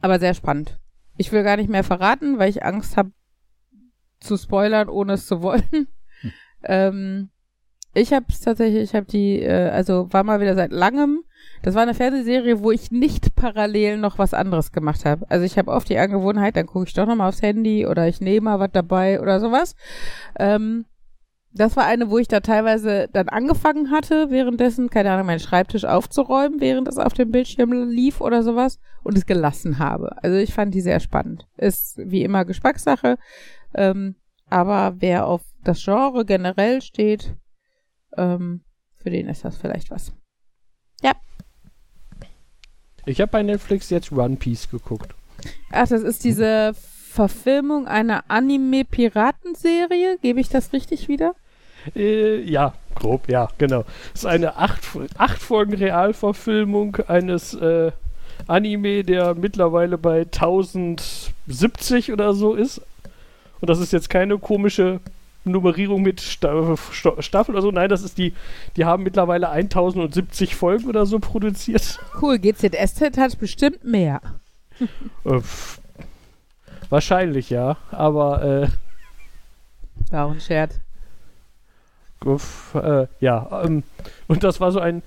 aber 0.00 0.18
sehr 0.18 0.34
spannend. 0.34 0.78
Ich 1.16 1.30
will 1.30 1.44
gar 1.44 1.56
nicht 1.56 1.70
mehr 1.70 1.84
verraten, 1.84 2.38
weil 2.38 2.50
ich 2.50 2.64
Angst 2.64 2.96
habe, 2.96 3.12
zu 4.18 4.36
spoilern, 4.36 4.88
ohne 4.88 5.14
es 5.14 5.26
zu 5.26 5.42
wollen. 5.42 5.62
Ähm, 6.68 7.28
ich 7.94 8.12
habe 8.12 8.26
es 8.28 8.40
tatsächlich, 8.40 8.82
ich 8.82 8.94
habe 8.94 9.06
die, 9.06 9.40
äh, 9.40 9.68
also 9.68 10.12
war 10.12 10.24
mal 10.24 10.40
wieder 10.40 10.56
seit 10.56 10.72
langem 10.72 11.22
Das 11.62 11.74
war 11.74 11.82
eine 11.82 11.94
Fernsehserie, 11.94 12.60
wo 12.60 12.72
ich 12.72 12.90
nicht 12.90 13.36
parallel 13.36 13.98
noch 13.98 14.18
was 14.18 14.34
anderes 14.34 14.72
gemacht 14.72 15.04
habe. 15.04 15.26
Also 15.28 15.44
ich 15.44 15.58
habe 15.58 15.70
oft 15.70 15.88
die 15.88 15.98
Angewohnheit, 15.98 16.56
dann 16.56 16.66
gucke 16.66 16.86
ich 16.86 16.94
doch 16.94 17.06
nochmal 17.06 17.28
aufs 17.28 17.42
Handy 17.42 17.86
oder 17.86 18.08
ich 18.08 18.20
nehme 18.20 18.46
mal 18.46 18.58
was 18.58 18.70
dabei 18.72 19.20
oder 19.20 19.38
sowas. 19.38 19.76
Ähm, 20.40 20.86
das 21.56 21.76
war 21.76 21.84
eine, 21.84 22.10
wo 22.10 22.18
ich 22.18 22.28
da 22.28 22.40
teilweise 22.40 23.08
dann 23.12 23.28
angefangen 23.28 23.90
hatte, 23.90 24.30
währenddessen, 24.30 24.90
keine 24.90 25.10
Ahnung, 25.10 25.26
meinen 25.26 25.40
Schreibtisch 25.40 25.84
aufzuräumen, 25.84 26.60
während 26.60 26.88
es 26.88 26.98
auf 26.98 27.14
dem 27.14 27.30
Bildschirm 27.30 27.72
lief 27.88 28.20
oder 28.20 28.42
sowas 28.42 28.78
und 29.02 29.16
es 29.16 29.26
gelassen 29.26 29.78
habe. 29.78 30.22
Also 30.22 30.36
ich 30.36 30.52
fand 30.52 30.74
die 30.74 30.80
sehr 30.80 31.00
spannend. 31.00 31.46
Ist 31.56 31.98
wie 31.98 32.22
immer 32.22 32.44
Geschmackssache. 32.44 33.16
Ähm, 33.74 34.16
aber 34.48 34.96
wer 34.98 35.26
auf 35.26 35.42
das 35.64 35.82
Genre 35.82 36.24
generell 36.24 36.82
steht, 36.82 37.34
ähm, 38.16 38.62
für 38.94 39.10
den 39.10 39.28
ist 39.28 39.44
das 39.44 39.56
vielleicht 39.56 39.90
was. 39.90 40.12
Ja. 41.02 41.12
Ich 43.06 43.20
habe 43.20 43.30
bei 43.30 43.42
Netflix 43.42 43.90
jetzt 43.90 44.12
One 44.12 44.36
Piece 44.36 44.70
geguckt. 44.70 45.14
Ach, 45.70 45.88
das 45.88 46.02
ist 46.02 46.24
diese 46.24 46.74
Verfilmung 46.74 47.86
einer 47.86 48.24
Anime-Piratenserie. 48.28 50.18
Gebe 50.20 50.40
ich 50.40 50.48
das 50.48 50.72
richtig 50.72 51.08
wieder? 51.08 51.34
Äh, 51.94 52.40
ja, 52.42 52.74
grob, 52.94 53.28
ja, 53.28 53.48
genau. 53.58 53.84
Es 54.14 54.20
ist 54.20 54.26
eine 54.26 54.56
acht, 54.56 54.82
acht 55.16 55.40
Folgen 55.40 55.74
Realverfilmung 55.74 56.96
eines 57.08 57.54
äh, 57.54 57.92
Anime, 58.46 59.04
der 59.04 59.34
mittlerweile 59.34 59.98
bei 59.98 60.20
1070 60.20 62.12
oder 62.12 62.34
so 62.34 62.54
ist. 62.54 62.80
Und 63.60 63.70
das 63.70 63.78
ist 63.80 63.92
jetzt 63.92 64.10
keine 64.10 64.38
komische 64.38 65.00
Nummerierung 65.44 66.02
mit 66.02 66.20
Sta 66.20 66.76
Sta 66.92 67.22
Staffel 67.22 67.54
oder 67.54 67.62
so. 67.62 67.70
Nein, 67.70 67.88
das 67.88 68.02
ist 68.02 68.18
die, 68.18 68.34
die 68.76 68.84
haben 68.84 69.02
mittlerweile 69.02 69.48
1070 69.48 70.54
Folgen 70.54 70.88
oder 70.88 71.06
so 71.06 71.18
produziert. 71.18 71.98
Cool, 72.20 72.38
GZSZ 72.38 73.16
hat 73.16 73.38
bestimmt 73.38 73.84
mehr. 73.84 74.20
Äh, 75.24 75.40
wahrscheinlich, 76.90 77.50
ja. 77.50 77.76
Aber 77.90 78.42
äh, 78.42 78.68
War 80.10 80.26
auch 80.26 80.32
ein 80.32 80.40
Scherz. 80.40 80.80
Äh, 82.24 83.06
ja, 83.20 83.62
ähm, 83.64 83.82
und 84.26 84.42
das 84.42 84.60
war 84.60 84.72
so 84.72 84.80
ein, 84.80 85.02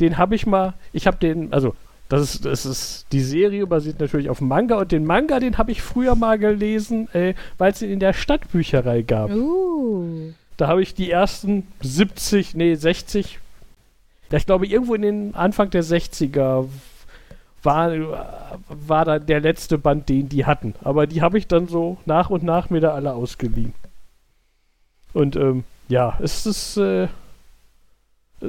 den 0.00 0.18
habe 0.18 0.34
ich 0.34 0.46
mal, 0.46 0.74
ich 0.92 1.06
habe 1.06 1.18
den, 1.18 1.52
also 1.52 1.74
das 2.08 2.22
ist, 2.22 2.44
das 2.44 2.66
ist, 2.66 3.06
die 3.12 3.20
Serie 3.20 3.66
basiert 3.66 4.00
natürlich 4.00 4.30
auf 4.30 4.40
Manga 4.40 4.78
und 4.78 4.90
den 4.90 5.04
Manga, 5.04 5.38
den 5.38 5.58
habe 5.58 5.70
ich 5.70 5.80
früher 5.80 6.16
mal 6.16 6.38
gelesen, 6.38 7.08
äh, 7.14 7.34
weil 7.56 7.72
es 7.72 7.82
ihn 7.82 7.90
in 7.90 8.00
der 8.00 8.12
Stadtbücherei 8.12 9.02
gab. 9.02 9.30
Uh. 9.30 10.32
Da 10.56 10.66
habe 10.66 10.82
ich 10.82 10.94
die 10.94 11.10
ersten 11.10 11.68
70, 11.80 12.54
nee, 12.54 12.74
60, 12.74 13.38
ja, 14.30 14.38
ich 14.38 14.46
glaube 14.46 14.66
irgendwo 14.66 14.94
in 14.94 15.02
den 15.02 15.34
Anfang 15.34 15.70
der 15.70 15.84
60er 15.84 16.68
war, 17.62 17.92
war 18.68 19.04
da 19.04 19.18
der 19.18 19.40
letzte 19.40 19.78
Band, 19.78 20.08
den 20.08 20.28
die 20.28 20.46
hatten. 20.46 20.74
Aber 20.82 21.06
die 21.06 21.22
habe 21.22 21.38
ich 21.38 21.46
dann 21.46 21.68
so 21.68 21.98
nach 22.06 22.30
und 22.30 22.42
nach 22.42 22.70
mir 22.70 22.80
da 22.80 22.94
alle 22.94 23.12
ausgeliehen. 23.12 23.74
Und 25.12 25.36
ähm, 25.36 25.64
ja, 25.90 26.16
es 26.22 26.46
ist 26.46 26.76
äh, 26.78 27.08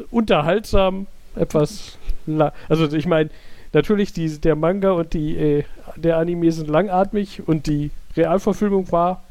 unterhaltsam, 0.10 1.08
etwas. 1.36 1.98
la- 2.26 2.54
Also 2.70 2.92
ich 2.96 3.06
meine, 3.06 3.30
natürlich 3.74 4.14
die, 4.14 4.40
der 4.40 4.56
Manga 4.56 4.92
und 4.92 5.14
die 5.14 5.38
äh, 5.38 5.64
der 5.96 6.18
Anime 6.18 6.52
sind 6.52 6.70
langatmig 6.70 7.42
und 7.48 7.68
die 7.68 7.92
Realverfilmung 8.16 8.92
war, 8.92 9.24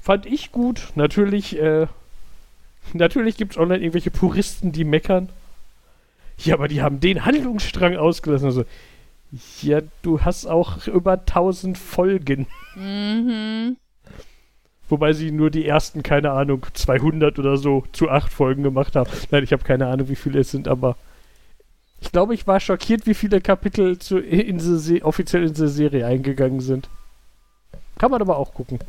fand 0.00 0.26
ich 0.26 0.52
gut. 0.52 0.88
Natürlich, 0.94 1.58
äh, 1.58 1.86
natürlich 2.92 3.36
gibt 3.36 3.52
es 3.52 3.58
online 3.58 3.80
irgendwelche 3.80 4.10
Puristen, 4.10 4.72
die 4.72 4.84
meckern. 4.84 5.28
Ja, 6.38 6.54
aber 6.54 6.68
die 6.68 6.82
haben 6.82 7.00
den 7.00 7.24
Handlungsstrang 7.24 7.96
ausgelassen. 7.96 8.46
Also, 8.46 8.64
ja, 9.62 9.80
du 10.02 10.20
hast 10.20 10.46
auch 10.46 10.86
über 10.86 11.12
1000 11.24 11.78
Folgen. 11.78 12.46
Mhm. 12.74 13.76
Wobei 14.92 15.14
sie 15.14 15.30
nur 15.30 15.48
die 15.50 15.66
ersten, 15.66 16.02
keine 16.02 16.32
Ahnung, 16.32 16.66
200 16.74 17.38
oder 17.38 17.56
so 17.56 17.84
zu 17.92 18.10
acht 18.10 18.30
Folgen 18.30 18.62
gemacht 18.62 18.94
haben. 18.94 19.08
Nein, 19.30 19.42
ich 19.42 19.50
habe 19.54 19.64
keine 19.64 19.86
Ahnung, 19.86 20.10
wie 20.10 20.16
viele 20.16 20.40
es 20.40 20.50
sind, 20.50 20.68
aber 20.68 20.98
ich 22.02 22.12
glaube, 22.12 22.34
ich 22.34 22.46
war 22.46 22.60
schockiert, 22.60 23.06
wie 23.06 23.14
viele 23.14 23.40
Kapitel 23.40 23.98
zu, 23.98 24.18
in 24.18 24.60
Se 24.60 25.02
offiziell 25.02 25.44
in 25.44 25.54
diese 25.54 25.68
Serie 25.68 26.06
eingegangen 26.06 26.60
sind. 26.60 26.90
Kann 27.96 28.10
man 28.10 28.20
aber 28.20 28.36
auch 28.36 28.52
gucken. 28.52 28.80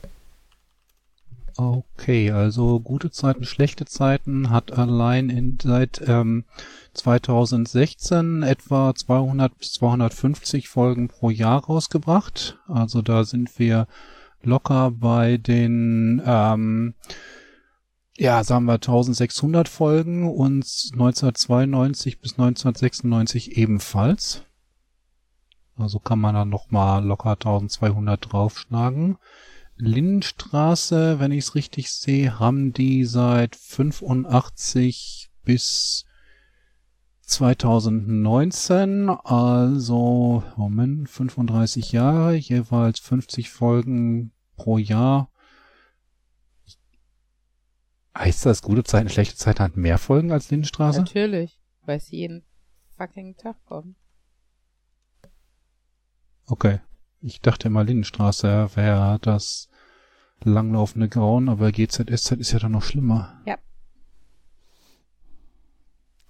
Okay, 1.56 2.32
also 2.32 2.82
gute 2.82 3.10
Zeiten, 3.10 3.46
schlechte 3.46 3.86
Zeiten 3.86 4.50
hat 4.50 4.78
allein 4.78 5.30
in, 5.30 5.58
seit 5.64 6.02
ähm, 6.06 6.44
2016 6.96 8.44
etwa 8.44 8.94
200 8.94 9.58
bis 9.58 9.72
250 9.72 10.68
Folgen 10.68 11.08
pro 11.08 11.30
Jahr 11.30 11.64
rausgebracht. 11.64 12.60
Also 12.68 13.02
da 13.02 13.24
sind 13.24 13.58
wir 13.58 13.88
locker 14.46 14.92
bei 14.92 15.38
den, 15.38 16.22
ähm, 16.26 16.94
ja, 18.18 18.44
sagen 18.44 18.66
wir 18.66 18.74
1600 18.74 19.68
Folgen 19.68 20.30
und 20.30 20.66
1992 20.94 22.20
bis 22.20 22.34
1996 22.34 23.58
ebenfalls. 23.58 24.44
Also 25.76 26.00
kann 26.00 26.20
man 26.20 26.36
dann 26.36 26.50
noch 26.50 26.70
mal 26.70 27.04
locker 27.04 27.32
1200 27.32 28.32
draufschlagen. 28.32 29.18
Lindenstraße, 29.76 31.20
wenn 31.20 31.32
ich 31.32 31.46
es 31.46 31.56
richtig 31.56 31.92
sehe, 31.92 32.40
haben 32.40 32.74
die 32.74 33.06
seit 33.06 33.56
85 33.56 35.32
bis 35.44 36.06
2019, 37.34 39.10
also 39.10 40.44
Moment, 40.56 41.10
35 41.10 41.92
Jahre, 41.92 42.34
jeweils 42.36 43.00
50 43.00 43.50
Folgen 43.50 44.32
pro 44.56 44.78
Jahr. 44.78 45.32
Heißt 48.16 48.46
das, 48.46 48.62
gute 48.62 48.84
Zeiten, 48.84 49.10
schlechte 49.10 49.36
Zeiten 49.36 49.64
hat 49.64 49.76
mehr 49.76 49.98
Folgen 49.98 50.32
als 50.32 50.52
Lindenstraße? 50.52 51.00
Natürlich. 51.00 51.60
Weil 51.82 51.98
es 51.98 52.12
jeden 52.12 52.44
fucking 52.96 53.36
Tag 53.38 53.58
kommt. 53.66 53.98
Okay. 56.46 56.80
Ich 57.22 57.42
dachte 57.42 57.70
immer, 57.70 57.84
Lindenstraße 57.84 58.76
wäre 58.76 59.18
das 59.22 59.70
langlaufende 60.44 61.10
Grauen, 61.10 61.50
aber 61.50 61.72
GZSZ 61.72 62.32
ist 62.34 62.52
ja 62.52 62.60
dann 62.60 62.74
noch 62.74 62.84
schlimmer. 62.84 63.42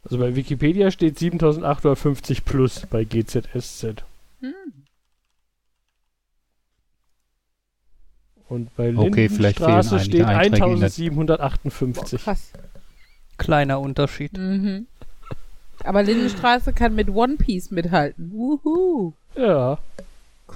Also 0.03 0.17
bei 0.17 0.35
Wikipedia 0.35 0.91
steht 0.91 1.17
7850 1.17 2.43
plus 2.45 2.85
bei 2.87 3.03
GZSZ. 3.05 4.03
Hm. 4.41 4.53
Und 8.49 8.75
bei 8.75 8.91
Lindenstraße 8.91 9.99
steht 9.99 10.25
Einträge 10.25 10.73
in 10.73 10.79
der- 10.79 10.89
1758. 10.89 12.21
Krass. 12.23 12.51
Kleiner 13.37 13.79
Unterschied. 13.79 14.37
Mhm. 14.37 14.87
Aber 15.83 16.03
Lindenstraße 16.03 16.71
kann 16.73 16.93
mit 16.95 17.09
One 17.09 17.37
Piece 17.37 17.71
mithalten. 17.71 18.31
Wuhu. 18.31 19.13
Ja. 19.35 19.79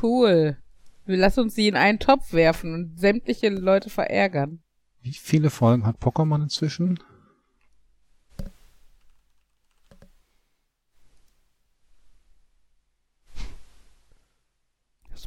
Cool. 0.02 0.57
Wir 1.06 1.18
lassen 1.18 1.40
uns 1.40 1.56
die 1.56 1.68
in 1.68 1.76
einen 1.76 1.99
Topf 1.99 2.34
werfen 2.34 2.74
und 2.74 2.99
sämtliche 2.99 3.49
Leute 3.49 3.90
verärgern. 3.90 4.60
Wie 5.02 5.14
viele 5.14 5.49
Folgen 5.49 5.86
hat 5.86 5.98
Pokémon 6.02 6.44
inzwischen? 6.44 6.99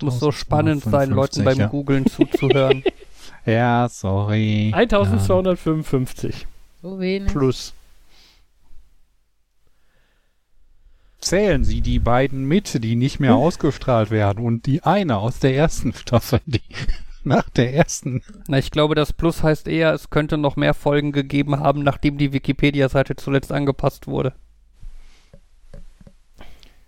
Es 0.01 0.05
muss 0.05 0.21
so 0.21 0.33
spannend 0.33 0.83
sein, 0.83 1.11
Leuten 1.11 1.41
1255, 1.41 1.45
beim 1.45 1.59
ja. 1.59 1.67
Googlen 1.67 2.07
zuzuhören. 2.07 2.83
Ja, 3.47 3.89
sorry. 3.89 4.71
1255 4.75 6.47
So 6.83 7.01
wenig. 7.01 7.33
plus. 7.33 7.73
Zählen 11.21 11.65
Sie 11.65 11.81
die 11.81 11.99
beiden 11.99 12.45
mit, 12.45 12.85
die 12.85 12.97
nicht 12.97 13.19
mehr 13.19 13.35
ausgestrahlt 13.35 14.11
werden 14.11 14.45
und 14.45 14.67
die 14.67 14.83
eine 14.83 15.17
aus 15.17 15.39
der 15.39 15.55
ersten 15.55 15.95
Staffel, 15.95 16.41
die 16.47 16.61
nach 17.25 17.49
der 17.51 17.75
ersten. 17.75 18.23
Na, 18.47 18.59
ich 18.59 18.71
glaube, 18.71 18.95
das 18.95 19.13
Plus 19.13 19.43
heißt 19.43 19.69
eher, 19.69 19.93
es 19.93 20.11
könnte 20.11 20.37
noch 20.37 20.57
mehr 20.57 20.75
Folgen 20.75 21.13
gegeben 21.13 21.61
haben, 21.61 21.83
nachdem 21.83 22.19
die 22.19 22.33
Wikipedia-Seite 22.33 23.17
zuletzt 23.17 23.53
angepasst 23.53 24.07
wurde. 24.07 24.35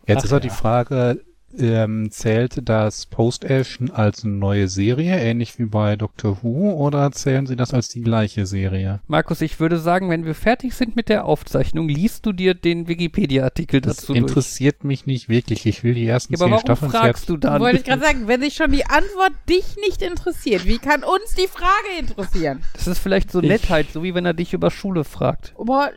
Jetzt 0.06 0.20
Ach 0.20 0.24
ist 0.24 0.32
halt 0.32 0.44
ja. 0.44 0.50
die 0.50 0.56
Frage, 0.56 1.20
ähm, 1.58 2.10
zählt 2.10 2.68
das 2.68 3.06
Post-Ash 3.06 3.78
als 3.92 4.24
eine 4.24 4.32
neue 4.34 4.68
Serie, 4.68 5.18
ähnlich 5.20 5.58
wie 5.58 5.64
bei 5.66 5.96
Doctor 5.96 6.38
Who, 6.42 6.72
oder 6.72 7.10
zählen 7.12 7.46
Sie 7.46 7.56
das 7.56 7.74
als 7.74 7.88
die 7.88 8.00
gleiche 8.00 8.46
Serie? 8.46 9.00
Markus, 9.06 9.40
ich 9.40 9.60
würde 9.60 9.78
sagen, 9.78 10.08
wenn 10.10 10.24
wir 10.24 10.34
fertig 10.34 10.74
sind 10.74 10.96
mit 10.96 11.08
der 11.08 11.24
Aufzeichnung, 11.24 11.88
liest 11.88 12.24
du 12.26 12.32
dir 12.32 12.54
den 12.54 12.88
Wikipedia-Artikel 12.88 13.80
Das 13.80 13.96
dazu 13.96 14.12
durch. 14.14 14.18
interessiert 14.18 14.84
mich 14.84 15.06
nicht 15.06 15.28
wirklich. 15.28 15.66
Ich 15.66 15.82
will 15.84 15.94
die 15.94 16.06
ersten 16.06 16.32
Ja, 16.34 16.38
aber 16.38 16.44
zehn 16.46 16.52
warum 16.52 16.60
Staffeln 16.66 16.90
fragst 16.90 17.28
du 17.28 17.36
dann? 17.36 17.60
Wollte 17.60 17.78
ich 17.78 17.84
gerade 17.84 18.02
sagen, 18.02 18.28
wenn 18.28 18.40
sich 18.40 18.54
schon 18.54 18.72
die 18.72 18.86
Antwort 18.86 19.32
dich 19.48 19.76
nicht 19.86 20.02
interessiert, 20.02 20.64
wie 20.66 20.78
kann 20.78 21.02
uns 21.04 21.34
die 21.36 21.48
Frage 21.48 21.98
interessieren? 21.98 22.62
Das 22.74 22.86
ist 22.86 22.98
vielleicht 22.98 23.30
so 23.30 23.40
Ich- 23.42 23.48
Nettheit, 23.48 23.86
so 23.92 24.02
wie 24.02 24.14
wenn 24.14 24.24
er 24.26 24.34
dich 24.34 24.52
über 24.52 24.70
Schule 24.70 25.04
fragt. 25.04 25.54
Aber 25.58 25.90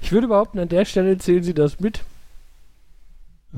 Ich 0.00 0.12
würde 0.12 0.28
behaupten, 0.28 0.58
an 0.58 0.68
der 0.68 0.84
Stelle 0.84 1.18
zählen 1.18 1.42
sie 1.42 1.54
das 1.54 1.80
mit. 1.80 2.00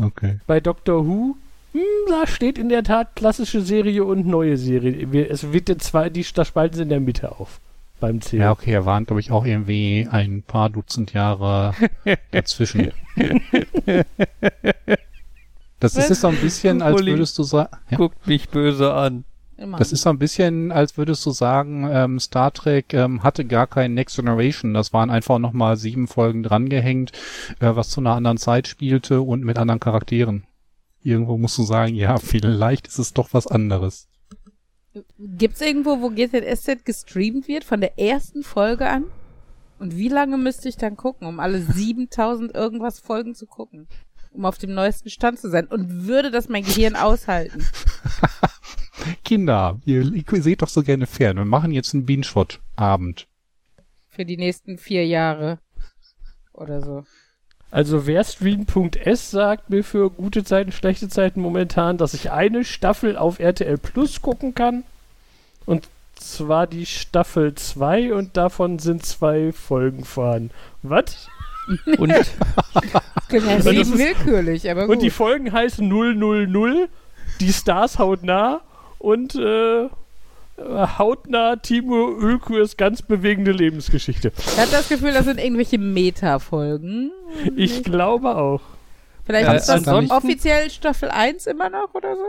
Okay. 0.01 0.39
Bei 0.47 0.61
Doctor 0.61 1.07
Who, 1.07 1.37
hm, 1.73 1.81
da 2.09 2.27
steht 2.27 2.59
in 2.59 2.69
der 2.69 2.85
Tat 2.85 3.17
klassische 3.17 3.61
Serie 3.61 4.05
und 4.05 4.27
neue 4.27 4.57
Serie. 4.57 5.27
Es 5.29 5.53
wird 5.53 5.69
jetzt 5.69 5.85
zwei, 5.85 6.09
die, 6.11 6.25
da 6.35 6.45
spalten 6.45 6.77
sie 6.77 6.83
in 6.83 6.89
der 6.89 7.01
Mitte 7.01 7.33
auf. 7.33 7.61
Beim 8.01 8.21
Zählen. 8.21 8.43
Ja, 8.43 8.53
okay, 8.53 8.73
er 8.73 8.87
waren, 8.87 9.07
glaube 9.07 9.19
ich, 9.19 9.33
auch 9.33 9.45
irgendwie 9.45 10.07
ein 10.09 10.43
paar 10.43 10.71
Dutzend 10.71 11.13
Jahre 11.13 11.75
dazwischen. 12.31 12.93
Das 15.81 15.95
ist 15.95 16.21
so 16.21 16.29
ein 16.29 16.37
bisschen, 16.37 16.83
als 16.83 17.05
würdest 17.05 17.39
du 17.39 17.45
sagen, 17.45 17.71
ja, 17.91 17.97
Guckt 17.99 18.27
mich 18.27 18.49
böse 18.49 18.93
an. 18.95 19.25
Immer. 19.59 19.79
das 19.79 19.91
ist 19.91 20.03
so 20.03 20.11
ein 20.11 20.19
bisschen, 20.19 20.71
als 20.71 20.97
würdest 20.97 21.27
du 21.27 21.33
sagen, 21.33 21.89
ähm, 21.91 22.21
Star 22.21 22.53
Trek 22.53 22.95
ähm, 22.95 23.25
hatte 23.25 23.45
gar 23.45 23.67
kein 23.67 23.93
Next 23.93 24.15
Generation. 24.15 24.73
Das 24.73 24.93
waren 24.93 25.11
einfach 25.11 25.41
nochmal 25.41 25.77
sieben 25.77 26.07
Folgen 26.07 26.45
drangehängt, 26.45 27.11
äh, 27.59 27.75
was 27.75 27.91
zu 27.91 28.01
einer 28.01 28.15
anderen 28.15 28.39
Zeit 28.39 28.69
spielte 28.69 29.21
und 29.21 29.43
mit 29.43 29.59
anderen 29.59 29.81
Charakteren. 29.81 30.47
Irgendwo 31.03 31.37
musst 31.39 31.59
du 31.59 31.65
sagen, 31.65 31.97
ja, 31.97 32.19
vielleicht 32.19 32.87
ist 32.87 32.99
es 32.99 33.15
doch 33.15 33.31
was 33.33 33.49
anderes. 33.49 34.07
Gibt's 35.19 35.61
irgendwo, 35.61 36.01
wo 36.01 36.11
GZSZ 36.11 36.85
gestreamt 36.85 37.49
wird, 37.49 37.65
von 37.65 37.81
der 37.81 37.99
ersten 37.99 38.45
Folge 38.45 38.89
an? 38.89 39.07
Und 39.81 39.97
wie 39.97 40.09
lange 40.09 40.39
müsste 40.39 40.69
ich 40.69 40.77
dann 40.77 40.97
gucken, 40.97 41.27
um 41.27 41.41
alle 41.41 41.61
7000 41.61 42.55
irgendwas 42.55 43.01
Folgen 43.01 43.35
zu 43.35 43.47
gucken? 43.47 43.89
Um 44.33 44.45
auf 44.45 44.59
dem 44.59 44.73
neuesten 44.73 45.11
Stand 45.11 45.41
zu 45.41 45.51
sein. 45.51 45.67
Und 45.67 46.07
würde 46.07 46.31
das 46.31 46.49
mein 46.49 46.65
Gehirn 46.65 46.95
aushalten? 46.95 47.67
Kinder, 49.25 49.79
ihr, 49.85 50.03
ihr 50.13 50.43
seht 50.43 50.63
doch 50.63 50.69
so 50.69 50.83
gerne 50.83 51.07
fern. 51.07 51.37
Wir 51.37 51.45
machen 51.45 51.73
jetzt 51.73 51.95
einen 51.95 52.07
Binge-Watch-Abend. 52.07 53.27
Für 54.09 54.25
die 54.25 54.37
nächsten 54.37 54.79
vier 54.79 55.07
Jahre. 55.07 55.59
Oder 56.53 56.83
so. 56.83 57.05
Also 57.71 58.07
wer 58.07 58.25
Stream.s 58.25 59.31
sagt 59.31 59.69
mir 59.71 59.85
für 59.85 60.11
gute 60.11 60.43
Zeiten, 60.43 60.73
schlechte 60.73 61.09
Zeiten 61.09 61.41
momentan, 61.41 61.99
dass 61.99 62.15
ich 62.15 62.31
eine 62.31 62.65
Staffel 62.65 63.17
auf 63.17 63.39
RTL 63.41 63.77
Plus 63.79 64.23
gucken 64.23 64.55
kann. 64.55 64.85
Und 65.67 65.87
zwar 66.17 66.67
die 66.67 66.87
Staffel 66.87 67.55
2 67.55 68.15
und 68.15 68.37
davon 68.37 68.79
sind 68.79 69.05
zwei 69.05 69.53
Folgen 69.53 70.05
vorhanden. 70.05 70.51
Was? 70.83 71.29
Und 71.99 72.09
Das 72.09 72.31
klingt 73.29 73.45
ja 73.47 73.57
ist- 73.73 73.99
willkürlich, 73.99 74.71
aber 74.71 74.87
gut. 74.87 74.97
Und 74.97 75.03
die 75.03 75.11
Folgen 75.11 75.53
heißen 75.53 75.87
000, 75.87 76.89
die 77.41 77.53
Stars 77.53 77.99
hautnah 77.99 78.63
und 78.99 79.35
äh, 79.37 79.89
hautnah 80.59 81.57
Timo 81.57 82.11
Ölkurs 82.19 82.77
ganz 82.77 83.03
bewegende 83.03 83.53
Lebensgeschichte. 83.53 84.33
ich 84.37 84.59
habe 84.59 84.71
das 84.71 84.89
Gefühl, 84.89 85.13
das 85.13 85.25
sind 85.25 85.39
irgendwelche 85.39 85.79
Meta-Folgen. 85.79 87.13
Ich 87.57 87.85
glaube 87.85 88.37
auch. 88.37 88.61
Vielleicht 89.25 89.49
Äh, 89.49 89.57
ist 89.57 89.67
das 89.69 89.77
ansonsten- 89.87 90.13
offiziell 90.15 90.71
Staffel 90.71 91.11
1 91.11 91.47
immer 91.47 91.71
noch 91.71 91.95
oder 91.95 92.15
so? 92.17 92.23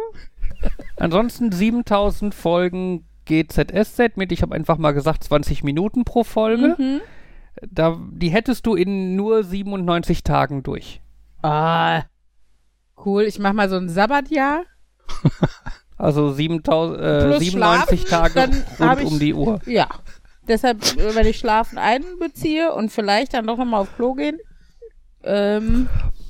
ansonsten 0.97 1.51
7000 1.51 2.35
Folgen 2.35 3.05
GZSZ 3.25 4.17
mit, 4.17 4.31
ich 4.31 4.41
habe 4.41 4.53
einfach 4.55 4.77
mal 4.77 4.91
gesagt, 4.91 5.23
20 5.23 5.63
Minuten 5.63 6.03
pro 6.03 6.23
Folge. 6.23 6.75
Mhm. 6.77 7.01
Da, 7.69 7.97
die 8.11 8.29
hättest 8.29 8.65
du 8.65 8.75
in 8.75 9.15
nur 9.15 9.43
97 9.43 10.23
Tagen 10.23 10.63
durch. 10.63 11.01
Ah. 11.41 12.03
Cool, 13.05 13.23
ich 13.23 13.39
mach 13.39 13.53
mal 13.53 13.69
so 13.69 13.77
ein 13.77 13.87
Sabbatjahr. 13.89 14.63
Also 15.99 16.31
7000, 16.31 16.97
äh, 16.99 17.25
Plus 17.25 17.39
97 17.39 18.01
schlafen, 18.07 18.33
Tage 18.33 18.51
rund 18.79 19.01
ich- 19.01 19.05
um 19.07 19.19
die 19.19 19.33
Uhr. 19.35 19.59
Ja. 19.67 19.87
Deshalb, 20.47 20.81
äh, 20.97 21.13
wenn 21.13 21.27
ich 21.27 21.37
Schlafen 21.37 21.77
einbeziehe 21.77 22.73
und 22.73 22.91
vielleicht 22.91 23.35
dann 23.35 23.45
doch 23.45 23.57
nochmal 23.57 23.81
auf 23.81 23.95
Klo 23.95 24.13
gehen. 24.15 24.39
Ähm, 25.23 25.87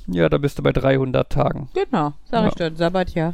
Ja, 0.08 0.28
da 0.28 0.36
bist 0.38 0.58
du 0.58 0.62
bei 0.62 0.72
300 0.72 1.30
Tagen. 1.30 1.70
genau, 1.72 2.12
sag 2.30 2.42
Ja. 2.42 2.48
ich 2.48 2.54
dann, 2.54 2.76
Sabbatjahr. 2.76 3.32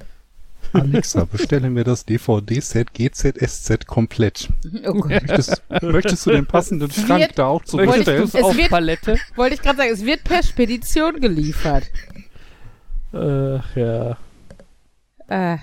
Alexa, 0.72 1.24
bestelle 1.24 1.70
mir 1.70 1.84
das 1.84 2.04
DVD-Set 2.04 2.92
GZSZ 2.92 3.86
komplett. 3.86 4.48
Oh. 4.86 4.94
Möchtest, 4.94 5.62
möchtest 5.80 6.26
du 6.26 6.30
den 6.32 6.44
passenden 6.46 6.90
Schrank 6.90 7.20
wird- 7.20 7.38
da 7.38 7.46
auch 7.46 7.60
Möchtest 7.60 7.72
du 7.72 7.78
zurückstellen? 7.86 8.22
es 8.24 8.34
Es 8.34 8.42
auf 8.42 8.56
wird- 8.56 8.68
Palette? 8.70 9.16
Wollte 9.36 9.54
ich 9.54 9.62
gerade 9.62 9.78
sagen, 9.78 9.90
es 9.90 10.04
wird 10.04 10.22
per 10.24 10.42
Spedition 10.42 11.18
geliefert. 11.20 11.84
Ach 13.12 13.76
ja. 13.76 14.16
Äh. 15.28 15.56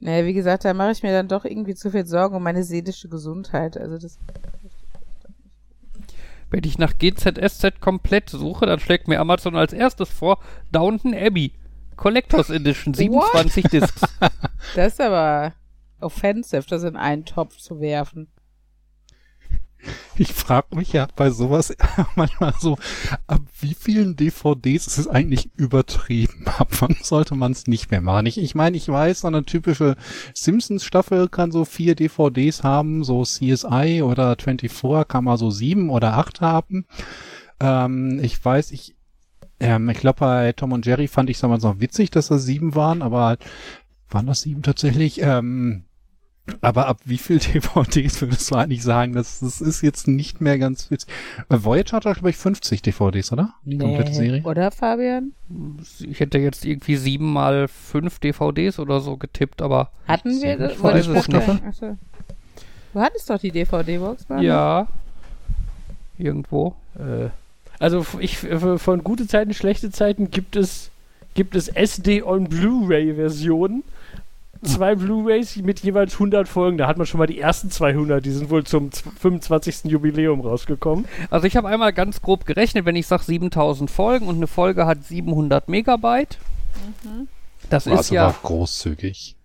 Naja, 0.00 0.24
wie 0.24 0.32
gesagt, 0.32 0.64
da 0.64 0.72
mache 0.72 0.92
ich 0.92 1.02
mir 1.02 1.12
dann 1.12 1.28
doch 1.28 1.44
irgendwie 1.44 1.74
zu 1.74 1.90
viel 1.90 2.06
Sorgen 2.06 2.34
um 2.34 2.42
meine 2.42 2.64
seelische 2.64 3.08
Gesundheit. 3.08 3.76
Also 3.76 3.98
das. 3.98 4.18
Wenn 6.50 6.64
ich 6.64 6.78
nach 6.78 6.94
GZSZ 6.98 7.80
komplett 7.80 8.30
suche, 8.30 8.66
dann 8.66 8.80
schlägt 8.80 9.06
mir 9.06 9.20
Amazon 9.20 9.56
als 9.56 9.72
erstes 9.72 10.08
vor 10.08 10.38
Downton 10.72 11.14
Abbey. 11.14 11.52
Collectors 11.96 12.50
Edition, 12.50 12.94
27 12.94 13.64
Discs. 13.64 14.02
Das 14.74 14.92
ist 14.92 15.00
aber 15.00 15.54
offensive, 16.00 16.64
das 16.68 16.82
in 16.82 16.96
einen 16.96 17.24
Topf 17.24 17.56
zu 17.56 17.80
werfen. 17.80 18.28
Ich 20.16 20.32
frage 20.32 20.76
mich 20.76 20.92
ja 20.92 21.08
bei 21.16 21.30
sowas 21.30 21.74
manchmal 22.16 22.54
so, 22.58 22.76
ab 23.26 23.40
wie 23.60 23.74
vielen 23.74 24.16
DVDs 24.16 24.86
ist 24.86 24.98
es 24.98 25.08
eigentlich 25.08 25.50
übertrieben? 25.56 26.46
Ab 26.58 26.68
wann 26.80 26.96
sollte 27.02 27.34
man 27.34 27.52
es 27.52 27.66
nicht 27.66 27.90
mehr 27.90 28.00
machen? 28.00 28.26
Ich, 28.26 28.38
ich 28.38 28.54
meine, 28.54 28.76
ich 28.76 28.88
weiß, 28.88 29.20
so 29.20 29.28
eine 29.28 29.44
typische 29.44 29.96
Simpsons-Staffel 30.34 31.28
kann 31.28 31.52
so 31.52 31.64
vier 31.64 31.94
DVDs 31.94 32.62
haben, 32.62 33.04
so 33.04 33.22
CSI 33.24 34.02
oder 34.02 34.36
24 34.38 35.08
kann 35.08 35.24
mal 35.24 35.38
so 35.38 35.50
sieben 35.50 35.90
oder 35.90 36.18
acht 36.18 36.40
haben. 36.40 36.86
Ähm, 37.60 38.20
ich 38.22 38.42
weiß, 38.44 38.72
ich, 38.72 38.96
ähm, 39.60 39.88
ich 39.88 39.98
glaube, 39.98 40.20
bei 40.20 40.52
Tom 40.52 40.72
und 40.72 40.86
Jerry 40.86 41.08
fand 41.08 41.30
ich 41.30 41.36
es 41.36 41.40
damals 41.40 41.62
noch 41.62 41.80
witzig, 41.80 42.10
dass 42.10 42.28
das 42.28 42.44
sieben 42.44 42.74
waren, 42.74 43.02
aber 43.02 43.38
waren 44.08 44.26
das 44.26 44.42
sieben 44.42 44.62
tatsächlich? 44.62 45.20
Ähm, 45.22 45.84
aber 46.60 46.86
ab 46.86 47.00
wie 47.04 47.18
viel 47.18 47.38
DVDs 47.40 48.20
würdest 48.20 48.50
du 48.50 48.56
eigentlich 48.56 48.82
sagen, 48.82 49.12
das, 49.12 49.40
das 49.40 49.60
ist 49.60 49.82
jetzt 49.82 50.08
nicht 50.08 50.40
mehr 50.40 50.58
ganz 50.58 50.90
witzig? 50.90 51.08
Äh, 51.48 51.58
Voyager 51.62 51.96
hat, 51.96 52.02
glaube 52.02 52.30
ich, 52.30 52.36
50 52.36 52.82
DVDs, 52.82 53.32
oder? 53.32 53.54
Die 53.64 53.78
komplette 53.78 54.12
Serie. 54.12 54.42
Oder, 54.42 54.70
Fabian? 54.70 55.32
Ich 56.00 56.20
hätte 56.20 56.38
jetzt 56.38 56.64
irgendwie 56.64 56.96
sieben 56.96 57.32
mal 57.32 57.68
fünf 57.68 58.18
DVDs 58.18 58.78
oder 58.78 59.00
so 59.00 59.16
getippt, 59.16 59.62
aber 59.62 59.90
Hatten 60.06 60.40
wir 60.40 60.56
das? 60.56 60.82
Weiß 60.82 61.06
ich 61.06 61.14
es 61.14 61.28
nicht. 61.28 61.48
Achso. 61.48 61.96
Du 62.92 63.00
hattest 63.00 63.30
doch 63.30 63.38
die 63.38 63.52
DVD-Box, 63.52 64.26
ja. 64.40 64.88
Irgendwo. 66.18 66.74
Äh, 66.98 67.28
also 67.78 68.04
ich, 68.18 68.38
von 68.38 69.04
gute 69.04 69.26
Zeiten, 69.26 69.54
schlechte 69.54 69.90
Zeiten 69.90 70.30
gibt 70.30 70.56
es, 70.56 70.90
gibt 71.34 71.54
es 71.54 71.68
SD 71.68 72.22
on 72.22 72.48
Blu-ray-Versionen. 72.48 73.84
Zwei 74.62 74.94
Blu-rays 74.94 75.56
mit 75.56 75.80
jeweils 75.80 76.12
100 76.14 76.46
Folgen. 76.46 76.76
Da 76.76 76.86
hat 76.86 76.98
man 76.98 77.06
schon 77.06 77.18
mal 77.18 77.26
die 77.26 77.40
ersten 77.40 77.70
200. 77.70 78.24
Die 78.24 78.30
sind 78.30 78.50
wohl 78.50 78.64
zum 78.64 78.92
z- 78.92 79.04
25. 79.18 79.84
Jubiläum 79.90 80.40
rausgekommen. 80.42 81.06
Also 81.30 81.46
ich 81.46 81.56
habe 81.56 81.68
einmal 81.68 81.92
ganz 81.94 82.20
grob 82.20 82.44
gerechnet, 82.44 82.84
wenn 82.84 82.94
ich 82.96 83.06
sage 83.06 83.24
7000 83.24 83.90
Folgen 83.90 84.26
und 84.26 84.36
eine 84.36 84.46
Folge 84.46 84.84
hat 84.84 85.02
700 85.04 85.68
Megabyte. 85.70 86.38
Das 87.70 87.86
ist 87.86 87.96
Also 87.96 88.14
ja, 88.14 88.26
war 88.26 88.36
großzügig. 88.42 89.36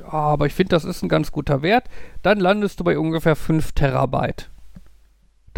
ja, 0.00 0.08
aber 0.12 0.46
ich 0.46 0.52
finde, 0.54 0.70
das 0.70 0.84
ist 0.84 1.02
ein 1.02 1.08
ganz 1.08 1.32
guter 1.32 1.62
Wert. 1.62 1.84
Dann 2.22 2.38
landest 2.38 2.80
du 2.80 2.84
bei 2.84 2.98
ungefähr 2.98 3.34
5 3.36 3.72
Terabyte. 3.72 4.50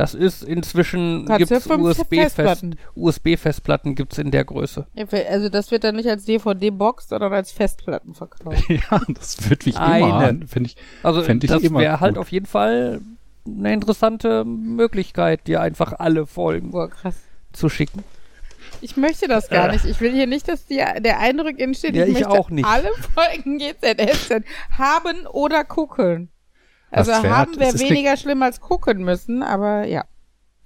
Das 0.00 0.14
ist 0.14 0.42
inzwischen 0.42 1.26
gibt's 1.26 1.66
fünf 1.66 1.82
USB-Fest, 1.82 2.36
Festplatten. 2.36 2.76
USB-Festplatten 2.94 3.94
gibt's 3.94 4.16
in 4.16 4.30
der 4.30 4.46
Größe. 4.46 4.86
Ja, 4.94 5.04
Also 5.28 5.50
das 5.50 5.70
wird 5.70 5.84
dann 5.84 5.96
nicht 5.96 6.08
als 6.08 6.24
DVD-Box, 6.24 7.10
sondern 7.10 7.34
als 7.34 7.52
Festplatten 7.52 8.14
verkauft. 8.14 8.64
ja, 8.70 9.02
das 9.08 9.50
würde 9.50 9.66
mich 9.66 9.76
immer 9.76 10.34
finde 10.46 10.68
ich. 10.70 10.76
Also 11.02 11.20
ich 11.20 11.40
das 11.50 11.62
wäre 11.70 12.00
halt 12.00 12.16
auf 12.16 12.32
jeden 12.32 12.46
Fall 12.46 13.02
eine 13.46 13.74
interessante 13.74 14.46
Möglichkeit, 14.46 15.46
dir 15.46 15.60
einfach 15.60 15.92
alle 15.98 16.26
Folgen 16.26 16.70
Boah, 16.70 16.88
krass. 16.88 17.16
zu 17.52 17.68
schicken. 17.68 18.02
Ich 18.80 18.96
möchte 18.96 19.28
das 19.28 19.50
gar 19.50 19.70
nicht. 19.70 19.84
Ich 19.84 20.00
will 20.00 20.12
hier 20.12 20.26
nicht, 20.26 20.48
dass 20.48 20.64
die, 20.64 20.76
der 20.76 21.18
Eindruck 21.18 21.60
entsteht, 21.60 21.94
Ja, 21.94 22.04
ich, 22.04 22.12
ich 22.12 22.14
möchte 22.20 22.30
auch 22.30 22.48
nicht. 22.48 22.64
alle 22.66 22.88
Folgen 23.14 23.58
GZSZ 23.82 24.44
haben 24.78 25.26
oder 25.26 25.62
gucken. 25.64 26.30
Also 26.90 27.10
wär- 27.12 27.36
haben 27.36 27.52
ist 27.60 27.78
weniger 27.80 28.16
schlimm 28.16 28.42
als 28.42 28.60
gucken 28.60 29.04
müssen, 29.04 29.42
aber 29.42 29.86
ja. 29.86 30.04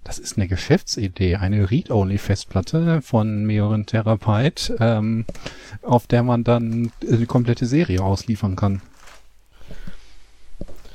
Das 0.05 0.19
ist 0.19 0.37
eine 0.37 0.49
Geschäftsidee, 0.49 1.37
eine 1.37 1.71
Read-Only-Festplatte 1.71 3.01
von 3.01 3.45
mehreren 3.47 3.87
Terabyte, 3.87 4.75
ähm, 4.79 5.25
auf 5.83 6.07
der 6.07 6.23
man 6.23 6.45
dann 6.45 6.93
äh, 7.09 7.17
die 7.17 7.27
komplette 7.27 7.65
Serie 7.65 8.03
ausliefern 8.03 8.55
kann. 8.55 8.83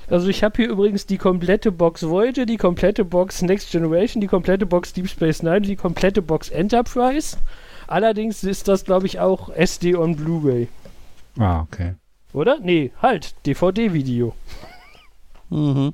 Also 0.10 0.28
ich 0.28 0.44
habe 0.44 0.58
hier 0.58 0.70
übrigens 0.70 1.06
die 1.06 1.18
komplette 1.18 1.72
Box 1.72 2.04
Voyager, 2.08 2.46
die 2.46 2.58
komplette 2.58 3.06
Box 3.06 3.42
Next 3.44 3.72
Generation, 3.72 4.22
die 4.22 4.28
komplette 4.28 4.66
Box 4.66 4.94
Deep 4.94 5.08
Space 5.08 5.44
Nine, 5.44 5.62
die 5.62 5.76
komplette 5.76 6.22
Box 6.24 6.50
Enterprise. 6.50 7.38
Allerdings 7.88 8.44
ist 8.44 8.68
das, 8.68 8.86
glaube 8.86 9.06
ich, 9.06 9.20
auch 9.20 9.50
SD 9.50 9.96
on 9.96 10.16
Blu-ray. 10.16 10.68
Ah, 11.38 11.62
okay. 11.62 11.94
Oder? 12.34 12.60
Nee, 12.60 12.92
halt, 13.02 13.36
DVD-Video. 13.46 14.34
Mhm. 15.50 15.94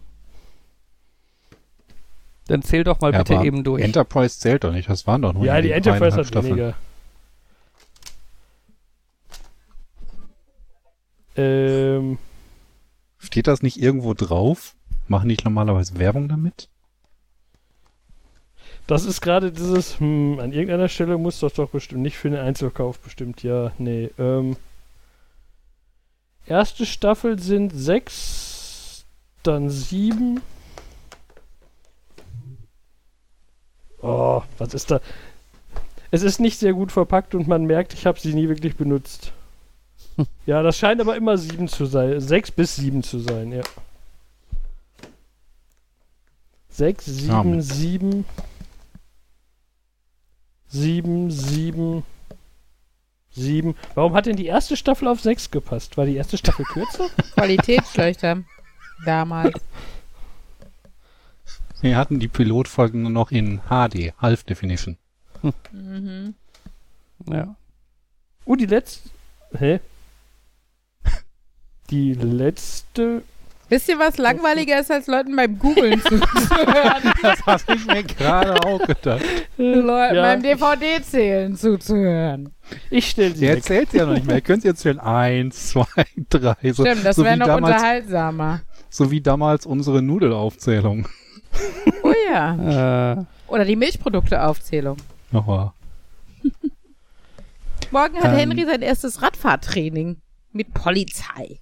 Dann 2.47 2.61
zähl 2.61 2.83
doch 2.83 3.01
mal 3.01 3.11
Ja, 3.11 3.19
bitte 3.23 3.43
eben 3.43 3.63
durch. 3.63 3.83
Enterprise 3.83 4.39
zählt 4.39 4.63
doch 4.63 4.71
nicht, 4.71 4.89
das 4.89 5.07
waren 5.07 5.21
doch 5.21 5.33
nur 5.33 5.45
Ja, 5.45 5.61
die 5.61 5.71
Enterprise 5.71 6.15
hat 6.17 6.27
Staffeln. 6.27 6.57
weniger. 6.57 6.75
Ähm, 11.35 12.17
Steht 13.17 13.47
das 13.47 13.61
nicht 13.61 13.81
irgendwo 13.81 14.13
drauf? 14.13 14.75
Machen 15.07 15.29
die 15.29 15.37
normalerweise 15.43 15.97
Werbung 15.99 16.27
damit? 16.29 16.69
das 18.87 19.03
ist 19.05 19.19
gerade 19.21 19.51
dieses, 19.51 19.99
hm, 19.99 20.39
an 20.39 20.51
irgendeiner 20.51 20.89
Stelle 20.89 21.17
muss 21.17 21.39
das 21.39 21.53
doch 21.53 21.69
bestimmt, 21.69 22.01
nicht 22.01 22.17
für 22.17 22.29
den 22.29 22.39
Einzelkauf 22.39 22.99
bestimmt, 22.99 23.41
ja, 23.41 23.71
nee. 23.79 24.11
Ähm, 24.19 24.57
erste 26.45 26.85
Staffel 26.85 27.39
sind 27.39 27.71
sechs, 27.71 28.54
dann 29.47 29.69
sieben. 29.69 30.41
Oh, 34.01 34.41
was 34.57 34.73
ist 34.73 34.91
da? 34.91 35.01
Es 36.11 36.21
ist 36.21 36.39
nicht 36.39 36.59
sehr 36.59 36.73
gut 36.73 36.91
verpackt 36.91 37.35
und 37.35 37.47
man 37.47 37.65
merkt, 37.65 37.93
ich 37.93 38.05
habe 38.05 38.19
sie 38.19 38.33
nie 38.33 38.47
wirklich 38.49 38.75
benutzt. 38.75 39.31
Ja, 40.45 40.61
das 40.63 40.77
scheint 40.77 41.01
aber 41.01 41.17
immer 41.17 41.37
sieben 41.37 41.67
zu 41.67 41.85
sein. 41.85 42.21
Sechs 42.21 42.49
bis 42.49 42.77
sieben 42.77 43.03
zu 43.03 43.19
sein, 43.19 43.51
ja. 43.51 43.63
Sechs, 46.69 47.05
Ja, 47.07 47.41
sieben, 47.43 47.51
mit- 47.57 47.63
sieben. 47.65 48.25
Sieben, 50.69 51.31
sieben. 51.31 52.03
Sieben. 53.31 53.75
Warum 53.95 54.13
hat 54.13 54.25
denn 54.27 54.37
die 54.37 54.45
erste 54.45 54.77
Staffel 54.77 55.09
auf 55.09 55.19
sechs 55.19 55.51
gepasst? 55.51 55.97
War 55.97 56.05
die 56.05 56.15
erste 56.15 56.37
Staffel 56.37 56.63
kürzer? 56.63 57.09
Qualitätsschlechter. 57.33 58.43
Damals. 59.03 59.53
Wir 61.81 61.97
hatten 61.97 62.19
die 62.19 62.27
Pilotfolgen 62.27 63.01
nur 63.03 63.11
noch 63.11 63.31
in 63.31 63.59
HD, 63.69 64.13
Half 64.21 64.43
Definition. 64.43 64.97
Mhm. 65.71 66.33
Ja. 67.29 67.55
Oh, 68.45 68.55
die 68.55 68.65
letzte. 68.65 69.09
Hä? 69.57 69.79
Die 71.89 72.13
letzte. 72.13 73.21
Wisst 73.69 73.89
ihr, 73.89 73.97
was 73.99 74.17
langweiliger 74.17 74.79
ist, 74.79 74.91
als 74.91 75.07
Leuten 75.07 75.35
beim 75.35 75.57
Googlen 75.57 75.99
zuzuhören? 76.01 77.13
Das 77.21 77.43
habe 77.45 77.63
ich 77.75 77.85
mir 77.87 78.03
gerade 78.03 78.53
auch 78.63 78.79
gedacht. 78.85 79.23
Leuten 79.57 80.15
Ja. 80.15 80.21
beim 80.21 80.43
DVD-Zählen 80.43 81.55
zuzuhören. 81.55 82.53
Ich 82.91 83.09
stelle 83.09 83.35
sie 83.35 83.45
Ihr 83.45 83.51
weg. 83.51 83.57
erzählt 83.57 83.93
ja 83.93 84.05
noch 84.05 84.13
nicht 84.13 84.27
mehr. 84.27 84.35
Ihr 84.35 84.41
könnt 84.41 84.63
jetzt 84.63 84.85
erzählen. 84.85 84.99
Eins, 84.99 85.69
zwei, 85.69 85.85
drei. 86.29 86.55
So, 86.73 86.85
Stimmt, 86.85 87.05
das 87.05 87.15
so, 87.15 87.23
wäre 87.23 87.37
noch 87.37 87.47
damals, 87.47 87.75
unterhaltsamer. 87.75 88.61
So 88.89 89.11
wie 89.11 89.21
damals 89.21 89.65
unsere 89.65 90.01
Nudelaufzählung. 90.01 91.07
Oh 92.03 92.13
ja. 92.29 93.15
Äh, 93.15 93.25
Oder 93.47 93.63
die 93.65 93.75
Milchprodukte-Aufzählung. 93.75 94.97
Oh, 95.31 95.41
Morgen 97.91 98.15
hat 98.17 98.25
Ähm. 98.25 98.37
Henry 98.51 98.65
sein 98.65 98.81
erstes 98.81 99.21
Radfahrtraining 99.21 100.17
mit 100.51 100.73
Polizei. 100.73 101.61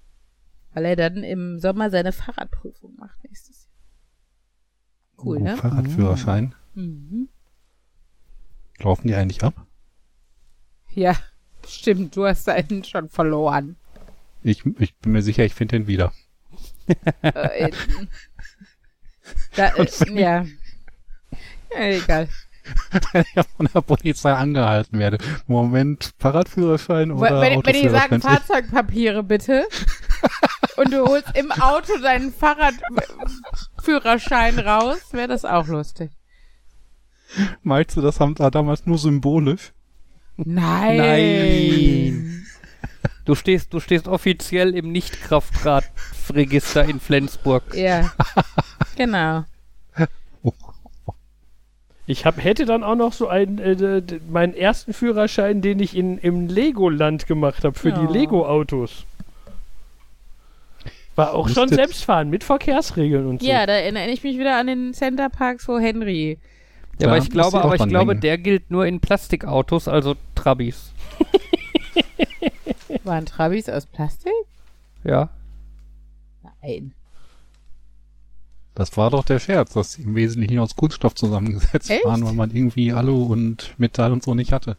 Weil 0.72 0.84
er 0.86 0.96
dann 0.96 1.22
im 1.22 1.60
Sommer 1.60 1.90
seine 1.90 2.12
Fahrradprüfung 2.12 2.96
macht 2.96 3.22
nächstes 3.22 3.66
Jahr. 3.66 5.24
Cool, 5.24 5.36
oh, 5.38 5.44
ne? 5.44 5.56
Fahrradführerschein. 5.56 6.54
Mhm. 6.74 7.28
Laufen 8.80 9.06
die 9.06 9.14
eigentlich 9.14 9.44
ab? 9.44 9.54
Ja, 10.90 11.14
stimmt, 11.66 12.16
du 12.16 12.24
hast 12.26 12.48
einen 12.48 12.82
schon 12.82 13.08
verloren. 13.08 13.76
Ich, 14.42 14.64
ich 14.78 14.96
bin 14.96 15.12
mir 15.12 15.22
sicher, 15.22 15.44
ich 15.44 15.54
finde 15.54 15.78
den 15.78 15.86
wieder. 15.86 16.12
Äh, 17.22 17.70
da, 19.56 19.68
äh, 19.68 19.86
ja. 20.12 20.42
ja. 20.42 20.46
Egal. 21.76 22.28
Wenn 23.12 23.24
ich 23.34 23.44
von 23.56 23.68
der 23.72 23.80
Polizei 23.82 24.32
angehalten 24.32 24.98
werde. 24.98 25.18
Moment, 25.46 26.12
Fahrradführerschein 26.18 27.12
oder 27.12 27.40
wenn, 27.40 27.64
wenn 27.64 27.82
die 27.82 27.88
sagen 27.90 28.20
Fahrzeugpapiere 28.22 29.22
bitte 29.22 29.66
und 30.76 30.92
du 30.92 31.04
holst 31.04 31.36
im 31.36 31.52
Auto 31.52 31.96
deinen 32.02 32.32
Fahrradführerschein 32.32 34.58
raus, 34.58 35.12
wäre 35.12 35.28
das 35.28 35.44
auch 35.44 35.66
lustig. 35.66 36.10
Meinst 37.62 37.94
du, 37.96 38.00
das 38.00 38.18
haben 38.20 38.34
da 38.34 38.50
damals 38.50 38.86
nur 38.86 38.96
symbolisch? 38.96 39.74
Nein. 40.36 40.96
Nein. 40.96 42.43
Du 43.24 43.34
stehst, 43.34 43.72
du 43.72 43.80
stehst 43.80 44.08
offiziell 44.08 44.74
im 44.74 44.92
Nicht-Kraftradregister 44.92 46.84
in 46.84 47.00
Flensburg. 47.00 47.62
Ja. 47.74 48.12
Genau. 48.96 49.44
Ich 52.06 52.26
hab, 52.26 52.42
hätte 52.42 52.66
dann 52.66 52.84
auch 52.84 52.96
noch 52.96 53.14
so 53.14 53.28
einen, 53.28 53.58
äh, 53.58 54.02
meinen 54.30 54.52
ersten 54.54 54.92
Führerschein, 54.92 55.62
den 55.62 55.80
ich 55.80 55.96
in, 55.96 56.18
im 56.18 56.48
Legoland 56.48 57.26
gemacht 57.26 57.64
habe 57.64 57.78
für 57.78 57.88
Ja. 57.90 58.06
die 58.06 58.12
Lego-Autos. 58.12 59.04
War 61.16 61.32
auch 61.32 61.48
schon 61.48 61.68
Selbstfahren 61.68 62.28
mit 62.28 62.44
Verkehrsregeln 62.44 63.26
und 63.26 63.40
so. 63.40 63.48
Ja, 63.48 63.64
da 63.66 63.72
erinnere 63.74 64.08
ich 64.10 64.22
mich 64.22 64.36
wieder 64.38 64.56
an 64.58 64.66
den 64.66 64.92
Center 64.92 65.30
Parks, 65.30 65.66
wo 65.68 65.78
Henry. 65.78 66.38
Ja, 66.98 67.06
aber 67.06 67.16
Ja, 67.16 67.22
ich 67.22 67.30
glaube, 67.30 67.44
muss 67.44 67.54
ich 67.54 67.60
auch 67.60 67.64
aber 67.64 67.74
ich 67.76 67.88
glaube, 67.88 68.16
der 68.16 68.36
gilt 68.36 68.70
nur 68.70 68.84
in 68.86 69.00
Plastikautos, 69.00 69.88
also 69.88 70.14
Trabis. 70.34 70.92
Waren 73.02 73.26
Trabis 73.26 73.68
aus 73.68 73.86
Plastik? 73.86 74.32
Ja. 75.02 75.30
Nein. 76.62 76.94
Das 78.74 78.96
war 78.96 79.10
doch 79.10 79.24
der 79.24 79.38
Scherz, 79.38 79.72
dass 79.72 79.92
sie 79.92 80.02
im 80.02 80.14
Wesentlichen 80.16 80.58
aus 80.58 80.74
Kunststoff 80.74 81.14
zusammengesetzt 81.14 81.90
Echt? 81.90 82.04
waren, 82.04 82.24
weil 82.24 82.32
man 82.32 82.50
irgendwie 82.50 82.92
Alu 82.92 83.24
und 83.24 83.74
Metall 83.78 84.12
und 84.12 84.22
so 84.22 84.34
nicht 84.34 84.52
hatte. 84.52 84.76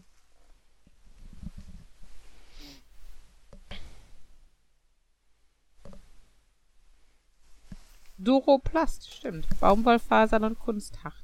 Duroplast, 8.18 9.14
stimmt. 9.14 9.48
Baumwollfasern 9.60 10.44
und 10.44 10.60
Kunstharz. 10.60 11.16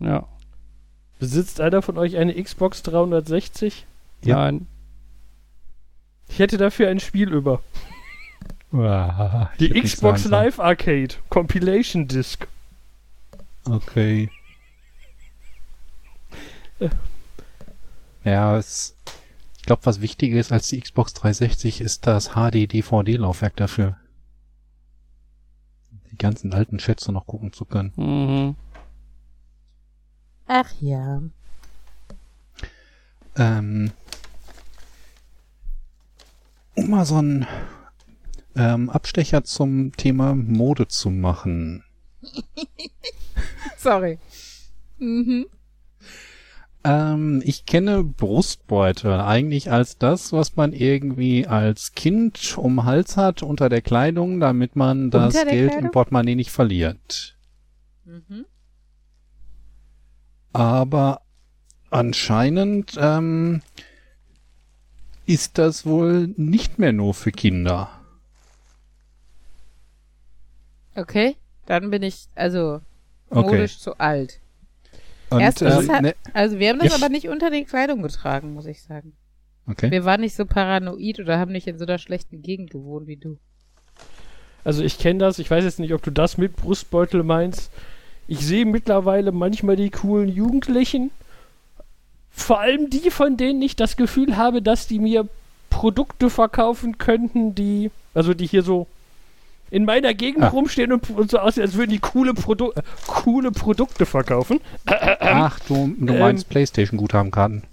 Ja. 0.00 0.28
Besitzt 1.18 1.60
einer 1.60 1.82
von 1.82 1.98
euch 1.98 2.16
eine 2.16 2.40
Xbox 2.40 2.82
360? 2.84 3.84
Ja. 4.22 4.36
Nein. 4.36 4.66
Ich 6.28 6.38
hätte 6.38 6.56
dafür 6.58 6.88
ein 6.88 7.00
Spiel 7.00 7.32
über. 7.32 7.62
Ah, 8.70 9.48
Die 9.58 9.70
Xbox. 9.80 10.26
Live 10.26 10.60
Arcade 10.60 11.14
Compilation 11.30 12.06
Disc. 12.06 12.46
Okay. 13.64 14.30
Äh. 16.78 16.90
Ja, 18.24 18.58
es, 18.58 18.94
ich 19.56 19.62
glaube, 19.62 19.86
was 19.86 20.02
wichtiger 20.02 20.38
ist 20.38 20.52
als 20.52 20.68
die 20.68 20.78
Xbox 20.82 21.14
360 21.14 21.80
ist 21.80 22.06
das 22.06 22.32
HD-DVD-Laufwerk 22.34 23.56
dafür. 23.56 23.96
Die 26.12 26.18
ganzen 26.18 26.52
alten 26.52 26.78
Schätze 26.78 27.10
noch 27.10 27.26
gucken 27.26 27.54
zu 27.54 27.64
können. 27.64 27.92
Mhm. 27.96 28.56
Ach 30.46 30.70
ja. 30.80 31.22
Ähm, 33.36 33.92
mal 36.86 37.04
so 37.04 37.16
einen 37.16 37.46
ähm, 38.54 38.90
Abstecher 38.90 39.44
zum 39.44 39.92
Thema 39.96 40.34
Mode 40.34 40.88
zu 40.88 41.10
machen. 41.10 41.84
Sorry. 43.76 44.18
Mhm. 44.98 45.46
Ähm, 46.84 47.42
ich 47.44 47.66
kenne 47.66 48.04
Brustbeutel 48.04 49.20
eigentlich 49.20 49.70
als 49.70 49.98
das, 49.98 50.32
was 50.32 50.56
man 50.56 50.72
irgendwie 50.72 51.46
als 51.46 51.92
Kind 51.92 52.56
um 52.56 52.84
Hals 52.84 53.16
hat 53.16 53.42
unter 53.42 53.68
der 53.68 53.82
Kleidung, 53.82 54.40
damit 54.40 54.76
man 54.76 55.10
das 55.10 55.34
Geld 55.34 55.70
Kleidung? 55.70 55.86
im 55.86 55.90
Portemonnaie 55.90 56.34
nicht 56.34 56.50
verliert. 56.50 57.36
Mhm. 58.04 58.44
Aber 60.52 61.22
anscheinend 61.90 62.96
ähm, 62.98 63.62
ist 65.28 65.58
das 65.58 65.84
wohl 65.86 66.28
nicht 66.36 66.78
mehr 66.78 66.92
nur 66.92 67.12
für 67.14 67.30
Kinder. 67.32 67.90
Okay, 70.96 71.36
dann 71.66 71.90
bin 71.90 72.02
ich, 72.02 72.26
also, 72.34 72.80
Okay. 73.30 73.42
modisch 73.56 73.78
zu 73.78 73.98
alt. 73.98 74.40
Und, 75.30 75.40
Erstens 75.40 75.84
ähm, 75.84 75.90
hat- 75.92 76.02
ne, 76.02 76.14
Also, 76.32 76.58
wir 76.58 76.70
haben 76.70 76.78
das 76.78 76.88
Ja. 76.88 76.94
aber 76.96 77.08
nicht 77.10 77.28
unter 77.28 77.50
den 77.50 77.66
Kleidung 77.66 78.02
getragen, 78.02 78.54
muss 78.54 78.66
ich 78.66 78.82
sagen. 78.82 79.12
okay. 79.66 79.90
Wir 79.90 80.04
waren 80.06 80.22
nicht 80.22 80.34
so 80.34 80.46
paranoid 80.46 81.20
oder 81.20 81.38
haben 81.38 81.52
nicht 81.52 81.66
in 81.66 81.78
so 81.78 81.84
einer 81.84 81.98
schlechten 81.98 82.40
Gegend 82.42 82.70
gewohnt 82.70 83.06
wie 83.06 83.16
du. 83.16 83.36
Also 84.64 84.82
ich 84.82 84.98
kenne 84.98 85.18
das, 85.20 85.38
ich 85.38 85.50
weiß 85.50 85.62
jetzt 85.64 85.78
nicht, 85.78 85.92
ob 85.92 86.02
du 86.02 86.10
das 86.10 86.36
mit 86.38 86.56
Brustbeutel 86.56 87.22
meinst. 87.22 87.70
Ich 88.26 88.40
sehe 88.40 88.64
mittlerweile 88.66 89.30
manchmal 89.30 89.76
die 89.76 89.90
coolen 89.90 90.28
Jugendlichen, 90.28 91.10
vor 92.40 92.60
allem 92.60 92.90
die, 92.90 93.10
von 93.10 93.36
denen 93.36 93.62
ich 93.62 93.76
das 93.76 93.96
Gefühl 93.96 94.36
habe, 94.36 94.62
dass 94.62 94.86
die 94.86 94.98
mir 94.98 95.28
Produkte 95.70 96.30
verkaufen 96.30 96.98
könnten, 96.98 97.54
die, 97.54 97.90
also 98.14 98.34
die 98.34 98.46
hier 98.46 98.62
so 98.62 98.86
in 99.70 99.84
meiner 99.84 100.14
Gegend 100.14 100.44
Ah. 100.44 100.48
rumstehen 100.48 100.92
und, 100.92 101.10
und 101.10 101.30
so 101.30 101.38
aussehen, 101.38 101.64
als 101.64 101.74
würden 101.74 101.90
die 101.90 101.98
coole, 101.98 102.32
Produ 102.32 102.72
äh, 102.72 102.82
coole 103.06 103.50
Produkte 103.52 104.06
verkaufen. 104.06 104.60
Ach, 104.86 105.58
du, 105.60 105.94
du 105.98 106.12
ähm, 106.14 106.18
meinst 106.18 106.48
PlayStation-Guthabenkarten. 106.48 107.64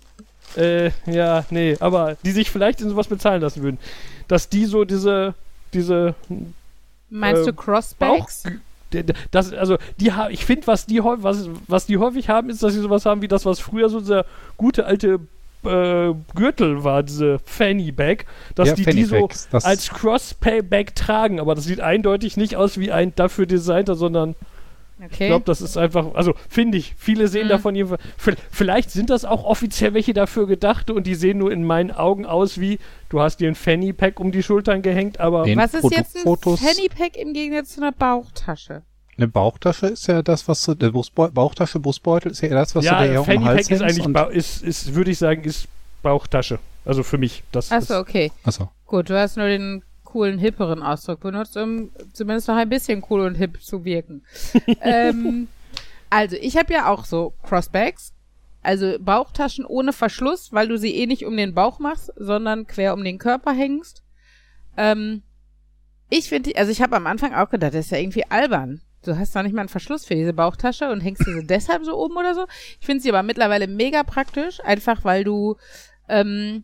Äh, 0.58 0.92
ja, 1.06 1.46
nee, 1.50 1.78
aber 1.80 2.18
die 2.24 2.32
sich 2.32 2.52
vielleicht 2.52 2.82
in 2.82 2.90
sowas 2.90 3.08
bezahlen 3.08 3.42
lassen 3.42 3.64
würden. 3.64 3.80
Dass 4.28 4.50
die 4.50 4.66
so 4.66 4.84
diese, 4.84 5.36
diese 5.74 6.16
Meinst 7.10 7.44
äh, 7.44 7.46
du 7.46 7.54
Crossbacks? 7.54 8.44
Bauch, 8.44 8.52
das, 9.32 9.54
also 9.54 9.78
die 10.00 10.12
ich 10.30 10.46
finde, 10.46 10.68
was 10.68 10.86
die 10.86 11.04
was, 11.04 11.50
was 11.68 11.86
die 11.86 11.98
häufig 11.98 12.30
haben, 12.30 12.50
ist, 12.50 12.64
dass 12.64 12.74
sie 12.74 12.82
sowas 12.82 13.06
haben 13.06 13.22
wie 13.22 13.28
das, 13.28 13.46
was 13.46 13.60
früher 13.60 13.90
so 13.90 14.00
dieser 14.00 14.26
gute 14.58 14.86
alte 14.86 15.20
äh, 15.64 16.14
Gürtel 16.36 16.84
war, 16.84 17.04
diese 17.04 17.40
Fanny 17.40 17.92
Bag, 17.92 18.26
dass 18.54 18.70
Ja, 18.70 18.76
die 18.76 18.84
Fanny 18.84 18.98
die 18.98 19.04
so 19.06 19.22
Bags, 19.22 19.48
als 19.52 19.90
Cross-Bag 19.90 20.96
tragen, 20.96 21.40
aber 21.40 21.56
das 21.56 21.66
sieht 21.66 21.82
eindeutig 21.82 22.38
nicht 22.38 22.56
aus 22.56 22.80
wie 22.80 22.92
ein 22.92 23.14
dafür 23.16 23.46
designter, 23.46 23.96
sondern 23.96 24.36
ich 25.00 25.06
Okay. 25.06 25.28
glaube, 25.28 25.46
das 25.46 25.62
ist 25.62 25.78
einfach, 25.78 26.16
also 26.16 26.34
finde 26.50 26.78
ich, 26.78 26.94
viele 26.98 27.28
sehen 27.28 27.46
Mhm. 27.46 27.50
davon 27.50 27.76
jedenfalls, 27.76 28.02
vielleicht 28.52 28.92
sind 28.92 29.10
das 29.10 29.26
auch 29.26 29.44
offiziell 29.44 29.94
welche 29.94 30.14
dafür 30.14 30.48
gedacht 30.48 30.90
und 30.90 31.06
die 31.06 31.16
sehen 31.16 31.38
nur 31.38 31.52
in 31.52 31.64
meinen 31.66 31.92
Augen 31.92 32.26
aus 32.26 32.60
wie, 32.60 32.80
du 33.10 33.20
hast 33.20 33.38
dir 33.42 33.48
ein 33.50 33.56
Fanny 33.56 33.92
Pack 33.94 34.20
um 34.20 34.32
die 34.32 34.42
Schultern 34.44 34.82
gehängt, 34.82 35.20
aber 35.20 35.44
Den 35.44 35.60
Was 35.60 35.74
ist 35.74 35.84
jetzt 35.92 36.16
ein 36.16 36.24
Produktfotos- 36.24 36.60
Fanny 36.60 36.88
Pack 36.90 37.18
im 37.18 37.34
Gegensatz 37.34 37.76
zu 37.76 37.82
einer 37.82 37.92
Bauchtasche? 37.92 38.84
Eine 39.18 39.28
Bauchtasche 39.30 39.88
ist 39.88 40.08
ja 40.08 40.22
das, 40.22 40.48
was 40.48 40.64
du, 40.66 40.76
der 40.76 40.90
Brustbeu 40.92 41.30
Bauchtasche, 41.30 41.80
Brustbeutel 41.80 42.32
ist 42.32 42.42
ja 42.42 42.50
das, 42.50 42.76
was 42.76 42.84
du 42.84 42.92
ja, 42.92 43.02
dir 43.04 43.12
eher 43.14 43.22
um 43.22 43.26
den 43.28 43.34
Fanny 43.36 43.46
Hals 43.46 43.68
Pack 43.68 43.76
ist 43.76 43.82
eigentlich, 43.82 44.36
ist, 44.36 44.64
ist 44.64 44.94
würde 44.96 45.12
ich 45.12 45.18
sagen, 45.18 45.44
ist 45.44 45.68
Bauchtasche. 46.04 46.60
Also 46.84 47.02
für 47.02 47.18
mich. 47.18 47.42
Das 47.52 47.72
Achso, 47.72 47.98
okay. 47.98 48.32
Achso. 48.44 48.70
Gut, 48.86 49.10
du 49.10 49.18
hast 49.20 49.38
nur 49.38 49.48
den 49.48 49.84
coolen, 50.16 50.40
hipperen 50.40 50.82
Ausdruck 50.82 51.20
benutzt, 51.20 51.58
um 51.58 51.92
zumindest 52.14 52.48
noch 52.48 52.56
ein 52.56 52.70
bisschen 52.70 53.04
cool 53.10 53.20
und 53.20 53.36
hip 53.36 53.62
zu 53.62 53.84
wirken. 53.84 54.24
ähm, 54.82 55.50
also, 56.10 56.38
ich 56.40 56.56
habe 56.56 56.72
ja 56.72 56.88
auch 56.88 57.04
so 57.04 57.34
Crossbags. 57.44 58.14
Also 58.64 58.98
Bauchtaschen 58.98 59.66
ohne 59.66 59.92
Verschluss, 59.92 60.54
weil 60.54 60.70
du 60.70 60.78
sie 60.78 60.96
eh 60.96 61.06
nicht 61.06 61.26
um 61.26 61.36
den 61.36 61.54
Bauch 61.54 61.80
machst, 61.80 62.14
sondern 62.16 62.66
quer 62.66 62.94
um 62.94 63.04
den 63.04 63.18
Körper 63.18 63.52
hängst. 63.52 64.04
Ähm, 64.78 65.22
ich 66.10 66.30
finde, 66.30 66.56
also 66.56 66.72
ich 66.72 66.82
habe 66.82 66.96
am 66.96 67.08
Anfang 67.08 67.36
auch 67.36 67.50
gedacht, 67.50 67.74
das 67.74 67.86
ist 67.88 67.92
ja 67.92 67.98
irgendwie 67.98 68.26
albern. 68.28 68.82
Du 69.04 69.18
hast 69.18 69.36
doch 69.36 69.44
nicht 69.44 69.54
mal 69.54 69.62
einen 69.62 69.70
Verschluss 69.70 70.06
für 70.06 70.16
diese 70.16 70.34
Bauchtasche 70.34 70.90
und 70.90 71.02
hängst 71.02 71.28
diese 71.28 71.44
deshalb 71.48 71.84
so 71.84 71.96
oben 71.96 72.16
oder 72.16 72.34
so. 72.34 72.48
Ich 72.80 72.86
finde 72.86 73.04
sie 73.04 73.10
aber 73.10 73.22
mittlerweile 73.22 73.68
mega 73.68 74.04
praktisch, 74.04 74.62
einfach 74.64 75.04
weil 75.04 75.26
du 75.26 75.58
ähm, 76.08 76.64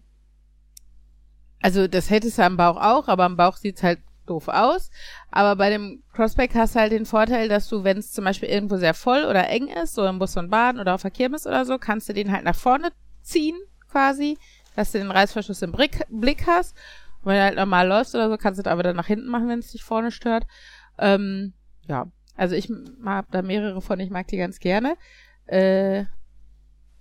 also 1.61 1.87
das 1.87 2.09
hättest 2.09 2.37
du 2.37 2.43
am 2.43 2.57
Bauch 2.57 2.77
auch, 2.77 3.07
aber 3.07 3.25
am 3.25 3.37
Bauch 3.37 3.57
sieht's 3.57 3.83
halt 3.83 3.99
doof 4.25 4.47
aus. 4.47 4.89
Aber 5.29 5.55
bei 5.55 5.69
dem 5.69 6.03
Crossback 6.13 6.55
hast 6.55 6.75
du 6.75 6.79
halt 6.79 6.91
den 6.91 7.05
Vorteil, 7.05 7.49
dass 7.49 7.67
du, 7.67 7.83
wenn 7.83 7.97
es 7.97 8.11
zum 8.11 8.25
Beispiel 8.25 8.49
irgendwo 8.49 8.77
sehr 8.77 8.93
voll 8.93 9.25
oder 9.25 9.47
eng 9.49 9.67
ist, 9.67 9.95
so 9.95 10.05
im 10.05 10.19
Bus 10.19 10.37
und 10.37 10.49
Bahn 10.49 10.79
oder 10.79 10.95
auf 10.95 11.01
der 11.01 11.11
Kirmes 11.11 11.45
oder 11.45 11.65
so, 11.65 11.77
kannst 11.77 12.09
du 12.09 12.13
den 12.13 12.31
halt 12.31 12.43
nach 12.43 12.55
vorne 12.55 12.91
ziehen, 13.21 13.57
quasi, 13.89 14.37
dass 14.75 14.91
du 14.91 14.99
den 14.99 15.11
Reißverschluss 15.11 15.61
im 15.61 15.71
Blick, 15.71 16.05
Blick 16.09 16.47
hast. 16.47 16.75
Und 17.21 17.27
wenn 17.27 17.35
du 17.35 17.43
halt 17.43 17.55
normal 17.55 17.87
läufst 17.87 18.15
oder 18.15 18.29
so, 18.29 18.37
kannst 18.37 18.59
du 18.59 18.63
das 18.63 18.71
aber 18.71 18.83
dann 18.83 18.95
nach 18.95 19.07
hinten 19.07 19.27
machen, 19.27 19.47
wenn 19.47 19.59
es 19.59 19.71
dich 19.71 19.83
vorne 19.83 20.11
stört. 20.11 20.45
Ähm, 20.97 21.53
ja, 21.87 22.07
also 22.35 22.55
ich 22.55 22.71
habe 23.05 23.27
da 23.31 23.41
mehrere 23.41 23.81
von, 23.81 23.99
ich 23.99 24.09
mag 24.09 24.27
die 24.27 24.37
ganz 24.37 24.59
gerne. 24.59 24.95
Äh, 25.45 26.05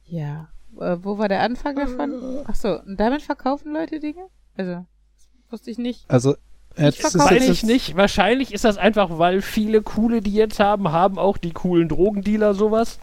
ja, 0.05 0.49
äh, 0.79 0.97
wo 1.01 1.19
war 1.19 1.29
der 1.29 1.41
Anfang 1.41 1.77
davon? 1.77 2.43
Ach 2.47 2.55
so, 2.55 2.81
und 2.81 2.99
damit 2.99 3.23
verkaufen 3.23 3.73
Leute 3.73 4.01
Dinge? 4.01 4.29
Also, 4.57 4.87
wusste 5.51 5.71
ich 5.71 5.79
nicht. 5.79 6.05
Also, 6.09 6.35
äh, 6.77 6.89
Ich 6.89 6.99
das 6.99 7.13
verkaufe 7.13 7.35
Weiß 7.35 7.49
ich 7.49 7.63
nicht. 7.63 7.97
Wahrscheinlich 7.97 8.53
ist 8.53 8.65
das 8.65 8.79
einfach, 8.79 9.19
weil 9.19 9.43
viele 9.43 9.83
coole, 9.83 10.21
die 10.21 10.35
jetzt 10.35 10.61
haben, 10.61 10.93
haben 10.93 11.19
auch 11.19 11.39
die 11.39 11.53
coolen 11.53 11.89
Drogendealer 11.89 12.55
sowas. 12.55 12.99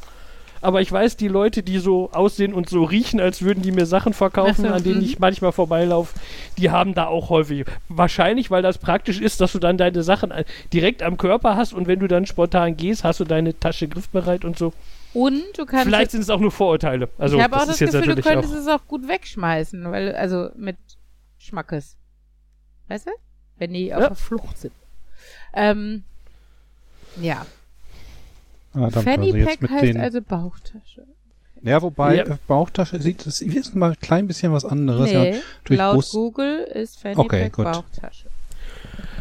Aber 0.61 0.81
ich 0.81 0.91
weiß, 0.91 1.17
die 1.17 1.27
Leute, 1.27 1.63
die 1.63 1.77
so 1.77 2.09
aussehen 2.11 2.53
und 2.53 2.69
so 2.69 2.83
riechen, 2.83 3.19
als 3.19 3.41
würden 3.41 3.61
die 3.61 3.71
mir 3.71 3.85
Sachen 3.85 4.13
verkaufen, 4.13 4.65
an 4.65 4.83
denen 4.83 4.97
mhm. 4.97 5.05
ich 5.05 5.19
manchmal 5.19 5.51
vorbeilaufe, 5.51 6.17
die 6.57 6.71
haben 6.71 6.95
da 6.95 7.05
auch 7.05 7.29
häufig. 7.29 7.65
Wahrscheinlich, 7.89 8.49
weil 8.49 8.63
das 8.63 8.77
praktisch 8.79 9.21
ist, 9.21 9.39
dass 9.39 9.51
du 9.51 9.59
dann 9.59 9.77
deine 9.77 10.01
Sachen 10.03 10.33
direkt 10.73 11.03
am 11.03 11.17
Körper 11.17 11.55
hast 11.55 11.73
und 11.73 11.87
wenn 11.87 11.99
du 11.99 12.07
dann 12.07 12.25
spontan 12.25 12.75
gehst, 12.75 13.03
hast 13.03 13.19
du 13.19 13.23
deine 13.23 13.59
Tasche 13.59 13.87
griffbereit 13.87 14.45
und 14.45 14.57
so. 14.57 14.73
Und 15.13 15.43
du 15.55 15.65
kannst. 15.65 15.85
Vielleicht 15.85 16.11
sind 16.11 16.21
es 16.21 16.29
auch 16.29 16.39
nur 16.39 16.51
Vorurteile. 16.51 17.09
Also, 17.17 17.37
ich 17.37 17.43
habe 17.43 17.53
das 17.53 17.63
auch 17.63 17.67
das 17.67 17.79
jetzt 17.79 17.91
Gefühl, 17.93 18.15
du 18.15 18.21
könntest 18.21 18.53
auch. 18.53 18.59
es 18.59 18.67
auch 18.67 18.85
gut 18.87 19.07
wegschmeißen, 19.07 19.89
weil, 19.91 20.15
also 20.15 20.49
mit 20.55 20.77
Schmackes. 21.47 21.95
Weißt 22.87 23.07
du? 23.07 23.11
Wenn 23.57 23.73
die 23.73 23.93
auf 23.93 24.01
Ja. 24.01 24.07
der 24.09 24.15
Flucht 24.15 24.57
sind. 24.57 24.73
Ähm, 25.53 26.03
ja. 27.21 27.45
Ah, 28.73 28.89
Fanny 28.91 29.33
also 29.33 29.45
Pack 29.59 29.69
heißt 29.71 29.83
den, 29.83 29.99
also 29.99 30.21
Bauchtasche. 30.21 31.03
Ja, 31.63 31.81
wobei 31.81 32.17
Ja. 32.17 32.23
äh, 32.25 32.37
Bauchtasche 32.47 33.01
sieht 33.01 33.25
das 33.25 33.41
ist 33.41 33.75
mal 33.75 33.91
ein 33.91 33.99
klein 33.99 34.27
bisschen 34.27 34.53
was 34.53 34.63
anderes. 34.65 35.11
Ja, 35.11 35.21
Nee, 35.23 35.35
durch 35.63 35.77
laut 35.79 35.95
Brust- 35.95 36.11
Google 36.11 36.59
ist 36.59 36.99
Fanny 36.99 37.15
Okay, 37.17 37.43
Pack 37.45 37.53
gut. 37.53 37.65
Bauchtasche. 37.65 38.27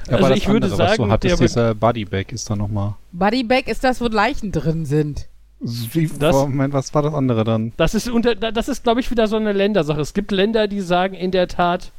ja, 0.08 0.12
Also 0.12 0.26
aber 0.26 0.36
ich 0.36 0.46
würde 0.46 0.66
andere, 0.66 0.78
was 0.78 0.90
sagen, 0.90 1.04
du 1.04 1.10
hattest, 1.10 1.40
der- 1.40 1.46
dieser 1.46 1.74
Bodybag 1.74 2.26
ist 2.32 2.50
da 2.50 2.56
nochmal. 2.56 2.94
Bodybag 3.12 3.66
ist 3.68 3.82
das, 3.84 4.00
wo 4.02 4.06
Leichen 4.08 4.52
drin 4.52 4.84
sind. 4.84 5.28
Wie, 5.60 6.06
Das- 6.06 6.34
Moment, 6.36 6.74
was 6.74 6.92
war 6.92 7.00
das 7.00 7.14
andere 7.14 7.42
dann? 7.44 7.72
Das 7.78 7.94
ist 7.94 8.10
unter, 8.10 8.34
das 8.34 8.68
ist, 8.68 8.82
glaube 8.82 9.00
ich, 9.00 9.10
wieder 9.10 9.26
so 9.26 9.36
eine 9.36 9.52
Ländersache. 9.54 10.00
Es 10.02 10.12
gibt 10.12 10.30
Länder, 10.30 10.68
die 10.68 10.82
sagen 10.82 11.14
in 11.14 11.30
der 11.30 11.48
Tat 11.48 11.92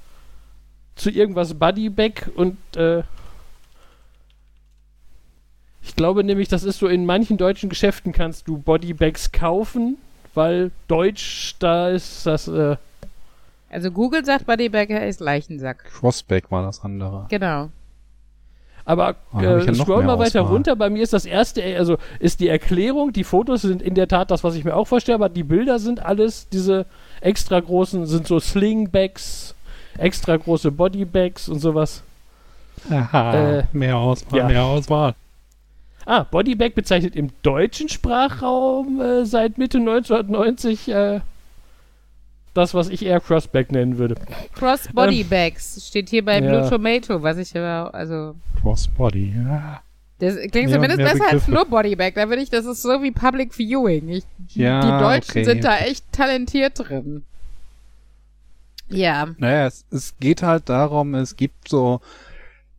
zu 0.98 1.10
irgendwas 1.10 1.54
Bodyback 1.54 2.30
und 2.36 2.58
äh, 2.76 3.04
ich 5.82 5.96
glaube 5.96 6.24
nämlich, 6.24 6.50
das 6.50 6.64
ist 6.64 6.80
so, 6.80 6.88
in 6.88 7.06
manchen 7.06 7.38
deutschen 7.38 7.70
Geschäften 7.70 8.12
kannst 8.12 8.48
du 8.48 8.58
Bodybags 8.58 9.32
kaufen, 9.32 9.98
weil 10.34 10.72
Deutsch, 10.88 11.56
da 11.60 11.90
ist 11.90 12.26
das, 12.26 12.48
äh, 12.48 12.76
Also 13.70 13.92
Google 13.92 14.26
sagt 14.26 14.46
Bodybag 14.46 14.90
ist 14.90 15.22
Leichensack. 15.22 15.86
Crossback 15.86 16.52
war 16.52 16.64
das 16.64 16.84
andere. 16.84 17.28
Genau. 17.30 17.70
aber 18.86 19.16
ich 19.34 19.40
äh, 19.42 19.66
ja 19.66 19.72
noch 19.72 19.86
scroll 19.86 20.04
mal 20.04 20.20
weiter 20.20 20.42
Auswahl. 20.42 20.54
runter. 20.54 20.76
Bei 20.76 20.90
mir 20.90 21.04
ist 21.04 21.14
das 21.14 21.26
erste, 21.26 21.64
also 21.78 21.98
ist 22.20 22.40
die 22.40 22.48
Erklärung, 22.50 23.12
die 23.14 23.24
Fotos 23.24 23.62
sind 23.62 23.82
in 23.82 23.96
der 23.96 24.08
Tat 24.08 24.30
das, 24.32 24.44
was 24.44 24.56
ich 24.56 24.64
mir 24.66 24.76
auch 24.76 24.88
vorstelle, 24.88 25.16
aber 25.16 25.30
die 25.30 25.44
Bilder 25.44 25.80
sind 25.80 26.06
alles, 26.06 26.50
diese 26.50 26.86
extra 27.22 27.60
großen, 27.60 28.06
sind 28.06 28.28
so 28.28 28.40
Slingbags, 28.40 29.56
extra 29.98 30.38
große 30.38 30.72
Bodybags 30.72 31.50
und 31.50 31.60
sowas. 31.60 32.04
Aha, 32.90 33.60
Äh, 33.60 33.64
mehr 33.74 33.98
Auswahl, 33.98 34.40
ja. 34.40 34.48
mehr 34.48 34.64
Auswahl. 34.64 35.16
Ah, 36.06 36.24
Bodybag 36.24 36.74
bezeichnet 36.74 37.18
im 37.18 37.32
deutschen 37.42 37.90
Sprachraum 37.90 39.02
äh, 39.02 39.26
seit 39.26 39.58
Mitte 39.58 39.80
1990 39.80 40.88
äh, 40.88 41.20
das, 42.54 42.74
was 42.74 42.90
ich 42.90 43.06
eher 43.06 43.20
Crossback 43.20 43.72
nennen 43.72 43.98
würde. 43.98 44.16
Cross 44.56 44.88
Bodybags 44.94 45.86
steht 45.88 46.10
hier 46.10 46.26
bei 46.26 46.40
ja. 46.40 46.50
Blue 46.50 46.70
Tomato, 46.70 47.22
was 47.22 47.38
ich 47.38 47.56
aber, 47.56 47.94
also, 47.94 48.36
Crossbody, 48.62 49.34
ja. 49.36 49.82
das 50.20 50.38
klingt 50.38 50.70
Ja, 50.70 50.76
zumindest 50.76 50.98
mehr 50.98 51.12
besser 51.12 51.26
als 51.26 51.46
Begriffe. 51.46 51.52
nur 51.52 51.66
Bodybag. 51.66 52.14
Da 52.16 52.30
würde 52.30 52.42
ich, 52.42 52.50
das 52.50 52.66
ist 52.66 52.82
so 52.82 53.04
wie 53.04 53.12
Public 53.12 53.54
Viewing. 53.54 54.10
Ich, 54.10 54.24
Ja, 54.56 54.80
die 54.80 55.04
Deutschen 55.04 55.32
okay. 55.32 55.44
sind 55.44 55.64
da 55.66 55.78
echt 55.78 56.12
talentiert 56.12 56.74
drin. 56.80 57.24
Ja. 58.90 59.28
Naja, 59.38 59.68
es, 59.68 59.86
es 59.92 60.18
geht 60.20 60.44
halt 60.44 60.70
darum, 60.70 61.14
es 61.16 61.36
gibt 61.36 61.68
so, 61.68 62.00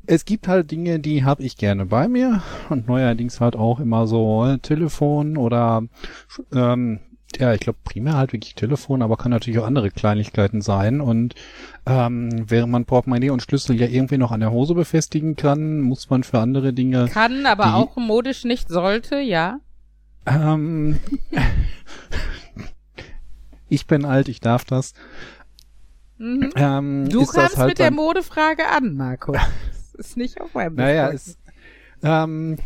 es 0.07 0.25
gibt 0.25 0.49
halt 0.49 0.71
Dinge, 0.71 0.99
die 1.01 1.25
habe 1.25 1.43
ich 1.43 1.57
gerne 1.57 1.85
bei 1.87 2.09
mir 2.09 2.43
und 2.71 2.87
neuerdings 2.89 3.41
halt 3.41 3.57
auch 3.57 3.79
immer 3.81 4.07
so 4.07 4.45
äh, 4.47 4.59
Telefon 4.59 5.37
oder 5.37 5.83
ähm, 6.53 7.01
ja, 7.39 7.53
ich 7.53 7.61
glaube 7.61 7.79
primär 7.85 8.15
halt 8.17 8.33
wirklich 8.33 8.55
Telefon, 8.55 9.03
aber 9.03 9.19
kann 9.19 9.31
natürlich 9.31 9.59
auch 9.61 9.67
andere 9.67 9.91
Kleinigkeiten 9.91 10.63
sein 10.63 11.03
und 11.03 11.35
ähm, 11.85 12.31
während 12.49 12.73
man 12.73 12.87
Portemonnaie 12.87 13.29
und 13.29 13.43
Schlüssel 13.43 13.79
ja 13.79 13.87
irgendwie 13.87 14.17
noch 14.17 14.33
an 14.33 14.41
der 14.41 14.51
Hose 14.51 14.75
befestigen 14.75 15.37
kann, 15.37 15.81
muss 15.83 16.09
man 16.09 16.23
für 16.23 16.39
andere 16.39 16.73
Dinge 16.73 17.05
Kann, 17.13 17.45
aber 17.45 17.65
Die- 17.65 17.71
auch 17.73 17.97
modisch 17.97 18.45
nicht 18.45 18.71
sollte, 18.71 19.21
ja. 19.21 19.59
ähm, 20.27 20.99
ich 23.69 23.87
bin 23.87 24.05
alt, 24.05 24.29
ich 24.29 24.41
darf 24.41 24.65
das. 24.65 24.95
Mhm. 26.19 26.51
Ähm, 26.57 27.09
Du 27.09 27.23
ist 27.23 27.33
kamst 27.33 27.57
halt 27.57 27.69
mit 27.69 27.79
der 27.79 27.91
Modefrage 27.91 28.69
an, 28.69 28.95
Marco. 28.95 29.35
Das 29.97 30.07
ist 30.07 30.17
nicht 30.17 30.41
auf 30.41 30.55
meinem 30.55 30.77
Naja, 30.77 31.11
es, 31.11 31.37
ähm, 32.05 32.57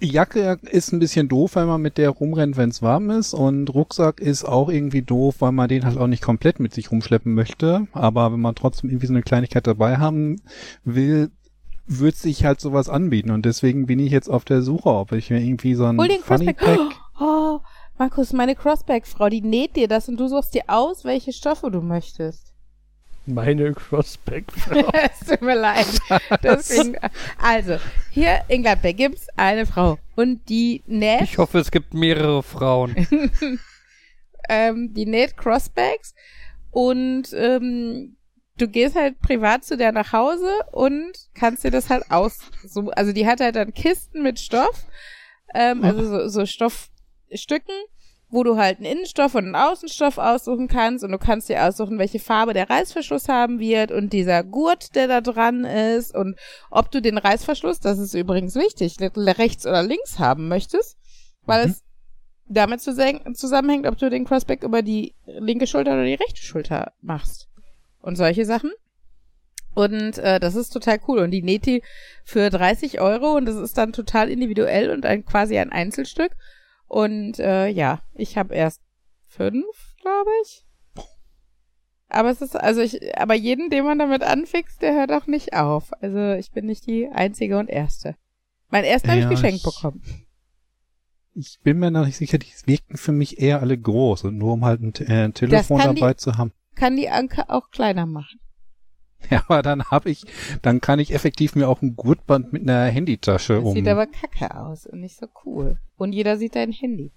Jacke 0.00 0.58
ist 0.62 0.92
ein 0.92 0.98
bisschen 0.98 1.28
doof, 1.28 1.56
weil 1.56 1.66
man 1.66 1.82
mit 1.82 1.98
der 1.98 2.10
rumrennt, 2.10 2.56
wenn 2.56 2.70
es 2.70 2.82
warm 2.82 3.10
ist. 3.10 3.34
Und 3.34 3.72
Rucksack 3.74 4.20
ist 4.20 4.44
auch 4.44 4.68
irgendwie 4.68 5.02
doof, 5.02 5.36
weil 5.40 5.52
man 5.52 5.68
den 5.68 5.84
halt 5.84 5.98
auch 5.98 6.06
nicht 6.06 6.22
komplett 6.22 6.60
mit 6.60 6.72
sich 6.72 6.90
rumschleppen 6.90 7.34
möchte. 7.34 7.86
Aber 7.92 8.32
wenn 8.32 8.40
man 8.40 8.54
trotzdem 8.54 8.90
irgendwie 8.90 9.06
so 9.06 9.12
eine 9.12 9.22
Kleinigkeit 9.22 9.66
dabei 9.66 9.98
haben 9.98 10.40
will, 10.84 11.30
wird 11.86 12.16
sich 12.16 12.44
halt 12.44 12.60
sowas 12.60 12.88
anbieten. 12.88 13.30
Und 13.30 13.44
deswegen 13.44 13.86
bin 13.86 13.98
ich 13.98 14.12
jetzt 14.12 14.28
auf 14.28 14.44
der 14.44 14.62
Suche, 14.62 14.90
ob 14.90 15.12
ich 15.12 15.30
mir 15.30 15.40
irgendwie 15.40 15.74
so 15.74 15.84
ein 15.84 15.98
Funny. 16.22 16.52
Pack... 16.52 16.78
Oh, 17.20 17.58
Markus, 17.98 18.32
meine 18.32 18.54
Crossback-Frau, 18.54 19.28
die 19.28 19.40
näht 19.40 19.74
dir 19.74 19.88
das 19.88 20.08
und 20.08 20.20
du 20.20 20.28
suchst 20.28 20.54
dir 20.54 20.62
aus, 20.68 21.04
welche 21.04 21.32
Stoffe 21.32 21.68
du 21.68 21.80
möchtest. 21.80 22.47
Meine 23.28 23.74
Crossback. 23.74 24.44
es 24.92 25.28
tut 25.28 25.42
mir 25.42 25.54
leid. 25.54 25.86
Deswegen, 26.42 26.96
also, 27.36 27.76
hier 28.10 28.40
in 28.48 28.62
Gladbeck 28.62 28.96
gibt's 28.96 29.26
eine 29.36 29.66
Frau 29.66 29.98
und 30.16 30.48
die 30.48 30.82
näht, 30.86 31.22
Ich 31.22 31.36
hoffe, 31.36 31.58
es 31.58 31.70
gibt 31.70 31.92
mehrere 31.92 32.42
Frauen. 32.42 32.96
ähm, 34.48 34.94
die 34.94 35.04
näht 35.04 35.36
Crossbacks 35.36 36.14
und 36.70 37.34
ähm, 37.34 38.16
du 38.56 38.66
gehst 38.66 38.96
halt 38.96 39.20
privat 39.20 39.62
zu 39.62 39.76
der 39.76 39.92
nach 39.92 40.12
Hause 40.14 40.50
und 40.72 41.12
kannst 41.34 41.64
dir 41.64 41.70
das 41.70 41.90
halt 41.90 42.10
aus, 42.10 42.38
so, 42.64 42.90
also 42.90 43.12
die 43.12 43.26
hat 43.26 43.40
halt 43.40 43.56
dann 43.56 43.74
Kisten 43.74 44.22
mit 44.22 44.40
Stoff, 44.40 44.86
ähm, 45.54 45.84
also 45.84 46.06
so, 46.06 46.28
so 46.28 46.46
Stoffstücken, 46.46 47.74
wo 48.30 48.42
du 48.42 48.56
halt 48.56 48.78
einen 48.78 48.86
Innenstoff 48.86 49.34
und 49.34 49.46
einen 49.46 49.54
Außenstoff 49.54 50.18
aussuchen 50.18 50.68
kannst 50.68 51.02
und 51.04 51.12
du 51.12 51.18
kannst 51.18 51.48
dir 51.48 51.64
aussuchen, 51.64 51.98
welche 51.98 52.18
Farbe 52.18 52.52
der 52.52 52.68
Reißverschluss 52.68 53.28
haben 53.28 53.58
wird 53.58 53.90
und 53.90 54.12
dieser 54.12 54.44
Gurt, 54.44 54.94
der 54.94 55.08
da 55.08 55.20
dran 55.20 55.64
ist 55.64 56.14
und 56.14 56.38
ob 56.70 56.90
du 56.90 57.00
den 57.00 57.16
Reißverschluss, 57.18 57.80
das 57.80 57.98
ist 57.98 58.14
übrigens 58.14 58.54
wichtig, 58.54 58.96
rechts 59.00 59.66
oder 59.66 59.82
links 59.82 60.18
haben 60.18 60.48
möchtest, 60.48 60.98
weil 61.46 61.66
Mhm. 61.66 61.72
es 61.72 61.84
damit 62.50 62.80
zusammenhängt, 62.80 63.86
ob 63.86 63.98
du 63.98 64.10
den 64.10 64.24
Crossback 64.24 64.62
über 64.62 64.82
die 64.82 65.14
linke 65.26 65.66
Schulter 65.66 65.92
oder 65.92 66.04
die 66.04 66.14
rechte 66.14 66.42
Schulter 66.42 66.92
machst. 67.00 67.48
Und 68.00 68.16
solche 68.16 68.44
Sachen. 68.46 68.70
Und 69.74 70.18
äh, 70.18 70.40
das 70.40 70.54
ist 70.54 70.70
total 70.70 70.98
cool. 71.08 71.18
Und 71.18 71.30
die 71.30 71.42
näht 71.42 71.66
die 71.66 71.82
für 72.24 72.48
30 72.48 73.00
Euro 73.00 73.36
und 73.36 73.44
das 73.46 73.56
ist 73.56 73.76
dann 73.76 73.92
total 73.92 74.30
individuell 74.30 74.90
und 74.90 75.04
ein 75.04 75.24
quasi 75.24 75.58
ein 75.58 75.72
Einzelstück. 75.72 76.32
Und 76.88 77.38
äh, 77.38 77.68
ja, 77.68 78.00
ich 78.14 78.36
habe 78.36 78.54
erst 78.54 78.80
fünf, 79.26 79.94
glaube 80.00 80.30
ich. 80.42 80.64
Aber 82.08 82.30
es 82.30 82.40
ist, 82.40 82.56
also 82.56 82.80
ich, 82.80 83.16
aber 83.18 83.34
jeden, 83.34 83.68
den 83.68 83.84
man 83.84 83.98
damit 83.98 84.22
anfixt, 84.22 84.80
der 84.80 84.94
hört 84.94 85.12
auch 85.12 85.26
nicht 85.26 85.52
auf. 85.54 85.92
Also 86.02 86.32
ich 86.32 86.50
bin 86.50 86.64
nicht 86.66 86.86
die 86.86 87.06
einzige 87.08 87.58
und 87.58 87.68
erste. 87.68 88.16
Mein 88.70 88.84
ersten 88.84 89.08
habe 89.10 89.20
Ja, 89.20 89.30
ich 89.30 89.36
geschenkt 89.36 89.58
ich- 89.58 89.62
bekommen. 89.62 90.02
Ich 91.34 91.60
bin 91.62 91.78
mir 91.78 91.90
noch 91.92 92.04
nicht 92.06 92.16
sicher, 92.16 92.38
die 92.38 92.48
wirkten 92.64 92.96
für 92.96 93.12
mich 93.12 93.38
eher 93.38 93.60
alle 93.60 93.78
groß 93.78 94.24
und 94.24 94.38
nur 94.38 94.54
um 94.54 94.64
halt 94.64 94.80
ein, 94.80 94.92
äh, 95.06 95.24
ein 95.26 95.34
Telefon 95.34 95.78
kann 95.78 95.94
die- 95.94 96.00
dabei 96.00 96.14
zu 96.14 96.36
haben. 96.36 96.52
Kann 96.74 96.96
die 96.96 97.10
Anke 97.10 97.48
auch 97.50 97.70
kleiner 97.70 98.06
machen. 98.06 98.40
Ja, 99.30 99.42
aber 99.48 99.62
dann 99.62 99.84
habe 99.84 100.10
ich, 100.10 100.24
dann 100.62 100.80
kann 100.80 101.00
ich 101.00 101.12
effektiv 101.12 101.54
mir 101.54 101.68
auch 101.68 101.82
ein 101.82 101.96
Gurtband 101.96 102.52
mit 102.52 102.62
einer 102.62 102.86
Handytasche 102.86 103.54
Das 103.54 103.64
um. 103.64 103.74
sieht 103.74 103.88
aber 103.88 104.06
kacke 104.06 104.56
aus 104.56 104.86
und 104.86 105.00
nicht 105.00 105.16
so 105.16 105.26
cool. 105.44 105.78
Und 105.96 106.12
jeder 106.12 106.36
sieht 106.36 106.54
dein 106.54 106.72
Handy. 106.72 107.12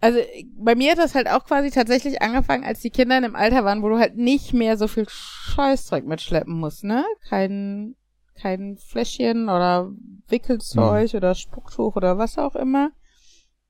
Also 0.00 0.18
bei 0.56 0.74
mir 0.74 0.92
hat 0.92 0.98
das 0.98 1.14
halt 1.14 1.28
auch 1.28 1.44
quasi 1.44 1.70
tatsächlich 1.70 2.22
angefangen, 2.22 2.64
als 2.64 2.80
die 2.80 2.90
Kinder 2.90 3.18
in 3.18 3.24
einem 3.24 3.36
Alter 3.36 3.64
waren, 3.64 3.82
wo 3.82 3.88
du 3.88 3.98
halt 3.98 4.16
nicht 4.16 4.54
mehr 4.54 4.76
so 4.76 4.88
viel 4.88 5.06
Scheißzeug 5.08 6.06
mitschleppen 6.06 6.58
musst, 6.58 6.84
ne? 6.84 7.04
Kein, 7.28 7.96
kein 8.34 8.78
Fläschchen 8.78 9.44
oder 9.44 9.90
Wickelzeug 10.28 11.14
oder 11.14 11.34
Spucktuch 11.34 11.96
oder 11.96 12.16
was 12.16 12.38
auch 12.38 12.56
immer. 12.56 12.90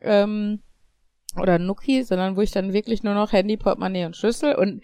Ähm, 0.00 0.62
oder 1.36 1.58
Nuki, 1.58 2.02
sondern 2.04 2.36
wo 2.36 2.40
ich 2.40 2.50
dann 2.52 2.72
wirklich 2.72 3.02
nur 3.02 3.14
noch 3.14 3.32
Handy, 3.32 3.56
Portemonnaie 3.56 4.06
und 4.06 4.16
Schlüssel 4.16 4.54
und 4.54 4.82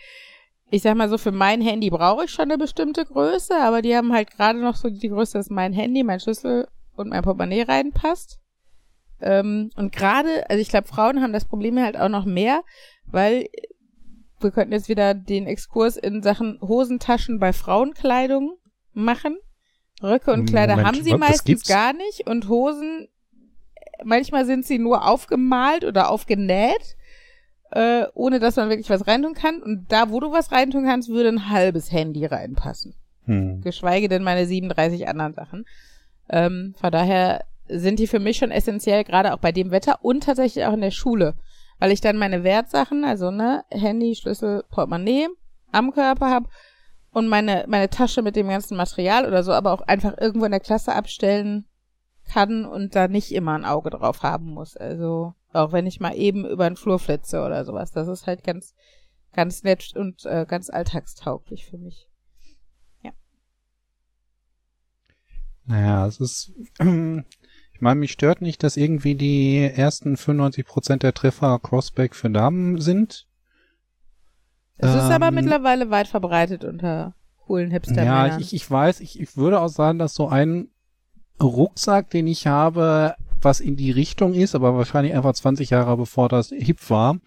ich 0.71 0.83
sag 0.83 0.97
mal 0.97 1.09
so, 1.09 1.19
für 1.19 1.33
mein 1.33 1.61
Handy 1.61 1.91
brauche 1.91 2.25
ich 2.25 2.31
schon 2.31 2.47
eine 2.47 2.59
bestimmte 2.59 3.05
Größe, 3.05 3.55
aber 3.57 3.83
die 3.83 3.97
haben 3.97 4.13
halt 4.13 4.31
gerade 4.31 4.61
noch 4.61 4.77
so 4.77 4.91
die 4.91 5.09
Größe, 5.09 5.39
dass 5.39 5.51
mein 5.51 5.73
Handy, 5.73 6.03
mein 6.03 6.21
Schlüssel 6.21 6.69
und 6.97 7.09
mein 7.09 7.23
Portemonnaie 7.23 7.63
reinpasst. 7.63 8.41
Ähm, 9.21 9.71
und 9.77 9.93
gerade, 9.93 10.49
also 10.51 10.61
ich 10.61 10.69
glaube, 10.69 10.89
Frauen 10.89 11.23
haben 11.23 11.33
das 11.33 11.45
Problem 11.45 11.79
halt 11.79 11.97
auch 11.97 12.09
noch 12.09 12.25
mehr, 12.25 12.63
weil 13.07 13.49
wir 14.41 14.51
könnten 14.51 14.73
jetzt 14.73 14.89
wieder 14.89 15.15
den 15.15 15.47
Exkurs 15.47 15.97
in 15.97 16.23
Sachen 16.23 16.61
Hosentaschen 16.61 17.39
bei 17.39 17.53
Frauenkleidung 17.53 18.59
machen. 18.93 19.39
Röcke 20.03 20.33
und 20.33 20.47
Kleider 20.47 20.77
Moment, 20.77 20.89
haben 20.89 21.05
sie 21.05 21.13
was 21.13 21.21
meistens 21.21 21.67
gar 21.67 21.95
nicht 21.95 22.27
und 22.27 22.49
Hosen, 22.49 23.09
manchmal 24.05 24.45
sind 24.45 24.67
sie 24.67 24.79
nur 24.79 25.09
aufgemalt 25.09 25.85
oder 25.85 26.11
aufgenäht, 26.11 26.96
äh, 27.73 28.05
ohne 28.15 28.39
dass 28.39 28.57
man 28.57 28.69
wirklich 28.69 28.91
was 28.91 29.07
reintun 29.07 29.35
kann. 29.35 29.63
Und 29.63 29.87
da, 29.91 30.11
wo 30.11 30.21
du 30.21 30.33
was 30.33 30.53
reintun 30.53 30.85
kannst, 30.85 31.09
würde 31.09 31.29
ein 31.29 31.51
halbes 31.51 31.93
Handy 31.93 32.25
reinpassen 32.25 32.95
Hm. 33.27 33.61
geschweige 33.61 34.09
denn 34.09 34.23
meine 34.23 34.47
37 34.47 35.09
anderen 35.09 35.35
Sachen. 35.35 35.67
Ähm, 36.29 36.75
von 36.79 36.91
daher 36.91 37.45
sind 37.69 37.99
die 37.99 38.07
für 38.07 38.21
mich 38.21 38.37
schon 38.37 38.51
essentiell, 38.53 39.05
gerade 39.05 39.35
auch 39.35 39.39
bei 39.39 39.53
dem 39.53 39.71
Wetter 39.71 39.99
und 40.03 40.25
tatsächlich 40.25 40.65
auch 40.65 40.73
in 40.73 40.81
der 40.81 40.93
Schule, 40.93 41.35
weil 41.79 41.91
ich 41.91 42.01
dann 42.01 42.17
meine 42.17 42.45
Wertsachen, 42.45 43.05
also 43.05 43.31
ne, 43.31 43.65
Handy, 43.71 44.15
Schlüssel, 44.15 44.65
Portemonnaie 44.71 45.27
am 45.73 45.93
Körper 45.93 46.31
habe 46.31 46.49
und 47.13 47.27
meine, 47.29 47.65
meine 47.67 47.91
Tasche 47.91 48.23
mit 48.23 48.37
dem 48.37 48.49
ganzen 48.49 48.77
Material 48.77 49.27
oder 49.27 49.43
so, 49.43 49.53
aber 49.53 49.73
auch 49.73 49.83
einfach 49.83 50.17
irgendwo 50.19 50.45
in 50.45 50.53
der 50.53 50.61
Klasse 50.61 50.95
abstellen 50.95 51.65
kann 52.33 52.65
und 52.65 52.95
da 52.95 53.09
nicht 53.09 53.33
immer 53.33 53.55
ein 53.55 53.65
Auge 53.65 53.91
drauf 53.91 54.23
haben 54.23 54.51
muss. 54.51 54.77
Also 54.77 55.35
auch 55.57 55.73
wenn 55.73 55.87
ich 55.87 56.01
mal 56.01 56.17
eben 56.17 56.47
über 56.47 56.69
den 56.69 56.77
Flur 56.77 56.99
flitze 56.99 57.43
oder 57.43 57.65
sowas. 57.65 57.93
Das 57.93 58.09
ist 58.09 58.27
halt 58.27 58.45
ganz, 58.45 58.75
ganz 59.33 59.63
nett 59.63 59.93
und 59.97 60.25
äh, 60.27 60.47
ganz 60.49 60.71
alltagstauglich 60.71 61.67
für 61.67 61.79
mich. 61.79 62.09
Naja, 65.67 66.07
es 66.07 66.21
ist, 66.21 66.53
ich 66.79 67.81
meine, 67.81 68.01
mich 68.01 68.13
stört 68.13 68.41
nicht, 68.41 68.63
dass 68.63 68.77
irgendwie 68.77 69.15
die 69.15 69.59
ersten 69.59 70.15
95% 70.15 70.99
der 70.99 71.13
Treffer 71.13 71.59
Crossback 71.59 72.15
für 72.15 72.31
Damen 72.31 72.81
sind. 72.81 73.27
Es 74.79 74.91
ist 74.91 75.11
aber 75.11 75.29
Ähm, 75.29 75.35
mittlerweile 75.35 75.91
weit 75.91 76.07
verbreitet 76.07 76.65
unter 76.65 77.15
coolen 77.39 77.71
hipster 77.71 78.05
Ja, 78.05 78.39
ich, 78.39 78.55
ich 78.55 78.71
weiß, 78.71 79.01
ich, 79.01 79.21
ich 79.21 79.37
würde 79.37 79.61
auch 79.61 79.69
sagen, 79.69 79.99
dass 79.99 80.15
so 80.15 80.29
ein 80.29 80.69
Rucksack, 81.43 82.11
den 82.11 82.27
ich 82.27 82.47
habe, 82.47 83.15
was 83.47 83.61
in 83.61 83.77
die 83.77 83.93
Richtung 83.93 84.35
ist, 84.35 84.57
aber 84.57 84.77
wahrscheinlich 84.77 85.15
einfach 85.15 85.33
20 85.33 85.71
Jahre 85.71 85.97
bevor 85.97 86.29
das 86.29 86.49
hip 86.49 86.91
war. 86.91 87.19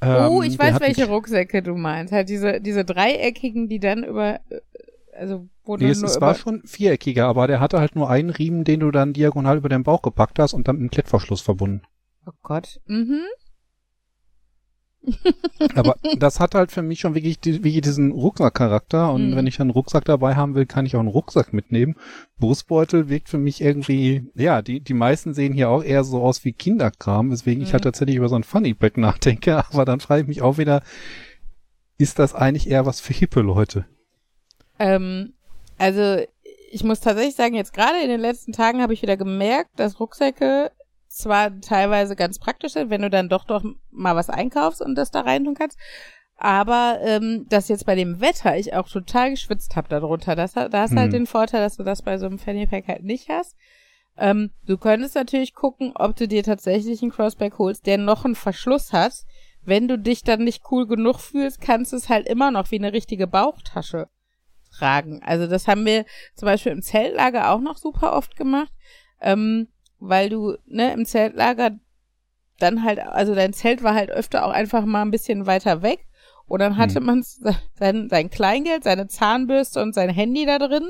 oh, 0.00 0.06
ähm, 0.06 0.42
ich 0.42 0.56
der 0.56 0.72
weiß, 0.72 0.80
welche 0.80 1.06
Rucksäcke 1.08 1.62
du 1.62 1.76
meinst. 1.76 2.10
Halt 2.10 2.30
diese, 2.30 2.60
diese 2.60 2.86
dreieckigen, 2.86 3.68
die 3.68 3.78
dann 3.78 4.02
über, 4.02 4.40
äh, 4.48 4.60
also, 5.14 5.46
wo 5.64 5.76
du 5.76 5.84
Nee, 5.84 5.90
es, 5.90 6.02
es 6.02 6.20
war 6.22 6.34
schon 6.34 6.62
viereckiger, 6.64 7.26
aber 7.26 7.46
der 7.46 7.60
hatte 7.60 7.80
halt 7.80 7.94
nur 7.94 8.08
einen 8.08 8.30
Riemen, 8.30 8.64
den 8.64 8.80
du 8.80 8.90
dann 8.90 9.12
diagonal 9.12 9.58
über 9.58 9.68
den 9.68 9.82
Bauch 9.82 10.00
gepackt 10.00 10.38
hast 10.38 10.54
und 10.54 10.66
dann 10.66 10.76
mit 10.76 10.90
dem 10.90 10.90
Klettverschluss 10.90 11.42
verbunden. 11.42 11.82
oh 12.26 12.32
Gott, 12.42 12.80
mhm. 12.86 13.20
Aber 15.74 15.96
das 16.18 16.40
hat 16.40 16.54
halt 16.54 16.70
für 16.72 16.82
mich 16.82 17.00
schon 17.00 17.14
wirklich, 17.14 17.38
die, 17.40 17.64
wirklich 17.64 17.80
diesen 17.82 18.12
Rucksackcharakter 18.12 19.12
und 19.12 19.30
Mhm. 19.30 19.36
wenn 19.36 19.46
ich 19.46 19.60
einen 19.60 19.70
Rucksack 19.70 20.04
dabei 20.04 20.34
haben 20.34 20.54
will, 20.54 20.66
kann 20.66 20.86
ich 20.86 20.96
auch 20.96 21.00
einen 21.00 21.08
Rucksack 21.08 21.52
mitnehmen. 21.52 21.96
Brustbeutel 22.38 23.08
wirkt 23.08 23.28
für 23.28 23.38
mich 23.38 23.60
irgendwie, 23.60 24.26
ja, 24.34 24.62
die, 24.62 24.80
die 24.80 24.94
meisten 24.94 25.34
sehen 25.34 25.52
hier 25.52 25.70
auch 25.70 25.82
eher 25.84 26.04
so 26.04 26.22
aus 26.22 26.44
wie 26.44 26.52
Kinderkram, 26.52 27.30
weswegen 27.30 27.62
ich 27.62 27.68
Mhm. 27.70 27.72
halt 27.74 27.84
tatsächlich 27.84 28.16
über 28.16 28.28
so 28.28 28.36
ein 28.36 28.44
Funny 28.44 28.74
Pack 28.74 28.96
nachdenke, 28.96 29.64
aber 29.72 29.84
dann 29.84 30.00
frage 30.00 30.22
ich 30.22 30.28
mich 30.28 30.42
auch 30.42 30.58
wieder, 30.58 30.82
ist 31.98 32.18
das 32.18 32.34
eigentlich 32.34 32.68
eher 32.68 32.86
was 32.86 33.00
für 33.00 33.12
hippe 33.14 33.40
Leute? 33.40 33.84
Ähm, 34.78 35.34
also, 35.78 36.24
ich 36.70 36.84
muss 36.84 37.00
tatsächlich 37.00 37.34
sagen, 37.36 37.54
jetzt 37.54 37.72
gerade 37.72 38.00
in 38.02 38.08
den 38.08 38.20
letzten 38.20 38.52
Tagen 38.52 38.80
habe 38.82 38.94
ich 38.94 39.02
wieder 39.02 39.16
gemerkt, 39.16 39.70
dass 39.76 40.00
Rucksäcke 40.00 40.70
zwar 41.14 41.60
teilweise 41.60 42.16
ganz 42.16 42.38
praktisch 42.38 42.72
sind, 42.72 42.90
wenn 42.90 43.02
du 43.02 43.10
dann 43.10 43.28
doch 43.28 43.44
doch 43.44 43.62
mal 43.90 44.16
was 44.16 44.30
einkaufst 44.30 44.80
und 44.82 44.94
das 44.94 45.10
da 45.10 45.20
rein 45.20 45.44
tun 45.44 45.54
kannst, 45.54 45.78
aber 46.36 46.98
ähm, 47.02 47.46
dass 47.48 47.68
jetzt 47.68 47.86
bei 47.86 47.94
dem 47.94 48.20
Wetter 48.20 48.56
ich 48.56 48.74
auch 48.74 48.88
total 48.88 49.30
geschwitzt 49.30 49.76
habe 49.76 49.88
darunter. 49.88 50.34
Das, 50.34 50.56
hat- 50.56 50.72
da 50.74 50.82
hast 50.82 50.96
halt 50.96 51.12
Hm. 51.12 51.20
den 51.20 51.26
Vorteil, 51.26 51.60
dass 51.60 51.76
du 51.76 51.82
das 51.84 52.02
bei 52.02 52.18
so 52.18 52.26
einem 52.26 52.38
Fanny 52.38 52.66
Pack 52.66 52.88
halt 52.88 53.04
nicht 53.04 53.28
hast. 53.28 53.56
Ähm, 54.16 54.50
du 54.66 54.76
könntest 54.76 55.14
natürlich 55.14 55.54
gucken, 55.54 55.92
ob 55.94 56.16
du 56.16 56.26
dir 56.28 56.42
tatsächlich 56.42 57.00
einen 57.02 57.12
Crossback 57.12 57.58
holst, 57.58 57.86
der 57.86 57.98
noch 57.98 58.24
einen 58.24 58.34
Verschluss 58.34 58.92
hat. 58.92 59.14
Wenn 59.64 59.86
du 59.88 59.96
dich 59.96 60.24
dann 60.24 60.42
nicht 60.44 60.62
cool 60.72 60.86
genug 60.88 61.20
fühlst, 61.20 61.60
kannst 61.60 61.92
du 61.92 61.96
es 61.96 62.08
halt 62.08 62.26
immer 62.28 62.50
noch 62.50 62.70
wie 62.72 62.76
eine 62.78 62.92
richtige 62.92 63.26
Bauchtasche 63.28 64.08
tragen. 64.76 65.22
Also 65.22 65.46
das 65.46 65.68
haben 65.68 65.86
wir 65.86 66.04
zum 66.34 66.46
Beispiel 66.46 66.72
im 66.72 66.82
Zeltlager 66.82 67.50
auch 67.50 67.60
noch 67.60 67.76
super 67.76 68.14
oft 68.14 68.36
gemacht, 68.36 68.72
ähm, 69.20 69.68
weil 70.02 70.28
du 70.28 70.56
ne 70.66 70.92
im 70.92 71.06
Zeltlager 71.06 71.78
dann 72.58 72.82
halt, 72.82 72.98
also 72.98 73.34
dein 73.34 73.52
Zelt 73.52 73.82
war 73.82 73.94
halt 73.94 74.10
öfter 74.10 74.44
auch 74.44 74.50
einfach 74.50 74.84
mal 74.84 75.02
ein 75.02 75.10
bisschen 75.10 75.46
weiter 75.46 75.82
weg 75.82 76.06
und 76.46 76.60
dann 76.60 76.76
hatte 76.76 76.96
Hm. 76.96 77.06
man 77.06 77.22
sein, 77.74 78.08
sein 78.08 78.28
Kleingeld, 78.28 78.84
seine 78.84 79.06
Zahnbürste 79.06 79.80
und 79.80 79.94
sein 79.94 80.10
Handy 80.10 80.44
da 80.44 80.58
drin 80.58 80.88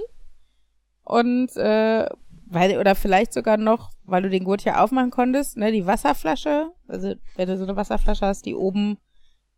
und 1.04 1.54
äh, 1.56 2.08
weil 2.46 2.78
oder 2.78 2.94
vielleicht 2.94 3.32
sogar 3.32 3.58
noch, 3.58 3.90
weil 4.04 4.22
du 4.22 4.30
den 4.30 4.44
Gurt 4.44 4.64
ja 4.64 4.82
aufmachen 4.82 5.10
konntest, 5.10 5.56
ne, 5.56 5.72
die 5.72 5.86
Wasserflasche, 5.86 6.70
also 6.88 7.14
wenn 7.36 7.48
du 7.48 7.56
so 7.56 7.64
eine 7.64 7.76
Wasserflasche 7.76 8.26
hast, 8.26 8.46
die 8.46 8.54
oben 8.54 8.98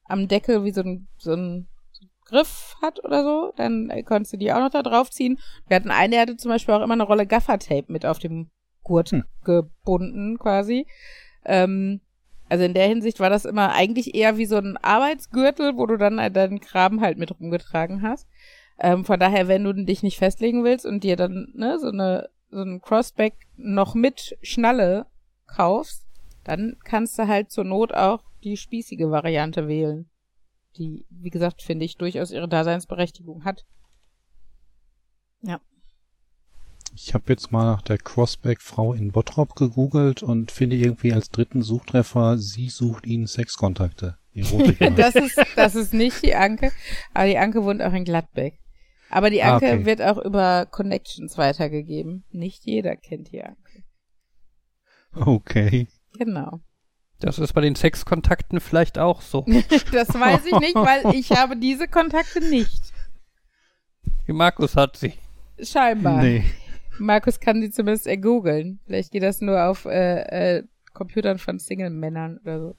am 0.05 0.29
Deckel 0.29 0.65
wie 0.65 0.73
so 0.73 0.83
ein 0.83 1.09
so 1.17 1.33
ein 1.33 1.69
Griff 2.27 2.77
hat 2.83 3.05
oder 3.05 3.23
so, 3.23 3.53
dann 3.57 3.91
äh, 3.91 4.03
konntest 4.03 4.33
du 4.33 4.37
die 4.37 4.53
auch 4.53 4.59
noch 4.59 4.71
da 4.71 4.83
draufziehen. 4.83 5.39
Wir 5.69 5.77
hatten 5.77 5.91
eine, 5.91 6.13
der 6.13 6.23
hatte 6.23 6.37
zum 6.37 6.51
Beispiel 6.51 6.75
auch 6.75 6.83
immer 6.83 6.95
eine 6.95 7.03
Rolle 7.05 7.27
Gaffertape 7.27 7.85
mit 7.89 8.07
auf 8.07 8.19
dem 8.19 8.51
Gurt 8.85 9.11
Hm. 9.11 9.25
gebunden 9.45 10.39
quasi. 10.39 10.87
Ähm, 11.45 12.01
Also 12.49 12.65
in 12.65 12.75
der 12.75 12.87
Hinsicht 12.87 13.21
war 13.21 13.31
das 13.31 13.47
immer 13.47 13.73
eigentlich 13.73 14.15
eher 14.15 14.37
wie 14.37 14.45
so 14.45 14.57
ein 14.57 14.77
Arbeitsgürtel, 14.77 15.77
wo 15.77 15.87
du 15.87 15.97
dann 15.97 16.19
deinen 16.33 16.61
Kram 16.61 17.01
halt 17.01 17.19
mit 17.19 17.33
rumgetragen 17.41 18.03
hast. 18.03 18.29
Ähm, 18.79 19.05
von 19.05 19.19
daher, 19.19 19.49
wenn 19.49 19.65
du 19.65 19.73
dich 19.73 20.03
nicht 20.03 20.19
festlegen 20.19 20.63
willst 20.63 20.85
und 20.85 21.05
dir 21.05 21.17
dann 21.17 21.49
ne, 21.55 21.79
so 21.79 21.89
eine 21.89 22.29
so 22.51 22.63
ein 22.63 22.81
Crossback 22.81 23.35
noch 23.57 23.95
mit 23.95 24.37
Schnalle 24.43 25.07
kaufst, 25.47 26.07
dann 26.45 26.77
kannst 26.85 27.19
du 27.19 27.27
halt 27.27 27.51
zur 27.51 27.65
Not 27.65 27.93
auch 27.95 28.23
die 28.45 28.57
spießige 28.57 29.11
Variante 29.11 29.67
wählen. 29.67 30.09
Die, 30.77 31.07
wie 31.09 31.31
gesagt, 31.31 31.63
finde 31.63 31.85
ich 31.85 31.97
durchaus 31.97 32.31
ihre 32.31 32.49
Daseinsberechtigung 32.49 33.45
hat. 33.45 33.65
Ja. 35.43 35.61
Ich 36.97 37.13
habe 37.13 37.25
jetzt 37.29 37.51
mal 37.51 37.65
nach 37.65 37.83
der 37.83 37.99
Crossback-Frau 37.99 38.95
in 38.95 39.11
Bottrop 39.11 39.57
gegoogelt 39.57 40.23
und 40.23 40.53
finde 40.53 40.77
irgendwie 40.77 41.13
als 41.13 41.29
dritten 41.29 41.63
Suchtreffer, 41.63 42.39
sie 42.39 42.69
sucht 42.69 43.07
ihnen 43.07 43.27
Sexkontakte. 43.27 44.17
das 44.97 45.17
ist, 45.17 45.41
das 45.57 45.75
ist 45.75 45.93
nicht 45.93 46.23
die 46.23 46.35
Anke, 46.35 46.73
aber 47.13 47.27
die 47.27 47.39
Anke 47.39 47.65
wohnt 47.65 47.83
auch 47.83 47.93
in 47.93 48.05
Gladbeck. 48.05 48.59
Aber 49.11 49.31
die 49.31 49.43
ah, 49.43 49.55
Anke 49.55 49.71
ah, 49.71 49.75
okay. 49.75 49.87
wird 49.87 50.03
auch 50.03 50.19
über 50.19 50.67
Connections 50.67 51.37
weitergegeben. 51.37 52.25
Nicht 52.31 52.65
jeder 52.65 52.97
kennt 52.97 53.33
die 53.33 53.43
Anke. 53.43 53.85
Okay. 55.15 55.89
Genau. 56.19 56.61
Das 57.21 57.39
ist 57.39 57.53
bei 57.53 57.61
den 57.61 57.75
Sexkontakten 57.75 58.61
vielleicht 58.61 58.99
auch 58.99 59.21
so. 59.21 59.45
das 59.93 60.15
weiß 60.15 60.47
ich 60.47 60.59
nicht, 60.61 60.75
weil 60.75 61.15
ich 61.15 61.31
habe 61.33 61.57
diese 61.57 61.89
Kontakte 61.89 62.41
nicht. 62.41 62.93
Wie 64.27 64.33
Markus 64.33 64.77
hat 64.77 64.97
sie. 64.97 65.15
Scheinbar. 65.61 66.23
Nee. 66.23 66.45
Markus 66.99 67.41
kann 67.41 67.61
sie 67.61 67.71
zumindest 67.71 68.07
ergoogeln. 68.07 68.81
Vielleicht 68.87 69.13
geht 69.13 69.23
das 69.23 69.41
nur 69.41 69.65
auf 69.65 69.85
äh, 69.85 70.59
äh, 70.59 70.65
Computern 70.93 71.39
von 71.39 71.59
Single-Männern 71.59 72.39
oder 72.39 72.61
so. 72.61 72.77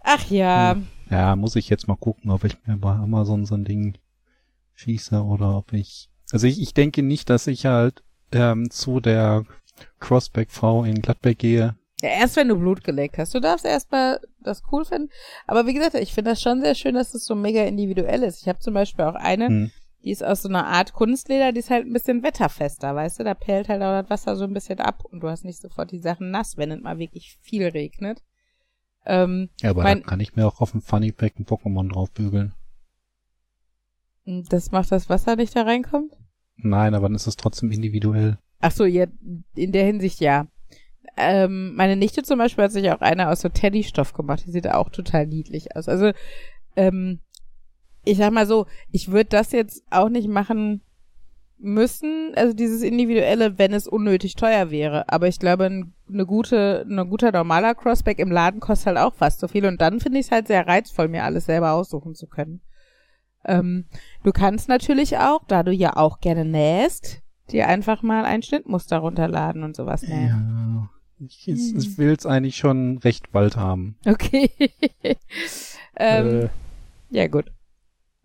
Ach 0.00 0.30
ja. 0.30 0.74
Hm. 0.74 0.86
Ja, 1.10 1.36
muss 1.36 1.56
ich 1.56 1.68
jetzt 1.68 1.88
mal 1.88 1.96
gucken, 1.96 2.30
ob 2.30 2.44
ich 2.44 2.56
mir 2.66 2.76
bei 2.76 2.92
Amazon 2.92 3.44
so 3.44 3.54
ein 3.54 3.64
Ding 3.64 3.98
schieße 4.74 5.22
oder 5.22 5.56
ob 5.56 5.72
ich. 5.72 6.08
Also 6.32 6.46
ich, 6.46 6.60
ich 6.60 6.74
denke 6.74 7.02
nicht, 7.02 7.28
dass 7.28 7.46
ich 7.46 7.66
halt 7.66 8.02
ähm, 8.32 8.70
zu 8.70 9.00
der 9.00 9.44
Crossback-Frau 9.98 10.84
in 10.84 11.02
Gladbeck 11.02 11.38
gehe. 11.38 11.76
Ja, 12.02 12.08
erst 12.08 12.36
wenn 12.36 12.48
du 12.48 12.56
Blut 12.56 12.82
gelegt 12.82 13.18
hast. 13.18 13.34
Du 13.34 13.40
darfst 13.40 13.66
erstmal 13.66 14.20
das 14.40 14.62
cool 14.72 14.84
finden. 14.84 15.10
Aber 15.46 15.66
wie 15.66 15.74
gesagt, 15.74 15.94
ich 15.94 16.14
finde 16.14 16.30
das 16.30 16.40
schon 16.40 16.62
sehr 16.62 16.74
schön, 16.74 16.94
dass 16.94 17.12
das 17.12 17.24
so 17.24 17.34
mega 17.34 17.62
individuell 17.64 18.22
ist. 18.22 18.40
Ich 18.40 18.48
habe 18.48 18.58
zum 18.58 18.72
Beispiel 18.72 19.04
auch 19.04 19.16
eine, 19.16 19.48
hm. 19.48 19.70
Die 20.04 20.10
ist 20.10 20.24
aus 20.24 20.42
so 20.42 20.48
einer 20.48 20.66
Art 20.66 20.92
Kunstleder, 20.92 21.52
die 21.52 21.60
ist 21.60 21.70
halt 21.70 21.86
ein 21.86 21.92
bisschen 21.92 22.22
wetterfester, 22.22 22.94
weißt 22.94 23.20
du? 23.20 23.24
Da 23.24 23.34
perlt 23.34 23.68
halt 23.68 23.82
auch 23.82 24.00
das 24.00 24.10
Wasser 24.10 24.36
so 24.36 24.44
ein 24.44 24.54
bisschen 24.54 24.80
ab 24.80 25.04
und 25.04 25.20
du 25.20 25.28
hast 25.28 25.44
nicht 25.44 25.60
sofort 25.60 25.90
die 25.90 25.98
Sachen 25.98 26.30
nass, 26.30 26.56
wenn 26.56 26.70
es 26.70 26.80
mal 26.80 26.98
wirklich 26.98 27.36
viel 27.40 27.66
regnet. 27.66 28.22
Ähm, 29.06 29.50
ja, 29.60 29.70
aber 29.70 29.82
mein, 29.82 30.02
da 30.02 30.08
kann 30.08 30.20
ich 30.20 30.36
mir 30.36 30.46
auch 30.46 30.60
auf 30.60 30.72
dem 30.72 30.82
Funny 30.82 31.12
Pack 31.12 31.38
ein 31.38 31.46
Pokémon 31.46 31.90
draufbügeln. 31.90 32.54
Das 34.24 34.70
macht 34.70 34.92
das 34.92 35.08
Wasser 35.08 35.36
nicht 35.36 35.56
da 35.56 35.62
reinkommt? 35.62 36.16
Nein, 36.56 36.94
aber 36.94 37.08
dann 37.08 37.16
ist 37.16 37.26
es 37.26 37.36
trotzdem 37.36 37.70
individuell. 37.70 38.38
Ach 38.60 38.72
so, 38.72 38.84
ja, 38.84 39.06
in 39.54 39.72
der 39.72 39.84
Hinsicht 39.84 40.20
ja. 40.20 40.46
Ähm, 41.16 41.74
meine 41.74 41.96
Nichte 41.96 42.22
zum 42.22 42.38
Beispiel 42.38 42.64
hat 42.64 42.72
sich 42.72 42.90
auch 42.90 43.00
eine 43.00 43.28
aus 43.28 43.40
so 43.40 43.48
Teddystoff 43.48 44.12
gemacht. 44.12 44.44
Die 44.46 44.50
sieht 44.50 44.68
auch 44.68 44.90
total 44.90 45.26
niedlich 45.26 45.74
aus. 45.76 45.88
Also, 45.88 46.12
ähm, 46.76 47.20
ich 48.04 48.18
sag 48.18 48.32
mal 48.32 48.46
so, 48.46 48.66
ich 48.90 49.10
würde 49.10 49.30
das 49.30 49.52
jetzt 49.52 49.82
auch 49.90 50.08
nicht 50.08 50.28
machen 50.28 50.82
müssen, 51.58 52.32
also 52.36 52.54
dieses 52.54 52.82
individuelle, 52.82 53.58
wenn 53.58 53.72
es 53.72 53.86
unnötig 53.86 54.34
teuer 54.34 54.70
wäre. 54.70 55.08
Aber 55.08 55.28
ich 55.28 55.38
glaube, 55.38 55.66
eine 55.66 56.26
gute, 56.26 56.86
ein 56.88 57.10
guter 57.10 57.32
normaler 57.32 57.74
Crossback 57.74 58.18
im 58.18 58.30
Laden 58.30 58.60
kostet 58.60 58.86
halt 58.86 58.98
auch 58.98 59.14
fast 59.14 59.40
so 59.40 59.48
viel. 59.48 59.66
Und 59.66 59.80
dann 59.80 60.00
finde 60.00 60.18
ich 60.18 60.26
es 60.26 60.32
halt 60.32 60.48
sehr 60.48 60.66
reizvoll, 60.66 61.08
mir 61.08 61.24
alles 61.24 61.46
selber 61.46 61.72
aussuchen 61.72 62.14
zu 62.14 62.26
können. 62.26 62.60
Ähm, 63.44 63.86
du 64.22 64.32
kannst 64.32 64.68
natürlich 64.68 65.18
auch, 65.18 65.44
da 65.46 65.62
du 65.62 65.72
ja 65.72 65.96
auch 65.96 66.20
gerne 66.20 66.44
nähst, 66.44 67.22
dir 67.50 67.68
einfach 67.68 68.02
mal 68.02 68.24
ein 68.24 68.42
Schnittmuster 68.42 68.98
runterladen 68.98 69.62
und 69.62 69.76
sowas 69.76 70.02
nähen. 70.02 70.28
Ja, 70.28 70.90
ich, 71.26 71.48
ich, 71.48 71.98
will 71.98 72.12
es 72.12 72.26
eigentlich 72.26 72.56
schon 72.56 72.98
recht 72.98 73.32
bald 73.32 73.56
haben. 73.56 73.96
Okay. 74.06 74.50
ähm, 75.96 76.42
äh. 76.42 76.48
Ja, 77.10 77.26
gut. 77.26 77.50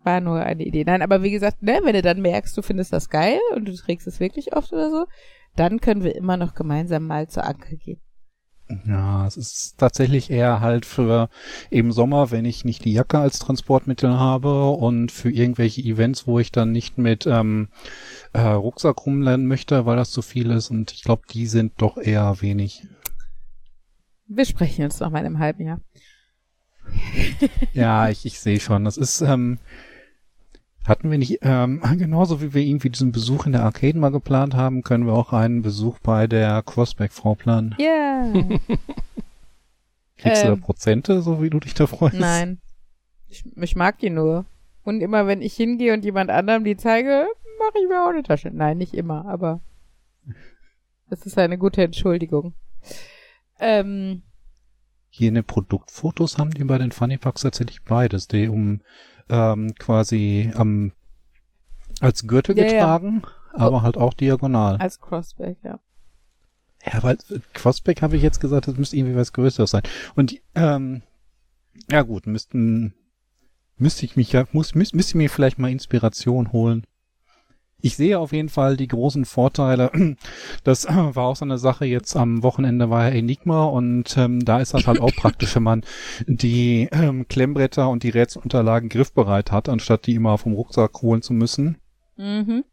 War 0.06 0.20
nur 0.20 0.38
eine 0.38 0.64
Idee. 0.64 0.84
Nein, 0.84 1.02
aber 1.02 1.24
wie 1.24 1.32
gesagt, 1.32 1.64
ne, 1.64 1.80
wenn 1.82 1.94
du 1.94 2.00
dann 2.00 2.22
merkst, 2.22 2.56
du 2.56 2.62
findest 2.62 2.92
das 2.92 3.10
geil 3.10 3.40
und 3.56 3.66
du 3.66 3.74
trägst 3.74 4.06
es 4.06 4.20
wirklich 4.20 4.54
oft 4.54 4.72
oder 4.72 4.88
so, 4.88 5.06
dann 5.56 5.80
können 5.80 6.04
wir 6.04 6.14
immer 6.14 6.36
noch 6.36 6.54
gemeinsam 6.54 7.08
mal 7.08 7.26
zur 7.26 7.42
Anke 7.42 7.76
gehen. 7.76 8.00
Ja, 8.86 9.26
es 9.26 9.36
ist 9.36 9.78
tatsächlich 9.78 10.30
eher 10.30 10.60
halt 10.60 10.86
für 10.86 11.28
eben 11.72 11.90
Sommer, 11.90 12.30
wenn 12.30 12.44
ich 12.44 12.64
nicht 12.64 12.84
die 12.84 12.92
Jacke 12.92 13.18
als 13.18 13.40
Transportmittel 13.40 14.16
habe 14.16 14.70
und 14.70 15.10
für 15.10 15.28
irgendwelche 15.28 15.80
Events, 15.82 16.28
wo 16.28 16.38
ich 16.38 16.52
dann 16.52 16.70
nicht 16.70 16.98
mit 16.98 17.26
ähm, 17.26 17.68
äh, 18.32 18.42
Rucksack 18.42 19.04
rumlernen 19.06 19.48
möchte, 19.48 19.86
weil 19.86 19.96
das 19.96 20.12
zu 20.12 20.22
viel 20.22 20.52
ist 20.52 20.70
und 20.70 20.92
ich 20.92 21.02
glaube, 21.02 21.22
die 21.32 21.46
sind 21.46 21.72
doch 21.78 21.96
eher 21.96 22.40
wenig. 22.42 22.86
Wir 24.28 24.44
sprechen 24.44 24.84
uns 24.84 25.00
noch 25.00 25.10
mal 25.10 25.18
in 25.18 25.26
einem 25.26 25.40
halben 25.40 25.66
Jahr. 25.66 25.80
ja, 27.72 28.08
ich, 28.08 28.24
ich 28.24 28.38
sehe 28.38 28.60
schon. 28.60 28.84
Das 28.84 28.96
ist, 28.96 29.20
ähm, 29.20 29.58
hatten 30.88 31.10
wir 31.10 31.18
nicht, 31.18 31.38
ähm, 31.42 31.80
genauso 31.98 32.40
wie 32.40 32.54
wir 32.54 32.62
irgendwie 32.62 32.90
diesen 32.90 33.12
Besuch 33.12 33.46
in 33.46 33.52
der 33.52 33.62
Arcade 33.62 33.98
mal 33.98 34.10
geplant 34.10 34.54
haben, 34.54 34.82
können 34.82 35.06
wir 35.06 35.14
auch 35.14 35.32
einen 35.32 35.62
Besuch 35.62 35.98
bei 35.98 36.26
der 36.26 36.62
Crossback-Frau 36.62 37.34
planen. 37.34 37.74
Ja. 37.78 37.86
Yeah. 38.32 38.58
Kriegst 40.16 40.42
ähm, 40.42 40.48
du 40.48 40.48
da 40.48 40.52
ähm. 40.54 40.60
Prozente, 40.60 41.22
so 41.22 41.42
wie 41.42 41.50
du 41.50 41.60
dich 41.60 41.74
da 41.74 41.86
freust? 41.86 42.18
Nein. 42.18 42.60
Ich, 43.28 43.44
ich 43.56 43.76
mag 43.76 43.98
die 43.98 44.10
nur. 44.10 44.46
Und 44.84 45.00
immer 45.00 45.26
wenn 45.26 45.42
ich 45.42 45.54
hingehe 45.54 45.92
und 45.92 46.04
jemand 46.04 46.30
anderem 46.30 46.64
die 46.64 46.76
zeige, 46.76 47.26
mache 47.58 47.78
ich 47.82 47.88
mir 47.88 48.04
auch 48.04 48.10
eine 48.10 48.22
Tasche. 48.22 48.50
Nein, 48.52 48.78
nicht 48.78 48.94
immer, 48.94 49.26
aber 49.26 49.60
das 51.10 51.26
ist 51.26 51.38
eine 51.38 51.58
gute 51.58 51.82
Entschuldigung. 51.82 52.54
Ähm, 53.58 54.22
Hier 55.08 55.28
in 55.28 55.34
den 55.34 55.44
Produktfotos 55.44 56.38
haben 56.38 56.52
die 56.52 56.64
bei 56.64 56.78
den 56.78 56.92
Funny 56.92 57.18
Packs 57.18 57.42
tatsächlich 57.42 57.82
beides. 57.82 58.28
Die 58.28 58.48
um 58.48 58.80
ähm, 59.28 59.74
quasi 59.78 60.52
am 60.54 60.92
als 62.00 62.26
Gürtel 62.26 62.56
ja, 62.58 62.64
getragen, 62.64 63.22
ja. 63.52 63.58
aber 63.58 63.82
halt 63.82 63.96
auch 63.96 64.14
diagonal. 64.14 64.76
Als 64.76 65.00
Crossback, 65.00 65.56
ja. 65.62 65.80
Ja, 66.84 67.02
weil 67.02 67.18
Crossback 67.52 68.02
habe 68.02 68.16
ich 68.16 68.22
jetzt 68.22 68.40
gesagt, 68.40 68.68
das 68.68 68.76
müsste 68.76 68.96
irgendwie 68.96 69.16
was 69.16 69.32
Größeres 69.32 69.70
sein. 69.70 69.82
Und 70.14 70.40
ähm, 70.54 71.02
ja 71.90 72.02
gut, 72.02 72.26
müssten 72.26 72.94
müsste 73.76 74.06
ich 74.06 74.16
mich 74.16 74.32
ja 74.32 74.46
muss 74.52 74.74
müsste 74.74 74.96
müsste 74.96 75.16
mir 75.16 75.28
vielleicht 75.28 75.58
mal 75.58 75.70
Inspiration 75.70 76.52
holen. 76.52 76.86
Ich 77.80 77.96
sehe 77.96 78.18
auf 78.18 78.32
jeden 78.32 78.48
Fall 78.48 78.76
die 78.76 78.88
großen 78.88 79.24
Vorteile. 79.24 79.90
Das 80.64 80.86
war 80.88 81.24
auch 81.24 81.36
so 81.36 81.44
eine 81.44 81.58
Sache 81.58 81.84
jetzt 81.84 82.16
am 82.16 82.42
Wochenende 82.42 82.90
war 82.90 83.12
Enigma 83.12 83.64
und 83.64 84.16
ähm, 84.16 84.44
da 84.44 84.60
ist 84.60 84.74
das 84.74 84.86
halt 84.86 85.00
auch 85.00 85.12
praktisch, 85.16 85.54
wenn 85.56 85.62
man 85.62 85.84
die 86.26 86.88
ähm, 86.90 87.28
Klemmbretter 87.28 87.88
und 87.88 88.02
die 88.02 88.10
Rätselunterlagen 88.10 88.88
griffbereit 88.88 89.52
hat, 89.52 89.68
anstatt 89.68 90.06
die 90.06 90.14
immer 90.14 90.38
vom 90.38 90.54
Rucksack 90.54 91.02
holen 91.02 91.22
zu 91.22 91.32
müssen. 91.32 91.78
Mhm. 92.16 92.64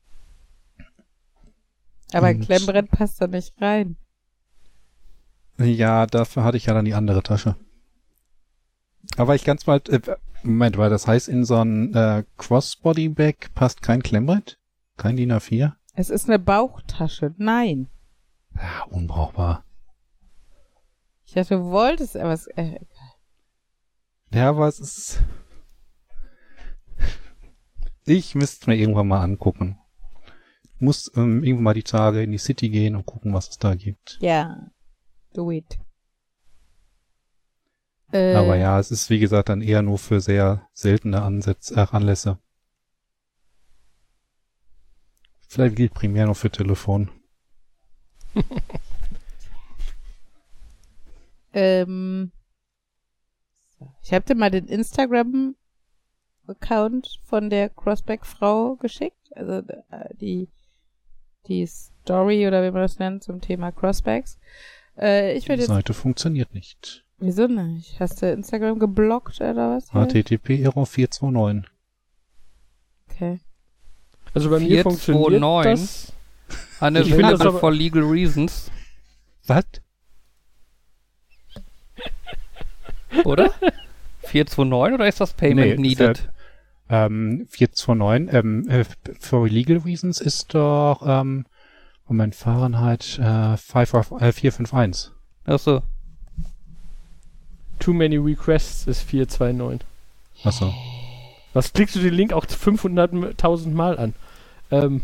Aber 2.13 2.27
ein 2.27 2.39
Klemmbrett 2.39 2.89
passt 2.89 3.21
da 3.21 3.27
nicht 3.27 3.53
rein. 3.61 3.97
Ja, 5.57 6.05
dafür 6.05 6.43
hatte 6.43 6.57
ich 6.57 6.65
ja 6.65 6.73
dann 6.73 6.85
die 6.85 6.93
andere 6.93 7.23
Tasche. 7.23 7.55
Aber 9.17 9.35
ich 9.35 9.43
ganz 9.43 9.65
bald, 9.65 9.89
äh, 9.89 9.99
Moment, 10.43 10.77
weil 10.77 10.89
das 10.89 11.07
heißt, 11.07 11.27
in 11.27 11.45
so 11.45 11.55
ein 11.55 11.93
äh, 11.93 12.23
Crossbody-Bag 12.37 13.53
passt 13.53 13.81
kein 13.81 14.03
Klemmbrett? 14.03 14.57
Kein 14.97 15.15
DIN 15.15 15.31
A4? 15.31 15.73
Es 15.95 16.09
ist 16.09 16.27
eine 16.27 16.39
Bauchtasche. 16.39 17.33
Nein. 17.37 17.89
Ja, 18.55 18.83
unbrauchbar. 18.89 19.65
Ich 21.25 21.33
dachte, 21.33 21.55
du 21.55 21.65
wolltest, 21.65 22.15
aber 22.17 22.33
es, 22.33 22.47
äh, 22.47 22.79
Ja, 24.31 24.49
aber 24.49 24.67
es 24.67 24.79
ist. 24.79 25.23
Ich 28.05 28.35
müsste 28.35 28.69
mir 28.69 28.75
irgendwann 28.75 29.07
mal 29.07 29.21
angucken. 29.21 29.79
Muss 30.79 31.11
ähm, 31.15 31.43
irgendwann 31.43 31.63
mal 31.63 31.73
die 31.73 31.83
Tage 31.83 32.21
in 32.21 32.31
die 32.31 32.37
City 32.37 32.69
gehen 32.69 32.95
und 32.95 33.05
gucken, 33.05 33.33
was 33.33 33.49
es 33.49 33.57
da 33.57 33.75
gibt. 33.75 34.17
Ja. 34.21 34.67
Do 35.33 35.49
it. 35.51 35.79
Äh, 38.11 38.35
aber 38.35 38.57
ja, 38.57 38.79
es 38.79 38.91
ist 38.91 39.09
wie 39.09 39.19
gesagt 39.19 39.49
dann 39.49 39.61
eher 39.61 39.81
nur 39.81 39.97
für 39.97 40.19
sehr 40.19 40.67
seltene 40.73 41.21
Ansätze, 41.21 41.75
äh, 41.75 41.87
Anlässe. 41.89 42.37
Vielleicht 45.53 45.75
gilt 45.75 45.93
primär 45.93 46.25
noch 46.25 46.35
für 46.35 46.49
Telefon. 46.49 47.11
ähm, 51.53 52.31
ich 54.01 54.11
habe 54.13 54.25
dir 54.25 54.33
mal 54.33 54.49
den 54.49 54.65
Instagram-Account 54.65 57.19
von 57.23 57.51
der 57.51 57.69
Crossback-Frau 57.69 58.77
geschickt. 58.77 59.31
Also 59.35 59.61
äh, 59.91 60.15
die, 60.19 60.49
die 61.45 61.67
Story 61.67 62.47
oder 62.47 62.63
wie 62.63 62.71
man 62.71 62.81
das 62.81 62.97
nennt 62.97 63.21
zum 63.21 63.39
Thema 63.39 63.71
Crossbacks. 63.71 64.39
Äh, 64.97 65.37
ich 65.37 65.45
Die 65.45 65.51
jetzt. 65.51 65.67
Seite 65.67 65.93
funktioniert 65.93 66.55
nicht. 66.55 67.05
Wieso 67.19 67.45
nicht? 67.45 67.99
Hast 67.99 68.23
du 68.23 68.31
Instagram 68.31 68.79
geblockt 68.79 69.39
oder 69.39 69.77
was? 69.77 69.91
HTTP 69.91 70.63
Error 70.63 70.87
429. 70.87 71.71
Okay. 73.07 73.39
Also 74.33 74.49
bei 74.49 74.59
mir 74.59 74.81
429. 74.83 74.83
funktioniert 74.83 75.65
das. 75.65 76.13
Ich 76.79 76.79
finde 76.79 77.01
das 77.01 77.07
Unavailable 77.07 77.47
aber- 77.49 77.59
for 77.59 77.71
legal 77.71 78.03
reasons. 78.03 78.71
Was? 79.47 79.65
Oder? 83.25 83.51
429 84.23 84.93
oder 84.95 85.07
ist 85.07 85.21
das 85.21 85.33
Payment 85.33 85.79
Nee, 85.79 85.89
needed? 85.89 86.29
Ähm, 86.89 87.45
429, 87.49 88.33
ähm, 88.33 88.67
äh, 88.69 88.85
for 89.19 89.47
legal 89.47 89.77
reasons 89.77 90.19
ist 90.19 90.53
doch, 90.53 91.03
ähm, 91.05 91.45
Moment, 92.07 92.35
Fahrenheit, 92.35 93.17
äh, 93.19 93.55
5 93.57 93.93
auf, 93.93 94.11
äh, 94.21 94.31
451. 94.31 95.11
Achso. 95.45 95.81
Too 97.79 97.93
many 97.93 98.17
requests 98.17 98.87
ist 98.87 99.01
429. 99.03 99.81
Achso. 100.43 100.73
Was 101.53 101.73
klickst 101.73 101.95
du 101.95 101.99
den 101.99 102.13
Link 102.13 102.33
auch 102.33 102.45
500.000 102.45 103.69
Mal 103.71 103.97
an? 103.97 104.13
Ähm, 104.71 105.01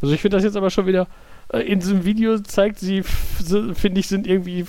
also 0.00 0.14
ich 0.14 0.20
finde 0.20 0.36
das 0.36 0.44
jetzt 0.44 0.56
aber 0.56 0.70
schon 0.70 0.86
wieder 0.86 1.06
äh, 1.52 1.60
in 1.60 1.80
diesem 1.80 2.04
Video 2.04 2.38
zeigt 2.38 2.78
sie, 2.78 3.02
finde 3.02 4.00
ich, 4.00 4.08
sind 4.08 4.26
irgendwie 4.26 4.66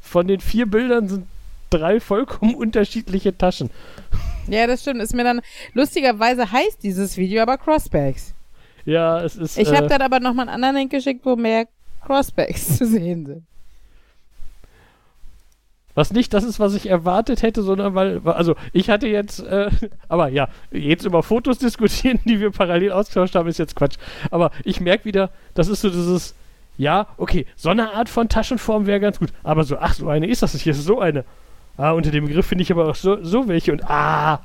von 0.00 0.28
den 0.28 0.40
vier 0.40 0.66
Bildern 0.66 1.08
sind 1.08 1.26
drei 1.70 2.00
vollkommen 2.00 2.54
unterschiedliche 2.54 3.36
Taschen. 3.36 3.70
Ja, 4.48 4.66
das 4.66 4.80
stimmt. 4.80 5.00
Ist 5.00 5.14
mir 5.14 5.22
dann. 5.22 5.42
Lustigerweise 5.74 6.50
heißt 6.50 6.82
dieses 6.82 7.16
Video 7.16 7.42
aber 7.42 7.56
Crossbacks. 7.56 8.34
Ja, 8.84 9.22
es 9.22 9.36
ist. 9.36 9.56
Ich 9.56 9.68
äh, 9.68 9.76
habe 9.76 9.86
dann 9.86 10.02
aber 10.02 10.18
nochmal 10.18 10.48
einen 10.48 10.54
anderen 10.54 10.76
Link 10.76 10.90
geschickt, 10.90 11.24
wo 11.24 11.36
mehr 11.36 11.68
Crossbacks 12.04 12.78
zu 12.78 12.86
sehen 12.86 13.26
sind. 13.26 13.44
Was 15.94 16.12
nicht 16.12 16.32
das 16.32 16.44
ist, 16.44 16.60
was 16.60 16.74
ich 16.74 16.88
erwartet 16.88 17.42
hätte, 17.42 17.62
sondern 17.62 17.94
weil, 17.94 18.20
also 18.24 18.54
ich 18.72 18.88
hatte 18.90 19.08
jetzt, 19.08 19.40
äh, 19.40 19.70
aber 20.08 20.28
ja, 20.28 20.48
jetzt 20.70 21.04
über 21.04 21.22
Fotos 21.22 21.58
diskutieren, 21.58 22.20
die 22.24 22.38
wir 22.40 22.50
parallel 22.52 22.92
ausgetauscht 22.92 23.34
haben, 23.34 23.48
ist 23.48 23.58
jetzt 23.58 23.74
Quatsch. 23.76 23.96
Aber 24.30 24.50
ich 24.64 24.80
merke 24.80 25.04
wieder, 25.04 25.30
das 25.54 25.68
ist 25.68 25.80
so 25.80 25.90
dieses, 25.90 26.34
ja, 26.78 27.06
okay, 27.16 27.44
so 27.56 27.70
eine 27.70 27.92
Art 27.92 28.08
von 28.08 28.28
Taschenform 28.28 28.86
wäre 28.86 29.00
ganz 29.00 29.18
gut. 29.18 29.30
Aber 29.42 29.64
so, 29.64 29.78
ach, 29.78 29.94
so 29.94 30.08
eine 30.08 30.26
ist 30.28 30.42
das 30.42 30.54
nicht, 30.54 30.62
hier 30.62 30.72
ist 30.72 30.84
so 30.84 31.00
eine. 31.00 31.24
Ah, 31.76 31.90
unter 31.92 32.10
dem 32.10 32.26
Begriff 32.26 32.46
finde 32.46 32.62
ich 32.62 32.70
aber 32.72 32.88
auch 32.88 32.94
so, 32.94 33.22
so 33.24 33.48
welche 33.48 33.72
und 33.72 33.82
ah. 33.88 34.40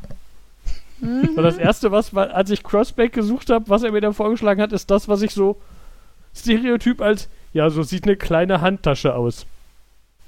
Und 1.01 1.35
das 1.37 1.57
erste, 1.57 1.91
was, 1.91 2.13
wa- 2.15 2.23
als 2.23 2.49
ich 2.49 2.63
Crossback 2.63 3.11
gesucht 3.13 3.49
habe, 3.49 3.65
was 3.67 3.83
er 3.83 3.91
mir 3.91 4.01
dann 4.01 4.13
vorgeschlagen 4.13 4.61
hat, 4.61 4.71
ist 4.71 4.89
das, 4.89 5.07
was 5.09 5.21
ich 5.21 5.31
so 5.33 5.57
stereotyp 6.35 7.01
als, 7.01 7.29
ja, 7.53 7.69
so 7.69 7.83
sieht 7.83 8.05
eine 8.05 8.15
kleine 8.15 8.61
Handtasche 8.61 9.13
aus 9.13 9.45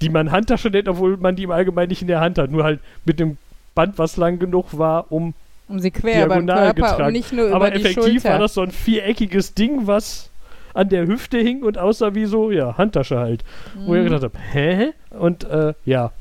die 0.00 0.08
man 0.10 0.30
Handtasche 0.30 0.68
nennt, 0.70 0.88
obwohl 0.88 1.16
man 1.16 1.34
die 1.36 1.42
im 1.44 1.50
Allgemeinen 1.50 1.88
nicht 1.88 2.02
in 2.02 2.08
der 2.08 2.20
Hand 2.20 2.38
hat. 2.38 2.50
Nur 2.50 2.64
halt 2.64 2.80
mit 3.04 3.18
dem 3.20 3.36
Band, 3.74 3.98
was 3.98 4.16
lang 4.16 4.38
genug 4.38 4.76
war, 4.78 5.10
um. 5.10 5.34
Um 5.68 5.80
sie 5.80 5.90
quer 5.90 6.26
Diagonal 6.26 6.72
Körper 6.72 6.74
getragen. 6.74 7.04
und 7.06 7.12
nicht 7.12 7.32
nur 7.32 7.46
aber 7.54 7.68
über 7.68 7.76
die 7.78 7.84
effektiv 7.84 8.04
Schulter. 8.22 8.30
war 8.30 8.38
das 8.38 8.54
so 8.54 8.62
ein 8.62 8.70
viereckiges 8.70 9.54
Ding, 9.54 9.86
was 9.86 10.30
an 10.74 10.88
der 10.88 11.06
Hüfte 11.06 11.38
hing 11.38 11.62
und 11.62 11.76
aussah 11.78 12.14
wie 12.14 12.24
so, 12.24 12.50
ja, 12.50 12.78
Handtasche 12.78 13.18
halt. 13.18 13.44
Wo 13.74 13.92
Mhm. 13.92 13.98
ich 13.98 14.04
gedacht 14.04 14.22
habe, 14.22 14.38
hä? 14.52 14.92
Und 15.10 15.44
äh, 15.44 15.74
ja. 15.84 16.12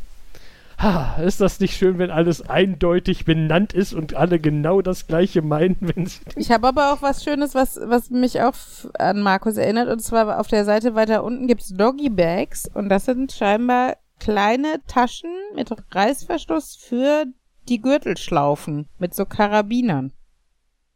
Ha, 0.80 1.16
ist 1.24 1.42
das 1.42 1.60
nicht 1.60 1.76
schön, 1.76 1.98
wenn 1.98 2.12
alles 2.12 2.48
eindeutig 2.48 3.26
benannt 3.26 3.74
ist 3.74 3.94
und 3.94 4.14
alle 4.14 4.40
genau 4.40 4.84
das 4.84 5.08
gleiche 5.08 5.42
meinen, 5.42 5.78
wenn 5.80 6.06
sie. 6.06 6.20
Ich 6.36 6.52
habe 6.52 6.68
aber 6.68 6.94
auch 6.94 7.02
was 7.02 7.24
Schönes, 7.24 7.56
was, 7.56 7.80
was 7.84 8.12
mich 8.12 8.42
auch 8.42 8.54
an 9.00 9.22
Markus 9.22 9.58
erinnert. 9.58 9.90
Und 9.90 10.02
zwar 10.02 10.40
auf 10.40 10.48
der 10.48 10.66
Seite 10.66 10.94
weiter 10.94 11.24
unten 11.24 11.48
gibt's 11.48 11.70
Doggy 11.70 12.10
Bags. 12.10 12.70
Und 12.72 12.90
das 12.90 13.06
sind 13.06 13.32
scheinbar 13.32 13.98
kleine 14.20 14.82
Taschen 14.88 15.32
mit 15.56 15.72
Reißverschluss 15.92 16.76
für 16.76 17.26
die 17.68 17.82
Gürtelschlaufen 17.82 18.88
mit 19.00 19.16
so 19.16 19.26
Karabinern. 19.26 20.14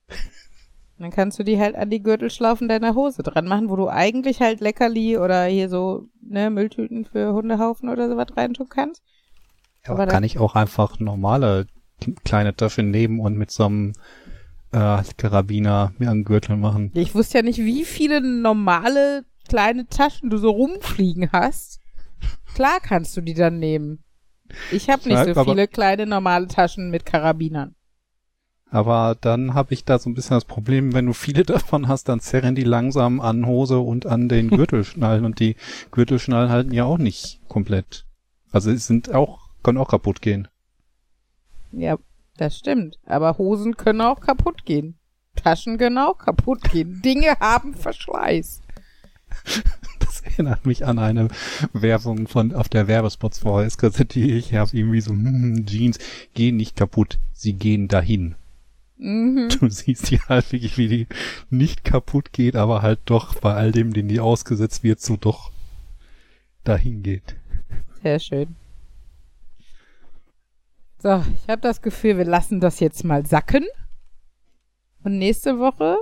Dann 1.00 1.10
kannst 1.10 1.40
du 1.40 1.44
die 1.44 1.60
halt 1.60 1.76
an 1.76 1.90
die 1.90 2.04
Gürtelschlaufen 2.04 2.68
deiner 2.68 2.94
Hose 2.94 3.24
dran 3.24 3.48
machen, 3.48 3.72
wo 3.72 3.76
du 3.76 3.90
eigentlich 3.90 4.42
halt 4.42 4.60
Leckerli 4.60 5.18
oder 5.18 5.46
hier 5.46 5.70
so 5.70 6.08
ne, 6.22 6.52
Mülltüten 6.52 7.06
für 7.06 7.34
Hundehaufen 7.34 7.90
oder 7.90 8.08
sowas 8.08 8.28
reintun 8.38 8.70
kannst. 8.70 9.02
Ja, 9.86 9.94
Aber 9.94 10.06
kann 10.08 10.24
ich 10.24 10.40
auch 10.40 10.56
einfach 10.56 11.00
normale 11.00 11.68
kleine 12.24 12.56
Taschen 12.56 12.92
nehmen 12.92 13.20
und 13.20 13.38
mit 13.38 13.52
so 13.52 13.66
einem 13.66 13.94
äh, 14.72 15.04
Karabiner 15.18 15.94
mir 15.98 16.10
einen 16.10 16.24
Gürtel 16.24 16.58
machen. 16.58 16.92
Ich 16.94 17.14
wusste 17.16 17.40
ja 17.40 17.44
nicht, 17.44 17.60
wie 17.60 17.86
viele 17.86 18.22
normale 18.22 19.26
kleine 19.48 19.88
Taschen 19.88 20.30
du 20.30 20.38
so 20.38 20.50
rumfliegen 20.52 21.32
hast. 21.32 21.80
Klar 22.56 22.80
kannst 22.82 23.16
du 23.18 23.22
die 23.22 23.34
dann 23.34 23.60
nehmen. 23.60 24.04
Ich 24.72 24.90
habe 24.90 25.08
nicht 25.08 25.26
Ja, 25.26 25.34
so 25.34 25.44
viele 25.44 25.68
kleine 25.68 26.06
normale 26.06 26.48
Taschen 26.48 26.90
mit 26.92 27.06
Karabinern. 27.06 27.76
Aber 28.70 29.18
dann 29.20 29.54
habe 29.54 29.74
ich 29.74 29.84
da 29.84 30.00
so 30.00 30.10
ein 30.10 30.14
bisschen 30.14 30.38
das 30.38 30.46
Problem, 30.46 30.94
wenn 30.94 31.06
du 31.06 31.14
viele 31.14 31.44
davon 31.46 31.88
hast, 31.88 32.08
dann 32.08 32.20
zerren 32.20 32.56
die 32.56 32.64
langsam 32.64 33.20
an 33.20 33.46
Hose 33.46 33.80
und 33.80 34.06
an 34.06 34.30
den 34.30 34.50
Gürtelschnallen 34.58 35.26
und 35.26 35.40
die 35.40 35.56
Gürtelschnallen 35.92 36.50
halten 36.50 36.74
ja 36.74 36.86
auch 36.86 36.98
nicht 36.98 37.42
komplett. 37.48 38.06
Also 38.52 38.72
es 38.72 38.88
sind 38.88 39.14
auch, 39.14 39.41
können 39.64 39.78
auch 39.78 39.90
kaputt 39.90 40.22
gehen. 40.22 40.48
Ja, 41.72 41.98
das 42.38 42.58
stimmt. 42.58 43.00
Aber 43.06 43.38
Hosen 43.38 43.78
können 43.78 44.02
auch 44.02 44.20
kaputt 44.20 44.66
gehen. 44.66 44.96
Taschen 45.36 45.78
können 45.78 45.98
auch 45.98 46.18
kaputt 46.18 46.64
gehen. 46.70 47.02
Dinge 47.06 47.38
haben 47.40 47.74
Verschleiß. 47.74 48.62
Das 50.00 50.22
erinnert 50.22 50.66
mich 50.66 50.86
an 50.86 51.00
eine 51.00 51.30
Werbung 51.72 52.28
von 52.28 52.54
auf 52.54 52.68
der 52.68 52.88
Werbespots 52.88 53.40
VHS-Kassette, 53.40 54.20
die 54.20 54.34
ich 54.34 54.54
habe, 54.54 54.76
irgendwie 54.76 55.00
so, 55.00 55.12
hm, 55.12 55.66
Jeans 55.66 56.00
gehen 56.34 56.58
nicht 56.58 56.76
kaputt, 56.76 57.18
sie 57.34 57.54
gehen 57.54 57.88
dahin. 57.88 58.36
Mhm. 58.98 59.50
Du 59.50 59.70
siehst 59.70 60.12
die 60.12 60.20
halt 60.20 60.52
wirklich, 60.52 60.78
wie 60.78 60.88
die 60.88 61.08
nicht 61.50 61.84
kaputt 61.84 62.34
geht, 62.34 62.56
aber 62.56 62.82
halt 62.82 63.00
doch 63.06 63.36
bei 63.36 63.54
all 63.54 63.72
dem, 63.72 63.94
den 63.94 64.08
die 64.08 64.20
ausgesetzt 64.20 64.84
wird, 64.84 65.00
so 65.00 65.16
doch 65.16 65.52
dahin 66.64 67.04
geht. 67.04 67.36
Sehr 68.04 68.20
schön. 68.20 68.56
So, 71.02 71.24
ich 71.44 71.50
habe 71.50 71.62
das 71.62 71.82
Gefühl, 71.82 72.18
wir 72.18 72.26
lassen 72.26 72.60
das 72.60 72.80
jetzt 72.80 73.04
mal 73.04 73.26
sacken. 73.26 73.66
Und 75.04 75.18
nächste 75.18 75.58
Woche 75.58 75.98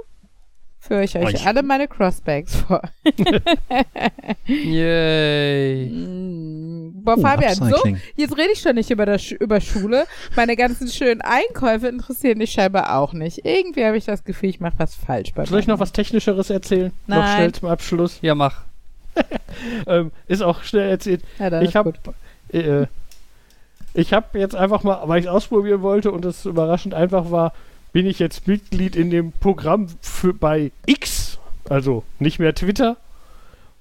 führe 0.77 1.03
ich 1.03 1.15
euch 1.17 1.35
ich- 1.35 1.47
alle 1.47 1.63
meine 1.63 1.87
Crossbags 1.87 2.55
vor. 2.57 2.81
Yay. 4.45 5.89
Mm, 5.89 7.01
Boah, 7.03 7.15
Oh, 7.17 7.21
Fabian, 7.21 7.55
so, 7.55 7.75
jetzt 8.17 8.37
rede 8.37 8.49
ich 8.53 8.59
schon 8.59 8.75
nicht 8.75 8.91
über, 8.91 9.05
das, 9.05 9.31
über 9.31 9.61
Schule. 9.61 10.05
Meine 10.35 10.55
ganzen 10.57 10.87
schönen 10.89 11.21
Einkäufe 11.21 11.87
interessieren 11.87 12.39
dich 12.39 12.51
scheinbar 12.51 12.97
auch 12.97 13.13
nicht. 13.13 13.45
Irgendwie 13.45 13.85
habe 13.85 13.97
ich 13.97 14.05
das 14.05 14.23
Gefühl, 14.25 14.49
ich 14.49 14.59
mache 14.59 14.75
was 14.77 14.95
falsch 14.95 15.33
bei 15.33 15.45
Soll 15.45 15.59
ich 15.61 15.67
noch 15.67 15.79
was 15.79 15.93
Technischeres 15.93 16.49
erzählen? 16.49 16.91
Noch 17.07 17.17
Nein. 17.17 17.35
schnell 17.37 17.51
zum 17.53 17.69
Abschluss. 17.69 18.19
Ja, 18.21 18.35
mach. 18.35 18.63
Ähm, 19.87 20.11
ist 20.27 20.41
auch 20.41 20.63
schnell 20.63 20.89
erzählt. 20.89 21.21
Ja, 21.39 21.61
ich 21.61 21.75
habe 21.75 21.91
gut. 21.91 22.13
äh, 22.53 22.85
ich 23.93 24.13
habe 24.13 24.37
jetzt 24.39 24.55
einfach 24.55 24.83
mal, 24.83 25.01
weil 25.07 25.19
ich 25.19 25.25
es 25.25 25.31
ausprobieren 25.31 25.81
wollte 25.81 26.11
und 26.11 26.25
es 26.25 26.45
überraschend 26.45 26.93
einfach 26.93 27.31
war, 27.31 27.53
bin 27.91 28.05
ich 28.05 28.19
jetzt 28.19 28.47
Mitglied 28.47 28.95
in 28.95 29.09
dem 29.09 29.31
Programm 29.31 29.87
für 30.01 30.33
bei 30.33 30.71
X, 30.85 31.39
also 31.69 32.03
nicht 32.19 32.39
mehr 32.39 32.53
Twitter, 32.53 32.97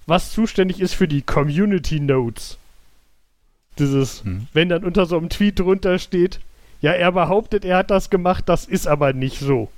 was 0.07 0.33
zuständig 0.33 0.81
ist 0.81 0.95
für 0.95 1.09
die 1.09 1.23
Community 1.23 2.01
Notes. 2.01 2.59
Dieses, 3.79 4.25
Hm. 4.25 4.47
wenn 4.53 4.69
dann 4.69 4.85
unter 4.85 5.07
so 5.07 5.17
einem 5.17 5.29
Tweet 5.29 5.61
drunter 5.61 5.99
steht, 5.99 6.41
ja, 6.81 6.93
er 6.93 7.13
behauptet, 7.13 7.65
er 7.65 7.79
hat 7.79 7.91
das 7.91 8.09
gemacht, 8.09 8.45
das 8.49 8.65
ist 8.65 8.87
aber 8.87 9.13
nicht 9.13 9.41
so. 9.41 9.69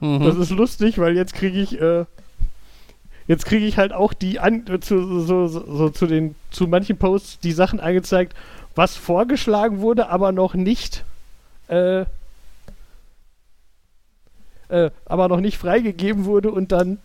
Mhm. 0.00 0.20
Das 0.24 0.36
ist 0.36 0.50
lustig, 0.50 0.98
weil 0.98 1.16
jetzt 1.16 1.34
kriege 1.34 1.60
ich, 1.60 1.80
äh, 1.80 2.04
jetzt 3.26 3.44
kriege 3.44 3.66
ich 3.66 3.76
halt 3.78 3.92
auch 3.92 4.12
die 4.12 4.38
an, 4.38 4.64
äh, 4.68 4.80
zu, 4.80 5.20
so, 5.20 5.46
so, 5.46 5.76
so 5.76 5.90
zu 5.90 6.06
den, 6.06 6.34
zu 6.50 6.66
manchen 6.66 6.96
Posts 6.96 7.40
die 7.40 7.52
Sachen 7.52 7.80
angezeigt, 7.80 8.34
was 8.80 8.96
vorgeschlagen 8.96 9.80
wurde, 9.82 10.08
aber 10.08 10.32
noch 10.32 10.54
nicht, 10.54 11.04
äh, 11.68 12.06
äh, 14.70 14.90
aber 15.04 15.28
noch 15.28 15.40
nicht 15.40 15.58
freigegeben 15.58 16.24
wurde 16.24 16.50
und 16.50 16.72
dann, 16.72 16.96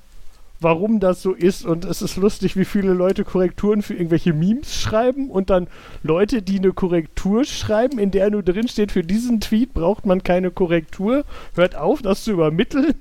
warum 0.61 1.01
das 1.01 1.21
so 1.21 1.33
ist. 1.33 1.65
Und 1.65 1.83
es 1.83 2.01
ist 2.01 2.15
lustig, 2.15 2.55
wie 2.55 2.63
viele 2.63 2.93
Leute 2.93 3.25
Korrekturen 3.25 3.81
für 3.81 3.93
irgendwelche 3.93 4.31
Memes 4.31 4.73
schreiben 4.73 5.29
und 5.29 5.49
dann 5.49 5.67
Leute, 6.01 6.41
die 6.41 6.59
eine 6.59 6.71
Korrektur 6.71 7.43
schreiben, 7.43 7.99
in 7.99 8.09
der 8.09 8.29
nur 8.29 8.41
drin 8.41 8.69
steht, 8.69 8.93
für 8.93 9.03
diesen 9.03 9.41
Tweet 9.41 9.73
braucht 9.73 10.05
man 10.05 10.23
keine 10.23 10.51
Korrektur, 10.51 11.25
hört 11.55 11.75
auf, 11.75 12.01
das 12.01 12.23
zu 12.23 12.31
übermitteln. 12.31 12.95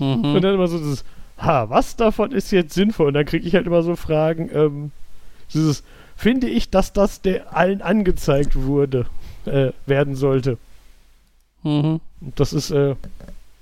Und 0.00 0.22
Mhm. 0.22 0.40
dann 0.42 0.54
immer 0.54 0.66
so 0.66 0.78
dieses, 0.78 1.04
ha, 1.38 1.70
was 1.70 1.94
davon 1.94 2.32
ist 2.32 2.50
jetzt 2.50 2.74
sinnvoll? 2.74 3.06
Und 3.08 3.14
dann 3.14 3.26
kriege 3.26 3.46
ich 3.46 3.54
halt 3.54 3.68
immer 3.68 3.84
so 3.84 3.94
Fragen, 3.94 4.50
ähm, 4.52 4.90
dieses, 5.54 5.84
finde 6.20 6.48
ich, 6.48 6.68
dass 6.68 6.92
das 6.92 7.22
der 7.22 7.56
allen 7.56 7.80
angezeigt 7.80 8.54
wurde, 8.54 9.06
äh, 9.46 9.72
werden 9.86 10.14
sollte. 10.16 10.58
Mhm. 11.62 12.00
Und 12.20 12.38
das 12.38 12.52
ist, 12.52 12.70
äh, 12.70 12.94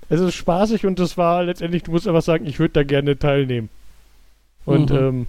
es 0.09 0.19
ist 0.19 0.35
spaßig 0.35 0.85
und 0.85 0.99
das 0.99 1.17
war 1.17 1.43
letztendlich, 1.43 1.83
du 1.83 1.91
musst 1.91 2.05
einfach 2.07 2.21
sagen, 2.21 2.45
ich 2.45 2.59
würde 2.59 2.73
da 2.73 2.83
gerne 2.83 3.17
teilnehmen. 3.17 3.69
Und 4.65 4.89
Mhm. 4.89 4.97
ähm, 4.97 5.27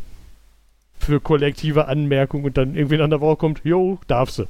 für 0.99 1.21
kollektive 1.21 1.87
Anmerkungen 1.87 2.45
und 2.45 2.57
dann 2.57 2.75
irgendwie 2.75 3.01
an 3.01 3.11
der 3.11 3.21
Woche 3.21 3.37
kommt, 3.37 3.61
jo, 3.63 3.99
darfst 4.09 4.39
du. 4.41 4.47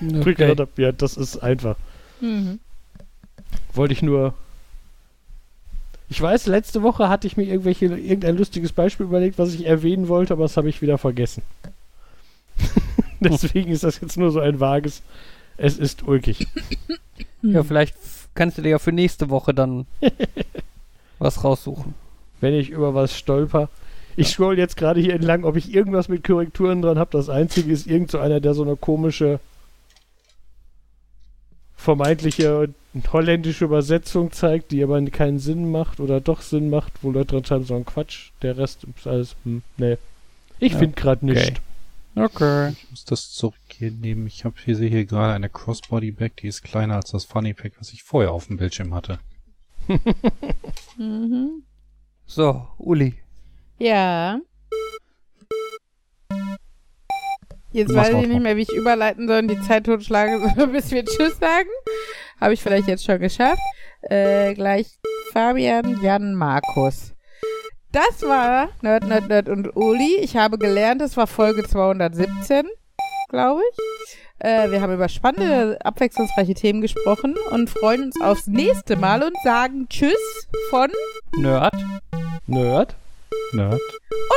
Okay. 0.20 0.54
ja, 0.76 0.92
das 0.92 1.16
ist 1.16 1.38
einfach. 1.38 1.76
Mhm. 2.20 2.60
Wollte 3.74 3.92
ich 3.92 4.02
nur. 4.02 4.34
Ich 6.08 6.20
weiß, 6.22 6.46
letzte 6.46 6.82
Woche 6.82 7.08
hatte 7.08 7.26
ich 7.26 7.36
mir 7.36 7.42
irgendwelche, 7.44 7.86
irgendein 7.86 8.38
lustiges 8.38 8.72
Beispiel 8.72 9.04
überlegt, 9.06 9.38
was 9.38 9.52
ich 9.52 9.66
erwähnen 9.66 10.08
wollte, 10.08 10.32
aber 10.32 10.44
das 10.44 10.56
habe 10.56 10.68
ich 10.68 10.80
wieder 10.80 10.96
vergessen. 10.96 11.42
Deswegen 13.20 13.70
ist 13.70 13.84
das 13.84 14.00
jetzt 14.00 14.16
nur 14.16 14.30
so 14.30 14.40
ein 14.40 14.60
vages. 14.60 15.02
Es 15.56 15.78
ist 15.78 16.02
ulkig. 16.06 16.46
Ja, 17.42 17.62
vielleicht 17.64 17.96
kannst 18.34 18.58
du 18.58 18.62
dir 18.62 18.70
ja 18.70 18.78
für 18.78 18.92
nächste 18.92 19.28
Woche 19.30 19.54
dann 19.54 19.86
was 21.18 21.42
raussuchen. 21.44 21.94
wenn 22.40 22.54
ich 22.54 22.70
über 22.70 22.94
was 22.94 23.16
stolper. 23.16 23.68
Ich 24.16 24.28
scroll 24.30 24.58
jetzt 24.58 24.76
gerade 24.76 25.00
hier 25.00 25.14
entlang, 25.14 25.44
ob 25.44 25.56
ich 25.56 25.72
irgendwas 25.74 26.08
mit 26.08 26.24
Korrekturen 26.24 26.82
dran 26.82 26.98
habe. 26.98 27.10
Das 27.12 27.28
einzige 27.28 27.72
ist 27.72 27.86
irgend 27.86 28.10
so 28.10 28.18
einer, 28.18 28.40
der 28.40 28.54
so 28.54 28.62
eine 28.62 28.76
komische 28.76 29.40
vermeintliche 31.76 32.68
holländische 33.12 33.64
Übersetzung 33.66 34.32
zeigt, 34.32 34.72
die 34.72 34.82
aber 34.82 35.00
keinen 35.06 35.38
Sinn 35.38 35.70
macht 35.70 36.00
oder 36.00 36.20
doch 36.20 36.40
Sinn 36.40 36.70
macht, 36.70 36.92
wo 37.02 37.12
Leute 37.12 37.34
dran 37.36 37.44
schreiben, 37.44 37.64
so 37.64 37.76
ein 37.76 37.84
Quatsch. 37.84 38.30
Der 38.42 38.56
Rest 38.58 38.84
ist 38.96 39.06
alles, 39.06 39.36
hm, 39.44 39.62
nee. 39.76 39.96
Ich 40.58 40.72
Ja, 40.72 40.78
finde 40.78 40.96
gerade 41.00 41.24
okay. 41.24 41.54
Okay. 42.24 42.70
Ich 42.70 42.90
muss 42.90 43.04
das 43.04 43.30
zurücknehmen. 43.32 44.26
Ich 44.26 44.44
habe 44.44 44.56
hier 44.64 44.76
sehe 44.76 44.90
hier 44.90 45.04
gerade 45.04 45.34
eine 45.34 45.48
Crossbody 45.48 46.10
Bag, 46.10 46.36
die 46.36 46.48
ist 46.48 46.62
kleiner 46.62 46.96
als 46.96 47.10
das 47.10 47.24
Funny 47.24 47.54
Pack, 47.54 47.74
was 47.78 47.92
ich 47.92 48.02
vorher 48.02 48.32
auf 48.32 48.46
dem 48.46 48.56
Bildschirm 48.56 48.94
hatte. 48.94 49.18
Mhm. 50.98 51.62
So, 52.26 52.66
Uli. 52.76 53.14
Ja. 53.78 54.40
Jetzt 57.70 57.94
weiß 57.94 58.14
ich 58.20 58.28
nicht 58.28 58.42
mehr, 58.42 58.56
wie 58.56 58.62
ich 58.62 58.72
überleiten 58.72 59.28
soll 59.28 59.38
und 59.38 59.48
die 59.48 59.60
Zeit 59.60 59.86
totschlage, 59.86 60.52
soll, 60.56 60.66
bis 60.68 60.90
wir 60.90 61.04
Tschüss 61.04 61.38
sagen. 61.38 61.68
Habe 62.40 62.54
ich 62.54 62.62
vielleicht 62.62 62.88
jetzt 62.88 63.04
schon 63.04 63.20
geschafft. 63.20 63.62
Äh, 64.02 64.54
gleich 64.54 64.98
Fabian, 65.32 66.02
Jan, 66.02 66.34
Markus. 66.34 67.14
Das 67.92 68.22
war 68.22 68.68
Nerd, 68.82 69.04
Nerd, 69.04 69.28
Nerd 69.28 69.48
und 69.48 69.74
Uli. 69.74 70.16
Ich 70.20 70.36
habe 70.36 70.58
gelernt, 70.58 71.00
es 71.00 71.16
war 71.16 71.26
Folge 71.26 71.66
217, 71.66 72.66
glaube 73.30 73.62
ich. 73.72 73.78
Äh, 74.40 74.70
wir 74.70 74.82
haben 74.82 74.92
über 74.94 75.08
spannende, 75.08 75.78
abwechslungsreiche 75.84 76.54
Themen 76.54 76.80
gesprochen 76.80 77.34
und 77.50 77.70
freuen 77.70 78.04
uns 78.04 78.20
aufs 78.20 78.46
nächste 78.46 78.96
Mal 78.96 79.22
und 79.22 79.36
sagen 79.42 79.88
Tschüss 79.88 80.46
von 80.70 80.90
Nerd, 81.36 81.74
Nerd, 82.46 82.94
Nerd 83.52 83.80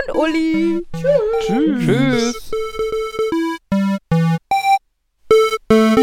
und 0.07 0.15
Uli. 0.15 0.85
Tschüss. 1.45 1.85
Tschüss. 1.85 2.51
Tschüss. 5.69 6.00